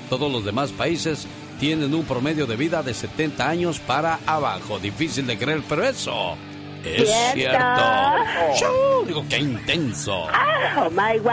Todos 0.10 0.32
los 0.32 0.46
demás 0.46 0.72
países 0.72 1.28
tienen 1.60 1.94
un 1.94 2.04
promedio 2.04 2.46
de 2.46 2.56
vida 2.56 2.84
de 2.84 2.94
70 2.94 3.48
años 3.48 3.80
para 3.80 4.20
abajo. 4.26 4.80
Difícil 4.80 5.26
de 5.28 5.38
creer, 5.38 5.62
pero 5.68 5.84
eso 5.84 6.36
es 6.84 7.10
¿Cierto? 7.10 7.34
cierto. 7.34 8.60
Shoo, 8.60 9.06
digo, 9.06 9.26
qué 9.30 9.40
intenso. 9.40 10.28
Oh 10.78 10.90
my 10.92 11.20
wow. 11.20 11.32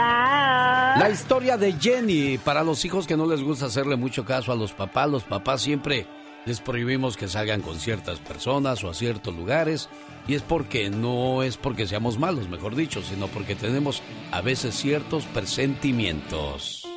La 0.99 1.09
historia 1.11 1.57
de 1.57 1.73
Jenny, 1.73 2.37
para 2.37 2.63
los 2.63 2.83
hijos 2.85 3.05
que 3.05 3.17
no 3.17 3.25
les 3.27 3.41
gusta 3.41 3.65
hacerle 3.67 3.95
mucho 3.95 4.25
caso 4.25 4.51
a 4.51 4.55
los 4.55 4.71
papás, 4.71 5.09
los 5.09 5.23
papás 5.23 5.61
siempre 5.61 6.07
les 6.45 6.59
prohibimos 6.59 7.15
que 7.15 7.27
salgan 7.27 7.61
con 7.61 7.79
ciertas 7.79 8.19
personas 8.19 8.83
o 8.83 8.89
a 8.89 8.93
ciertos 8.93 9.35
lugares 9.35 9.89
y 10.27 10.35
es 10.35 10.41
porque 10.41 10.89
no 10.89 11.43
es 11.43 11.57
porque 11.57 11.87
seamos 11.87 12.19
malos, 12.19 12.49
mejor 12.49 12.75
dicho, 12.75 13.01
sino 13.01 13.27
porque 13.27 13.55
tenemos 13.55 14.01
a 14.31 14.41
veces 14.41 14.75
ciertos 14.75 15.25
presentimientos. 15.25 16.87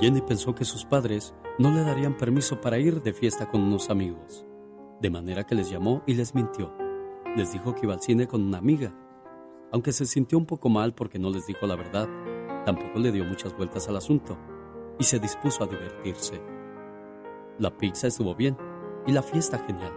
Jenny 0.00 0.20
pensó 0.22 0.54
que 0.54 0.64
sus 0.64 0.84
padres 0.84 1.34
no 1.58 1.72
le 1.72 1.82
darían 1.82 2.16
permiso 2.16 2.60
para 2.60 2.78
ir 2.78 3.00
de 3.02 3.12
fiesta 3.12 3.48
con 3.48 3.62
unos 3.62 3.90
amigos, 3.90 4.44
de 5.00 5.10
manera 5.10 5.44
que 5.44 5.54
les 5.54 5.70
llamó 5.70 6.02
y 6.06 6.14
les 6.14 6.34
mintió. 6.34 6.72
Les 7.36 7.52
dijo 7.52 7.74
que 7.74 7.86
iba 7.86 7.94
al 7.94 8.02
cine 8.02 8.26
con 8.26 8.42
una 8.42 8.58
amiga. 8.58 8.92
Aunque 9.72 9.92
se 9.92 10.06
sintió 10.06 10.36
un 10.36 10.46
poco 10.46 10.68
mal 10.68 10.94
porque 10.94 11.18
no 11.18 11.30
les 11.30 11.46
dijo 11.46 11.66
la 11.66 11.76
verdad, 11.76 12.08
tampoco 12.64 12.98
le 12.98 13.12
dio 13.12 13.24
muchas 13.24 13.56
vueltas 13.56 13.88
al 13.88 13.96
asunto 13.96 14.36
y 14.98 15.04
se 15.04 15.18
dispuso 15.18 15.64
a 15.64 15.66
divertirse. 15.66 16.40
La 17.58 17.76
pizza 17.76 18.06
estuvo 18.06 18.34
bien 18.34 18.56
y 19.06 19.12
la 19.12 19.22
fiesta 19.22 19.58
genial. 19.58 19.92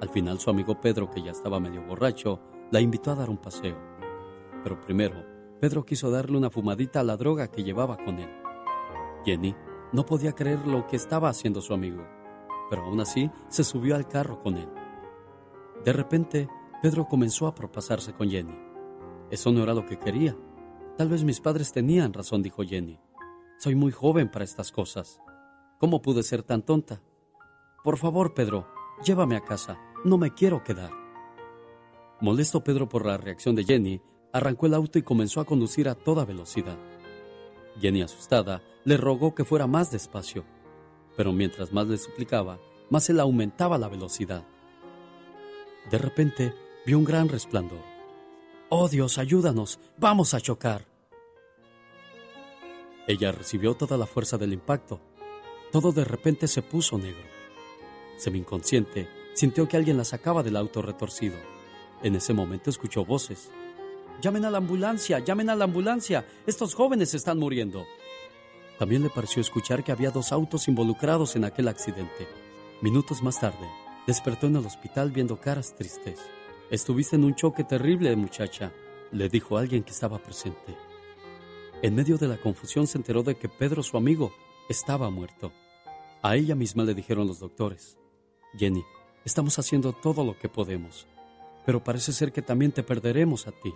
Al 0.00 0.08
final 0.10 0.38
su 0.38 0.50
amigo 0.50 0.80
Pedro, 0.80 1.10
que 1.10 1.22
ya 1.22 1.30
estaba 1.30 1.60
medio 1.60 1.82
borracho, 1.82 2.40
la 2.70 2.80
invitó 2.80 3.12
a 3.12 3.14
dar 3.14 3.30
un 3.30 3.38
paseo. 3.38 3.76
Pero 4.62 4.80
primero, 4.80 5.24
Pedro 5.60 5.84
quiso 5.84 6.10
darle 6.10 6.36
una 6.36 6.50
fumadita 6.50 7.00
a 7.00 7.04
la 7.04 7.16
droga 7.16 7.50
que 7.50 7.64
llevaba 7.64 7.96
con 7.96 8.18
él. 8.18 8.30
Jenny 9.24 9.54
no 9.92 10.04
podía 10.04 10.32
creer 10.32 10.66
lo 10.66 10.86
que 10.86 10.96
estaba 10.96 11.28
haciendo 11.28 11.60
su 11.60 11.72
amigo, 11.72 12.04
pero 12.68 12.82
aún 12.82 13.00
así 13.00 13.30
se 13.48 13.64
subió 13.64 13.96
al 13.96 14.06
carro 14.06 14.42
con 14.42 14.56
él. 14.56 14.68
De 15.84 15.92
repente, 15.92 16.48
Pedro 16.82 17.06
comenzó 17.06 17.46
a 17.46 17.54
propasarse 17.54 18.12
con 18.12 18.28
Jenny. 18.28 18.58
Eso 19.30 19.50
no 19.50 19.62
era 19.62 19.72
lo 19.72 19.86
que 19.86 19.98
quería. 19.98 20.36
Tal 20.96 21.08
vez 21.08 21.24
mis 21.24 21.40
padres 21.40 21.72
tenían 21.72 22.12
razón, 22.12 22.42
dijo 22.42 22.62
Jenny. 22.62 23.00
Soy 23.58 23.74
muy 23.74 23.90
joven 23.90 24.30
para 24.30 24.44
estas 24.44 24.70
cosas. 24.70 25.20
¿Cómo 25.78 26.02
pude 26.02 26.22
ser 26.22 26.42
tan 26.42 26.62
tonta? 26.62 27.00
Por 27.82 27.96
favor, 27.96 28.34
Pedro, 28.34 28.66
llévame 29.04 29.36
a 29.36 29.44
casa. 29.44 29.78
No 30.04 30.18
me 30.18 30.34
quiero 30.34 30.62
quedar. 30.62 30.90
Molesto 32.20 32.62
Pedro 32.62 32.88
por 32.88 33.06
la 33.06 33.16
reacción 33.16 33.54
de 33.54 33.64
Jenny, 33.64 34.02
arrancó 34.32 34.66
el 34.66 34.74
auto 34.74 34.98
y 34.98 35.02
comenzó 35.02 35.40
a 35.40 35.44
conducir 35.44 35.88
a 35.88 35.94
toda 35.94 36.24
velocidad. 36.24 36.76
Jenny, 37.80 38.02
asustada, 38.02 38.62
le 38.84 38.96
rogó 38.96 39.34
que 39.34 39.44
fuera 39.44 39.66
más 39.66 39.90
despacio, 39.90 40.44
pero 41.16 41.32
mientras 41.32 41.72
más 41.72 41.86
le 41.86 41.98
suplicaba, 41.98 42.58
más 42.90 43.08
él 43.10 43.20
aumentaba 43.20 43.78
la 43.78 43.88
velocidad. 43.88 44.46
De 45.90 45.98
repente, 45.98 46.54
vio 46.84 46.98
un 46.98 47.04
gran 47.04 47.28
resplandor. 47.28 47.82
¡Oh 48.68 48.88
Dios, 48.88 49.18
ayúdanos! 49.18 49.78
¡Vamos 49.98 50.34
a 50.34 50.40
chocar! 50.40 50.95
Ella 53.06 53.30
recibió 53.30 53.74
toda 53.74 53.96
la 53.96 54.06
fuerza 54.06 54.36
del 54.36 54.52
impacto. 54.52 55.00
Todo 55.70 55.92
de 55.92 56.04
repente 56.04 56.48
se 56.48 56.62
puso 56.62 56.98
negro. 56.98 57.22
Semi-inconsciente, 58.16 59.08
sintió 59.34 59.68
que 59.68 59.76
alguien 59.76 59.96
la 59.96 60.04
sacaba 60.04 60.42
del 60.42 60.56
auto 60.56 60.82
retorcido. 60.82 61.36
En 62.02 62.16
ese 62.16 62.32
momento 62.32 62.70
escuchó 62.70 63.04
voces. 63.04 63.50
Llamen 64.20 64.44
a 64.44 64.50
la 64.50 64.58
ambulancia, 64.58 65.18
llamen 65.20 65.50
a 65.50 65.54
la 65.54 65.64
ambulancia. 65.64 66.26
Estos 66.46 66.74
jóvenes 66.74 67.14
están 67.14 67.38
muriendo. 67.38 67.84
También 68.78 69.02
le 69.02 69.10
pareció 69.10 69.40
escuchar 69.40 69.84
que 69.84 69.92
había 69.92 70.10
dos 70.10 70.32
autos 70.32 70.68
involucrados 70.68 71.36
en 71.36 71.44
aquel 71.44 71.68
accidente. 71.68 72.26
Minutos 72.82 73.22
más 73.22 73.40
tarde, 73.40 73.68
despertó 74.06 74.46
en 74.48 74.56
el 74.56 74.66
hospital 74.66 75.10
viendo 75.10 75.40
caras 75.40 75.74
tristes. 75.74 76.18
Estuviste 76.70 77.16
en 77.16 77.24
un 77.24 77.34
choque 77.34 77.64
terrible, 77.64 78.14
muchacha, 78.16 78.72
le 79.12 79.28
dijo 79.28 79.56
alguien 79.56 79.82
que 79.82 79.92
estaba 79.92 80.18
presente. 80.18 80.85
En 81.82 81.94
medio 81.94 82.16
de 82.16 82.26
la 82.26 82.38
confusión 82.38 82.86
se 82.86 82.96
enteró 82.96 83.22
de 83.22 83.36
que 83.36 83.48
Pedro, 83.48 83.82
su 83.82 83.96
amigo, 83.96 84.32
estaba 84.68 85.10
muerto. 85.10 85.52
A 86.22 86.34
ella 86.34 86.54
misma 86.54 86.84
le 86.84 86.94
dijeron 86.94 87.26
los 87.26 87.38
doctores, 87.38 87.98
Jenny, 88.56 88.82
estamos 89.24 89.58
haciendo 89.58 89.92
todo 89.92 90.24
lo 90.24 90.38
que 90.38 90.48
podemos, 90.48 91.06
pero 91.66 91.84
parece 91.84 92.12
ser 92.12 92.32
que 92.32 92.42
también 92.42 92.72
te 92.72 92.82
perderemos 92.82 93.46
a 93.46 93.52
ti. 93.52 93.74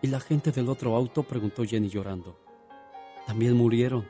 ¿Y 0.00 0.06
la 0.06 0.20
gente 0.20 0.52
del 0.52 0.68
otro 0.68 0.94
auto? 0.94 1.24
preguntó 1.24 1.64
Jenny 1.64 1.88
llorando. 1.88 2.38
También 3.26 3.56
murieron. 3.56 4.08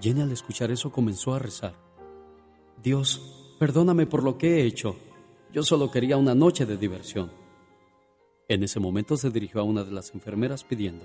Jenny 0.00 0.22
al 0.22 0.32
escuchar 0.32 0.70
eso 0.70 0.90
comenzó 0.90 1.34
a 1.34 1.38
rezar. 1.38 1.74
Dios, 2.82 3.54
perdóname 3.58 4.06
por 4.06 4.22
lo 4.22 4.38
que 4.38 4.60
he 4.60 4.64
hecho. 4.64 4.96
Yo 5.52 5.62
solo 5.62 5.90
quería 5.90 6.16
una 6.16 6.34
noche 6.34 6.66
de 6.66 6.76
diversión. 6.76 7.30
En 8.48 8.62
ese 8.62 8.80
momento 8.80 9.16
se 9.16 9.30
dirigió 9.30 9.60
a 9.60 9.64
una 9.64 9.84
de 9.84 9.92
las 9.92 10.14
enfermeras 10.14 10.64
pidiendo, 10.64 11.04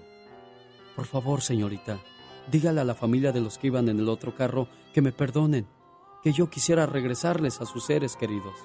por 0.96 1.06
favor, 1.06 1.42
señorita, 1.42 2.00
dígale 2.52 2.82
a 2.82 2.86
la 2.86 2.96
familia 2.96 3.32
de 3.32 3.42
los 3.42 3.58
que 3.58 3.68
iban 3.68 3.90
en 3.90 4.00
el 4.00 4.10
otro 4.10 4.36
carro 4.36 4.68
que 4.94 5.02
me 5.02 5.12
perdonen, 5.12 5.68
que 6.22 6.34
yo 6.34 6.50
quisiera 6.50 6.86
regresarles 6.86 7.62
a 7.62 7.66
sus 7.66 7.86
seres 7.86 8.16
queridos. 8.16 8.56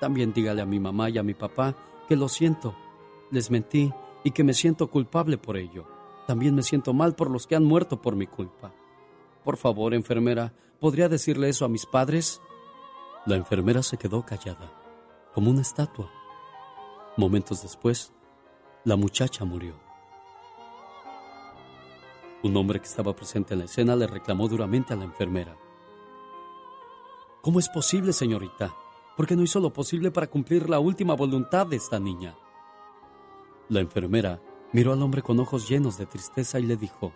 También 0.00 0.32
dígale 0.32 0.62
a 0.62 0.66
mi 0.66 0.78
mamá 0.78 1.08
y 1.10 1.18
a 1.18 1.22
mi 1.22 1.34
papá 1.34 1.74
que 2.08 2.16
lo 2.16 2.28
siento, 2.28 2.74
les 3.30 3.50
mentí 3.50 3.92
y 4.24 4.32
que 4.32 4.44
me 4.44 4.54
siento 4.54 4.88
culpable 4.90 5.38
por 5.38 5.56
ello. 5.56 5.86
También 6.26 6.54
me 6.54 6.62
siento 6.62 6.92
mal 6.92 7.14
por 7.14 7.30
los 7.30 7.46
que 7.46 7.56
han 7.56 7.64
muerto 7.64 8.02
por 8.02 8.16
mi 8.16 8.26
culpa. 8.26 8.72
Por 9.44 9.56
favor, 9.56 9.94
enfermera, 9.94 10.52
¿podría 10.80 11.08
decirle 11.08 11.48
eso 11.48 11.64
a 11.64 11.68
mis 11.68 11.86
padres? 11.86 12.40
La 13.24 13.36
enfermera 13.36 13.82
se 13.82 13.96
quedó 13.96 14.24
callada, 14.26 14.72
como 15.32 15.50
una 15.50 15.62
estatua. 15.62 16.10
Momentos 17.16 17.62
después, 17.62 18.12
la 18.84 18.96
muchacha 18.96 19.44
murió. 19.44 19.85
Un 22.42 22.56
hombre 22.56 22.80
que 22.80 22.86
estaba 22.86 23.14
presente 23.14 23.54
en 23.54 23.60
la 23.60 23.64
escena 23.64 23.96
le 23.96 24.06
reclamó 24.06 24.48
duramente 24.48 24.92
a 24.92 24.96
la 24.96 25.04
enfermera. 25.04 25.56
¿Cómo 27.42 27.58
es 27.58 27.68
posible, 27.68 28.12
señorita? 28.12 28.74
Porque 29.16 29.36
no 29.36 29.42
hizo 29.42 29.60
lo 29.60 29.72
posible 29.72 30.10
para 30.10 30.26
cumplir 30.26 30.68
la 30.68 30.78
última 30.78 31.14
voluntad 31.14 31.66
de 31.66 31.76
esta 31.76 31.98
niña. 31.98 32.36
La 33.68 33.80
enfermera 33.80 34.40
miró 34.72 34.92
al 34.92 35.02
hombre 35.02 35.22
con 35.22 35.40
ojos 35.40 35.68
llenos 35.68 35.96
de 35.96 36.06
tristeza 36.06 36.58
y 36.60 36.64
le 36.64 36.76
dijo, 36.76 37.12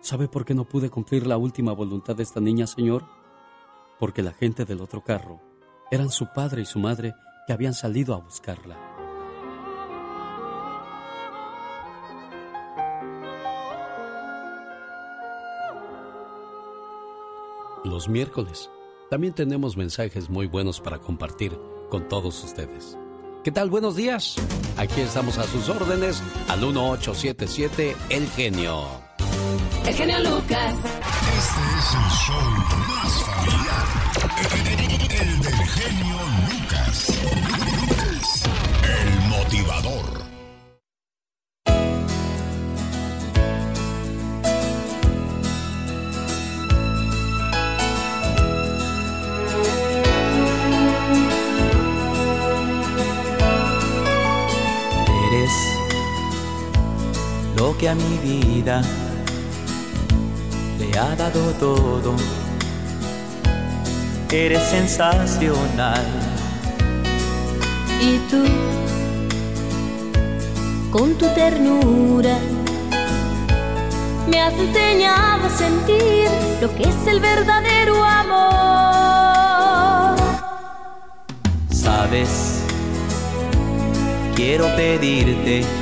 ¿Sabe 0.00 0.26
por 0.26 0.44
qué 0.44 0.52
no 0.52 0.64
pude 0.64 0.90
cumplir 0.90 1.26
la 1.26 1.36
última 1.36 1.72
voluntad 1.72 2.16
de 2.16 2.24
esta 2.24 2.40
niña, 2.40 2.66
señor? 2.66 3.04
Porque 4.00 4.22
la 4.22 4.32
gente 4.32 4.64
del 4.64 4.80
otro 4.80 5.02
carro 5.02 5.40
eran 5.92 6.10
su 6.10 6.26
padre 6.34 6.62
y 6.62 6.64
su 6.66 6.80
madre 6.80 7.14
que 7.46 7.52
habían 7.52 7.72
salido 7.72 8.14
a 8.14 8.18
buscarla. 8.18 8.91
Los 17.84 18.08
miércoles. 18.08 18.70
También 19.10 19.34
tenemos 19.34 19.76
mensajes 19.76 20.30
muy 20.30 20.46
buenos 20.46 20.80
para 20.80 20.98
compartir 20.98 21.58
con 21.90 22.08
todos 22.08 22.42
ustedes. 22.44 22.96
¿Qué 23.44 23.50
tal? 23.50 23.70
Buenos 23.70 23.96
días. 23.96 24.36
Aquí 24.76 25.00
estamos 25.00 25.36
a 25.38 25.44
sus 25.44 25.68
órdenes 25.68 26.22
al 26.48 26.60
1877 26.60 27.96
El 28.08 28.28
Genio. 28.28 28.84
El 29.84 29.94
Genio 29.94 30.18
Lucas. 30.20 30.74
Este 31.38 31.60
es 31.78 31.94
el 31.94 32.10
show 32.10 32.40
más 32.88 33.22
familiar. 33.24 33.86
El 35.24 35.40
del 35.42 35.66
Genio 35.68 36.18
Lucas. 36.48 37.18
El 38.84 39.28
motivador. 39.28 40.31
Que 57.82 57.88
a 57.88 57.96
mi 57.96 58.16
vida 58.18 58.80
le 60.78 60.96
ha 60.96 61.16
dado 61.16 61.50
todo. 61.58 62.14
Eres 64.30 64.62
sensacional. 64.70 66.06
Y 68.00 68.18
tú, 68.30 68.44
con 70.92 71.14
tu 71.14 71.26
ternura, 71.34 72.38
me 74.30 74.40
has 74.40 74.54
enseñado 74.54 75.48
a 75.48 75.50
sentir 75.50 76.28
lo 76.60 76.72
que 76.76 76.84
es 76.84 77.06
el 77.08 77.18
verdadero 77.18 78.04
amor. 78.04 78.94
Sabes, 81.68 82.62
quiero 84.36 84.66
pedirte 84.76 85.81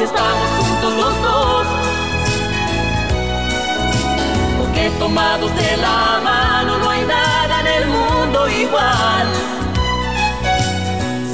si 0.00 0.04
estamos 0.04 0.48
juntos 0.56 0.92
los 0.94 1.14
dos. 1.22 1.66
Porque 4.58 4.90
tomados 4.98 5.54
de 5.54 5.76
la 5.76 6.20
mano 6.24 6.78
no 6.78 6.88
hay 6.88 7.04
nada 7.04 7.60
en 7.60 7.66
el 7.66 7.86
mundo 7.88 8.48
igual. 8.48 9.26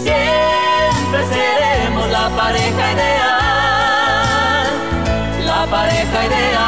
Siempre 0.03 1.21
seremos 1.35 2.11
la 2.11 2.29
pareja 2.31 2.93
ideal, 2.95 4.67
la 5.45 5.67
pareja 5.67 6.27
ideal. 6.29 6.67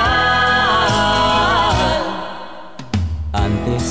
Antes 3.32 3.84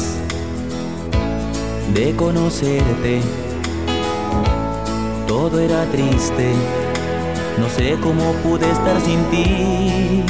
de 1.93 2.15
conocerte 2.15 3.21
todo 5.27 5.59
era 5.59 5.83
triste. 5.91 6.55
No 7.59 7.67
sé 7.69 7.97
cómo 8.01 8.33
pude 8.43 8.69
estar 8.69 9.01
sin 9.01 9.23
ti. 9.31 10.23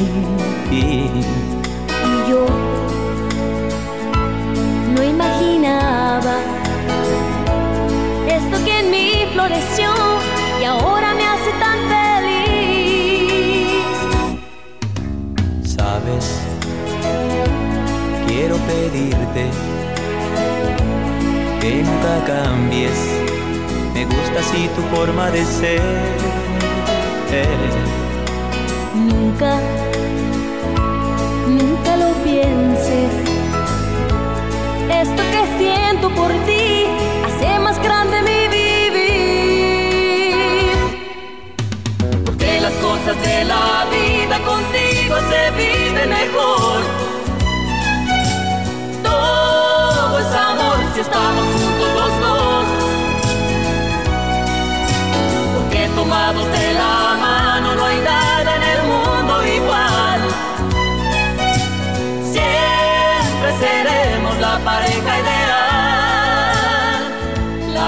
Y 0.71 1.09
yo 2.29 2.45
no 4.95 5.03
imaginaba 5.03 6.35
esto 8.27 8.63
que 8.65 8.79
en 8.79 8.91
mí 8.91 9.27
floreció 9.33 9.89
y 10.61 10.63
ahora 10.63 11.13
me 11.15 11.25
hace 11.25 11.51
tan 11.59 11.77
feliz. 11.95 13.67
Sabes, 15.75 16.25
quiero 18.27 18.55
pedirte 18.57 19.49
que 21.59 21.83
nunca 21.83 22.23
cambies. 22.25 22.99
Me 23.93 24.05
gusta 24.05 24.39
así 24.39 24.69
tu 24.75 24.81
forma 24.95 25.29
de 25.31 25.43
ser. 25.43 26.46
Nunca, 28.95 29.59
nunca 31.45 31.97
lo 31.97 32.13
pienses. 32.23 33.11
Esto 34.89 35.21
que 35.33 35.45
siento 35.57 36.09
por 36.11 36.31
ti 36.45 36.85
hace 37.25 37.59
más 37.59 37.83
grande 37.83 38.21
mi 38.21 38.47
vivir. 38.47 39.97
Porque 42.25 42.61
las 42.61 42.73
cosas 42.75 43.21
de 43.21 43.43
la 43.43 43.85
vida 43.91 44.39
contigo 44.45 45.17
se 45.29 45.51
viven 45.51 46.09
mejor. 46.09 46.79
Todo 49.03 50.19
es 50.19 50.33
amor 50.33 50.77
si 50.93 51.01
estamos 51.01 51.45
juntos 51.45 51.89
los 51.93 52.19
dos. 52.21 52.65
Porque 55.55 55.89
tomados 55.93 56.45
de 56.53 56.73
la 56.73 57.06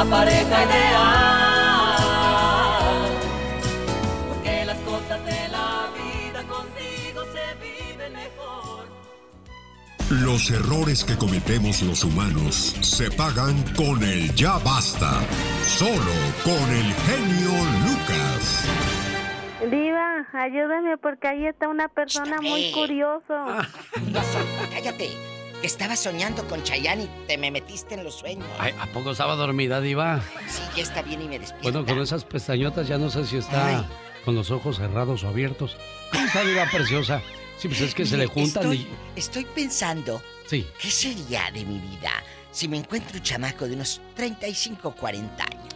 pareja 0.09 0.65
ideal. 0.65 1.97
Porque 4.29 4.65
las 4.65 4.77
cosas 4.79 5.25
de 5.25 5.47
la 5.49 5.87
vida 5.93 6.43
contigo 6.47 7.23
se 7.33 7.55
viven 7.61 8.13
mejor. 8.13 8.87
Los 10.09 10.49
errores 10.49 11.03
que 11.03 11.15
cometemos 11.15 11.81
los 11.83 12.03
humanos 12.03 12.75
se 12.81 13.11
pagan 13.11 13.63
con 13.75 14.03
el 14.03 14.33
ya 14.35 14.57
basta. 14.57 15.21
Solo 15.63 16.13
con 16.43 16.69
el 16.71 16.93
genio 17.05 17.51
Lucas. 17.85 18.65
Diva, 19.69 20.25
ayúdame 20.33 20.97
porque 20.97 21.27
ahí 21.27 21.45
está 21.45 21.67
una 21.67 21.87
persona 21.89 22.41
muy 22.41 22.71
curioso. 22.71 23.45
Cállate. 24.73 25.38
Que 25.61 25.67
estaba 25.67 25.95
soñando 25.97 26.47
con 26.47 26.63
Chayanne 26.63 27.03
y 27.03 27.09
te 27.27 27.37
me 27.37 27.51
metiste 27.51 27.95
en 27.95 28.03
los 28.05 28.15
sueños. 28.15 28.47
Ay, 28.59 28.73
¿A 28.79 28.85
poco 28.87 29.11
estaba 29.11 29.35
dormida, 29.35 29.81
Diva? 29.81 30.21
Sí, 30.47 30.61
ya 30.77 30.83
está 30.83 31.01
bien 31.01 31.21
y 31.21 31.27
me 31.27 31.37
despierta. 31.39 31.63
Bueno, 31.63 31.85
con 31.85 31.99
esas 32.01 32.23
pestañotas 32.23 32.87
ya 32.87 32.97
no 32.97 33.09
sé 33.09 33.25
si 33.25 33.37
está 33.37 33.79
Ay. 33.79 33.85
con 34.23 34.35
los 34.35 34.51
ojos 34.51 34.77
cerrados 34.77 35.23
o 35.23 35.27
abiertos. 35.27 35.75
¿Cómo 36.13 36.25
está, 36.25 36.43
Diva 36.45 36.65
preciosa? 36.71 37.21
Sí, 37.57 37.67
pues 37.67 37.81
es 37.81 37.93
que 37.93 38.05
se 38.05 38.15
le 38.15 38.25
juntan 38.27 38.63
estoy, 38.63 38.77
y. 38.77 38.87
Estoy 39.19 39.43
pensando, 39.45 40.21
Sí. 40.47 40.65
¿qué 40.81 40.89
sería 40.89 41.51
de 41.53 41.65
mi 41.65 41.77
vida 41.79 42.11
si 42.51 42.69
me 42.69 42.77
encuentro 42.77 43.17
un 43.17 43.23
chamaco 43.23 43.67
de 43.67 43.73
unos 43.75 43.99
35 44.15 44.91
40 44.95 45.43
años? 45.43 45.73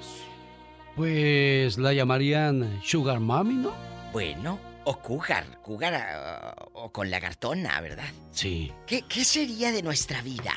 Pues 0.95 1.77
la 1.77 1.91
llamarían 1.91 2.79
Sugar 2.85 3.19
Mommy, 3.19 3.55
¿no? 3.55 3.73
Bueno, 4.13 4.59
o 4.85 4.99
cougar, 4.99 5.61
cougar 5.61 5.93
ah, 5.93 6.55
o 6.73 6.91
con 6.91 7.09
lagartona, 7.09 7.79
¿verdad? 7.81 8.09
Sí. 8.31 8.71
¿Qué, 8.85 9.03
qué 9.03 9.23
sería 9.23 9.71
de 9.71 9.81
nuestra 9.83 10.21
vida, 10.21 10.53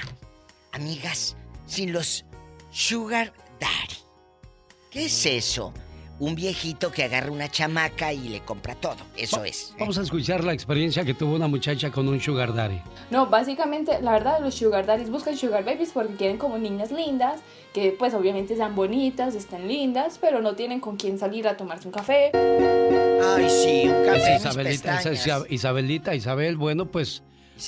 amigas, 0.73 1.36
sin 1.66 1.93
los 1.93 2.24
sugar 2.70 3.32
daddy? 3.61 3.98
¿Qué 4.90 5.07
es 5.07 5.27
eso? 5.27 5.73
Un 6.18 6.34
viejito 6.34 6.90
que 6.90 7.05
agarra 7.05 7.30
una 7.30 7.51
chamaca 7.51 8.12
y 8.12 8.28
le 8.28 8.40
compra 8.40 8.74
todo. 8.74 8.97
Eso 9.16 9.44
es. 9.44 9.74
Vamos 9.78 9.98
a 9.98 10.02
escuchar 10.02 10.44
la 10.44 10.55
experiencia 10.55 11.05
que 11.05 11.12
tuvo 11.12 11.34
una 11.34 11.47
muchacha 11.47 11.90
con 11.90 12.09
un 12.09 12.20
Sugar 12.20 12.55
Daddy. 12.55 12.80
No, 13.10 13.26
básicamente, 13.26 14.01
la 14.01 14.12
verdad, 14.12 14.40
los 14.40 14.55
sugar 14.55 14.86
daddies 14.86 15.10
buscan 15.10 15.36
sugar 15.36 15.64
babies 15.64 15.90
porque 15.93 16.14
quieren 16.14 16.38
como 16.38 16.59
niñas 16.59 16.90
lindas, 16.90 17.40
que 17.72 17.94
pues 17.97 18.14
obviamente 18.14 18.56
sean 18.56 18.74
bonitas, 18.74 19.34
estén 19.34 19.68
lindas, 19.68 20.18
pero 20.20 20.40
no 20.40 20.55
tienen 20.55 20.80
con 20.80 20.97
quién 20.97 21.18
salir 21.18 21.47
a 21.47 21.56
tomarse 21.56 21.86
un 21.86 21.93
café. 21.93 22.30
Ay, 22.34 23.48
sí, 23.51 23.88
un 23.88 24.05
café. 24.05 24.36
Es 24.36 24.40
Isabelita, 24.40 25.01
es. 25.01 25.51
Isabelita, 25.51 26.14
Isabel, 26.14 26.56
bueno, 26.56 26.86
pues 26.86 27.22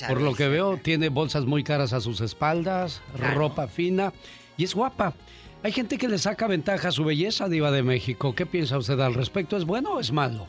por 0.07 0.21
lo 0.21 0.33
que 0.33 0.47
veo 0.47 0.77
tiene 0.77 1.09
bolsas 1.09 1.45
muy 1.45 1.63
caras 1.63 1.93
a 1.93 2.01
sus 2.01 2.21
espaldas, 2.21 3.01
ropa 3.35 3.67
fina 3.67 4.13
y 4.57 4.63
es 4.63 4.75
guapa. 4.75 5.13
Hay 5.61 5.71
gente 5.73 5.97
que 5.97 6.07
le 6.07 6.17
saca 6.17 6.47
ventaja 6.47 6.87
a 6.87 6.91
su 6.91 7.03
belleza, 7.03 7.49
diva 7.49 7.69
de 7.71 7.83
México. 7.83 8.33
¿Qué 8.33 8.45
piensa 8.45 8.77
usted 8.77 8.99
al 8.99 9.13
respecto? 9.13 9.57
¿Es 9.57 9.65
bueno 9.65 9.93
o 9.95 9.99
es 9.99 10.11
malo? 10.11 10.47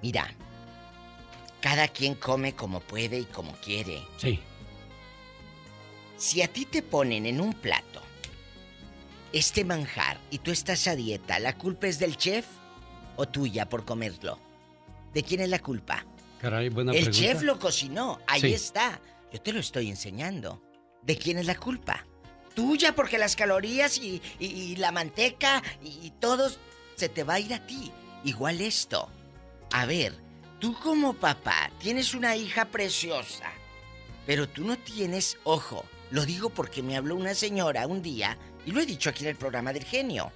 Mira, 0.00 0.32
cada 1.60 1.88
quien 1.88 2.14
come 2.14 2.54
como 2.54 2.80
puede 2.80 3.18
y 3.20 3.24
como 3.24 3.52
quiere. 3.54 4.02
Sí. 4.18 4.38
Si 6.16 6.40
a 6.40 6.48
ti 6.48 6.66
te 6.66 6.82
ponen 6.82 7.26
en 7.26 7.40
un 7.40 7.52
plato 7.52 8.00
este 9.32 9.64
manjar 9.64 10.18
y 10.30 10.38
tú 10.38 10.52
estás 10.52 10.86
a 10.86 10.94
dieta, 10.94 11.40
¿la 11.40 11.56
culpa 11.56 11.88
es 11.88 11.98
del 11.98 12.16
chef 12.16 12.46
o 13.16 13.26
tuya 13.26 13.68
por 13.68 13.84
comerlo? 13.84 14.38
¿De 15.12 15.24
quién 15.24 15.40
es 15.40 15.48
la 15.48 15.58
culpa? 15.58 16.06
Caray, 16.40 16.68
buena 16.68 16.92
El 16.92 17.06
pregunta. 17.06 17.18
chef 17.18 17.42
lo 17.42 17.58
cocinó, 17.58 18.20
ahí 18.28 18.40
Sí. 18.40 18.52
está. 18.54 19.00
Yo 19.32 19.40
te 19.40 19.52
lo 19.52 19.58
estoy 19.60 19.88
enseñando. 19.88 20.62
¿De 21.02 21.16
quién 21.16 21.38
es 21.38 21.46
la 21.46 21.56
culpa? 21.56 22.06
Tuya 22.54 22.94
porque 22.94 23.18
las 23.18 23.36
calorías 23.36 23.98
y, 23.98 24.76
la 24.76 24.92
manteca 24.92 25.62
y, 25.82 26.06
y 26.06 26.10
todo 26.18 26.50
se 26.96 27.08
te 27.08 27.24
va 27.24 27.34
a 27.34 27.40
ir 27.40 27.54
a 27.54 27.66
ti. 27.66 27.92
Igual 28.24 28.60
esto. 28.60 29.08
A 29.72 29.86
ver, 29.86 30.14
tú 30.58 30.74
como 30.78 31.14
papá 31.14 31.70
tienes 31.80 32.14
una 32.14 32.36
hija 32.36 32.66
preciosa, 32.66 33.50
pero 34.26 34.48
tú 34.48 34.64
no 34.64 34.78
tienes 34.78 35.38
ojo. 35.44 35.84
Lo 36.10 36.26
digo 36.26 36.50
porque 36.50 36.82
me 36.82 36.96
habló 36.96 37.16
una 37.16 37.34
señora 37.34 37.86
un 37.86 38.02
día 38.02 38.36
y 38.66 38.70
lo 38.70 38.80
he 38.80 38.86
dicho 38.86 39.10
aquí 39.10 39.24
en 39.24 39.30
el 39.30 39.36
programa 39.36 39.72
del 39.72 39.84
genio. 39.84 40.30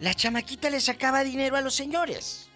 La 0.00 0.14
chamaquita 0.14 0.70
le 0.70 0.80
sacaba 0.80 1.24
dinero 1.24 1.56
a 1.56 1.60
los 1.60 1.74
señores. 1.74 2.48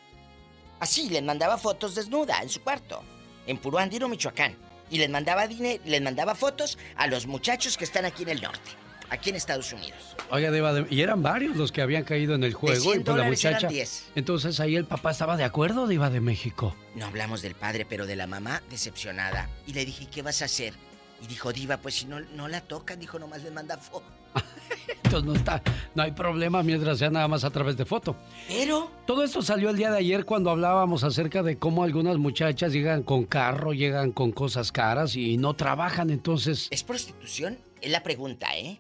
Así, 0.81 1.09
les 1.09 1.23
mandaba 1.23 1.59
fotos 1.59 1.95
desnuda 1.95 2.43
en 2.43 2.49
su 2.49 2.61
cuarto, 2.61 3.03
en 3.47 3.59
Puro 3.59 3.79
Andino, 3.79 4.09
Michoacán. 4.09 4.57
Y 4.93 4.99
les 4.99 5.11
mandaba, 5.11 5.49
dine- 5.49 5.81
les 5.85 6.01
mandaba 6.03 6.35
fotos 6.37 6.79
a 6.97 7.07
los 7.09 7.27
muchachos 7.27 7.77
que 7.77 7.85
están 7.85 8.05
aquí 8.05 8.23
en 8.25 8.29
el 8.29 8.43
norte, 8.43 8.71
aquí 9.11 9.31
en 9.31 9.37
Estados 9.37 9.73
Unidos. 9.73 10.15
Oiga, 10.31 10.51
Diva 10.53 10.73
de- 10.75 10.87
y 10.95 11.01
eran 11.01 11.23
varios 11.23 11.57
los 11.57 11.73
que 11.73 11.81
habían 11.83 12.05
caído 12.05 12.35
en 12.35 12.45
el 12.45 12.53
juego. 12.53 12.79
100 12.81 13.01
y 13.01 13.03
pues 13.03 13.07
la 13.07 13.13
dólares 13.25 13.45
eran 13.45 13.55
muchacha. 13.55 13.69
10. 13.73 14.05
Entonces 14.15 14.61
ahí 14.61 14.77
el 14.77 14.85
papá 14.85 15.11
estaba 15.13 15.37
de 15.39 15.45
acuerdo, 15.45 15.87
Diva 15.89 16.11
de 16.11 16.21
México. 16.21 16.77
No 16.95 17.07
hablamos 17.07 17.41
del 17.43 17.55
padre, 17.55 17.87
pero 17.89 18.07
de 18.07 18.17
la 18.17 18.27
mamá 18.27 18.63
decepcionada. 18.71 19.49
Y 19.67 19.73
le 19.73 19.85
dije, 19.87 20.07
¿qué 20.13 20.21
vas 20.21 20.43
a 20.43 20.45
hacer? 20.45 20.75
Y 21.23 21.27
dijo, 21.27 21.53
Diva, 21.55 21.79
pues 21.79 21.95
si 21.95 22.05
no, 22.05 22.21
no 22.21 22.47
la 22.49 22.61
tocan, 22.61 23.01
dijo, 23.01 23.19
nomás 23.19 23.43
les 23.43 23.53
manda 23.53 23.79
fotos. 23.79 24.13
Entonces 25.05 25.25
no 25.25 25.35
está, 25.35 25.63
no 25.95 26.03
hay 26.03 26.13
problema 26.13 26.63
mientras 26.63 26.99
sea 26.99 27.11
nada 27.11 27.29
más 27.29 27.45
a 27.45 27.51
través 27.51 27.77
de 27.77 27.85
foto. 27.85 28.17
Pero. 28.49 28.91
Todo 29.07 29.25
esto 29.25 29.43
salió 29.43 29.71
el 29.71 29.77
día 29.77 29.91
de 29.91 29.99
ayer 29.99 30.25
cuando 30.25 30.51
hablábamos 30.51 31.05
acerca 31.05 31.43
de 31.43 31.59
cómo 31.59 31.83
algunas 31.85 32.19
muchachas 32.19 32.73
llegan 32.73 33.03
con 33.03 33.25
carro, 33.25 33.73
llegan 33.73 34.13
con 34.13 34.33
cosas 34.33 34.73
caras 34.73 35.17
y 35.17 35.37
no 35.37 35.55
trabajan, 35.55 36.11
entonces. 36.11 36.69
¿Es 36.71 36.83
prostitución? 36.83 37.59
Es 37.81 37.91
la 37.91 38.03
pregunta, 38.03 38.57
¿eh? 38.57 38.79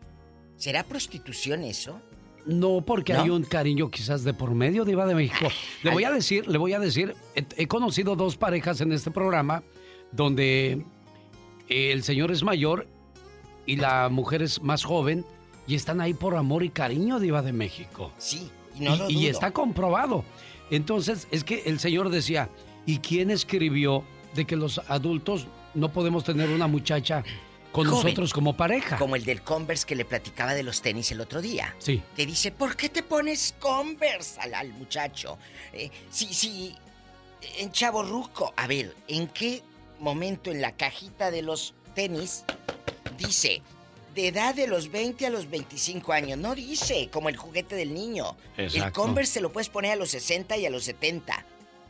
¿Será 0.56 0.84
prostitución 0.84 1.64
eso? 1.64 2.00
No, 2.46 2.82
porque 2.82 3.12
¿No? 3.12 3.22
hay 3.22 3.30
un 3.30 3.44
cariño 3.44 3.90
quizás 3.90 4.24
de 4.24 4.34
por 4.34 4.54
medio, 4.54 4.84
Diva 4.84 5.06
de 5.06 5.14
México. 5.14 5.48
Le 5.82 5.90
voy 5.90 6.04
a 6.04 6.10
decir, 6.10 6.48
le 6.48 6.58
voy 6.58 6.72
a 6.72 6.80
decir, 6.80 7.14
he, 7.34 7.44
he 7.56 7.66
conocido 7.66 8.16
dos 8.16 8.36
parejas 8.36 8.80
en 8.80 8.92
este 8.92 9.10
programa 9.10 9.62
donde 10.10 10.84
el 11.68 12.02
señor 12.02 12.30
es 12.32 12.42
mayor 12.42 12.86
y 13.66 13.76
la 13.76 14.08
mujer 14.08 14.42
es 14.42 14.60
más 14.60 14.84
joven 14.84 15.24
y 15.66 15.74
están 15.74 16.00
ahí 16.00 16.14
por 16.14 16.36
amor 16.36 16.62
y 16.62 16.70
cariño, 16.70 17.20
Diva 17.20 17.42
de 17.42 17.52
México. 17.52 18.12
Sí, 18.18 18.50
y 18.74 18.80
no 18.80 18.96
lo 18.96 19.10
y 19.10 19.14
dudo. 19.14 19.30
está 19.30 19.50
comprobado. 19.52 20.24
Entonces, 20.70 21.28
es 21.30 21.44
que 21.44 21.62
el 21.66 21.78
señor 21.78 22.08
decía, 22.10 22.48
¿y 22.86 22.98
quién 22.98 23.30
escribió 23.30 24.04
de 24.34 24.44
que 24.46 24.56
los 24.56 24.78
adultos 24.88 25.46
no 25.74 25.92
podemos 25.92 26.24
tener 26.24 26.48
una 26.48 26.66
muchacha 26.66 27.22
con 27.72 27.86
Joven. 27.86 28.04
nosotros 28.04 28.32
como 28.32 28.56
pareja? 28.56 28.96
Como 28.98 29.16
el 29.16 29.24
del 29.24 29.42
Converse 29.42 29.86
que 29.86 29.94
le 29.94 30.04
platicaba 30.04 30.54
de 30.54 30.62
los 30.62 30.82
tenis 30.82 31.10
el 31.12 31.20
otro 31.20 31.40
día. 31.42 31.74
Sí. 31.78 32.02
Que 32.16 32.26
dice, 32.26 32.50
¿por 32.52 32.76
qué 32.76 32.88
te 32.88 33.02
pones 33.02 33.54
Converse 33.58 34.40
al, 34.40 34.54
al 34.54 34.72
muchacho? 34.72 35.38
Eh, 35.72 35.90
sí, 36.10 36.28
sí, 36.32 36.74
en 37.58 37.72
Chavo 37.72 38.02
Ruco. 38.02 38.52
A 38.56 38.66
ver, 38.66 38.94
¿en 39.08 39.28
qué 39.28 39.62
momento 40.00 40.50
en 40.50 40.60
la 40.60 40.72
cajita 40.72 41.30
de 41.30 41.42
los 41.42 41.74
tenis 41.94 42.44
dice, 43.18 43.62
de 44.14 44.28
edad 44.28 44.54
de 44.54 44.66
los 44.66 44.90
20 44.90 45.26
a 45.26 45.30
los 45.30 45.48
25 45.50 46.12
años. 46.12 46.38
No 46.38 46.54
dice, 46.54 47.08
como 47.12 47.28
el 47.28 47.36
juguete 47.36 47.74
del 47.76 47.94
niño. 47.94 48.36
El 48.56 48.66
Exacto. 48.66 49.00
Converse 49.02 49.32
se 49.34 49.40
lo 49.40 49.52
puedes 49.52 49.68
poner 49.68 49.92
a 49.92 49.96
los 49.96 50.10
60 50.10 50.56
y 50.56 50.66
a 50.66 50.70
los 50.70 50.84
70. 50.84 51.44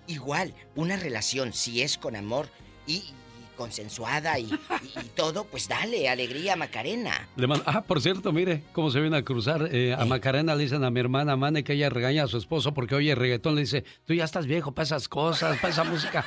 Igual, 0.06 0.54
una 0.74 0.96
relación, 0.96 1.52
si 1.52 1.82
es 1.82 1.96
con 1.98 2.16
amor 2.16 2.48
y, 2.86 2.94
y 2.96 3.14
consensuada 3.56 4.38
y, 4.38 4.44
y- 4.46 4.98
y 5.00 5.08
todo, 5.14 5.44
pues 5.44 5.68
dale, 5.68 6.08
alegría, 6.08 6.56
Macarena. 6.56 7.28
Le 7.36 7.46
mando- 7.46 7.64
ah, 7.66 7.82
por 7.82 8.00
cierto, 8.00 8.32
mire 8.32 8.64
cómo 8.72 8.90
se 8.90 9.00
viene 9.00 9.16
a 9.16 9.22
cruzar. 9.22 9.68
eh, 9.72 9.94
a 9.96 10.04
Macarena 10.04 10.54
le 10.56 10.64
dicen 10.64 10.82
a 10.84 10.90
mi 10.90 10.98
hermana 11.00 11.36
Mane 11.36 11.62
que 11.62 11.74
ella 11.74 11.88
regaña 11.88 12.24
a 12.24 12.28
su 12.28 12.36
esposo 12.38 12.74
porque 12.74 12.94
oye 12.96 13.14
reggaetón. 13.14 13.54
Le 13.54 13.60
dice, 13.62 13.84
tú 14.04 14.12
ya 14.14 14.24
estás 14.24 14.46
viejo 14.46 14.72
para 14.72 14.84
esas 14.84 15.08
cosas, 15.08 15.56
para 15.58 15.72
esa 15.72 15.84
música. 15.84 16.24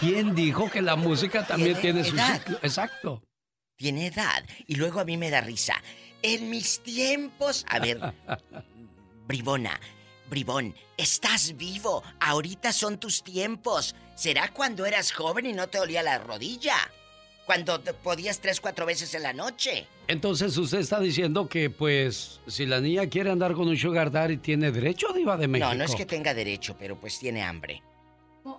¿Quién 0.00 0.34
dijo 0.34 0.70
que 0.70 0.82
la 0.82 0.96
música 0.96 1.46
también 1.46 1.78
Tiene 1.80 2.02
tiene, 2.02 2.08
su 2.08 2.16
edad. 2.16 2.38
ciclo? 2.40 2.58
Exacto. 2.62 3.22
Tiene 3.76 4.06
edad. 4.06 4.44
Y 4.66 4.76
luego 4.76 5.00
a 5.00 5.04
mí 5.04 5.16
me 5.16 5.30
da 5.30 5.40
risa. 5.40 5.74
En 6.22 6.50
mis 6.50 6.80
tiempos. 6.80 7.66
A 7.68 7.78
ver, 7.78 8.00
Bribona, 9.26 9.80
Bribón, 10.28 10.74
estás 10.96 11.56
vivo. 11.56 12.02
Ahorita 12.20 12.72
son 12.72 12.98
tus 12.98 13.22
tiempos. 13.22 13.94
¿Será 14.14 14.52
cuando 14.52 14.86
eras 14.86 15.12
joven 15.12 15.46
y 15.46 15.52
no 15.52 15.68
te 15.68 15.78
dolía 15.78 16.02
la 16.02 16.18
rodilla? 16.18 16.76
Cuando 17.46 17.80
te 17.80 17.92
podías 17.92 18.40
tres, 18.40 18.60
cuatro 18.60 18.86
veces 18.86 19.14
en 19.14 19.22
la 19.22 19.34
noche. 19.34 19.86
Entonces 20.08 20.56
usted 20.56 20.78
está 20.78 20.98
diciendo 20.98 21.46
que, 21.46 21.68
pues, 21.68 22.40
si 22.46 22.64
la 22.64 22.80
niña 22.80 23.06
quiere 23.08 23.30
andar 23.30 23.52
con 23.52 23.68
un 23.68 23.76
sugar 23.76 24.10
daddy, 24.10 24.38
¿tiene 24.38 24.70
derecho, 24.70 25.12
Diva 25.12 25.36
de 25.36 25.48
México? 25.48 25.68
No, 25.68 25.74
no 25.74 25.84
es 25.84 25.94
que 25.94 26.06
tenga 26.06 26.32
derecho, 26.32 26.74
pero 26.78 26.98
pues 26.98 27.18
tiene 27.18 27.42
hambre. 27.42 27.82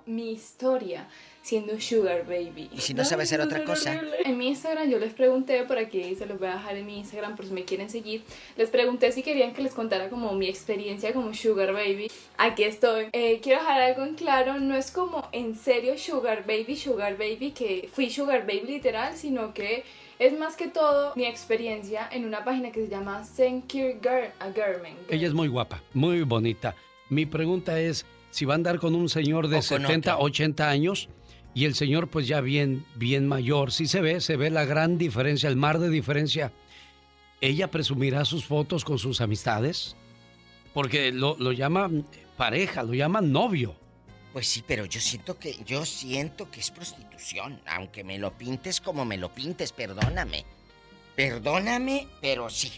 Mi 0.06 0.34
historia 0.34 1.08
siendo 1.46 1.80
Sugar 1.80 2.26
Baby. 2.26 2.72
Y 2.74 2.80
si 2.80 2.96
no 2.96 3.06
sabe 3.06 3.22
hacer 3.22 3.40
otra 3.40 3.64
cosa. 3.64 3.92
horrible. 3.92 4.16
En 4.26 4.36
mi 4.36 4.48
Instagram 4.48 4.90
yo 4.90 4.98
les 4.98 5.14
pregunté, 5.14 5.64
por 5.66 5.78
aquí 5.78 6.16
se 6.16 6.26
los 6.26 6.40
voy 6.40 6.48
a 6.48 6.54
dejar 6.54 6.76
en 6.76 6.88
mi 6.88 6.98
Instagram 6.98 7.36
por 7.36 7.46
si 7.46 7.54
me 7.54 7.64
quieren 7.66 7.88
seguir. 7.88 8.24
Les 8.58 8.72
pregunté 8.72 9.12
si 9.12 9.22
querían 9.22 9.54
que 9.54 9.62
les 9.62 9.76
contara 9.76 10.10
como 10.10 10.34
mi 10.34 10.48
experiencia 10.48 11.14
como 11.14 11.36
Sugar 11.36 11.72
Baby. 11.72 12.10
Aquí 12.40 12.64
estoy. 12.64 13.10
Eh, 13.14 13.42
quiero 13.44 13.60
dejar 13.60 13.80
algo 13.80 14.04
en 14.04 14.16
claro, 14.16 14.60
no 14.60 14.76
es 14.76 14.90
como 14.90 15.30
en 15.34 15.56
serio 15.56 16.00
Sugar 16.00 16.48
Baby, 16.48 16.76
Sugar 16.76 17.16
Baby, 17.16 17.52
que 17.52 17.90
fui 17.94 18.10
Sugar 18.10 18.48
Baby 18.48 18.64
literal, 18.66 19.16
sino 19.16 19.54
que 19.54 19.84
es 20.18 20.36
más 20.36 20.56
que 20.56 20.68
todo 20.68 21.14
mi 21.16 21.26
experiencia 21.26 22.10
en 22.12 22.26
una 22.26 22.44
página 22.44 22.72
que 22.72 22.82
se 22.82 22.90
llama 22.90 23.24
Secure 23.24 24.00
Girl, 24.02 24.32
a 24.40 24.50
Garment. 24.50 24.98
Ella 25.12 25.28
es 25.28 25.34
muy 25.36 25.48
guapa, 25.48 25.84
muy 25.94 26.24
bonita. 26.24 26.76
Mi 27.10 27.28
pregunta 27.28 27.80
es, 27.80 28.04
si 28.32 28.46
va 28.46 28.56
a 28.56 28.56
andar 28.56 28.80
con 28.80 28.96
un 28.96 29.10
señor 29.10 29.48
de 29.48 29.58
O 29.58 29.60
con 29.60 29.82
70, 29.82 30.16
otro. 30.16 30.26
80 30.26 30.70
años 30.70 31.08
y 31.56 31.64
el 31.64 31.74
señor 31.74 32.10
pues 32.10 32.28
ya 32.28 32.42
bien, 32.42 32.86
bien 32.96 33.28
mayor, 33.28 33.72
sí 33.72 33.88
se 33.88 34.02
ve, 34.02 34.20
se 34.20 34.36
ve 34.36 34.52
la 34.52 34.66
gran 34.66 34.98
diferencia, 34.98 35.48
el 35.50 35.56
mar 35.56 35.80
de 35.80 35.90
diferencia. 35.90 36.52
¿Ella 37.40 37.72
presumirá 37.72 38.26
sus 38.26 38.46
fotos 38.46 38.84
con 38.84 39.00
sus 39.00 39.22
amistades? 39.22 39.96
Porque 40.74 41.14
lo, 41.14 41.38
lo 41.40 41.54
llama 41.54 41.90
pareja, 42.36 42.84
lo 42.84 42.94
llama 42.94 43.22
novio. 43.22 43.74
Pues 44.34 44.50
sí, 44.50 44.66
pero 44.68 44.84
yo 44.84 45.00
siento 45.00 45.40
que 45.40 45.58
yo 45.66 45.86
siento 45.86 46.52
que 46.52 46.60
es 46.60 46.72
prostitución, 46.72 47.62
aunque 47.66 48.04
me 48.04 48.20
lo 48.20 48.38
pintes 48.38 48.82
como 48.82 49.06
me 49.06 49.18
lo 49.18 49.34
pintes, 49.34 49.72
perdóname. 49.72 50.44
Perdóname, 51.16 52.10
pero 52.20 52.50
sí. 52.50 52.70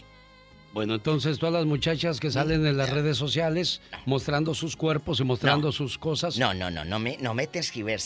Bueno, 0.72 0.94
entonces 0.96 1.38
todas 1.38 1.54
las 1.54 1.66
muchachas 1.66 2.20
que 2.20 2.30
salen 2.30 2.66
en 2.66 2.76
las 2.76 2.90
redes 2.90 3.16
sociales 3.16 3.80
mostrando 4.06 4.54
sus 4.54 4.76
cuerpos 4.76 5.20
y 5.20 5.24
mostrando 5.24 5.72
sus 5.72 5.98
cosas. 5.98 6.38
No, 6.38 6.52
no, 6.54 6.70
no, 6.70 6.84
no 6.84 6.98
me 6.98 7.16
no 7.18 7.34
me 7.34 7.48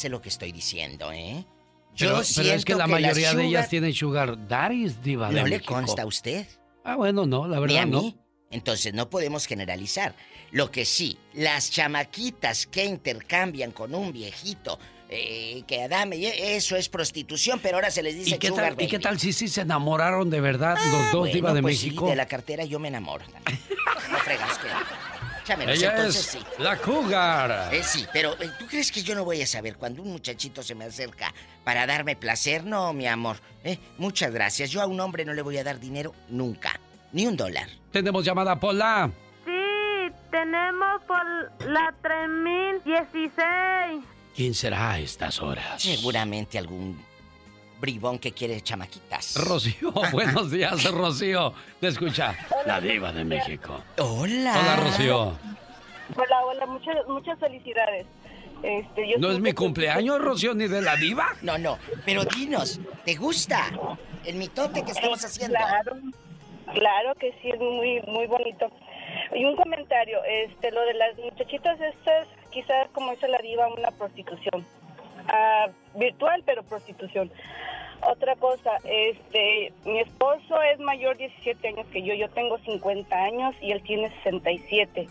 lo 0.09 0.23
que 0.23 0.29
estoy 0.29 0.53
diciendo, 0.53 1.13
¿eh? 1.13 1.45
Yo 1.95 2.07
Pero, 2.07 2.11
pero 2.13 2.25
siento 2.25 2.55
es 2.55 2.65
que 2.65 2.75
la 2.75 2.87
mayoría 2.87 3.35
de 3.35 3.45
ellas 3.47 3.69
tienen 3.69 3.93
sugar 3.93 4.49
daddies, 4.49 5.03
diva 5.03 5.29
de 5.29 5.41
¿No 5.41 5.47
le 5.47 5.57
México. 5.57 5.75
consta 5.75 6.03
a 6.03 6.07
usted? 6.07 6.47
Ah, 6.85 6.97
bueno, 6.97 7.27
no, 7.27 7.47
la 7.47 7.61
verdad 7.61 7.83
a 7.83 7.87
no. 7.87 8.15
Entonces 8.51 8.95
no 8.95 9.11
podemos 9.11 9.47
generalizar. 9.47 10.15
Lo 10.51 10.71
que 10.71 10.85
sí, 10.85 11.19
las 11.33 11.71
chamaquitas 11.71 12.67
que 12.67 12.85
intercambian 12.85 13.73
con 13.73 13.95
un 13.95 14.13
viejito 14.13 14.79
eh, 15.15 15.63
que 15.67 15.89
dame, 15.89 16.17
eso 16.57 16.77
es 16.77 16.89
prostitución, 16.89 17.61
pero 17.63 17.77
ahora 17.77 17.91
se 17.91 18.03
les 18.03 18.15
dice 18.15 18.37
¿Y 18.37 18.39
qué, 18.39 18.49
sugar 18.49 18.75
tal, 18.75 18.83
¿Y 18.85 18.89
qué 18.89 18.99
tal 18.99 19.19
si 19.21 19.33
sí 19.33 19.49
se 19.49 19.63
enamoraron 19.63 20.31
de 20.31 20.41
verdad 20.41 20.77
los 20.77 20.95
Ah, 21.03 21.09
dos 21.13 21.21
bueno, 21.21 21.35
diva 21.35 21.55
de 21.55 21.63
pues 21.63 21.79
sí, 21.79 21.87
México? 21.87 22.09
de 22.09 22.17
la 22.17 22.27
cartera 22.27 22.65
yo 22.65 22.79
me 22.79 22.89
enamoro. 22.89 23.25
No 24.11 24.19
fregas 24.19 24.59
que. 24.59 24.69
Chámelos, 25.45 25.77
Ella 25.77 25.91
entonces 25.97 26.21
es 26.25 26.31
sí. 26.31 26.39
la 26.59 26.77
cougar. 26.77 27.75
Eh, 27.75 27.83
sí, 27.83 28.07
pero 28.13 28.35
eh, 28.41 28.49
¿tú 28.61 28.67
crees 28.69 28.93
que 28.93 29.03
yo 29.03 29.17
no 29.17 29.25
voy 29.25 29.43
a 29.43 29.47
saber 29.47 29.75
cuando 29.77 30.01
un 30.01 30.13
muchachito 30.13 30.63
se 30.63 30.77
me 30.77 30.85
acerca 30.85 31.35
para 31.65 31.85
darme 31.85 32.15
placer? 32.15 32.63
No, 32.65 32.93
mi 32.93 33.09
amor. 33.09 33.39
Eh, 33.65 33.77
muchas 33.99 34.33
gracias. 34.33 34.71
Yo 34.71 34.81
a 34.81 34.87
un 34.87 35.01
hombre 35.01 35.25
no 35.25 35.35
le 35.35 35.43
voy 35.43 35.59
a 35.59 35.65
dar 35.65 35.81
dinero 35.81 36.15
nunca. 36.29 36.79
Ni 37.11 37.27
un 37.27 37.37
dólar. 37.37 37.67
Tenemos 37.91 38.25
llamada 38.25 38.61
Pola. 38.61 39.11
Sí, 39.45 40.13
tenemos 40.31 41.03
por 41.09 41.69
la 41.69 41.93
3016. 42.03 44.05
¿Quién 44.35 44.55
será 44.55 44.93
a 44.93 44.99
estas 44.99 45.41
horas? 45.43 45.83
Seguramente 45.83 46.59
algún 46.59 46.99
bribón 47.81 48.19
que 48.19 48.33
quiere 48.33 48.61
chamaquitas. 48.61 49.37
Rocío, 49.37 49.93
buenos 50.13 50.51
días, 50.51 50.91
Rocío. 50.91 51.53
Te 51.81 51.89
escucha 51.89 52.35
la 52.65 52.81
diva 52.81 53.13
de 53.13 53.25
México. 53.25 53.83
Hola. 53.99 54.59
Hola, 54.59 54.77
Rocío. 54.77 55.39
Hola, 56.17 56.45
hola, 56.47 56.67
muchas, 56.67 56.97
muchas 57.09 57.39
felicidades. 57.39 58.07
Este, 58.63 59.09
yo 59.09 59.19
¿No 59.19 59.33
es 59.33 59.41
mi 59.41 59.53
cumpleaños, 59.53 60.21
Rocío, 60.21 60.55
ni 60.55 60.69
de 60.69 60.81
la 60.81 60.97
diva? 60.97 61.35
No, 61.43 61.59
no. 61.59 61.79
Pero 62.07 62.25
dinos, 62.25 62.81
¿te 63.05 63.17
gusta 63.17 63.71
el 64.25 64.37
mitote 64.37 64.85
que 64.85 64.93
estamos 64.93 65.25
haciendo? 65.25 65.57
Claro, 65.57 65.97
claro 66.73 67.15
que 67.17 67.33
sí, 67.43 67.51
es 67.51 67.59
muy, 67.59 68.01
muy 68.07 68.27
bonito. 68.29 68.71
Y 69.35 69.45
un 69.45 69.57
comentario, 69.57 70.21
este, 70.25 70.71
lo 70.71 70.81
de 70.83 70.95
las 70.95 71.19
muchachitas 71.19 71.81
estas, 71.81 72.29
quizás 72.53 72.89
como 72.93 73.11
dice 73.13 73.29
la 73.29 73.39
diva, 73.39 73.69
una 73.69 73.91
prostitución. 73.91 74.65
Ah, 75.29 75.69
virtual, 75.95 76.43
pero 76.45 76.63
prostitución. 76.63 77.31
Otra 78.05 78.35
cosa, 78.35 78.71
este, 78.85 79.73
mi 79.85 80.01
esposo 80.01 80.61
es 80.73 80.81
mayor 80.81 81.17
17 81.17 81.69
años 81.69 81.87
que 81.93 82.03
yo, 82.03 82.15
yo 82.15 82.29
tengo 82.31 82.59
50 82.59 83.15
años 83.15 83.55
y 83.61 83.71
él 83.71 83.81
tiene 83.83 84.11
67. 84.25 85.07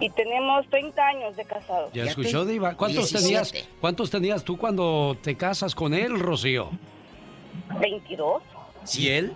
Y 0.00 0.10
tenemos 0.10 0.66
30 0.68 1.06
años 1.06 1.36
de 1.36 1.44
casados. 1.44 1.92
¿Ya 1.92 2.02
escuchó, 2.02 2.44
diva? 2.44 2.74
¿Cuántos 2.76 3.12
tenías, 3.12 3.52
¿Cuántos 3.80 4.10
tenías 4.10 4.42
tú 4.42 4.58
cuando 4.58 5.16
te 5.22 5.36
casas 5.36 5.74
con 5.74 5.94
él, 5.94 6.18
Rocío? 6.18 6.70
22, 7.78 8.42
¿Y 8.98 9.08
él? 9.08 9.32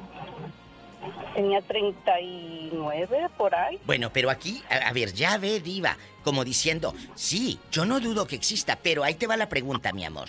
Tenía 1.35 1.61
39 1.63 3.29
por 3.37 3.55
ahí. 3.55 3.79
Bueno, 3.85 4.11
pero 4.13 4.31
aquí, 4.31 4.63
a, 4.71 4.89
a 4.89 4.93
ver, 4.93 5.13
ya 5.13 5.39
ve, 5.39 5.61
diva, 5.61 5.97
como 6.25 6.45
diciendo, 6.45 6.95
sí, 7.15 7.59
yo 7.71 7.85
no 7.85 8.01
dudo 8.01 8.27
que 8.27 8.37
exista, 8.37 8.77
pero 8.83 9.05
ahí 9.05 9.15
te 9.15 9.27
va 9.27 9.37
la 9.37 9.49
pregunta, 9.49 9.93
mi 9.93 10.05
amor. 10.05 10.27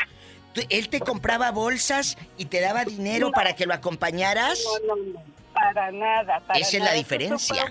¿Tú- 0.53 0.61
¿Él 0.69 0.89
te 0.89 0.99
compraba 0.99 1.51
bolsas 1.51 2.17
y 2.37 2.45
te 2.45 2.61
daba 2.61 2.85
dinero 2.85 3.27
No. 3.27 3.31
para 3.31 3.55
que 3.55 3.65
lo 3.65 3.73
acompañaras? 3.73 4.59
No, 4.87 4.95
no, 4.95 5.03
no, 5.13 5.23
para 5.53 5.91
nada. 5.91 6.39
Para 6.41 6.59
Esa 6.59 6.77
es 6.77 6.83
la 6.83 6.93
diferencia 6.93 7.65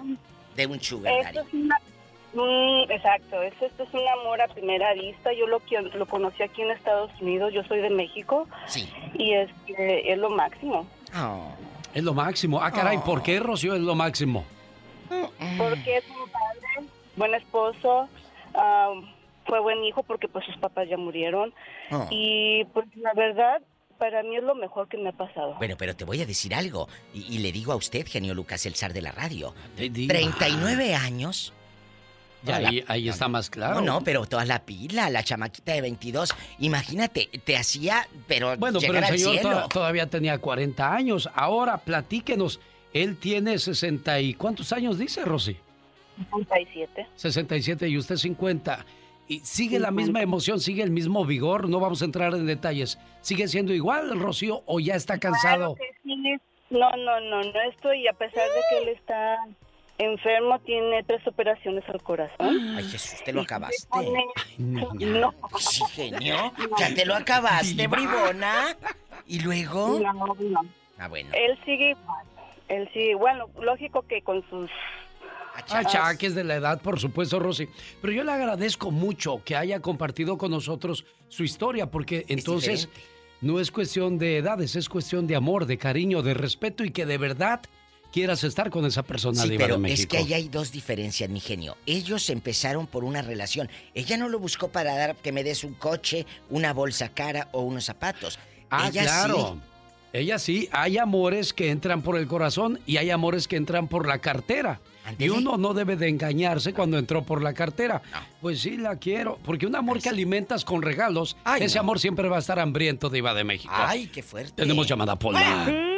de 0.54 0.66
un 0.66 0.80
sugar 0.80 1.12
daddy. 1.24 1.38
es 1.38 1.54
una... 1.54 1.78
Mm, 2.34 2.90
exacto, 2.90 3.40
esto, 3.40 3.64
esto 3.64 3.82
es 3.84 3.94
un 3.94 4.06
amor 4.08 4.42
a 4.42 4.48
primera 4.48 4.92
vista. 4.92 5.32
Yo 5.32 5.46
lo, 5.46 5.62
lo 5.94 6.06
conocí 6.06 6.42
aquí 6.42 6.60
en 6.62 6.70
Estados 6.70 7.10
Unidos, 7.20 7.50
yo 7.54 7.62
soy 7.64 7.80
de 7.80 7.88
México. 7.88 8.46
Sí. 8.66 8.90
Y 9.14 9.32
es, 9.32 9.48
es 9.78 10.18
lo 10.18 10.28
máximo. 10.28 10.86
Es 11.96 12.04
lo 12.04 12.12
máximo. 12.12 12.60
Ah, 12.60 12.70
caray, 12.70 12.98
¿por 12.98 13.22
qué, 13.22 13.40
Rocío, 13.40 13.74
es 13.74 13.80
lo 13.80 13.94
máximo? 13.94 14.44
Porque 15.08 15.96
es 15.96 16.04
un 16.10 16.30
padre, 16.30 16.90
buen 17.16 17.34
esposo, 17.34 18.06
ah, 18.54 18.92
fue 19.46 19.60
buen 19.60 19.82
hijo 19.82 20.02
porque 20.02 20.28
pues 20.28 20.44
sus 20.44 20.58
papás 20.58 20.90
ya 20.90 20.98
murieron. 20.98 21.54
Oh. 21.90 22.06
Y 22.10 22.66
pues 22.74 22.86
la 22.96 23.14
verdad, 23.14 23.62
para 23.96 24.22
mí 24.22 24.36
es 24.36 24.42
lo 24.42 24.54
mejor 24.54 24.88
que 24.88 24.98
me 24.98 25.08
ha 25.08 25.12
pasado. 25.12 25.54
Bueno, 25.54 25.76
pero 25.78 25.96
te 25.96 26.04
voy 26.04 26.20
a 26.20 26.26
decir 26.26 26.54
algo, 26.54 26.86
y, 27.14 27.34
y 27.34 27.38
le 27.38 27.50
digo 27.50 27.72
a 27.72 27.76
usted, 27.76 28.06
genio 28.06 28.34
Lucas, 28.34 28.66
el 28.66 28.74
zar 28.74 28.92
de 28.92 29.00
la 29.00 29.12
radio. 29.12 29.54
diva. 29.78 30.12
39 30.12 30.94
años. 30.94 31.54
Ya, 32.52 32.60
la- 32.60 32.68
ahí, 32.68 32.84
ahí 32.88 33.08
está 33.08 33.28
más 33.28 33.50
claro. 33.50 33.76
No, 33.76 33.80
no, 33.80 34.00
pero 34.02 34.24
toda 34.26 34.44
la 34.44 34.60
pila, 34.64 35.10
la 35.10 35.22
chamaquita 35.22 35.72
de 35.72 35.80
22, 35.80 36.34
imagínate, 36.58 37.28
te 37.44 37.56
hacía, 37.56 38.06
pero 38.26 38.56
Bueno, 38.56 38.78
pero 38.80 38.92
llegar 38.92 39.04
el 39.08 39.12
al 39.12 39.18
señor 39.18 39.34
cielo. 39.40 39.62
to- 39.62 39.68
todavía 39.68 40.06
tenía 40.08 40.38
40 40.38 40.92
años. 40.94 41.28
Ahora, 41.34 41.78
platíquenos. 41.78 42.60
Él 42.92 43.16
tiene 43.18 43.58
60 43.58 44.20
y... 44.20 44.32
¿Cuántos 44.34 44.72
años 44.72 44.96
dice, 44.98 45.22
Rosy? 45.24 45.56
67. 46.30 47.06
67 47.14 47.88
y 47.88 47.98
usted 47.98 48.16
50. 48.16 48.86
¿Y 49.28 49.40
sigue 49.40 49.78
la 49.78 49.90
misma 49.90 50.22
emoción, 50.22 50.60
sigue 50.60 50.82
el 50.82 50.90
mismo 50.90 51.24
vigor? 51.26 51.68
No 51.68 51.80
vamos 51.80 52.00
a 52.00 52.04
entrar 52.04 52.32
en 52.34 52.46
detalles. 52.46 52.96
¿Sigue 53.20 53.48
siendo 53.48 53.74
igual, 53.74 54.18
Rocío, 54.18 54.62
o 54.66 54.78
ya 54.80 54.94
está 54.94 55.18
cansado? 55.18 55.74
Claro 55.74 55.90
que 56.04 56.08
sí. 56.08 56.36
No, 56.70 56.90
no, 56.96 57.20
no, 57.20 57.42
no 57.42 57.60
estoy, 57.70 58.06
a 58.08 58.12
pesar 58.12 58.44
de 58.48 58.60
que 58.70 58.78
él 58.82 58.88
está 58.96 59.36
enfermo, 59.98 60.58
tiene 60.60 61.02
tres 61.04 61.26
operaciones 61.26 61.84
al 61.88 62.02
corazón. 62.02 62.76
Ay, 62.76 62.84
Jesús, 62.84 63.22
te 63.24 63.32
lo 63.32 63.42
acabaste. 63.42 63.86
No. 64.58 65.34
Sí, 65.58 65.82
genio. 65.92 66.52
Ya 66.78 66.94
te 66.94 67.04
lo 67.04 67.14
acabaste, 67.14 67.74
Diva. 67.74 67.96
bribona. 67.96 68.76
¿Y 69.26 69.40
luego? 69.40 69.98
No, 70.00 70.12
no. 70.38 70.60
Ah, 70.98 71.08
bueno. 71.08 71.30
Él 71.34 71.58
sigue 71.64 71.90
igual. 71.90 72.26
Él 72.68 72.88
sí, 72.92 73.14
bueno, 73.14 73.46
lógico 73.60 74.02
que 74.02 74.22
con 74.22 74.42
sus 74.48 74.70
Achaques 75.70 76.34
de 76.34 76.44
la 76.44 76.56
edad, 76.56 76.80
por 76.80 77.00
supuesto, 77.00 77.38
Rosy. 77.38 77.68
Pero 78.00 78.12
yo 78.12 78.24
le 78.24 78.32
agradezco 78.32 78.90
mucho 78.90 79.42
que 79.44 79.56
haya 79.56 79.80
compartido 79.80 80.36
con 80.36 80.50
nosotros 80.50 81.04
su 81.28 81.44
historia, 81.44 81.90
porque 81.90 82.24
entonces 82.28 82.88
no 83.40 83.60
es 83.60 83.70
cuestión 83.70 84.18
de 84.18 84.38
edades, 84.38 84.76
es 84.76 84.88
cuestión 84.88 85.26
de 85.26 85.36
amor, 85.36 85.66
de 85.66 85.78
cariño, 85.78 86.22
de 86.22 86.34
respeto 86.34 86.84
y 86.84 86.90
que 86.90 87.06
de 87.06 87.18
verdad 87.18 87.60
quieras 88.12 88.44
estar 88.44 88.70
con 88.70 88.84
esa 88.86 89.02
persona 89.02 89.42
Sí, 89.42 89.50
Diva 89.50 89.64
pero 89.64 89.74
de 89.74 89.80
México. 89.82 90.00
es 90.02 90.06
que 90.06 90.18
ahí 90.18 90.34
hay 90.34 90.48
dos 90.48 90.72
diferencias, 90.72 91.28
mi 91.30 91.40
genio. 91.40 91.76
Ellos 91.86 92.28
empezaron 92.30 92.86
por 92.86 93.04
una 93.04 93.22
relación. 93.22 93.68
Ella 93.94 94.16
no 94.16 94.28
lo 94.28 94.38
buscó 94.38 94.68
para 94.68 94.94
dar 94.96 95.16
que 95.16 95.32
me 95.32 95.44
des 95.44 95.64
un 95.64 95.74
coche, 95.74 96.26
una 96.50 96.72
bolsa 96.72 97.08
cara 97.10 97.48
o 97.52 97.60
unos 97.62 97.84
zapatos. 97.84 98.38
Ah, 98.70 98.88
Ella 98.88 99.02
claro. 99.02 99.52
sí. 99.54 99.70
Ella 100.12 100.38
sí, 100.38 100.68
hay 100.72 100.96
amores 100.96 101.52
que 101.52 101.68
entran 101.70 102.00
por 102.00 102.16
el 102.16 102.26
corazón 102.26 102.80
y 102.86 102.96
hay 102.96 103.10
amores 103.10 103.46
que 103.48 103.56
entran 103.56 103.86
por 103.86 104.06
la 104.08 104.18
cartera. 104.18 104.80
Y 105.18 105.28
uno 105.28 105.56
no 105.58 105.74
debe 105.74 105.94
de 105.96 106.08
engañarse 106.08 106.72
cuando 106.72 106.98
entró 106.98 107.22
por 107.22 107.42
la 107.42 107.52
cartera. 107.52 108.00
Pues 108.40 108.60
sí, 108.60 108.76
la 108.78 108.96
quiero. 108.96 109.38
Porque 109.44 109.66
un 109.66 109.76
amor 109.76 110.00
que 110.00 110.08
alimentas 110.08 110.64
con 110.64 110.80
regalos, 110.82 111.36
Ay, 111.44 111.64
ese 111.64 111.74
no. 111.76 111.80
amor 111.82 112.00
siempre 112.00 112.28
va 112.28 112.36
a 112.36 112.38
estar 112.40 112.58
hambriento, 112.58 113.10
Diva 113.10 113.34
de 113.34 113.44
México. 113.44 113.72
Ay, 113.76 114.06
qué 114.06 114.22
fuerte. 114.22 114.52
Tenemos 114.56 114.86
llamada 114.88 115.16
Pola. 115.18 115.94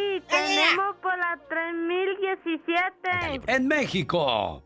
Tenemos 0.59 0.97
por 0.97 1.17
la 1.17 1.39
3017. 1.49 3.43
En 3.47 3.69
México. 3.69 4.61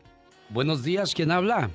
Buenos 0.49 0.83
días, 0.83 1.13
¿quién 1.13 1.29
habla? 1.29 1.69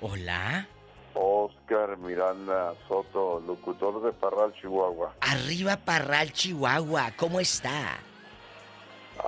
Hola. 0.00 0.66
Oscar 1.12 1.98
Miranda 1.98 2.72
Soto, 2.86 3.42
locutor 3.46 4.02
de 4.02 4.12
Parral, 4.12 4.54
Chihuahua. 4.58 5.16
Arriba 5.20 5.76
Parral, 5.76 6.32
Chihuahua. 6.32 7.12
¿Cómo 7.16 7.40
está? 7.40 7.98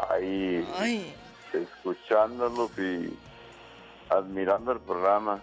Ahí, 0.09 0.67
Ay. 0.79 1.15
escuchándolos 1.53 2.71
y 2.79 3.13
admirando 4.09 4.73
el 4.73 4.81
programa. 4.81 5.43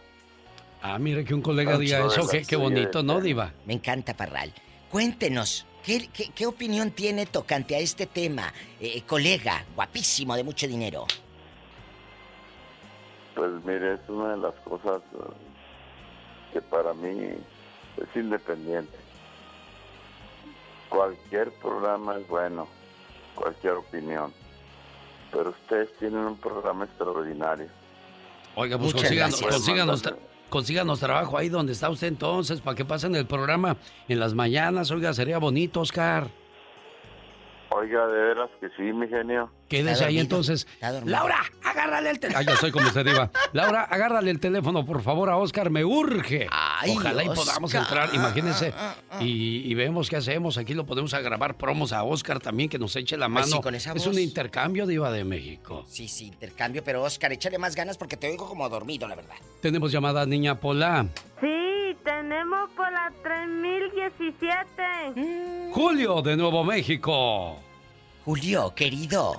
Ah, 0.82 0.98
mire 0.98 1.24
que 1.24 1.36
un 1.36 1.44
colega 1.44 1.78
diga 1.78 2.08
eso, 2.08 2.28
qué, 2.48 2.56
bonito, 2.56 3.04
¿no. 3.04 3.22
Diva? 3.22 3.54
Me 3.66 3.74
encanta 3.74 4.16
Parral. 4.16 4.52
Cuéntenos, 4.90 5.68
¿qué, 5.88 6.10
qué, 6.10 6.30
qué 6.36 6.46
opinión 6.46 6.92
tiene 6.92 7.26
tocante 7.26 7.74
a 7.74 7.80
este 7.80 8.06
tema, 8.06 8.54
eh, 8.82 9.02
colega, 9.04 9.64
guapísimo, 9.74 10.36
de 10.36 10.44
mucho 10.44 10.68
dinero? 10.68 11.06
Pues 13.34 13.52
mire, 13.64 13.94
es 13.94 14.02
una 14.10 14.32
de 14.32 14.38
las 14.38 14.54
cosas 14.66 15.02
eh, 15.14 15.34
que 16.52 16.62
para 16.62 16.94
mí 16.94 17.18
es 17.98 18.16
independiente. 18.16 18.98
Cualquier 20.90 21.52
programa 21.54 22.18
es 22.18 22.28
bueno, 22.28 22.68
cualquier 23.34 23.74
opinión. 23.74 24.34
Pero 25.32 25.52
ustedes 25.52 25.90
tienen 26.00 26.20
un 26.20 26.38
programa 26.38 26.84
extraordinario. 26.84 27.68
Oiga, 28.56 28.78
pues 28.78 28.94
Muchas 28.94 29.04
consíganos, 29.04 29.42
gracias. 29.42 29.56
consíganos, 29.56 30.04
consíganos 30.50 31.00
trabajo 31.00 31.38
ahí 31.38 31.50
donde 31.50 31.74
está 31.74 31.90
usted 31.90 32.08
entonces, 32.08 32.62
para 32.62 32.76
que 32.76 32.86
pasen 32.86 33.16
el 33.16 33.26
programa 33.26 33.78
en 34.08 34.20
las 34.20 34.34
mañanas. 34.34 34.92
Oiga, 34.92 35.14
sería 35.14 35.38
bonito, 35.38 35.82
Oscar. 35.82 36.30
Oiga, 37.80 38.08
de 38.08 38.18
veras 38.20 38.50
que 38.60 38.70
sí, 38.78 38.84
mi 38.94 39.08
genio. 39.08 39.52
Quédese 39.70 40.06
ahí 40.06 40.20
entonces. 40.20 40.68
Laura, 41.06 41.38
agárrale 41.64 42.10
el 42.10 42.20
teléfono. 42.20 42.46
Ah, 42.48 42.52
ya 42.52 42.58
soy 42.58 42.72
como 42.72 42.88
usted 42.88 43.06
diva. 43.06 43.30
Laura, 43.54 43.84
agárrale 43.84 44.32
el 44.32 44.40
teléfono, 44.40 44.86
por 44.86 45.02
favor, 45.04 45.30
a 45.30 45.38
Oscar, 45.38 45.70
me 45.70 45.84
urge. 45.86 46.48
Ay, 46.50 46.92
Ojalá 46.96 47.24
y 47.24 47.28
podamos 47.30 47.74
entrar, 47.74 48.10
imagínense. 48.14 48.74
Y, 49.20 49.70
y 49.70 49.74
vemos 49.76 50.10
qué 50.10 50.16
hacemos. 50.16 50.58
Aquí 50.58 50.74
lo 50.74 50.86
podemos 50.86 51.14
grabar 51.14 51.56
promos 51.56 51.92
a 51.94 52.04
Oscar 52.04 52.40
también, 52.40 52.70
que 52.70 52.80
nos 52.80 52.96
eche 52.96 53.18
la 53.18 53.26
Ay, 53.26 53.32
mano. 53.32 53.48
sí, 53.48 53.62
con 53.62 53.76
esa 53.76 53.92
es 53.94 54.06
voz. 54.06 54.16
un 54.16 54.20
intercambio, 54.22 54.88
Diva 54.88 55.12
de 55.12 55.24
México. 55.24 55.84
Sí, 55.88 56.08
sí, 56.08 56.28
intercambio, 56.28 56.84
pero 56.84 57.04
Oscar, 57.04 57.32
échale 57.34 57.58
más 57.58 57.76
ganas 57.76 57.98
porque 57.98 58.18
te 58.18 58.30
oigo 58.30 58.48
como 58.48 58.68
dormido, 58.70 59.08
la 59.08 59.16
verdad. 59.16 59.36
Tenemos 59.62 59.92
llamada 59.92 60.26
Niña 60.26 60.60
Pola. 60.60 61.06
Sí, 61.42 61.96
tenemos 62.04 62.70
por 62.72 62.92
la 62.92 63.12
3017. 63.22 65.72
Julio, 65.74 66.22
de 66.22 66.38
Nuevo 66.38 66.64
México. 66.64 67.62
Julio, 68.28 68.74
querido. 68.76 69.38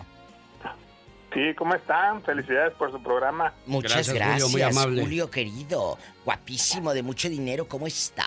Sí, 1.35 1.55
¿cómo 1.59 1.75
están? 1.75 2.23
Felicidades 2.23 2.73
por 2.73 2.91
su 2.91 3.03
programa. 3.03 3.53
Muchas 3.67 3.93
Gracias, 3.93 4.17
gracias, 4.17 4.43
Julio, 4.45 4.51
muy 4.51 4.63
amable. 4.63 5.03
Julio, 5.03 5.31
querido. 5.31 5.99
Guapísimo, 6.25 6.95
de 6.95 7.03
mucho 7.03 7.29
dinero, 7.29 7.69
¿cómo 7.69 7.87
está? 7.87 8.25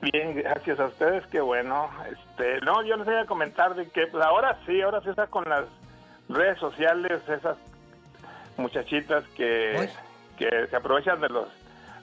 Bien, 0.00 0.36
gracias 0.36 0.78
a 0.78 0.86
ustedes, 0.86 1.26
qué 1.26 1.40
bueno. 1.40 1.90
Este, 2.08 2.60
no, 2.60 2.84
yo 2.84 2.96
les 2.96 3.04
voy 3.04 3.16
a 3.16 3.26
comentar 3.26 3.74
de 3.74 3.88
que 3.88 4.06
pues, 4.06 4.24
ahora 4.24 4.60
sí, 4.64 4.80
ahora 4.80 5.00
sí 5.00 5.10
está 5.10 5.26
con 5.26 5.42
las 5.48 5.64
redes 6.28 6.60
sociales 6.60 7.20
esas 7.28 7.56
muchachitas 8.56 9.24
que, 9.36 9.90
que 10.38 10.68
se 10.70 10.76
aprovechan 10.76 11.20
de 11.20 11.30
los 11.30 11.48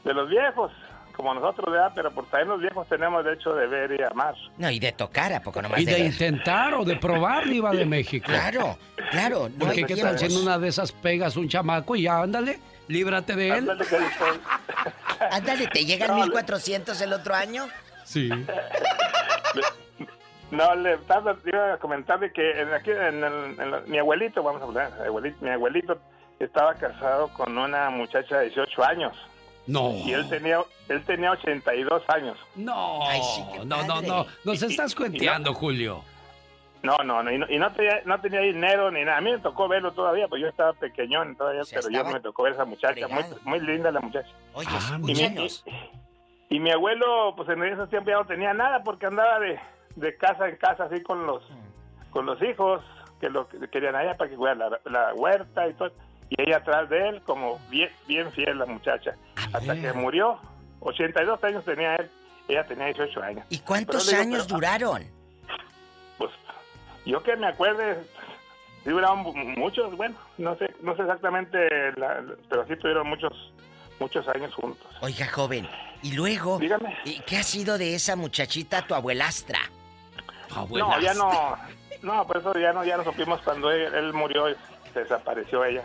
de 0.03 0.13
los 0.13 0.29
viejos, 0.29 0.73
como 1.19 1.33
nosotros, 1.33 1.69
¿verdad? 1.69 1.91
Pero 1.93 2.11
por 2.11 2.25
también 2.27 2.47
los 2.47 2.61
viejos 2.61 2.87
tenemos 2.87 3.25
derecho 3.25 3.53
de 3.53 3.67
ver 3.67 3.91
y 3.99 4.01
amar. 4.03 4.33
No, 4.57 4.71
y 4.71 4.79
de 4.79 4.93
tocar, 4.93 5.33
¿a 5.33 5.41
poco 5.41 5.61
nomás 5.61 5.81
Y 5.81 5.85
de 5.85 5.91
ver? 5.95 6.05
intentar 6.05 6.73
o 6.75 6.85
de 6.85 6.95
probar, 6.95 7.43
Diva 7.43 7.71
de 7.71 7.85
México. 7.85 8.25
Claro, 8.25 8.77
claro. 9.11 9.49
No 9.49 9.65
Porque 9.65 9.83
qué 9.83 9.97
tal 9.97 10.17
si 10.17 10.25
en 10.25 10.29
tiempos. 10.31 10.41
una 10.43 10.57
de 10.57 10.69
esas 10.69 10.93
pegas 10.93 11.35
un 11.35 11.49
chamaco 11.49 11.97
y 11.97 12.03
ya, 12.03 12.21
ándale, 12.21 12.57
líbrate 12.87 13.35
de 13.35 13.49
él. 13.49 13.69
Ándale, 15.29 15.67
¿te 15.73 15.83
llegan 15.83 16.15
1400 16.15 17.01
el 17.01 17.11
otro 17.11 17.35
año? 17.35 17.67
Sí. 18.05 18.29
No, 20.51 20.73
le 20.73 20.93
estaba- 20.93 21.35
iba 21.45 21.73
a 21.73 21.77
comentar 21.77 22.19
de 22.19 22.31
que 22.33 22.61
en 22.61 22.73
aquí, 22.73 22.89
en 22.89 23.23
el- 23.23 23.59
en 23.59 23.69
la- 23.71 23.81
mi 23.81 23.99
abuelito, 23.99 24.41
vamos 24.41 24.61
a 24.63 24.65
hablar, 24.65 24.91
abuelito, 25.05 25.37
mi 25.41 25.49
abuelito 25.51 25.99
estaba 26.39 26.73
casado 26.73 27.27
con 27.33 27.55
una 27.55 27.91
muchacha 27.91 28.39
de 28.39 28.45
18 28.45 28.83
años. 28.83 29.13
No. 29.69 29.91
Y 30.03 30.13
él 30.13 30.27
tenía, 30.29 30.59
él 30.87 31.03
tenía 31.05 31.31
82 31.31 32.03
años. 32.09 32.37
No, 32.55 32.99
no, 33.65 33.83
no, 33.85 34.01
no. 34.01 34.25
Nos 34.43 34.61
estás 34.63 34.95
cuenteando, 34.95 35.53
Julio. 35.53 36.03
No, 36.81 36.97
no, 37.03 37.21
no, 37.21 37.31
y 37.31 37.37
no, 37.37 37.45
y 37.49 37.59
no 37.59 37.71
tenía, 37.73 38.01
no 38.05 38.19
tenía 38.21 38.39
dinero 38.39 38.89
ni 38.89 39.03
nada. 39.03 39.17
A 39.17 39.21
mí 39.21 39.31
me 39.31 39.39
tocó 39.39 39.67
verlo 39.67 39.91
todavía, 39.91 40.27
pues 40.27 40.41
yo 40.41 40.47
estaba 40.47 40.73
pequeñón 40.73 41.35
todavía, 41.35 41.61
pero 41.69 41.89
yo 41.89 42.05
me 42.05 42.19
tocó 42.21 42.43
ver 42.43 42.53
a 42.53 42.55
esa 42.55 42.65
muchacha, 42.65 43.07
muy, 43.09 43.23
muy 43.43 43.59
linda 43.59 43.91
la 43.91 43.99
muchacha. 43.99 44.29
Oye, 44.53 44.67
Ah, 44.71 44.97
y, 45.01 45.13
mi, 45.13 45.21
y, 45.21 45.49
y 46.55 46.59
mi 46.59 46.71
abuelo, 46.71 47.33
pues 47.35 47.49
en 47.49 47.61
esos 47.65 47.89
tiempos 47.89 48.11
ya 48.11 48.17
no 48.19 48.25
tenía 48.25 48.53
nada 48.53 48.81
porque 48.83 49.05
andaba 49.05 49.39
de, 49.39 49.59
de 49.97 50.15
casa 50.17 50.47
en 50.47 50.55
casa 50.55 50.85
así 50.85 51.03
con 51.03 51.27
los 51.27 51.43
con 52.11 52.25
los 52.25 52.41
hijos 52.41 52.81
que 53.19 53.29
lo 53.29 53.47
que 53.49 53.67
querían 53.69 53.95
allá 53.95 54.15
para 54.15 54.29
que 54.29 54.35
cuidara 54.37 54.69
la, 54.69 54.79
la 54.89 55.13
huerta 55.15 55.67
y 55.67 55.73
todo. 55.73 55.91
Y 56.29 56.41
ella 56.41 56.57
atrás 56.57 56.89
de 56.89 57.09
él, 57.09 57.21
como 57.25 57.59
bien, 57.69 57.89
bien 58.07 58.31
fiel 58.31 58.57
la 58.59 58.65
muchacha. 58.65 59.15
Hasta 59.53 59.73
que 59.75 59.91
murió, 59.93 60.39
82 60.81 61.43
años 61.43 61.65
tenía 61.65 61.95
él, 61.95 62.09
ella 62.47 62.65
tenía 62.65 62.85
18 62.85 63.21
años. 63.23 63.45
¿Y 63.49 63.59
cuántos 63.59 64.07
digo, 64.07 64.21
años 64.21 64.43
pero, 64.45 64.55
duraron? 64.55 65.03
Pues 66.17 66.31
yo 67.05 67.23
que 67.23 67.35
me 67.35 67.47
acuerde, 67.47 67.97
sí 68.83 68.89
duraron 68.91 69.19
mu- 69.19 69.33
muchos, 69.33 69.95
bueno, 69.97 70.15
no 70.37 70.55
sé, 70.57 70.73
no 70.81 70.95
sé 70.95 71.01
exactamente, 71.01 71.57
la- 71.97 72.23
pero 72.47 72.65
sí 72.67 72.75
tuvieron 72.75 73.07
muchos, 73.07 73.33
muchos 73.99 74.27
años 74.27 74.53
juntos. 74.53 74.85
Oiga, 75.01 75.25
joven, 75.27 75.67
y 76.03 76.11
luego, 76.13 76.59
¿y 77.05 77.19
¿qué 77.21 77.37
ha 77.37 77.43
sido 77.43 77.77
de 77.79 77.95
esa 77.95 78.15
muchachita, 78.15 78.85
tu 78.85 78.93
abuelastra? 78.93 79.59
No, 80.71 80.99
ya 80.99 81.13
no, 81.13 81.55
no, 82.03 82.25
por 82.27 82.37
eso 82.37 82.53
ya 82.59 82.71
no, 82.73 82.83
ya 82.83 82.97
no 82.97 83.03
supimos 83.03 83.39
cuando 83.41 83.71
él, 83.71 83.93
él 83.93 84.13
murió, 84.13 84.47
se 84.93 84.99
desapareció 85.01 85.63
ella. 85.65 85.83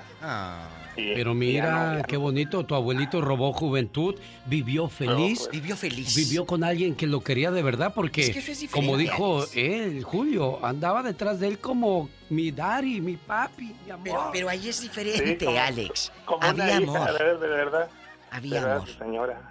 Y- 0.97 1.13
Pero 1.15 1.35
mira, 1.35 1.65
ya 1.65 1.73
no, 1.95 1.99
ya 1.99 2.03
qué 2.05 2.17
bonito, 2.17 2.65
tu 2.65 2.75
abuelito 2.77 3.21
robó 3.21 3.53
juventud, 3.53 4.15
vivió 4.47 4.89
feliz. 4.89 5.49
Vivió 5.51 5.77
feliz. 5.77 6.15
Vivió 6.15 6.47
con 6.47 6.63
alguien 6.63 6.95
que 6.95 7.09
lo 7.09 7.21
quería 7.21 7.51
de 7.51 7.63
verdad 7.63 7.93
porque, 7.95 8.21
Es 8.21 8.31
que 8.31 8.39
eso 8.39 8.53
es 8.53 8.71
como 8.71 8.97
dijo 8.97 9.45
él, 9.55 10.05
Julio, 10.05 10.65
andaba 10.65 11.03
detrás 11.03 11.41
de 11.41 11.49
él 11.49 11.59
como 11.59 12.09
mi 12.31 12.53
daddy, 12.53 13.01
mi 13.01 13.17
papi, 13.17 13.75
mi 13.85 13.91
amor. 13.91 14.05
Pero, 14.05 14.31
pero 14.33 14.49
ahí 14.49 14.69
es 14.69 14.81
diferente, 14.83 15.37
Sí, 15.41 15.45
como- 15.47 15.59
Alex. 15.59 16.13
como 16.25 16.43
Había 16.45 16.65
una 16.65 16.81
hija, 16.81 17.03
amor. 17.05 17.19
de, 17.19 17.25
ver- 17.25 17.39
de 17.41 17.49
verdad. 17.49 17.89
Había 18.31 18.55
de 18.55 18.61
verdad, 18.61 18.77
amor. 18.77 18.89
señora. 18.99 19.51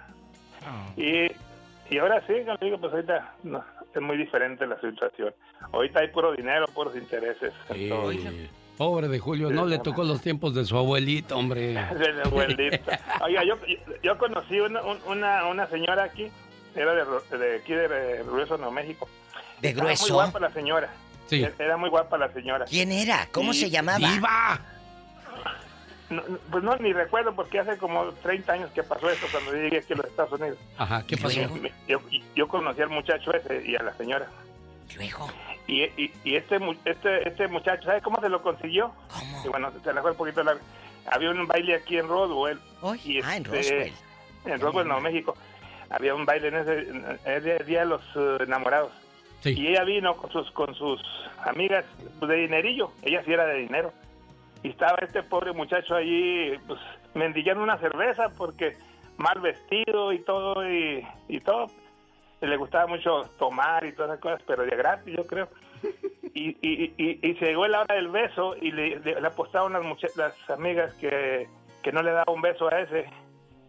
Y, 0.96 1.94
y 1.94 1.98
ahora 1.98 2.24
sí, 2.26 2.32
digo, 2.62 2.78
pues 2.80 2.92
ahorita 2.92 3.34
no, 3.42 3.62
es 3.94 4.00
muy 4.00 4.16
diferente 4.16 4.66
la 4.66 4.80
situación. 4.80 5.34
Ahorita 5.72 6.00
hay 6.00 6.08
puro 6.08 6.32
dinero, 6.32 6.64
puros 6.68 6.96
intereses. 6.96 7.52
Sí. 7.70 7.84
entonces, 7.84 8.48
Pobre 8.76 9.06
de 9.08 9.18
Julio, 9.20 9.50
no 9.50 9.66
le 9.66 9.78
tocó 9.78 10.02
los 10.04 10.20
tiempos 10.20 10.54
de 10.54 10.64
su 10.64 10.76
abuelito, 10.76 11.36
hombre. 11.38 11.68
de 11.94 12.12
mi 12.12 12.20
abuelita. 12.24 13.00
Oiga, 13.22 13.44
yo, 13.44 13.54
yo 14.02 14.18
conocí 14.18 14.58
una, 14.60 14.82
un- 14.82 14.98
una, 15.06 15.46
una 15.46 15.66
señora 15.68 16.04
aquí, 16.04 16.28
era 16.74 16.92
de, 16.94 17.04
Ro- 17.04 17.22
de 17.38 17.56
aquí 17.56 17.72
de 17.72 18.22
Grueso, 18.26 18.56
Nuevo 18.58 18.72
México. 18.72 19.08
¿De 19.60 19.72
Grueso? 19.72 20.04
Muy 20.06 20.12
guapa 20.12 20.40
la 20.40 20.50
señora. 20.50 20.90
Sí. 21.28 21.46
Era 21.58 21.76
muy 21.76 21.88
guapa 21.88 22.18
la 22.18 22.32
señora. 22.32 22.64
¿Quién 22.66 22.90
era? 22.92 23.28
¿Cómo 23.32 23.52
Y- 23.52 23.54
se 23.54 23.70
llamaba? 23.70 23.98
¡Viva! 23.98 24.60
No, 26.10 26.22
pues 26.50 26.62
no, 26.62 26.76
ni 26.76 26.92
recuerdo 26.92 27.34
porque 27.34 27.58
hace 27.60 27.78
como 27.78 28.04
30 28.22 28.52
años 28.52 28.70
que 28.72 28.82
pasó 28.82 29.08
esto 29.08 29.26
cuando 29.32 29.52
yo 29.52 29.62
llegué 29.62 29.78
aquí 29.78 29.94
a 29.94 29.96
los 29.96 30.06
Estados 30.06 30.32
Unidos. 30.38 30.58
Ajá, 30.76 31.02
¿qué 31.06 31.16
pasó? 31.16 31.40
Yo, 31.88 32.00
yo 32.36 32.46
conocí 32.48 32.82
al 32.82 32.90
muchacho 32.90 33.32
ese 33.32 33.64
y 33.66 33.74
a 33.74 33.82
la 33.82 33.94
señora. 33.96 34.26
Luego. 34.96 35.28
Y, 35.66 35.82
y, 35.82 36.12
y 36.24 36.36
este, 36.36 36.58
mu- 36.58 36.74
este 36.84 37.26
este 37.28 37.48
muchacho, 37.48 37.84
¿sabe 37.84 38.02
cómo 38.02 38.20
se 38.20 38.28
lo 38.28 38.42
consiguió? 38.42 38.92
Y 39.44 39.48
bueno, 39.48 39.72
se 39.82 39.92
le 39.92 40.00
fue 40.02 40.10
un 40.10 40.16
poquito 40.16 40.42
largo. 40.42 40.60
Había 41.10 41.30
un 41.30 41.46
baile 41.46 41.74
aquí 41.74 41.96
en 41.98 42.08
Roswell. 42.08 42.58
y 43.04 43.20
ah, 43.22 43.36
en 43.36 43.42
este, 43.46 43.50
Roswell. 43.56 43.92
En 44.46 44.60
Roswell, 44.60 44.88
no, 44.88 45.00
México. 45.00 45.36
Había 45.90 46.14
un 46.14 46.24
baile 46.26 46.48
en 46.48 46.54
ese, 46.56 46.78
en 47.24 47.66
Día 47.66 47.80
de 47.80 47.86
los 47.86 48.02
eh, 48.16 48.38
Enamorados. 48.44 48.92
Y 49.44 49.68
ella 49.68 49.84
vino 49.84 50.16
con 50.16 50.30
sus 50.32 50.50
con 50.52 50.74
sus 50.74 51.00
amigas 51.44 51.84
pues, 52.18 52.28
de 52.30 52.36
dinerillo. 52.36 52.90
Ella 53.02 53.22
sí 53.24 53.32
era 53.32 53.44
de 53.46 53.58
dinero. 53.58 53.92
Y 54.62 54.70
estaba 54.70 54.96
este 55.02 55.22
pobre 55.22 55.52
muchacho 55.52 55.94
allí, 55.94 56.52
pues, 56.66 56.80
mendigando 57.14 57.62
una 57.62 57.76
cerveza 57.78 58.30
porque 58.38 58.76
mal 59.18 59.38
vestido 59.40 60.12
y 60.12 60.18
todo, 60.20 60.66
y, 60.70 61.06
y 61.28 61.40
todo. 61.40 61.66
Le 62.46 62.56
gustaba 62.56 62.86
mucho 62.86 63.22
tomar 63.38 63.84
y 63.84 63.92
todas 63.92 64.10
esas 64.12 64.20
cosas, 64.20 64.42
pero 64.46 64.64
de 64.64 64.76
gratis, 64.76 65.16
yo 65.16 65.26
creo. 65.26 65.48
Y, 66.34 66.56
y, 66.62 66.94
y, 66.96 67.18
y 67.22 67.34
se 67.34 67.46
llegó 67.46 67.66
la 67.68 67.82
hora 67.82 67.94
del 67.94 68.08
beso 68.08 68.56
y 68.60 68.72
le, 68.72 68.98
le, 69.00 69.20
le 69.20 69.26
apostaron 69.26 69.72
las, 69.72 70.16
las 70.16 70.50
amigas 70.50 70.92
que, 70.94 71.48
que 71.82 71.92
no 71.92 72.02
le 72.02 72.10
daba 72.10 72.32
un 72.32 72.42
beso 72.42 72.68
a 72.72 72.80
ese. 72.80 73.08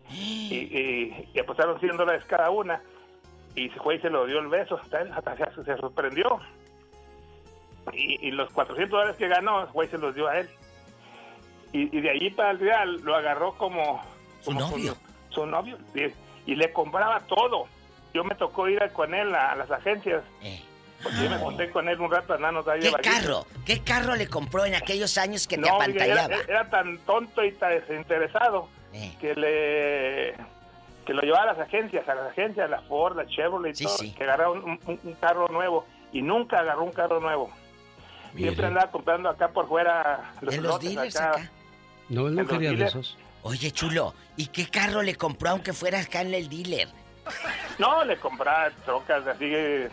Y, 0.09 0.55
y, 0.55 1.29
y 1.33 1.39
apostaron 1.39 1.79
100 1.79 1.97
dólares 1.97 2.23
cada 2.25 2.49
una. 2.49 2.81
Y 3.55 3.69
se 3.69 3.79
fue 3.79 3.95
y 3.95 3.99
se 3.99 4.09
lo 4.09 4.25
dio 4.25 4.39
el 4.39 4.47
beso. 4.47 4.77
Hasta 4.77 5.35
se, 5.53 5.63
se 5.63 5.77
sorprendió. 5.77 6.39
Y, 7.93 8.27
y 8.27 8.31
los 8.31 8.51
400 8.51 8.89
dólares 8.89 9.17
que 9.17 9.27
ganó, 9.27 9.61
el 9.61 9.67
güey 9.67 9.87
se 9.89 9.97
los 9.97 10.15
dio 10.15 10.27
a 10.27 10.39
él. 10.39 10.49
Y, 11.71 11.95
y 11.95 12.01
de 12.01 12.09
allí 12.09 12.29
para 12.31 12.51
el 12.51 12.59
real 12.59 12.95
lo 13.03 13.15
agarró 13.15 13.53
como... 13.57 14.01
Su 14.41 14.53
novio. 14.53 14.95
Su, 15.29 15.41
su 15.41 15.45
novio. 15.45 15.77
Y, 15.93 16.51
y 16.51 16.55
le 16.55 16.71
compraba 16.73 17.19
todo. 17.21 17.67
Yo 18.15 18.23
me 18.23 18.33
tocó 18.35 18.69
ir 18.69 18.79
con 18.93 19.13
él 19.13 19.35
a, 19.35 19.51
a 19.51 19.55
las 19.57 19.69
agencias. 19.69 20.23
Porque 21.03 21.21
yo 21.21 21.29
me 21.29 21.37
junté 21.37 21.69
con 21.69 21.87
él 21.89 21.99
un 21.99 22.09
rato 22.09 22.33
andando 22.33 22.61
ahí 22.71 22.79
de 22.79 22.85
¿Qué 22.87 22.91
vaguito. 22.91 23.09
carro? 23.13 23.45
¿Qué 23.65 23.81
carro 23.81 24.15
le 24.15 24.27
compró 24.27 24.63
en 24.65 24.73
aquellos 24.73 25.17
años 25.17 25.45
que 25.47 25.57
te 25.57 25.61
No, 25.61 25.77
mira, 25.85 26.05
era, 26.05 26.23
apantallaba? 26.23 26.43
era 26.47 26.69
tan 26.69 26.97
tonto 26.99 27.43
y 27.43 27.51
tan 27.51 27.71
desinteresado 27.71 28.69
que 29.19 29.35
le 29.35 30.33
que 31.05 31.13
lo 31.13 31.21
llevaba 31.21 31.43
a 31.51 31.53
las 31.53 31.59
agencias, 31.59 32.07
a 32.09 32.15
las 32.15 32.31
agencias, 32.31 32.67
la 32.69 32.81
Ford, 32.83 33.15
la 33.17 33.27
Chevrolet 33.27 33.79
y 33.79 33.83
todo, 33.83 33.97
que 34.17 34.23
agarraba 34.23 34.51
un, 34.53 34.63
un- 34.63 34.99
un 35.03 35.13
carro 35.15 35.47
nuevo 35.49 35.85
y 36.13 36.21
nunca 36.23 36.59
agarró 36.61 36.83
un 36.85 36.93
carro 36.93 37.19
nuevo. 37.19 37.51
Siempre 38.35 38.65
andaba 38.65 38.89
comprando 38.89 39.29
acá 39.29 39.49
por 39.49 39.67
fuera 39.67 40.33
los, 40.41 40.55
¿De 40.55 40.61
los 40.61 40.71
lotes 40.73 40.89
dealers 40.89 41.15
acá. 41.17 41.29
acá? 41.41 41.51
No, 42.09 42.21
él 42.27 42.39
En 42.39 42.45
no 42.45 42.47
quería 42.47 42.71
de 42.71 42.85
esos. 42.85 43.17
Oye, 43.43 43.69
chulo, 43.71 44.15
¿y 44.37 44.47
qué 44.47 44.67
carro 44.67 45.03
le 45.03 45.13
compró 45.15 45.49
aunque 45.51 45.73
fuera 45.73 45.99
acá 45.99 46.21
en 46.21 46.33
el 46.33 46.49
dealer? 46.49 46.87
No, 47.79 48.03
le 48.05 48.17
compraba 48.17 48.69
trocas 48.85 49.25
así, 49.27 49.45
eh, 49.53 49.89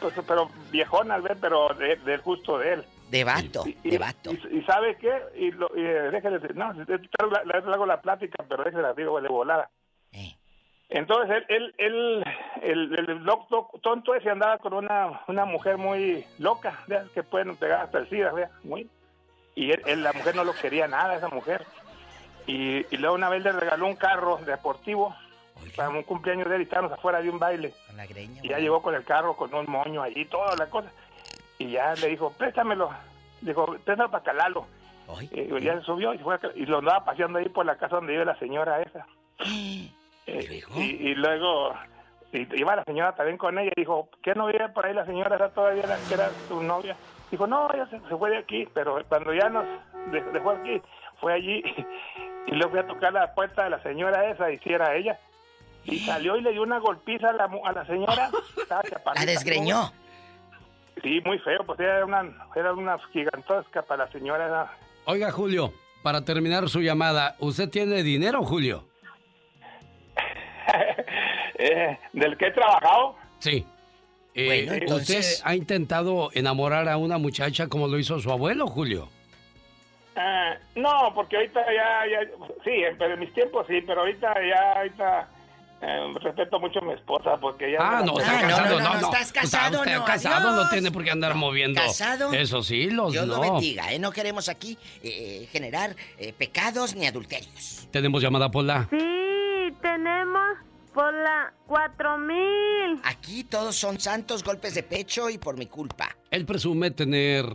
pues, 0.00 0.14
pero 0.26 0.50
viejón 0.70 1.10
al 1.10 1.22
ver, 1.22 1.36
pero 1.40 1.68
de, 1.74 1.96
del 1.96 2.20
gusto 2.20 2.58
de 2.58 2.74
él. 2.74 2.84
De 3.10 3.24
vato, 3.24 3.64
Y- 3.66 3.90
de 3.90 3.98
vato. 3.98 4.30
Y, 4.32 4.58
y 4.58 4.62
¿sabe 4.64 4.96
qué? 4.96 5.12
Y, 5.36 5.50
lo, 5.52 5.74
eh, 5.74 6.10
déjale, 6.10 6.40
no, 6.54 6.72
le 6.74 7.72
hago 7.74 7.86
la 7.86 8.00
plática, 8.00 8.44
pero 8.48 8.64
déjale 8.64 8.88
digo 8.96 9.20
de 9.20 9.28
volada. 9.28 9.70
Entonces, 10.90 11.44
él, 11.50 11.74
él, 11.78 12.24
él 12.62 12.92
el, 12.98 13.10
el 13.10 13.18
loco 13.22 13.70
tonto 13.82 14.14
ese 14.14 14.30
andaba 14.30 14.56
con 14.56 14.72
una, 14.72 15.20
una 15.28 15.44
mujer 15.44 15.76
muy 15.76 16.24
loca, 16.38 16.78
de 16.86 17.00
que 17.12 17.22
pueden 17.22 17.56
pegar 17.56 17.82
hasta 17.82 17.98
el 17.98 18.08
SIDA, 18.08 18.32
muy. 18.62 18.88
Y 19.54 19.70
él, 19.72 19.82
él- 19.84 20.02
la 20.02 20.14
mujer 20.14 20.34
no 20.34 20.44
lo 20.44 20.54
quería 20.54 20.88
nada, 20.88 21.16
esa 21.16 21.28
mujer. 21.28 21.66
Y, 22.46 22.86
y 22.90 22.96
luego 22.96 23.14
una 23.16 23.28
vez 23.28 23.42
le 23.44 23.52
regaló 23.52 23.86
un 23.86 23.96
carro 23.96 24.38
deportivo 24.46 25.14
para 25.76 25.90
un 25.90 26.02
cumpleaños 26.02 26.48
de 26.48 26.54
él 26.56 26.60
y 26.62 26.64
estábamos 26.64 26.92
afuera 26.92 27.20
de 27.22 27.30
un 27.30 27.38
baile. 27.38 27.72
Y 28.42 28.48
ya 28.48 28.58
llegó 28.58 28.82
con 28.82 28.94
el 28.94 29.04
carro, 29.04 29.36
con 29.36 29.52
un 29.54 29.66
moño 29.68 30.02
allí, 30.02 30.24
toda 30.26 30.56
la 30.56 30.66
cosa. 30.66 30.90
Y 31.58 31.70
ya 31.72 31.94
le 31.94 32.08
dijo, 32.08 32.32
préstamelo. 32.32 32.90
Dijo, 33.40 33.66
préstamelo 33.66 34.10
para 34.10 34.24
calarlo. 34.24 34.66
Y 35.32 35.60
ya 35.64 35.78
se 35.78 35.84
subió 35.84 36.12
y, 36.14 36.18
fue 36.18 36.38
y 36.54 36.66
lo 36.66 36.78
andaba 36.78 37.04
paseando 37.04 37.38
ahí 37.38 37.48
por 37.48 37.64
la 37.66 37.76
casa 37.76 37.96
donde 37.96 38.12
vive 38.12 38.24
la 38.24 38.38
señora 38.38 38.80
esa. 38.82 39.06
Eh, 40.30 40.60
y, 40.76 40.82
y 40.82 41.14
luego 41.14 41.72
y- 42.34 42.60
iba 42.60 42.76
la 42.76 42.84
señora 42.84 43.14
también 43.14 43.38
con 43.38 43.58
ella 43.58 43.72
y 43.74 43.80
dijo, 43.80 44.10
¿qué 44.22 44.34
no 44.34 44.46
vive 44.48 44.68
por 44.68 44.84
ahí 44.84 44.92
la 44.92 45.06
señora? 45.06 45.36
¿Era 45.36 45.48
todavía 45.48 45.86
la 45.86 45.96
que 46.06 46.12
era 46.12 46.28
su 46.48 46.62
novia? 46.62 46.94
Dijo, 47.30 47.46
no, 47.46 47.66
ya 47.74 47.86
se, 47.86 47.98
se 48.00 48.14
fue 48.14 48.28
de 48.28 48.36
aquí, 48.36 48.68
pero 48.74 49.02
cuando 49.08 49.32
ya 49.32 49.48
nos 49.48 49.64
de- 50.12 50.20
dejó 50.32 50.50
aquí, 50.50 50.82
fue 51.18 51.32
allí 51.32 51.62
y 52.46 52.50
luego 52.50 52.72
fui 52.72 52.78
a 52.80 52.86
tocar 52.86 53.10
la 53.14 53.32
puerta 53.34 53.64
de 53.64 53.70
la 53.70 53.82
señora 53.82 54.28
esa 54.28 54.50
y 54.50 54.58
si 54.58 54.70
era 54.70 54.94
ella. 54.96 55.18
Y 55.84 55.98
salió 56.00 56.36
y 56.36 56.42
le 56.42 56.52
dio 56.52 56.62
una 56.62 56.78
golpiza 56.78 57.30
a 57.30 57.32
la, 57.32 57.48
mu- 57.48 57.64
a 57.64 57.72
la 57.72 57.86
señora. 57.86 58.30
La 59.14 59.24
desgreñó. 59.24 59.92
Sí, 61.02 61.20
muy 61.24 61.38
feo, 61.38 61.64
pues 61.64 61.78
era 61.80 62.04
una, 62.04 62.24
era 62.56 62.72
una 62.74 62.98
gigantesca 63.12 63.82
para 63.82 64.04
la 64.06 64.12
señora. 64.12 64.46
era- 64.46 64.72
Oiga, 65.06 65.30
Julio, 65.30 65.72
para 66.02 66.24
terminar 66.24 66.68
su 66.68 66.80
llamada, 66.80 67.36
¿usted 67.38 67.68
tiene 67.70 68.02
dinero, 68.02 68.42
Julio? 68.42 68.84
Eh, 71.60 71.98
¿Del 72.12 72.36
que 72.36 72.46
he 72.46 72.50
trabajado? 72.52 73.16
Sí. 73.40 73.66
Eh, 74.34 74.46
Bueno, 74.66 74.72
entonces- 74.74 75.38
¿Usted 75.38 75.48
ha 75.50 75.56
intentado 75.56 76.30
enamorar 76.34 76.88
a 76.88 76.96
una 76.96 77.18
muchacha 77.18 77.66
como 77.68 77.88
lo 77.88 77.98
hizo 77.98 78.20
su 78.20 78.30
abuelo, 78.30 78.66
Julio? 78.68 79.08
Ah, 80.14 80.54
no, 80.76 81.12
porque 81.14 81.36
ahorita 81.36 81.60
ya, 81.66 82.06
ya, 82.10 82.20
sí, 82.64 82.70
en, 82.70 82.96
pero 82.98 83.14
en 83.14 83.20
mis 83.20 83.32
tiempos 83.32 83.66
sí, 83.68 83.80
pero 83.86 84.00
ahorita 84.02 84.34
ya, 84.48 84.72
ahorita 84.78 85.28
eh, 85.80 86.14
respeto 86.20 86.58
mucho 86.58 86.80
a 86.80 86.82
mi 86.82 86.92
esposa 86.92 87.38
porque 87.40 87.72
ya... 87.72 87.78
Ah, 87.80 88.02
no, 88.04 88.18
está 88.18 88.40
casado, 88.40 88.80
no, 88.80 89.00
no. 89.00 89.06
¿Estás 89.06 89.32
casado, 89.32 89.84
no? 89.84 90.04
casado, 90.04 90.56
no 90.56 90.68
tiene 90.70 90.90
por 90.90 91.04
qué 91.04 91.10
andar 91.10 91.34
moviendo. 91.34 91.80
¿Casado? 91.80 92.32
Eso 92.32 92.62
sí, 92.62 92.90
los 92.90 93.12
Dios 93.12 93.26
no. 93.26 93.34
lo 93.36 93.40
bendiga, 93.40 93.92
¿eh? 93.92 93.98
No 93.98 94.10
queremos 94.10 94.48
aquí 94.48 94.76
eh, 95.02 95.48
generar 95.52 95.94
eh, 96.18 96.32
pecados 96.32 96.96
ni 96.96 97.06
adulterios. 97.06 97.86
Tenemos 97.92 98.22
llamada 98.22 98.50
Pola. 98.50 98.88
Sí, 98.90 99.72
tenemos 99.80 100.58
por 100.92 101.14
la 101.14 101.52
4000. 101.66 103.00
Aquí 103.04 103.44
todos 103.44 103.76
son 103.76 104.00
santos, 104.00 104.42
golpes 104.42 104.74
de 104.74 104.82
pecho 104.82 105.30
y 105.30 105.38
por 105.38 105.56
mi 105.56 105.66
culpa. 105.66 106.16
Él 106.30 106.44
presume 106.44 106.90
tener 106.90 107.46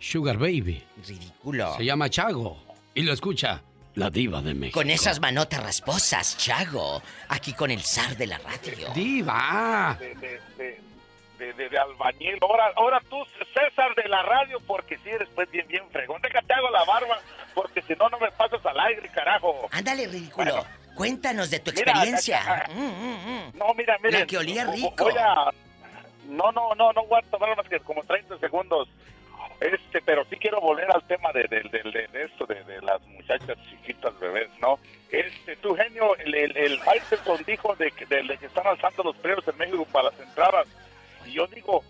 Sugar 0.00 0.36
Baby. 0.36 0.82
Ridículo. 1.06 1.76
Se 1.76 1.84
llama 1.84 2.10
Chago. 2.10 2.58
Y 2.92 3.02
lo 3.02 3.12
escucha 3.12 3.62
la 3.94 4.10
diva 4.10 4.40
de 4.42 4.54
México. 4.54 4.80
Con 4.80 4.90
esas 4.90 5.20
manotas 5.20 5.62
rasposas, 5.62 6.36
Chago. 6.36 7.02
Aquí 7.28 7.52
con 7.52 7.70
el 7.70 7.82
zar 7.82 8.16
de 8.16 8.26
la 8.26 8.38
radio. 8.38 8.88
¡Diva! 8.94 9.96
de, 9.98 10.14
de, 10.14 11.52
de, 11.52 11.68
de- 11.68 11.78
albañil. 11.78 12.38
Ahora, 12.42 12.72
ahora 12.76 13.00
tú, 13.08 13.16
César 13.54 13.94
de 13.96 14.08
la 14.08 14.22
radio, 14.22 14.58
porque 14.66 14.96
sí 14.98 15.10
eres 15.10 15.28
pues 15.34 15.50
bien, 15.50 15.66
bien 15.68 15.84
fregón. 15.90 16.20
Déjate 16.22 16.52
hago 16.54 16.70
la 16.70 16.84
barba, 16.84 17.18
porque 17.54 17.82
si 17.82 17.94
no, 17.94 18.08
no 18.08 18.18
me 18.18 18.30
pasas 18.32 18.64
al 18.66 18.78
aire, 18.80 19.08
carajo. 19.10 19.68
Ándale, 19.70 20.06
ridículo. 20.06 20.64
Cuéntanos 20.94 21.50
de 21.50 21.58
tu 21.58 21.72
Mira, 21.72 21.90
experiencia. 21.92 22.66
Mm, 22.72 22.80
mm, 22.80 23.26
mm. 23.26 23.58
No, 23.58 23.74
mira, 23.74 23.96
mira. 24.02 24.20
La 24.20 24.26
que 24.26 24.38
olía 24.38 24.64
rico. 24.66 25.04
Voy 25.04 25.14
a... 25.18 25.50
No, 26.28 26.50
no, 26.52 26.74
no, 26.74 26.92
no 26.92 27.04
voy 27.06 27.20
a 27.20 27.30
tomar 27.30 27.56
más 27.56 27.68
que 27.68 27.78
como 27.80 28.02
30 28.04 28.38
segundos. 28.38 28.88
Este, 29.60 30.02
pero 30.02 30.24
sí 30.26 30.36
quiero 30.36 30.60
volver 30.60 30.90
al 30.90 31.06
tema 31.06 31.32
de, 31.32 31.44
de, 31.44 31.62
de, 32.12 32.24
esto, 32.24 32.44
de, 32.46 32.62
las 32.82 33.00
muchachas 33.06 33.56
chiquitas 33.70 34.18
bebés, 34.18 34.48
¿no? 34.60 34.78
Este, 35.10 35.56
tu 35.56 35.74
genio, 35.76 36.16
el, 36.16 36.34
el, 36.34 36.56
el 36.56 36.80
dijo 37.46 37.74
de, 37.76 37.90
que- 37.92 38.06
de, 38.06 38.36
que 38.38 38.46
están 38.46 38.66
alzando 38.66 39.02
los 39.04 39.16
precios 39.16 39.46
en 39.48 39.56
México 39.58 39.86
para 39.92 40.10
las 40.10 40.20
entradas. 40.20 40.66
Y 41.26 41.32
yo 41.32 41.46
digo, 41.46 41.82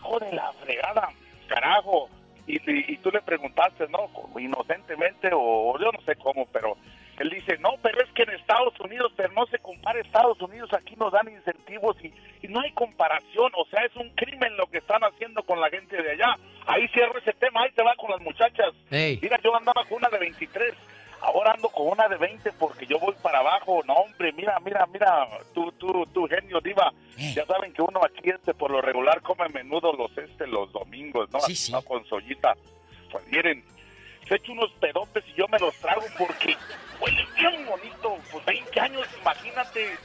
joder, 0.00 0.34
la 0.34 0.52
fregada, 0.54 1.08
carajo. 1.48 2.10
Y, 2.46 2.56
y, 2.70 2.96
tú 2.98 3.10
le 3.10 3.20
preguntaste, 3.22 3.86
¿no? 3.88 4.08
Inocentemente 4.38 5.30
o 5.32 5.76
yo 5.80 5.90
no 5.92 6.00
sé 6.02 6.14
cómo, 6.16 6.46
pero 6.46 6.76
él 7.18 7.30
dice, 7.30 7.58
no, 7.58 7.70
pero 7.82 8.02
es 8.02 8.10
que 8.12 8.22
en 8.22 8.30
Estados 8.30 8.78
Unidos, 8.80 9.12
pero 9.16 9.32
no 9.32 9.46
se 9.46 9.58
compara 9.58 10.00
Estados 10.00 10.40
Unidos, 10.40 10.70
aquí 10.72 10.94
nos 10.96 11.12
dan 11.12 11.28
incentivos 11.28 11.96
y, 12.02 12.12
y 12.42 12.48
no 12.48 12.60
hay 12.60 12.72
comparación, 12.72 13.52
o 13.56 13.64
sea, 13.66 13.84
es 13.84 13.96
un 13.96 14.10
crimen 14.10 14.56
lo 14.56 14.66
que 14.66 14.78
están 14.78 15.02
haciendo 15.02 15.42
con 15.42 15.60
la 15.60 15.70
gente 15.70 16.02
de 16.02 16.10
allá. 16.12 16.34
Ahí 16.66 16.86
cierro 16.88 17.18
ese 17.18 17.32
tema, 17.32 17.62
ahí 17.62 17.70
te 17.72 17.82
va 17.82 17.94
con 17.96 18.10
las 18.10 18.20
muchachas. 18.20 18.72
Mira, 18.90 19.38
yo 19.42 19.54
andaba 19.56 19.84
con 19.84 19.98
una 19.98 20.08
de 20.08 20.18
23, 20.18 20.74
ahora 21.20 21.52
ando 21.52 21.68
con 21.68 21.88
una 21.88 22.08
de 22.08 22.16
20 22.16 22.52
porque 22.52 22.86
yo 22.86 22.98
voy 22.98 23.14
para 23.22 23.38
abajo. 23.38 23.82
No, 23.86 23.94
hombre, 23.94 24.32
mira, 24.32 24.58
mira, 24.60 24.86
mira, 24.92 25.28
tú, 25.54 25.72
tú, 25.72 26.06
tú, 26.12 26.26
genio 26.28 26.60
diva. 26.60 26.92
Ya 27.16 27.46
saben 27.46 27.72
que 27.72 27.82
uno 27.82 28.00
aquí, 28.04 28.30
este, 28.30 28.52
por 28.52 28.70
lo 28.70 28.82
regular, 28.82 29.22
come 29.22 29.48
menudo 29.48 29.92
los, 29.92 30.16
este, 30.18 30.46
los 30.46 30.70
domingos, 30.72 31.30
¿no? 31.30 31.38
Así, 31.38 31.72
¿no? 31.72 31.82
Con 31.82 32.04
sollita. 32.06 32.54
Pues 33.10 33.26
miren, 33.28 33.64
se 34.28 34.34
echo 34.36 34.52
unos 34.52 34.70
pedotes 34.80 35.24
y 35.28 35.38
yo 35.38 35.46
me 35.48 35.58
los 35.58 35.74
trago 35.76 36.02
porque 36.18 36.56
huele 37.00 37.26
bien 37.36 37.66
bonito. 37.66 38.18
Pues 38.30 38.44
20 38.44 38.80
años, 38.80 39.06
imagínate. 39.20 39.96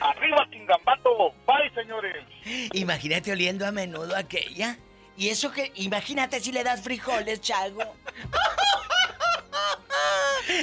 Arriba, 0.00 0.46
Kingambato. 0.50 1.32
Bye, 1.46 1.70
señores. 1.74 2.24
Imagínate 2.72 3.32
oliendo 3.32 3.66
a 3.66 3.72
menudo 3.72 4.16
aquella. 4.16 4.78
Y 5.16 5.28
eso 5.28 5.50
que, 5.50 5.72
imagínate 5.76 6.40
si 6.40 6.52
le 6.52 6.62
das 6.62 6.82
frijoles, 6.82 7.40
Chago. 7.40 7.82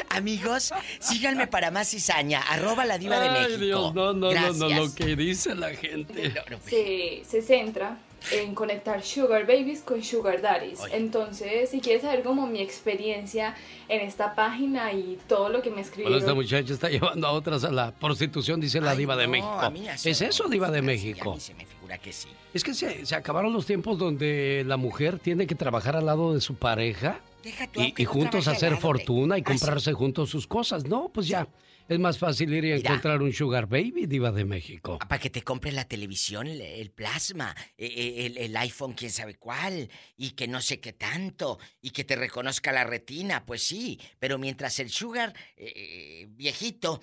Amigos, 0.10 0.72
síganme 1.00 1.48
para 1.48 1.72
más 1.72 1.90
cizaña. 1.90 2.42
Arroba 2.42 2.86
la 2.86 3.00
diva 3.00 3.20
de 3.20 3.30
Ay, 3.30 3.42
México. 3.42 3.58
Dios, 3.58 3.94
no, 3.96 4.14
no, 4.14 4.32
no, 4.32 4.54
no, 4.54 4.70
lo 4.70 4.94
que 4.94 5.16
dice 5.16 5.56
la 5.56 5.72
gente. 5.72 6.34
se, 6.66 7.24
se 7.26 7.42
centra 7.42 7.98
en 8.32 8.56
conectar 8.56 9.04
sugar 9.04 9.46
babies 9.46 9.82
con 9.82 10.02
sugar 10.04 10.42
daddies. 10.42 10.80
Entonces, 10.92 11.70
si 11.70 11.80
quieres 11.82 12.04
saber 12.04 12.24
como 12.24 12.48
mi 12.48 12.62
experiencia 12.62 13.56
en 13.90 14.02
esta 14.02 14.34
página 14.36 14.94
y 14.94 15.18
todo 15.28 15.50
lo 15.50 15.62
que 15.62 15.70
me 15.70 15.76
Bueno, 15.76 15.82
escribieron. 15.88 16.20
esta 16.20 16.34
muchacha 16.34 16.74
está 16.74 16.90
llevando 16.90 17.28
a 17.28 17.32
otras 17.32 17.64
a 17.64 17.72
la 17.72 17.92
prostitución, 17.92 18.60
dice 18.62 18.80
la 18.82 18.96
diva 18.96 19.16
de 19.16 19.28
México. 19.28 19.60
a 19.60 19.70
mí 19.70 19.88
así 19.88 20.10
¿Es 20.10 20.22
no 20.22 20.28
eso, 20.28 20.48
diva 20.48 20.72
de 20.72 20.82
México? 20.82 21.32
a 21.32 21.36
mí 21.36 21.40
se 21.42 21.54
me 21.54 21.66
figura 21.66 21.98
que 21.98 22.14
sí. 22.14 22.30
Es 22.54 22.64
que 22.64 22.74
se, 22.74 23.06
se 23.06 23.16
acabaron 23.16 23.52
los 23.54 23.66
tiempos 23.66 23.98
donde 23.98 24.64
la 24.66 24.78
mujer 24.78 25.20
tiene 25.20 25.46
que 25.48 25.56
trabajar 25.56 25.96
al 25.96 26.06
lado 26.06 26.34
de 26.34 26.42
su 26.42 26.56
pareja 26.56 27.20
Deja 27.44 27.68
tú, 27.68 27.82
y, 27.82 27.84
aunque 27.86 28.02
y 28.04 28.06
no 28.06 28.12
juntos 28.12 28.48
hacer 28.48 28.78
fortuna 28.78 29.38
y 29.38 29.42
Ah, 29.42 29.44
sí. 29.46 29.52
comprarse 29.60 29.92
juntos 29.94 30.30
sus 30.30 30.48
cosas. 30.48 30.86
No, 30.86 31.10
pues 31.14 31.28
ya. 31.28 31.48
Es 31.90 32.00
más 32.00 32.18
fácil 32.18 32.54
ir 32.54 32.66
y 32.66 32.72
encontrar 32.72 33.22
un 33.22 33.34
sugar 33.34 33.68
baby, 33.68 34.06
diva 34.06 34.32
de 34.32 34.46
México. 34.46 35.00
Para 35.00 35.20
que 35.20 35.30
te 35.30 35.42
compre 35.44 35.72
la 35.72 35.86
televisión, 35.88 36.48
el, 36.48 36.92
plasma, 36.92 37.54
e- 37.78 37.86
e- 37.86 38.26
el, 38.26 38.38
el 38.38 38.58
iPhone, 38.58 38.94
quién 38.94 39.12
sabe 39.12 39.36
cuál, 39.36 39.90
y 40.16 40.32
que 40.32 40.48
no 40.48 40.62
sé 40.62 40.80
qué 40.80 40.94
tanto, 40.94 41.60
y 41.82 41.92
que 41.92 42.04
te 42.04 42.16
reconozca 42.16 42.72
la 42.72 42.84
retina, 42.86 43.46
pues 43.46 43.64
sí, 43.64 44.00
pero 44.18 44.38
mientras 44.38 44.80
el 44.80 44.90
sugar 44.90 45.34
eh, 45.58 46.26
viejito 46.30 47.02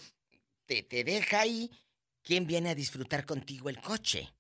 te, 0.65 0.83
te 0.83 1.05
deja 1.05 1.41
ahí, 1.41 1.71
¿quién 2.23 2.47
viene 2.47 2.71
a 2.71 2.75
disfrutar 2.75 3.27
contigo 3.27 3.69
el 3.69 3.81
coche? 3.81 4.33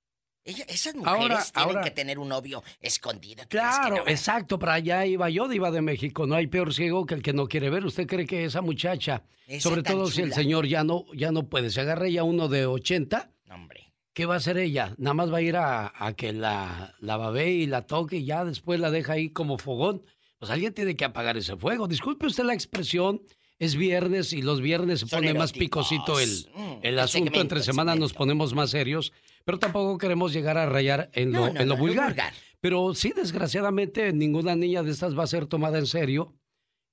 Ella- 0.51 0.65
esas 0.69 0.95
mujeres 0.95 1.21
Ahora- 1.21 1.43
tienen 1.45 1.69
ahora- 1.69 1.83
que 1.83 1.91
tener 1.91 2.19
un 2.19 2.29
novio 2.29 2.63
escondido. 2.81 3.43
¿tú 3.45 3.49
crees 3.51 3.65
que 3.67 3.77
Claro, 3.81 3.97
no? 4.05 4.11
exacto, 4.11 4.59
para 4.59 4.75
allá 4.75 5.07
iba 5.07 5.29
yo, 5.31 5.49
diva 5.49 5.71
de 5.71 5.81
México. 5.83 6.27
No 6.27 6.35
hay 6.35 6.47
peor 6.47 6.75
ciego 6.75 7.07
que 7.07 7.15
el 7.15 7.23
que 7.23 7.33
no 7.33 7.47
quiere 7.49 7.71
ver. 7.71 7.85
¿Usted 7.85 8.07
cree 8.07 8.27
que 8.27 8.45
esa 8.45 8.61
muchacha, 8.61 9.23
Esa 9.47 9.69
sobre 9.69 9.83
todo 9.83 10.07
si 10.09 10.23
el 10.23 10.33
señor 10.33 10.67
ya 10.67 10.85
no, 10.85 11.05
ya 11.15 11.33
no 11.33 11.49
puede, 11.49 11.71
se 11.71 11.81
agarra 11.81 12.09
ya 12.09 12.23
uno 12.25 12.49
de 12.49 12.67
80? 12.67 13.31
Hombre. 13.51 13.93
¿Qué 14.13 14.27
va 14.27 14.35
a 14.35 14.39
hacer 14.39 14.59
ella? 14.59 14.95
Nada 14.99 15.15
más 15.15 15.33
va 15.33 15.39
a 15.39 15.43
ir 15.43 15.57
a, 15.57 15.93
a 15.95 16.13
que 16.15 16.33
la, 16.33 16.95
la 16.99 17.17
babee 17.17 17.53
y 17.53 17.67
la 17.67 17.83
toque 17.87 18.17
y 18.19 18.25
ya 18.25 18.45
después 18.45 18.81
la 18.81 18.91
deja 18.91 19.13
ahí 19.15 19.31
como 19.31 19.57
fogón. 19.57 20.03
Pues 20.39 20.51
alguien 20.51 20.73
tiene 20.75 20.97
que 20.97 21.05
apagar 21.05 21.37
ese 21.37 21.57
fuego. 21.57 21.87
Disculpe 21.87 22.27
usted 22.27 22.45
la 22.45 22.55
expresión. 22.55 23.23
Es 23.59 23.77
viernes 23.77 24.33
y 24.33 24.41
los 24.41 24.63
viernes 24.63 25.01
se 25.01 25.07
pone 25.07 25.35
más 25.35 25.53
picosito 25.53 26.19
el, 26.19 26.31
Mm, 26.55 26.61
el 26.61 26.79
el 26.95 26.99
asunto. 26.99 27.41
Entre 27.43 27.59
el 27.59 27.65
semana 27.65 27.95
nos 27.95 28.15
ponemos 28.15 28.55
más 28.55 28.71
serios, 28.71 29.13
pero 29.45 29.59
tampoco 29.59 29.99
queremos 29.99 30.33
llegar 30.33 30.57
a 30.59 30.67
rayar 30.67 31.11
en 31.15 31.33
lo, 31.33 31.47
No, 31.47 31.53
no, 31.53 31.61
en 31.61 31.69
no, 31.69 31.75
lo 31.75 31.81
lo 31.81 31.87
vulgar. 31.87 32.07
vulgar. 32.09 32.35
Pero 32.61 32.95
sí, 32.95 33.12
desgraciadamente, 33.17 34.12
ninguna 34.12 34.55
niña 34.55 34.83
de 34.83 34.91
estas 34.91 35.19
va 35.19 35.25
a 35.25 35.27
ser 35.27 35.47
tomada 35.47 35.79
en 35.79 35.87
serio 35.87 36.35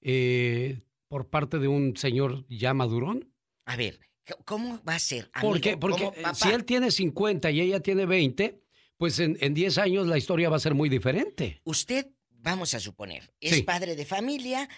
eh, 0.02 0.82
por 1.08 1.30
parte 1.30 1.60
de 1.60 1.68
un 1.68 1.96
señor 1.98 2.46
ya 2.50 2.74
madurón. 2.74 3.34
A 3.66 3.76
ver, 3.76 4.00
¿cómo 4.46 4.82
va 4.88 4.96
a 4.96 5.00
ser? 5.00 5.30
Porque 5.42 5.78
¿Cómo, 5.80 5.96
eh, 6.16 6.22
papá? 6.22 6.36
si 6.36 6.50
él 6.50 6.64
tiene 6.64 6.90
50 6.92 7.52
y 7.52 7.62
ella 7.62 7.82
tiene 7.82 8.06
20, 8.06 8.62
pues 8.98 9.20
en, 9.20 9.38
en 9.42 9.54
10 9.54 9.78
años 9.80 10.08
la 10.08 10.18
historia 10.18 10.50
va 10.50 10.56
a 10.56 10.60
ser 10.60 10.74
muy 10.74 10.88
diferente. 10.90 11.62
Usted, 11.66 12.08
vamos 12.30 12.74
a 12.74 12.80
suponer, 12.80 13.34
es 13.42 13.56
Sí. 13.56 13.64
padre 13.64 13.96
de 13.96 14.06
familia. 14.06 14.70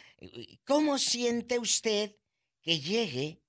¿Cómo 0.66 0.98
siente 0.98 1.60
usted 1.60 2.16
que 2.62 2.80
llegue 2.80 3.42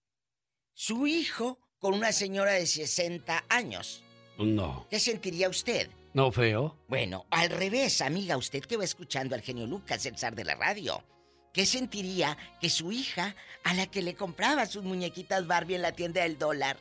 su 0.75 1.07
hijo 1.07 1.59
con 1.79 1.95
una 1.95 2.13
señora 2.13 2.53
de 2.53 2.67
60 2.67 3.45
años? 3.49 4.03
No, 4.45 4.87
¿Qué 4.91 4.99
sentiría 4.99 5.49
usted? 5.49 5.91
no 6.13 6.33
feo. 6.33 6.77
Bueno, 6.89 7.27
al 7.31 7.51
revés, 7.51 8.01
amiga, 8.01 8.37
usted 8.37 8.65
que 8.65 8.77
va 8.77 8.85
escuchando 8.85 9.35
al 9.35 9.43
genio 9.43 9.67
Lucas, 9.67 10.05
el 10.07 10.19
zar 10.19 10.35
de 10.35 10.45
la 10.45 10.57
radio. 10.57 11.05
¿Qué 11.53 11.67
sentiría 11.67 12.37
que 12.61 12.71
su 12.71 12.91
hija, 12.91 13.35
a 13.65 13.75
la 13.75 13.87
que 13.87 14.03
le 14.03 14.15
compraba 14.15 14.67
sus 14.67 14.83
muñequitas 14.83 15.47
Barbie 15.47 15.77
en 15.77 15.83
la 15.83 15.93
tienda 15.93 16.23
del 16.23 16.39
dólar, 16.39 16.79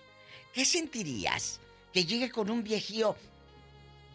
¿qué 0.53 0.65
sentirías? 0.65 1.59
Que 1.93 2.05
llegue 2.05 2.31
con 2.31 2.49
un 2.49 2.63
viejío 2.63 3.15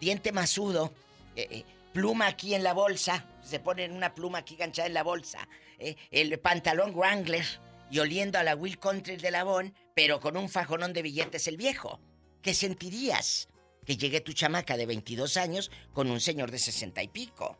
diente 0.00 0.32
masudo, 0.32 0.92
eh, 1.36 1.48
eh, 1.50 1.64
pluma 1.92 2.26
aquí 2.26 2.54
en 2.54 2.62
la 2.62 2.72
bolsa, 2.72 3.26
se 3.42 3.58
pone 3.58 3.88
una 3.90 4.14
pluma 4.14 4.38
aquí 4.38 4.56
ganchada 4.56 4.86
en 4.86 4.94
la 4.94 5.02
bolsa, 5.02 5.48
eh, 5.78 5.96
el 6.10 6.38
pantalón 6.38 6.94
Wrangler 6.94 7.44
y 7.90 7.98
oliendo 7.98 8.38
a 8.38 8.42
la 8.42 8.54
Will 8.54 8.78
Country 8.78 9.16
de 9.16 9.30
Labón, 9.30 9.74
pero 9.94 10.20
con 10.20 10.36
un 10.36 10.48
fajonón 10.48 10.92
de 10.92 11.02
billetes 11.02 11.46
el 11.46 11.56
viejo. 11.56 12.00
¿Qué 12.44 12.52
sentirías? 12.52 13.48
Que 13.86 13.96
llegue 13.96 14.20
tu 14.20 14.34
chamaca 14.34 14.76
de 14.76 14.84
22 14.84 15.38
años 15.38 15.70
con 15.94 16.10
un 16.10 16.20
señor 16.20 16.50
de 16.50 16.58
60 16.58 17.02
y 17.02 17.08
pico. 17.08 17.56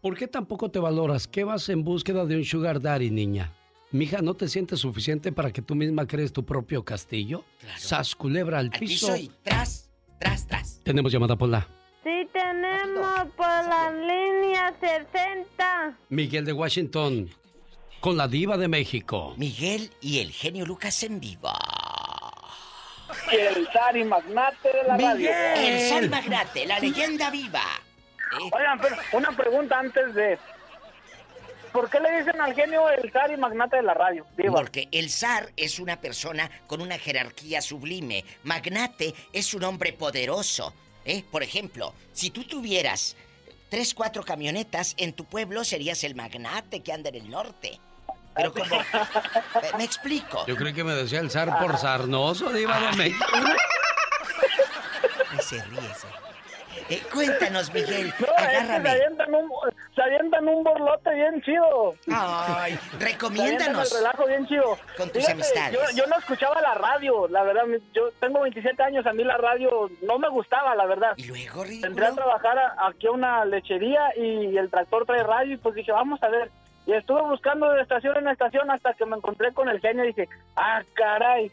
¿Por 0.00 0.16
qué 0.16 0.28
tampoco 0.28 0.70
te 0.70 0.78
valoras? 0.78 1.26
¿Qué 1.26 1.42
vas 1.42 1.68
en 1.68 1.82
búsqueda 1.82 2.24
de 2.24 2.36
un 2.36 2.44
sugar 2.44 2.80
daddy, 2.80 3.10
niña? 3.10 3.52
Mija, 3.90 4.22
¿no 4.22 4.34
te 4.34 4.46
sientes 4.46 4.78
suficiente 4.78 5.32
para 5.32 5.52
que 5.52 5.60
tú 5.60 5.74
misma 5.74 6.06
crees 6.06 6.32
tu 6.32 6.44
propio 6.44 6.84
castillo? 6.84 7.44
Sas 7.76 8.14
culebra 8.14 8.60
al 8.60 8.70
Al 8.72 8.78
piso. 8.78 9.08
piso 9.08 9.16
y 9.16 9.28
tras, 9.42 9.90
tras, 10.20 10.46
tras. 10.46 10.80
Tenemos 10.84 11.10
llamada 11.12 11.34
por 11.36 11.48
la 11.48 11.66
Sí, 12.04 12.28
tenemos 12.32 13.26
por 13.36 13.46
la 13.46 13.90
línea 13.90 14.72
60. 14.80 15.98
Miguel 16.10 16.44
de 16.44 16.52
Washington 16.52 17.28
con 18.00 18.16
la 18.16 18.28
diva 18.28 18.56
de 18.56 18.68
México. 18.68 19.34
Miguel 19.36 19.90
y 20.00 20.18
el 20.20 20.30
genio 20.30 20.64
Lucas 20.64 21.02
en 21.02 21.18
vivo. 21.18 21.50
El 23.30 23.68
zar 23.72 23.96
y 23.96 24.04
magnate 24.04 24.68
de 24.68 24.82
la 24.84 24.96
radio. 24.96 25.30
El 25.56 25.88
Sal 25.88 26.10
Magnate, 26.10 26.66
la 26.66 26.78
leyenda 26.78 27.30
viva. 27.30 27.62
Oigan, 28.50 28.80
pero 28.80 28.96
una 29.12 29.30
pregunta 29.36 29.78
antes 29.78 30.14
de... 30.14 30.38
¿Por 31.72 31.88
qué 31.88 32.00
le 32.00 32.18
dicen 32.18 32.38
al 32.38 32.54
genio 32.54 32.90
el 32.90 33.10
zar 33.10 33.30
y 33.30 33.36
magnate 33.38 33.76
de 33.76 33.82
la 33.82 33.94
radio? 33.94 34.26
Diva? 34.36 34.52
Porque 34.52 34.88
el 34.92 35.08
zar 35.08 35.50
es 35.56 35.78
una 35.78 36.00
persona 36.00 36.50
con 36.66 36.82
una 36.82 36.98
jerarquía 36.98 37.62
sublime. 37.62 38.24
Magnate 38.42 39.14
es 39.32 39.54
un 39.54 39.64
hombre 39.64 39.94
poderoso. 39.94 40.74
¿eh? 41.06 41.24
Por 41.30 41.42
ejemplo, 41.42 41.94
si 42.12 42.30
tú 42.30 42.44
tuvieras 42.44 43.16
tres, 43.70 43.94
cuatro 43.94 44.22
camionetas, 44.22 44.94
en 44.98 45.14
tu 45.14 45.24
pueblo 45.24 45.64
serías 45.64 46.04
el 46.04 46.14
magnate 46.14 46.80
que 46.80 46.92
anda 46.92 47.08
en 47.08 47.14
el 47.14 47.30
norte. 47.30 47.80
Pero 48.34 48.52
como... 48.52 48.64
me, 48.76 49.78
me 49.78 49.84
explico. 49.84 50.44
Yo 50.46 50.56
creo 50.56 50.72
que 50.74 50.84
me 50.84 50.94
decía 50.94 51.20
el 51.20 51.30
zar 51.30 51.58
por 51.58 51.76
sarnoso, 51.76 52.50
diva 52.52 52.78
de 52.80 52.96
México. 52.96 53.24
Ay, 55.30 55.38
se 55.40 55.62
ríe, 55.64 55.94
se 55.94 56.06
ríe. 56.06 56.22
Eh, 56.88 57.02
cuéntanos, 57.12 57.72
Miguel. 57.72 58.12
No, 58.18 58.26
es 58.26 58.32
que 58.34 58.50
se 58.50 58.56
agárrame. 58.56 58.90
avientan, 58.90 59.34
un, 59.34 59.50
se 59.94 60.02
avientan 60.02 60.48
un 60.48 60.64
borlote 60.64 61.14
bien 61.14 61.40
chido. 61.42 61.94
Ay, 62.08 62.72
Se 62.72 62.96
avientan 62.96 63.00
recomiéndanos. 63.00 63.92
el 63.92 63.98
relajo 63.98 64.26
bien 64.26 64.46
chido. 64.46 64.78
Con 64.96 65.06
tus 65.08 65.18
Fíjate, 65.18 65.32
amistades. 65.32 65.72
Yo, 65.72 65.80
yo 65.96 66.06
no 66.08 66.18
escuchaba 66.18 66.60
la 66.60 66.74
radio, 66.74 67.28
la 67.28 67.44
verdad. 67.44 67.64
mi- 67.66 67.78
Yo 67.94 68.10
tengo 68.20 68.40
27 68.40 68.82
años, 68.82 69.06
a 69.06 69.12
mí 69.12 69.24
la 69.24 69.36
radio 69.38 69.90
no 70.02 70.18
me 70.18 70.28
gustaba, 70.28 70.74
la 70.74 70.84
verdad. 70.86 71.12
Y 71.16 71.24
luego, 71.28 71.64
Entré 71.64 72.06
a 72.06 72.12
trabajar 72.12 72.58
a- 72.58 72.74
aquí 72.88 73.06
a 73.06 73.12
una 73.12 73.44
lechería 73.44 74.08
y 74.16 74.56
el 74.58 74.68
tractor 74.68 75.06
trae 75.06 75.22
radio 75.22 75.54
y 75.54 75.58
pues 75.58 75.74
dije, 75.74 75.92
vamos 75.92 76.22
a 76.22 76.28
ver. 76.28 76.50
Y 76.86 76.92
estuve 76.92 77.22
buscando 77.22 77.70
de 77.72 77.82
estación 77.82 78.16
en 78.18 78.28
estación 78.28 78.70
hasta 78.70 78.92
que 78.94 79.06
me 79.06 79.16
encontré 79.16 79.52
con 79.52 79.68
el 79.68 79.80
genio 79.80 80.04
y 80.04 80.08
dije, 80.08 80.28
ah, 80.56 80.82
caray, 80.94 81.50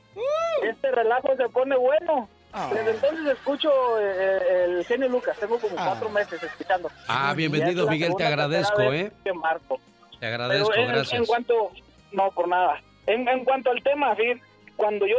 este 0.64 0.92
relajo 0.92 1.36
se 1.36 1.48
pone 1.50 1.76
bueno. 1.76 2.28
Desde 2.74 2.92
entonces 2.92 3.28
escucho 3.28 3.70
eh, 4.00 4.66
el 4.66 4.86
genio 4.86 5.08
Lucas, 5.08 5.38
tengo 5.40 5.60
como 5.60 5.76
cuatro 5.76 6.10
meses 6.10 6.42
escuchando. 6.42 6.90
Ah, 7.08 7.34
bienvenido, 7.36 7.88
Miguel, 7.88 8.16
te 8.18 8.26
agradezco, 8.26 8.82
¿eh? 8.82 8.90
vez 8.90 9.14
que 9.24 9.34
marco. 9.34 9.80
Te 10.20 10.26
agradezco, 10.26 10.70
Pero 10.72 10.82
en, 10.82 10.88
gracias. 10.88 11.20
en 11.20 11.26
cuanto, 11.28 11.72
no, 12.12 12.32
por 12.32 12.48
nada. 12.48 12.82
En, 13.06 13.28
en 13.28 13.46
cuanto 13.46 13.70
al 13.70 13.84
tema, 13.84 14.16
sí, 14.16 14.34
cuando 14.76 15.06
yo 15.06 15.16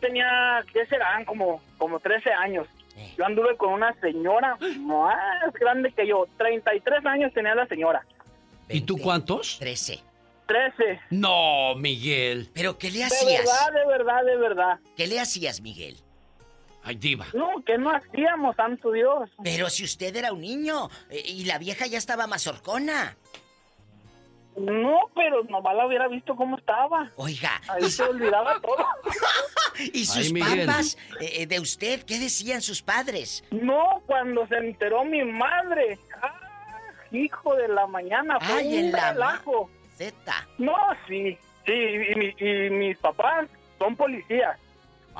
tenía, 0.00 0.62
¿qué 0.72 0.86
serán? 0.86 1.24
Como, 1.24 1.60
como 1.78 1.98
13 1.98 2.32
años. 2.32 2.68
Yo 3.18 3.24
anduve 3.26 3.56
con 3.56 3.72
una 3.72 3.92
señora 3.94 4.56
más 4.80 5.52
grande 5.54 5.90
que 5.92 6.06
yo. 6.06 6.26
33 6.36 7.04
años 7.06 7.32
tenía 7.32 7.56
la 7.56 7.66
señora. 7.66 8.04
¿Y 8.68 8.80
tú 8.82 8.98
cuántos? 8.98 9.58
13. 9.58 10.00
13. 10.46 11.00
No, 11.10 11.74
Miguel. 11.76 12.50
¿Pero 12.52 12.76
qué 12.78 12.90
le 12.90 12.98
De 12.98 13.04
hacías? 13.04 13.44
verdad, 13.44 13.72
de 13.72 13.86
verdad, 13.86 14.24
de 14.24 14.36
verdad. 14.36 14.78
¿Qué 14.96 15.06
le 15.06 15.20
hacías, 15.20 15.60
Miguel? 15.60 15.96
Ay, 16.82 16.96
diva. 16.96 17.26
No, 17.32 17.62
que 17.64 17.78
no 17.78 17.90
hacíamos, 17.90 18.56
santo 18.56 18.92
Dios. 18.92 19.30
Pero 19.42 19.70
si 19.70 19.84
usted 19.84 20.14
era 20.14 20.32
un 20.32 20.42
niño 20.42 20.90
eh, 21.08 21.22
y 21.24 21.44
la 21.44 21.58
vieja 21.58 21.86
ya 21.86 21.96
estaba 21.96 22.26
mazorcona. 22.26 23.16
No, 24.56 25.10
pero 25.16 25.42
nomás 25.44 25.74
la 25.74 25.86
hubiera 25.86 26.06
visto 26.08 26.36
cómo 26.36 26.56
estaba. 26.58 27.10
Oiga. 27.16 27.60
Ahí 27.68 27.90
se 27.90 28.04
olvidaba 28.04 28.60
todo. 28.60 28.86
¿Y 29.92 30.04
sus 30.04 30.32
Ay, 30.32 30.40
papás 30.40 30.96
eh, 31.20 31.42
eh, 31.42 31.46
de 31.46 31.58
usted? 31.58 32.04
¿Qué 32.04 32.18
decían 32.20 32.62
sus 32.62 32.80
padres? 32.80 33.42
No, 33.50 34.02
cuando 34.06 34.46
se 34.46 34.56
enteró 34.56 35.04
mi 35.04 35.24
madre. 35.24 35.98
Ah, 36.22 36.38
hijo 37.16 37.54
de 37.56 37.68
la 37.68 37.86
mañana, 37.86 38.38
fue 38.40 38.54
Ay, 38.60 38.78
un 38.78 38.84
en 38.86 38.92
la 38.92 38.98
ma- 39.00 39.12
relajo. 39.12 39.70
Zeta. 39.96 40.46
No, 40.58 40.74
sí, 41.06 41.38
sí, 41.66 41.72
y, 41.72 42.14
mi- 42.16 42.34
y 42.38 42.70
mis 42.70 42.98
papás 42.98 43.46
son 43.78 43.94
policías. 43.96 44.58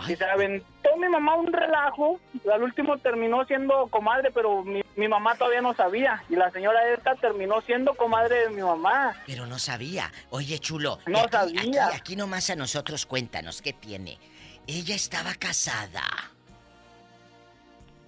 Y 0.08 0.16
se 0.16 0.24
aventó 0.24 0.96
mi 0.98 1.08
mamá 1.08 1.36
un 1.36 1.52
relajo, 1.52 2.18
al 2.52 2.64
último 2.64 2.98
terminó 2.98 3.44
siendo 3.44 3.86
comadre, 3.86 4.32
pero 4.32 4.64
mi, 4.64 4.82
mi 4.96 5.06
mamá 5.06 5.36
todavía 5.36 5.60
no 5.60 5.72
sabía. 5.72 6.20
Y 6.28 6.34
la 6.34 6.50
señora 6.50 6.80
esta 6.92 7.14
terminó 7.14 7.60
siendo 7.60 7.94
comadre 7.94 8.48
de 8.48 8.50
mi 8.50 8.62
mamá. 8.62 9.14
Pero 9.24 9.46
no 9.46 9.60
sabía. 9.60 10.10
Oye, 10.30 10.58
chulo. 10.58 10.98
No 11.06 11.20
aquí, 11.20 11.30
sabía. 11.30 11.86
Aquí, 11.86 11.96
aquí 11.96 12.16
nomás 12.16 12.50
a 12.50 12.56
nosotros 12.56 13.06
cuéntanos, 13.06 13.62
¿qué 13.62 13.72
tiene? 13.72 14.18
Ella 14.66 14.96
estaba 14.96 15.32
casada. 15.34 16.02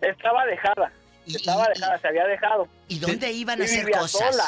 Estaba 0.00 0.44
dejada. 0.46 0.90
Estaba 1.26 1.68
dejada, 1.68 1.98
se 1.98 2.08
había 2.08 2.24
dejado. 2.26 2.68
¿Y 2.88 2.98
dónde 2.98 3.32
iban 3.32 3.60
a 3.60 3.64
Y 3.64 3.66
hacer 3.66 3.84
vivía 3.84 3.98
cosas? 3.98 4.34
sola. 4.36 4.44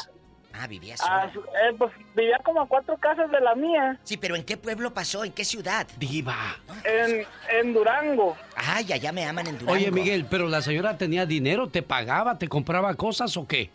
Ah, 0.60 0.66
vivía 0.66 0.94
Ah, 1.00 1.28
sola. 1.32 1.48
eh, 1.68 1.74
pues 1.78 1.92
vivía 2.14 2.38
como 2.44 2.62
a 2.62 2.66
cuatro 2.66 2.96
casas 2.96 3.30
de 3.30 3.40
la 3.40 3.54
mía. 3.54 3.98
Sí, 4.04 4.16
pero 4.16 4.34
¿en 4.34 4.44
qué 4.44 4.56
pueblo 4.56 4.92
pasó? 4.92 5.24
¿En 5.24 5.32
qué 5.32 5.44
ciudad? 5.44 5.86
Diva. 5.98 6.56
En, 6.84 7.26
en 7.50 7.72
Durango. 7.74 8.36
Ay, 8.56 8.92
allá 8.92 9.12
me 9.12 9.24
aman 9.24 9.46
en 9.46 9.58
Durango. 9.58 9.72
Oye, 9.78 9.90
Miguel, 9.90 10.26
pero 10.28 10.48
la 10.48 10.62
señora 10.62 10.96
tenía 10.98 11.26
dinero, 11.26 11.68
te 11.68 11.82
pagaba, 11.82 12.38
te 12.38 12.48
compraba 12.48 12.94
cosas 12.94 13.36
o 13.36 13.46
qué? 13.46 13.70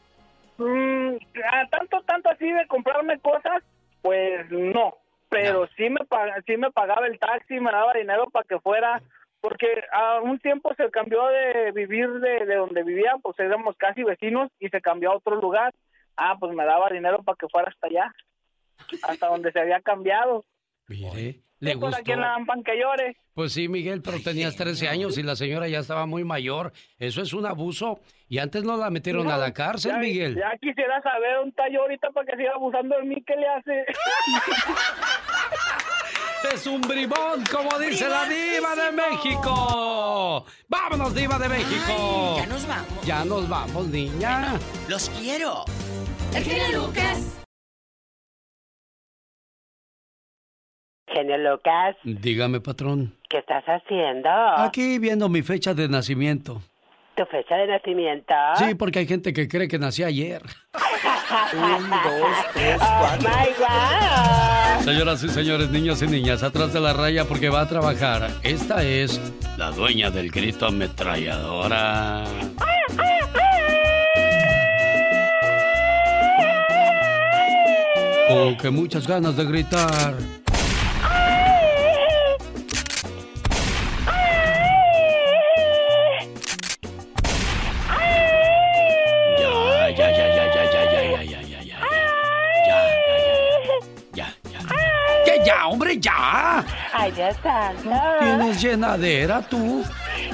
Mm, 0.57 1.15
tanto, 1.71 2.01
tanto 2.05 2.29
así 2.29 2.49
de 2.51 2.67
comprarme 2.67 3.17
cosas, 3.19 3.63
pues 4.01 4.49
no. 4.51 4.95
Pero 5.29 5.67
sí 5.75 5.89
me 5.89 6.01
pag- 6.01 6.43
sí 6.45 6.57
me 6.57 6.69
pagaba 6.71 7.07
el 7.07 7.17
taxi, 7.17 7.55
me 7.59 7.71
daba 7.71 7.93
dinero 7.93 8.29
para 8.29 8.45
que 8.47 8.59
fuera, 8.59 9.01
porque 9.43 9.67
a 9.91 10.21
un 10.21 10.39
tiempo 10.39 10.73
se 10.75 10.89
cambió 10.89 11.21
de 11.27 11.73
vivir 11.73 12.07
de, 12.09 12.45
de 12.45 12.55
donde 12.55 12.81
vivía, 12.81 13.11
pues 13.21 13.37
éramos 13.39 13.75
casi 13.75 14.01
vecinos 14.01 14.49
y 14.57 14.69
se 14.69 14.79
cambió 14.79 15.11
a 15.11 15.17
otro 15.17 15.35
lugar. 15.35 15.73
Ah, 16.15 16.37
pues 16.39 16.55
me 16.55 16.63
daba 16.63 16.89
dinero 16.89 17.21
para 17.23 17.35
que 17.35 17.49
fuera 17.49 17.67
hasta 17.69 17.87
allá, 17.87 18.15
hasta 19.03 19.27
donde 19.27 19.51
se 19.51 19.59
había 19.59 19.81
cambiado. 19.81 20.45
Mire, 20.87 21.41
le 21.59 21.73
Por 21.73 21.89
gustó. 21.89 21.97
aquí 21.97 22.13
en 22.13 22.21
la 22.21 22.35
Ampan 22.35 22.63
que 22.63 22.79
llore. 22.79 23.17
Pues 23.33 23.51
sí, 23.51 23.67
Miguel, 23.67 24.01
pero 24.01 24.21
tenías 24.23 24.55
13 24.55 24.87
años 24.87 25.17
y 25.17 25.23
la 25.23 25.35
señora 25.35 25.67
ya 25.67 25.79
estaba 25.79 26.05
muy 26.05 26.23
mayor. 26.23 26.71
Eso 26.97 27.21
es 27.21 27.33
un 27.33 27.45
abuso. 27.45 27.99
Y 28.29 28.37
antes 28.37 28.63
no 28.63 28.77
la 28.77 28.89
metieron 28.91 29.29
a 29.29 29.37
la 29.37 29.51
cárcel, 29.53 29.91
ya, 29.91 29.97
Miguel. 29.97 30.35
Ya 30.35 30.57
quisiera 30.61 31.01
saber 31.01 31.39
un 31.39 31.51
tallo 31.51 31.81
ahorita 31.81 32.11
para 32.11 32.25
que 32.27 32.37
siga 32.37 32.53
abusando 32.53 32.95
de 32.95 33.03
mí, 33.03 33.21
¿qué 33.27 33.35
le 33.35 33.47
hace? 33.47 33.85
Es 36.51 36.67
un 36.67 36.81
bribón, 36.81 37.43
como 37.51 37.79
dice 37.79 38.07
la 38.07 38.25
diva 38.25 38.75
de 38.75 38.91
México. 38.91 40.45
¡Vámonos, 40.67 41.15
diva 41.15 41.39
de 41.39 41.49
México! 41.49 42.35
ya 42.37 42.45
nos 42.47 42.67
vamos. 42.67 43.05
Ya 43.05 43.25
nos 43.25 43.49
vamos, 43.49 43.87
niña. 43.87 44.53
Los 44.89 45.09
quiero. 45.09 45.63
El 46.35 46.43
genio 46.43 46.81
Lucas. 46.81 47.39
Genio 51.07 51.37
Lucas, 51.37 51.95
Dígame, 52.03 52.59
patrón. 52.59 53.15
¿qué 53.29 53.37
estás 53.37 53.63
haciendo? 53.65 54.29
Aquí 54.29 54.97
viendo 54.97 55.29
mi 55.29 55.43
fecha 55.43 55.73
de 55.75 55.87
nacimiento. 55.87 56.61
¿Tu 57.15 57.23
fecha 57.25 57.55
de 57.55 57.67
nacimiento? 57.67 58.33
Sí, 58.55 58.73
porque 58.73 58.99
hay 58.99 59.07
gente 59.07 59.31
que 59.31 59.47
cree 59.47 59.67
que 59.67 59.77
nací 59.77 60.03
ayer. 60.03 60.41
Un, 61.53 61.89
dos, 61.89 62.37
tres, 62.53 62.77
cuatro. 62.77 63.29
Oh, 63.31 63.39
my 63.39 63.53
God. 63.57 64.85
Señoras 64.85 65.23
y 65.23 65.29
señores, 65.29 65.69
niños 65.69 66.01
y 66.01 66.07
niñas, 66.07 66.43
atrás 66.43 66.73
de 66.73 66.81
la 66.81 66.93
raya 66.93 67.25
porque 67.25 67.49
va 67.49 67.61
a 67.61 67.67
trabajar. 67.67 68.29
Esta 68.43 68.83
es 68.83 69.19
la 69.57 69.71
dueña 69.71 70.09
del 70.09 70.29
grito 70.29 70.65
ametralladora. 70.65 72.25
Con 78.27 78.57
que 78.57 78.69
muchas 78.69 79.07
ganas 79.07 79.37
de 79.37 79.45
gritar. 79.45 80.42
Ya! 96.03 96.63
Ay, 96.93 97.11
Dios 97.11 97.35
santo. 97.41 97.89
¿Tienes 98.19 98.61
llenadera 98.61 99.41
tú? 99.41 99.83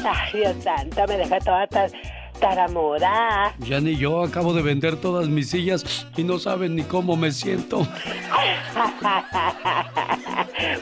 Ay, 0.04 0.32
Dios 0.34 0.56
santo, 0.64 1.06
me 1.08 1.18
deja 1.18 1.40
toda 1.40 1.68
tar- 1.68 1.92
taramuda. 2.40 3.54
Ya 3.60 3.80
ni 3.80 3.96
yo 3.98 4.24
acabo 4.24 4.54
de 4.54 4.62
vender 4.62 4.96
todas 4.98 5.28
mis 5.28 5.50
sillas 5.50 6.08
y 6.18 6.24
no 6.24 6.40
saben 6.40 6.76
ni 6.76 6.84
cómo 6.84 7.16
me 7.16 7.32
siento. 7.32 7.86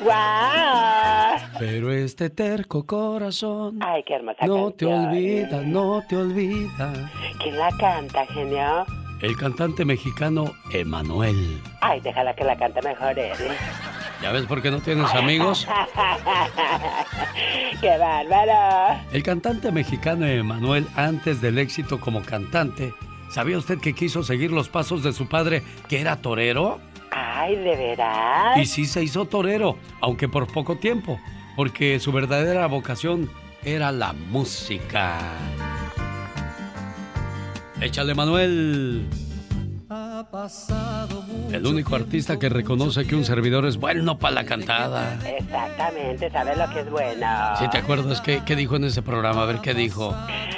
¡Guau! 0.01 1.38
Pero 1.59 1.91
este 1.91 2.30
terco 2.30 2.85
corazón 2.85 3.80
Ay, 3.81 4.03
qué 4.05 4.15
hermosa 4.15 4.45
no 4.45 4.72
te 4.72 4.85
olvida, 4.85 5.61
no 5.61 6.03
te 6.07 6.15
olvida. 6.18 6.93
¿Quién 7.41 7.57
la 7.57 7.69
canta, 7.80 8.26
genio? 8.27 8.85
El 9.22 9.35
cantante 9.35 9.84
mexicano 9.84 10.53
Emanuel. 10.72 11.59
Ay, 11.81 11.99
déjala 12.01 12.35
que 12.35 12.43
la 12.43 12.55
cante 12.55 12.81
mejor 12.84 13.18
él. 13.18 13.34
¿Ya 14.22 14.31
ves 14.31 14.45
por 14.45 14.61
qué 14.61 14.72
no 14.72 14.80
tienes 14.80 15.14
amigos? 15.14 15.68
¡Qué 17.81 17.98
bárbaro! 17.98 18.99
El 19.11 19.23
cantante 19.23 19.72
mexicano 19.72 20.26
Emanuel, 20.26 20.88
antes 20.95 21.41
del 21.41 21.57
éxito 21.60 21.99
como 21.99 22.23
cantante, 22.23 22.94
¿sabía 23.30 23.57
usted 23.57 23.80
que 23.80 23.94
quiso 23.94 24.23
seguir 24.23 24.52
los 24.52 24.69
pasos 24.69 25.03
de 25.03 25.14
su 25.14 25.27
padre, 25.27 25.64
que 25.88 26.02
era 26.02 26.22
torero? 26.22 26.80
Ay, 27.11 27.56
¿de 27.56 27.76
veras? 27.76 28.57
Y 28.57 28.65
sí 28.65 28.85
se 28.85 29.03
hizo 29.03 29.26
torero, 29.26 29.77
aunque 30.02 30.27
por 30.27 30.48
poco 30.48 30.77
tiempo, 30.77 31.19
porque 31.56 31.99
su 31.99 32.11
verdadera 32.11 32.65
vocación 32.68 33.30
era 33.64 33.91
la 33.91 34.14
música. 34.14 35.19
Échale, 37.80 38.15
Manuel. 38.15 39.07
El 41.52 41.65
único 41.65 41.95
artista 41.95 42.38
que 42.39 42.49
reconoce 42.49 43.06
que 43.06 43.15
un 43.15 43.26
servidor 43.26 43.65
es 43.65 43.77
bueno 43.77 44.18
para 44.18 44.35
la 44.35 44.45
cantada. 44.45 45.18
Exactamente, 45.26 46.30
¿sabes 46.31 46.57
lo 46.57 46.69
que 46.69 46.80
es 46.81 46.89
bueno? 46.89 47.27
¿Sí 47.60 47.69
te 47.69 47.77
acuerdas 47.77 48.22
qué, 48.22 48.41
qué 48.45 48.56
dijo 48.56 48.76
en 48.76 48.85
ese 48.85 49.02
programa? 49.02 49.44
A 49.44 49.45
ver 49.45 49.60
qué 49.61 49.73
dijo. 49.73 50.15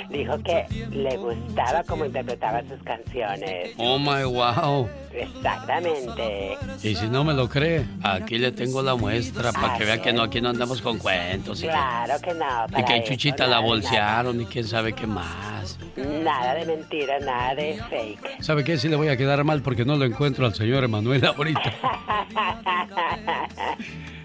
Dijo 0.10 0.38
que 0.44 0.66
le 0.92 1.18
gustaba 1.18 1.84
cómo 1.84 2.06
interpretaba 2.06 2.62
sus 2.62 2.82
canciones. 2.84 3.72
Oh 3.78 4.00
my 4.00 4.24
wow. 4.24 4.90
Exactamente. 5.14 6.58
Y 6.82 6.96
si 6.96 7.08
no 7.08 7.24
me 7.24 7.34
lo 7.34 7.50
cree, 7.50 7.86
aquí 8.04 8.38
le 8.38 8.52
tengo 8.52 8.82
la 8.82 8.96
muestra 8.96 9.52
para 9.52 9.78
que 9.78 9.86
vea 9.86 10.02
que 10.02 10.14
no, 10.14 10.24
aquí 10.24 10.42
no 10.42 10.50
andamos 10.50 10.82
con 10.82 10.98
cuentos. 10.98 11.60
Y 11.60 11.64
que, 11.64 11.70
Claro 11.70 12.14
que 12.22 12.34
no. 12.34 12.80
y 12.80 12.84
que 12.86 12.98
eso, 12.98 13.08
Chuchita 13.08 13.44
nada, 13.46 13.56
la 13.56 13.60
bolsearon 13.68 14.42
y 14.42 14.46
quién 14.46 14.66
sabe 14.68 14.94
qué 14.94 15.06
más. 15.06 15.78
Nada 15.96 16.56
de 16.56 16.66
mentira, 16.66 17.20
nada 17.20 17.56
de 17.56 17.80
fake. 17.90 18.42
¿Sabe 18.42 18.64
qué? 18.64 18.78
Sí 18.78 18.88
le 18.88 18.96
voy 18.96 19.10
a 19.10 19.18
quedar 19.18 19.44
mal 19.50 19.64
porque 19.64 19.84
no 19.84 19.96
lo 19.96 20.06
encuentro 20.06 20.46
al 20.46 20.54
señor 20.54 20.84
Emanuel 20.84 21.26
ahorita. 21.26 21.74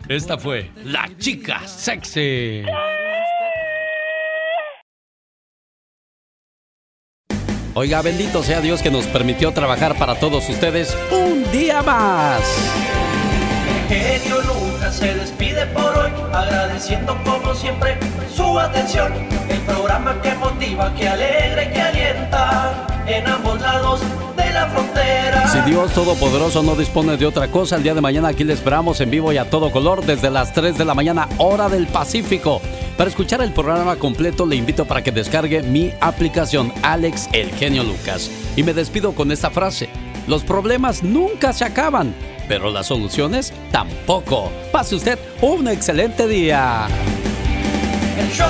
Esta 0.07 0.37
fue 0.37 0.71
La 0.85 1.09
Chica 1.17 1.67
Sexy. 1.67 2.65
Oiga, 7.73 8.03
bendito 8.03 8.43
sea 8.43 8.61
Dios 8.61 8.83
que 8.83 8.91
nos 8.91 9.07
permitió 9.07 9.53
trabajar 9.53 9.97
para 9.97 10.15
todos 10.17 10.47
ustedes 10.51 10.95
un 11.11 11.51
día 11.51 11.81
más. 11.83 12.43
genio 13.89 14.43
Lucas 14.43 14.95
se 14.95 15.15
despide 15.15 15.65
por 15.69 15.97
hoy, 15.97 16.11
agradeciendo 16.35 17.17
como 17.25 17.55
siempre 17.55 17.97
su 18.31 18.59
atención. 18.59 19.11
El 19.49 19.61
programa 19.63 20.21
que 20.21 20.35
motiva, 20.35 20.95
que 20.95 21.09
alegra 21.09 21.65
y 21.65 21.73
que 21.73 21.81
alienta 21.81 22.94
en 23.06 23.26
ambos 23.26 23.60
lados 23.60 24.01
de 24.36 24.51
la 24.52 24.68
frontera. 24.68 25.48
Si 25.48 25.60
Dios 25.70 25.93
Todopoderoso 25.93 26.62
no 26.62 26.74
dispone 26.74 27.16
de 27.16 27.26
otra 27.26 27.48
cosa, 27.48 27.76
el 27.76 27.82
día 27.82 27.94
de 27.94 28.01
mañana 28.01 28.28
aquí 28.28 28.44
le 28.44 28.52
esperamos 28.52 29.01
en 29.01 29.10
vivo 29.10 29.32
y 29.32 29.39
a 29.39 29.51
todo 29.51 29.70
color 29.70 30.05
desde 30.05 30.31
las 30.31 30.52
3 30.52 30.76
de 30.78 30.85
la 30.85 30.94
mañana, 30.94 31.28
hora 31.39 31.68
del 31.68 31.86
Pacífico. 31.86 32.60
Para 32.97 33.10
escuchar 33.10 33.43
el 33.43 33.52
programa 33.52 33.97
completo, 33.97 34.47
le 34.47 34.56
invito 34.56 34.85
para 34.85 35.02
que 35.02 35.12
descargue 35.12 35.62
mi 35.62 35.93
aplicación 36.01 36.72
Alex 36.82 37.28
El 37.32 37.51
Genio 37.52 37.82
Lucas. 37.82 38.31
Y 38.56 38.62
me 38.62 38.72
despido 38.72 39.12
con 39.14 39.32
esta 39.32 39.51
frase: 39.51 39.89
Los 40.26 40.44
problemas 40.44 41.02
nunca 41.02 41.52
se 41.52 41.64
acaban, 41.64 42.14
pero 42.48 42.70
las 42.70 42.86
soluciones 42.86 43.52
tampoco. 43.70 44.51
Pase 44.72 44.94
usted 44.94 45.18
un 45.40 45.68
excelente 45.68 46.26
día. 46.26 46.86
El 48.18 48.31
show 48.31 48.47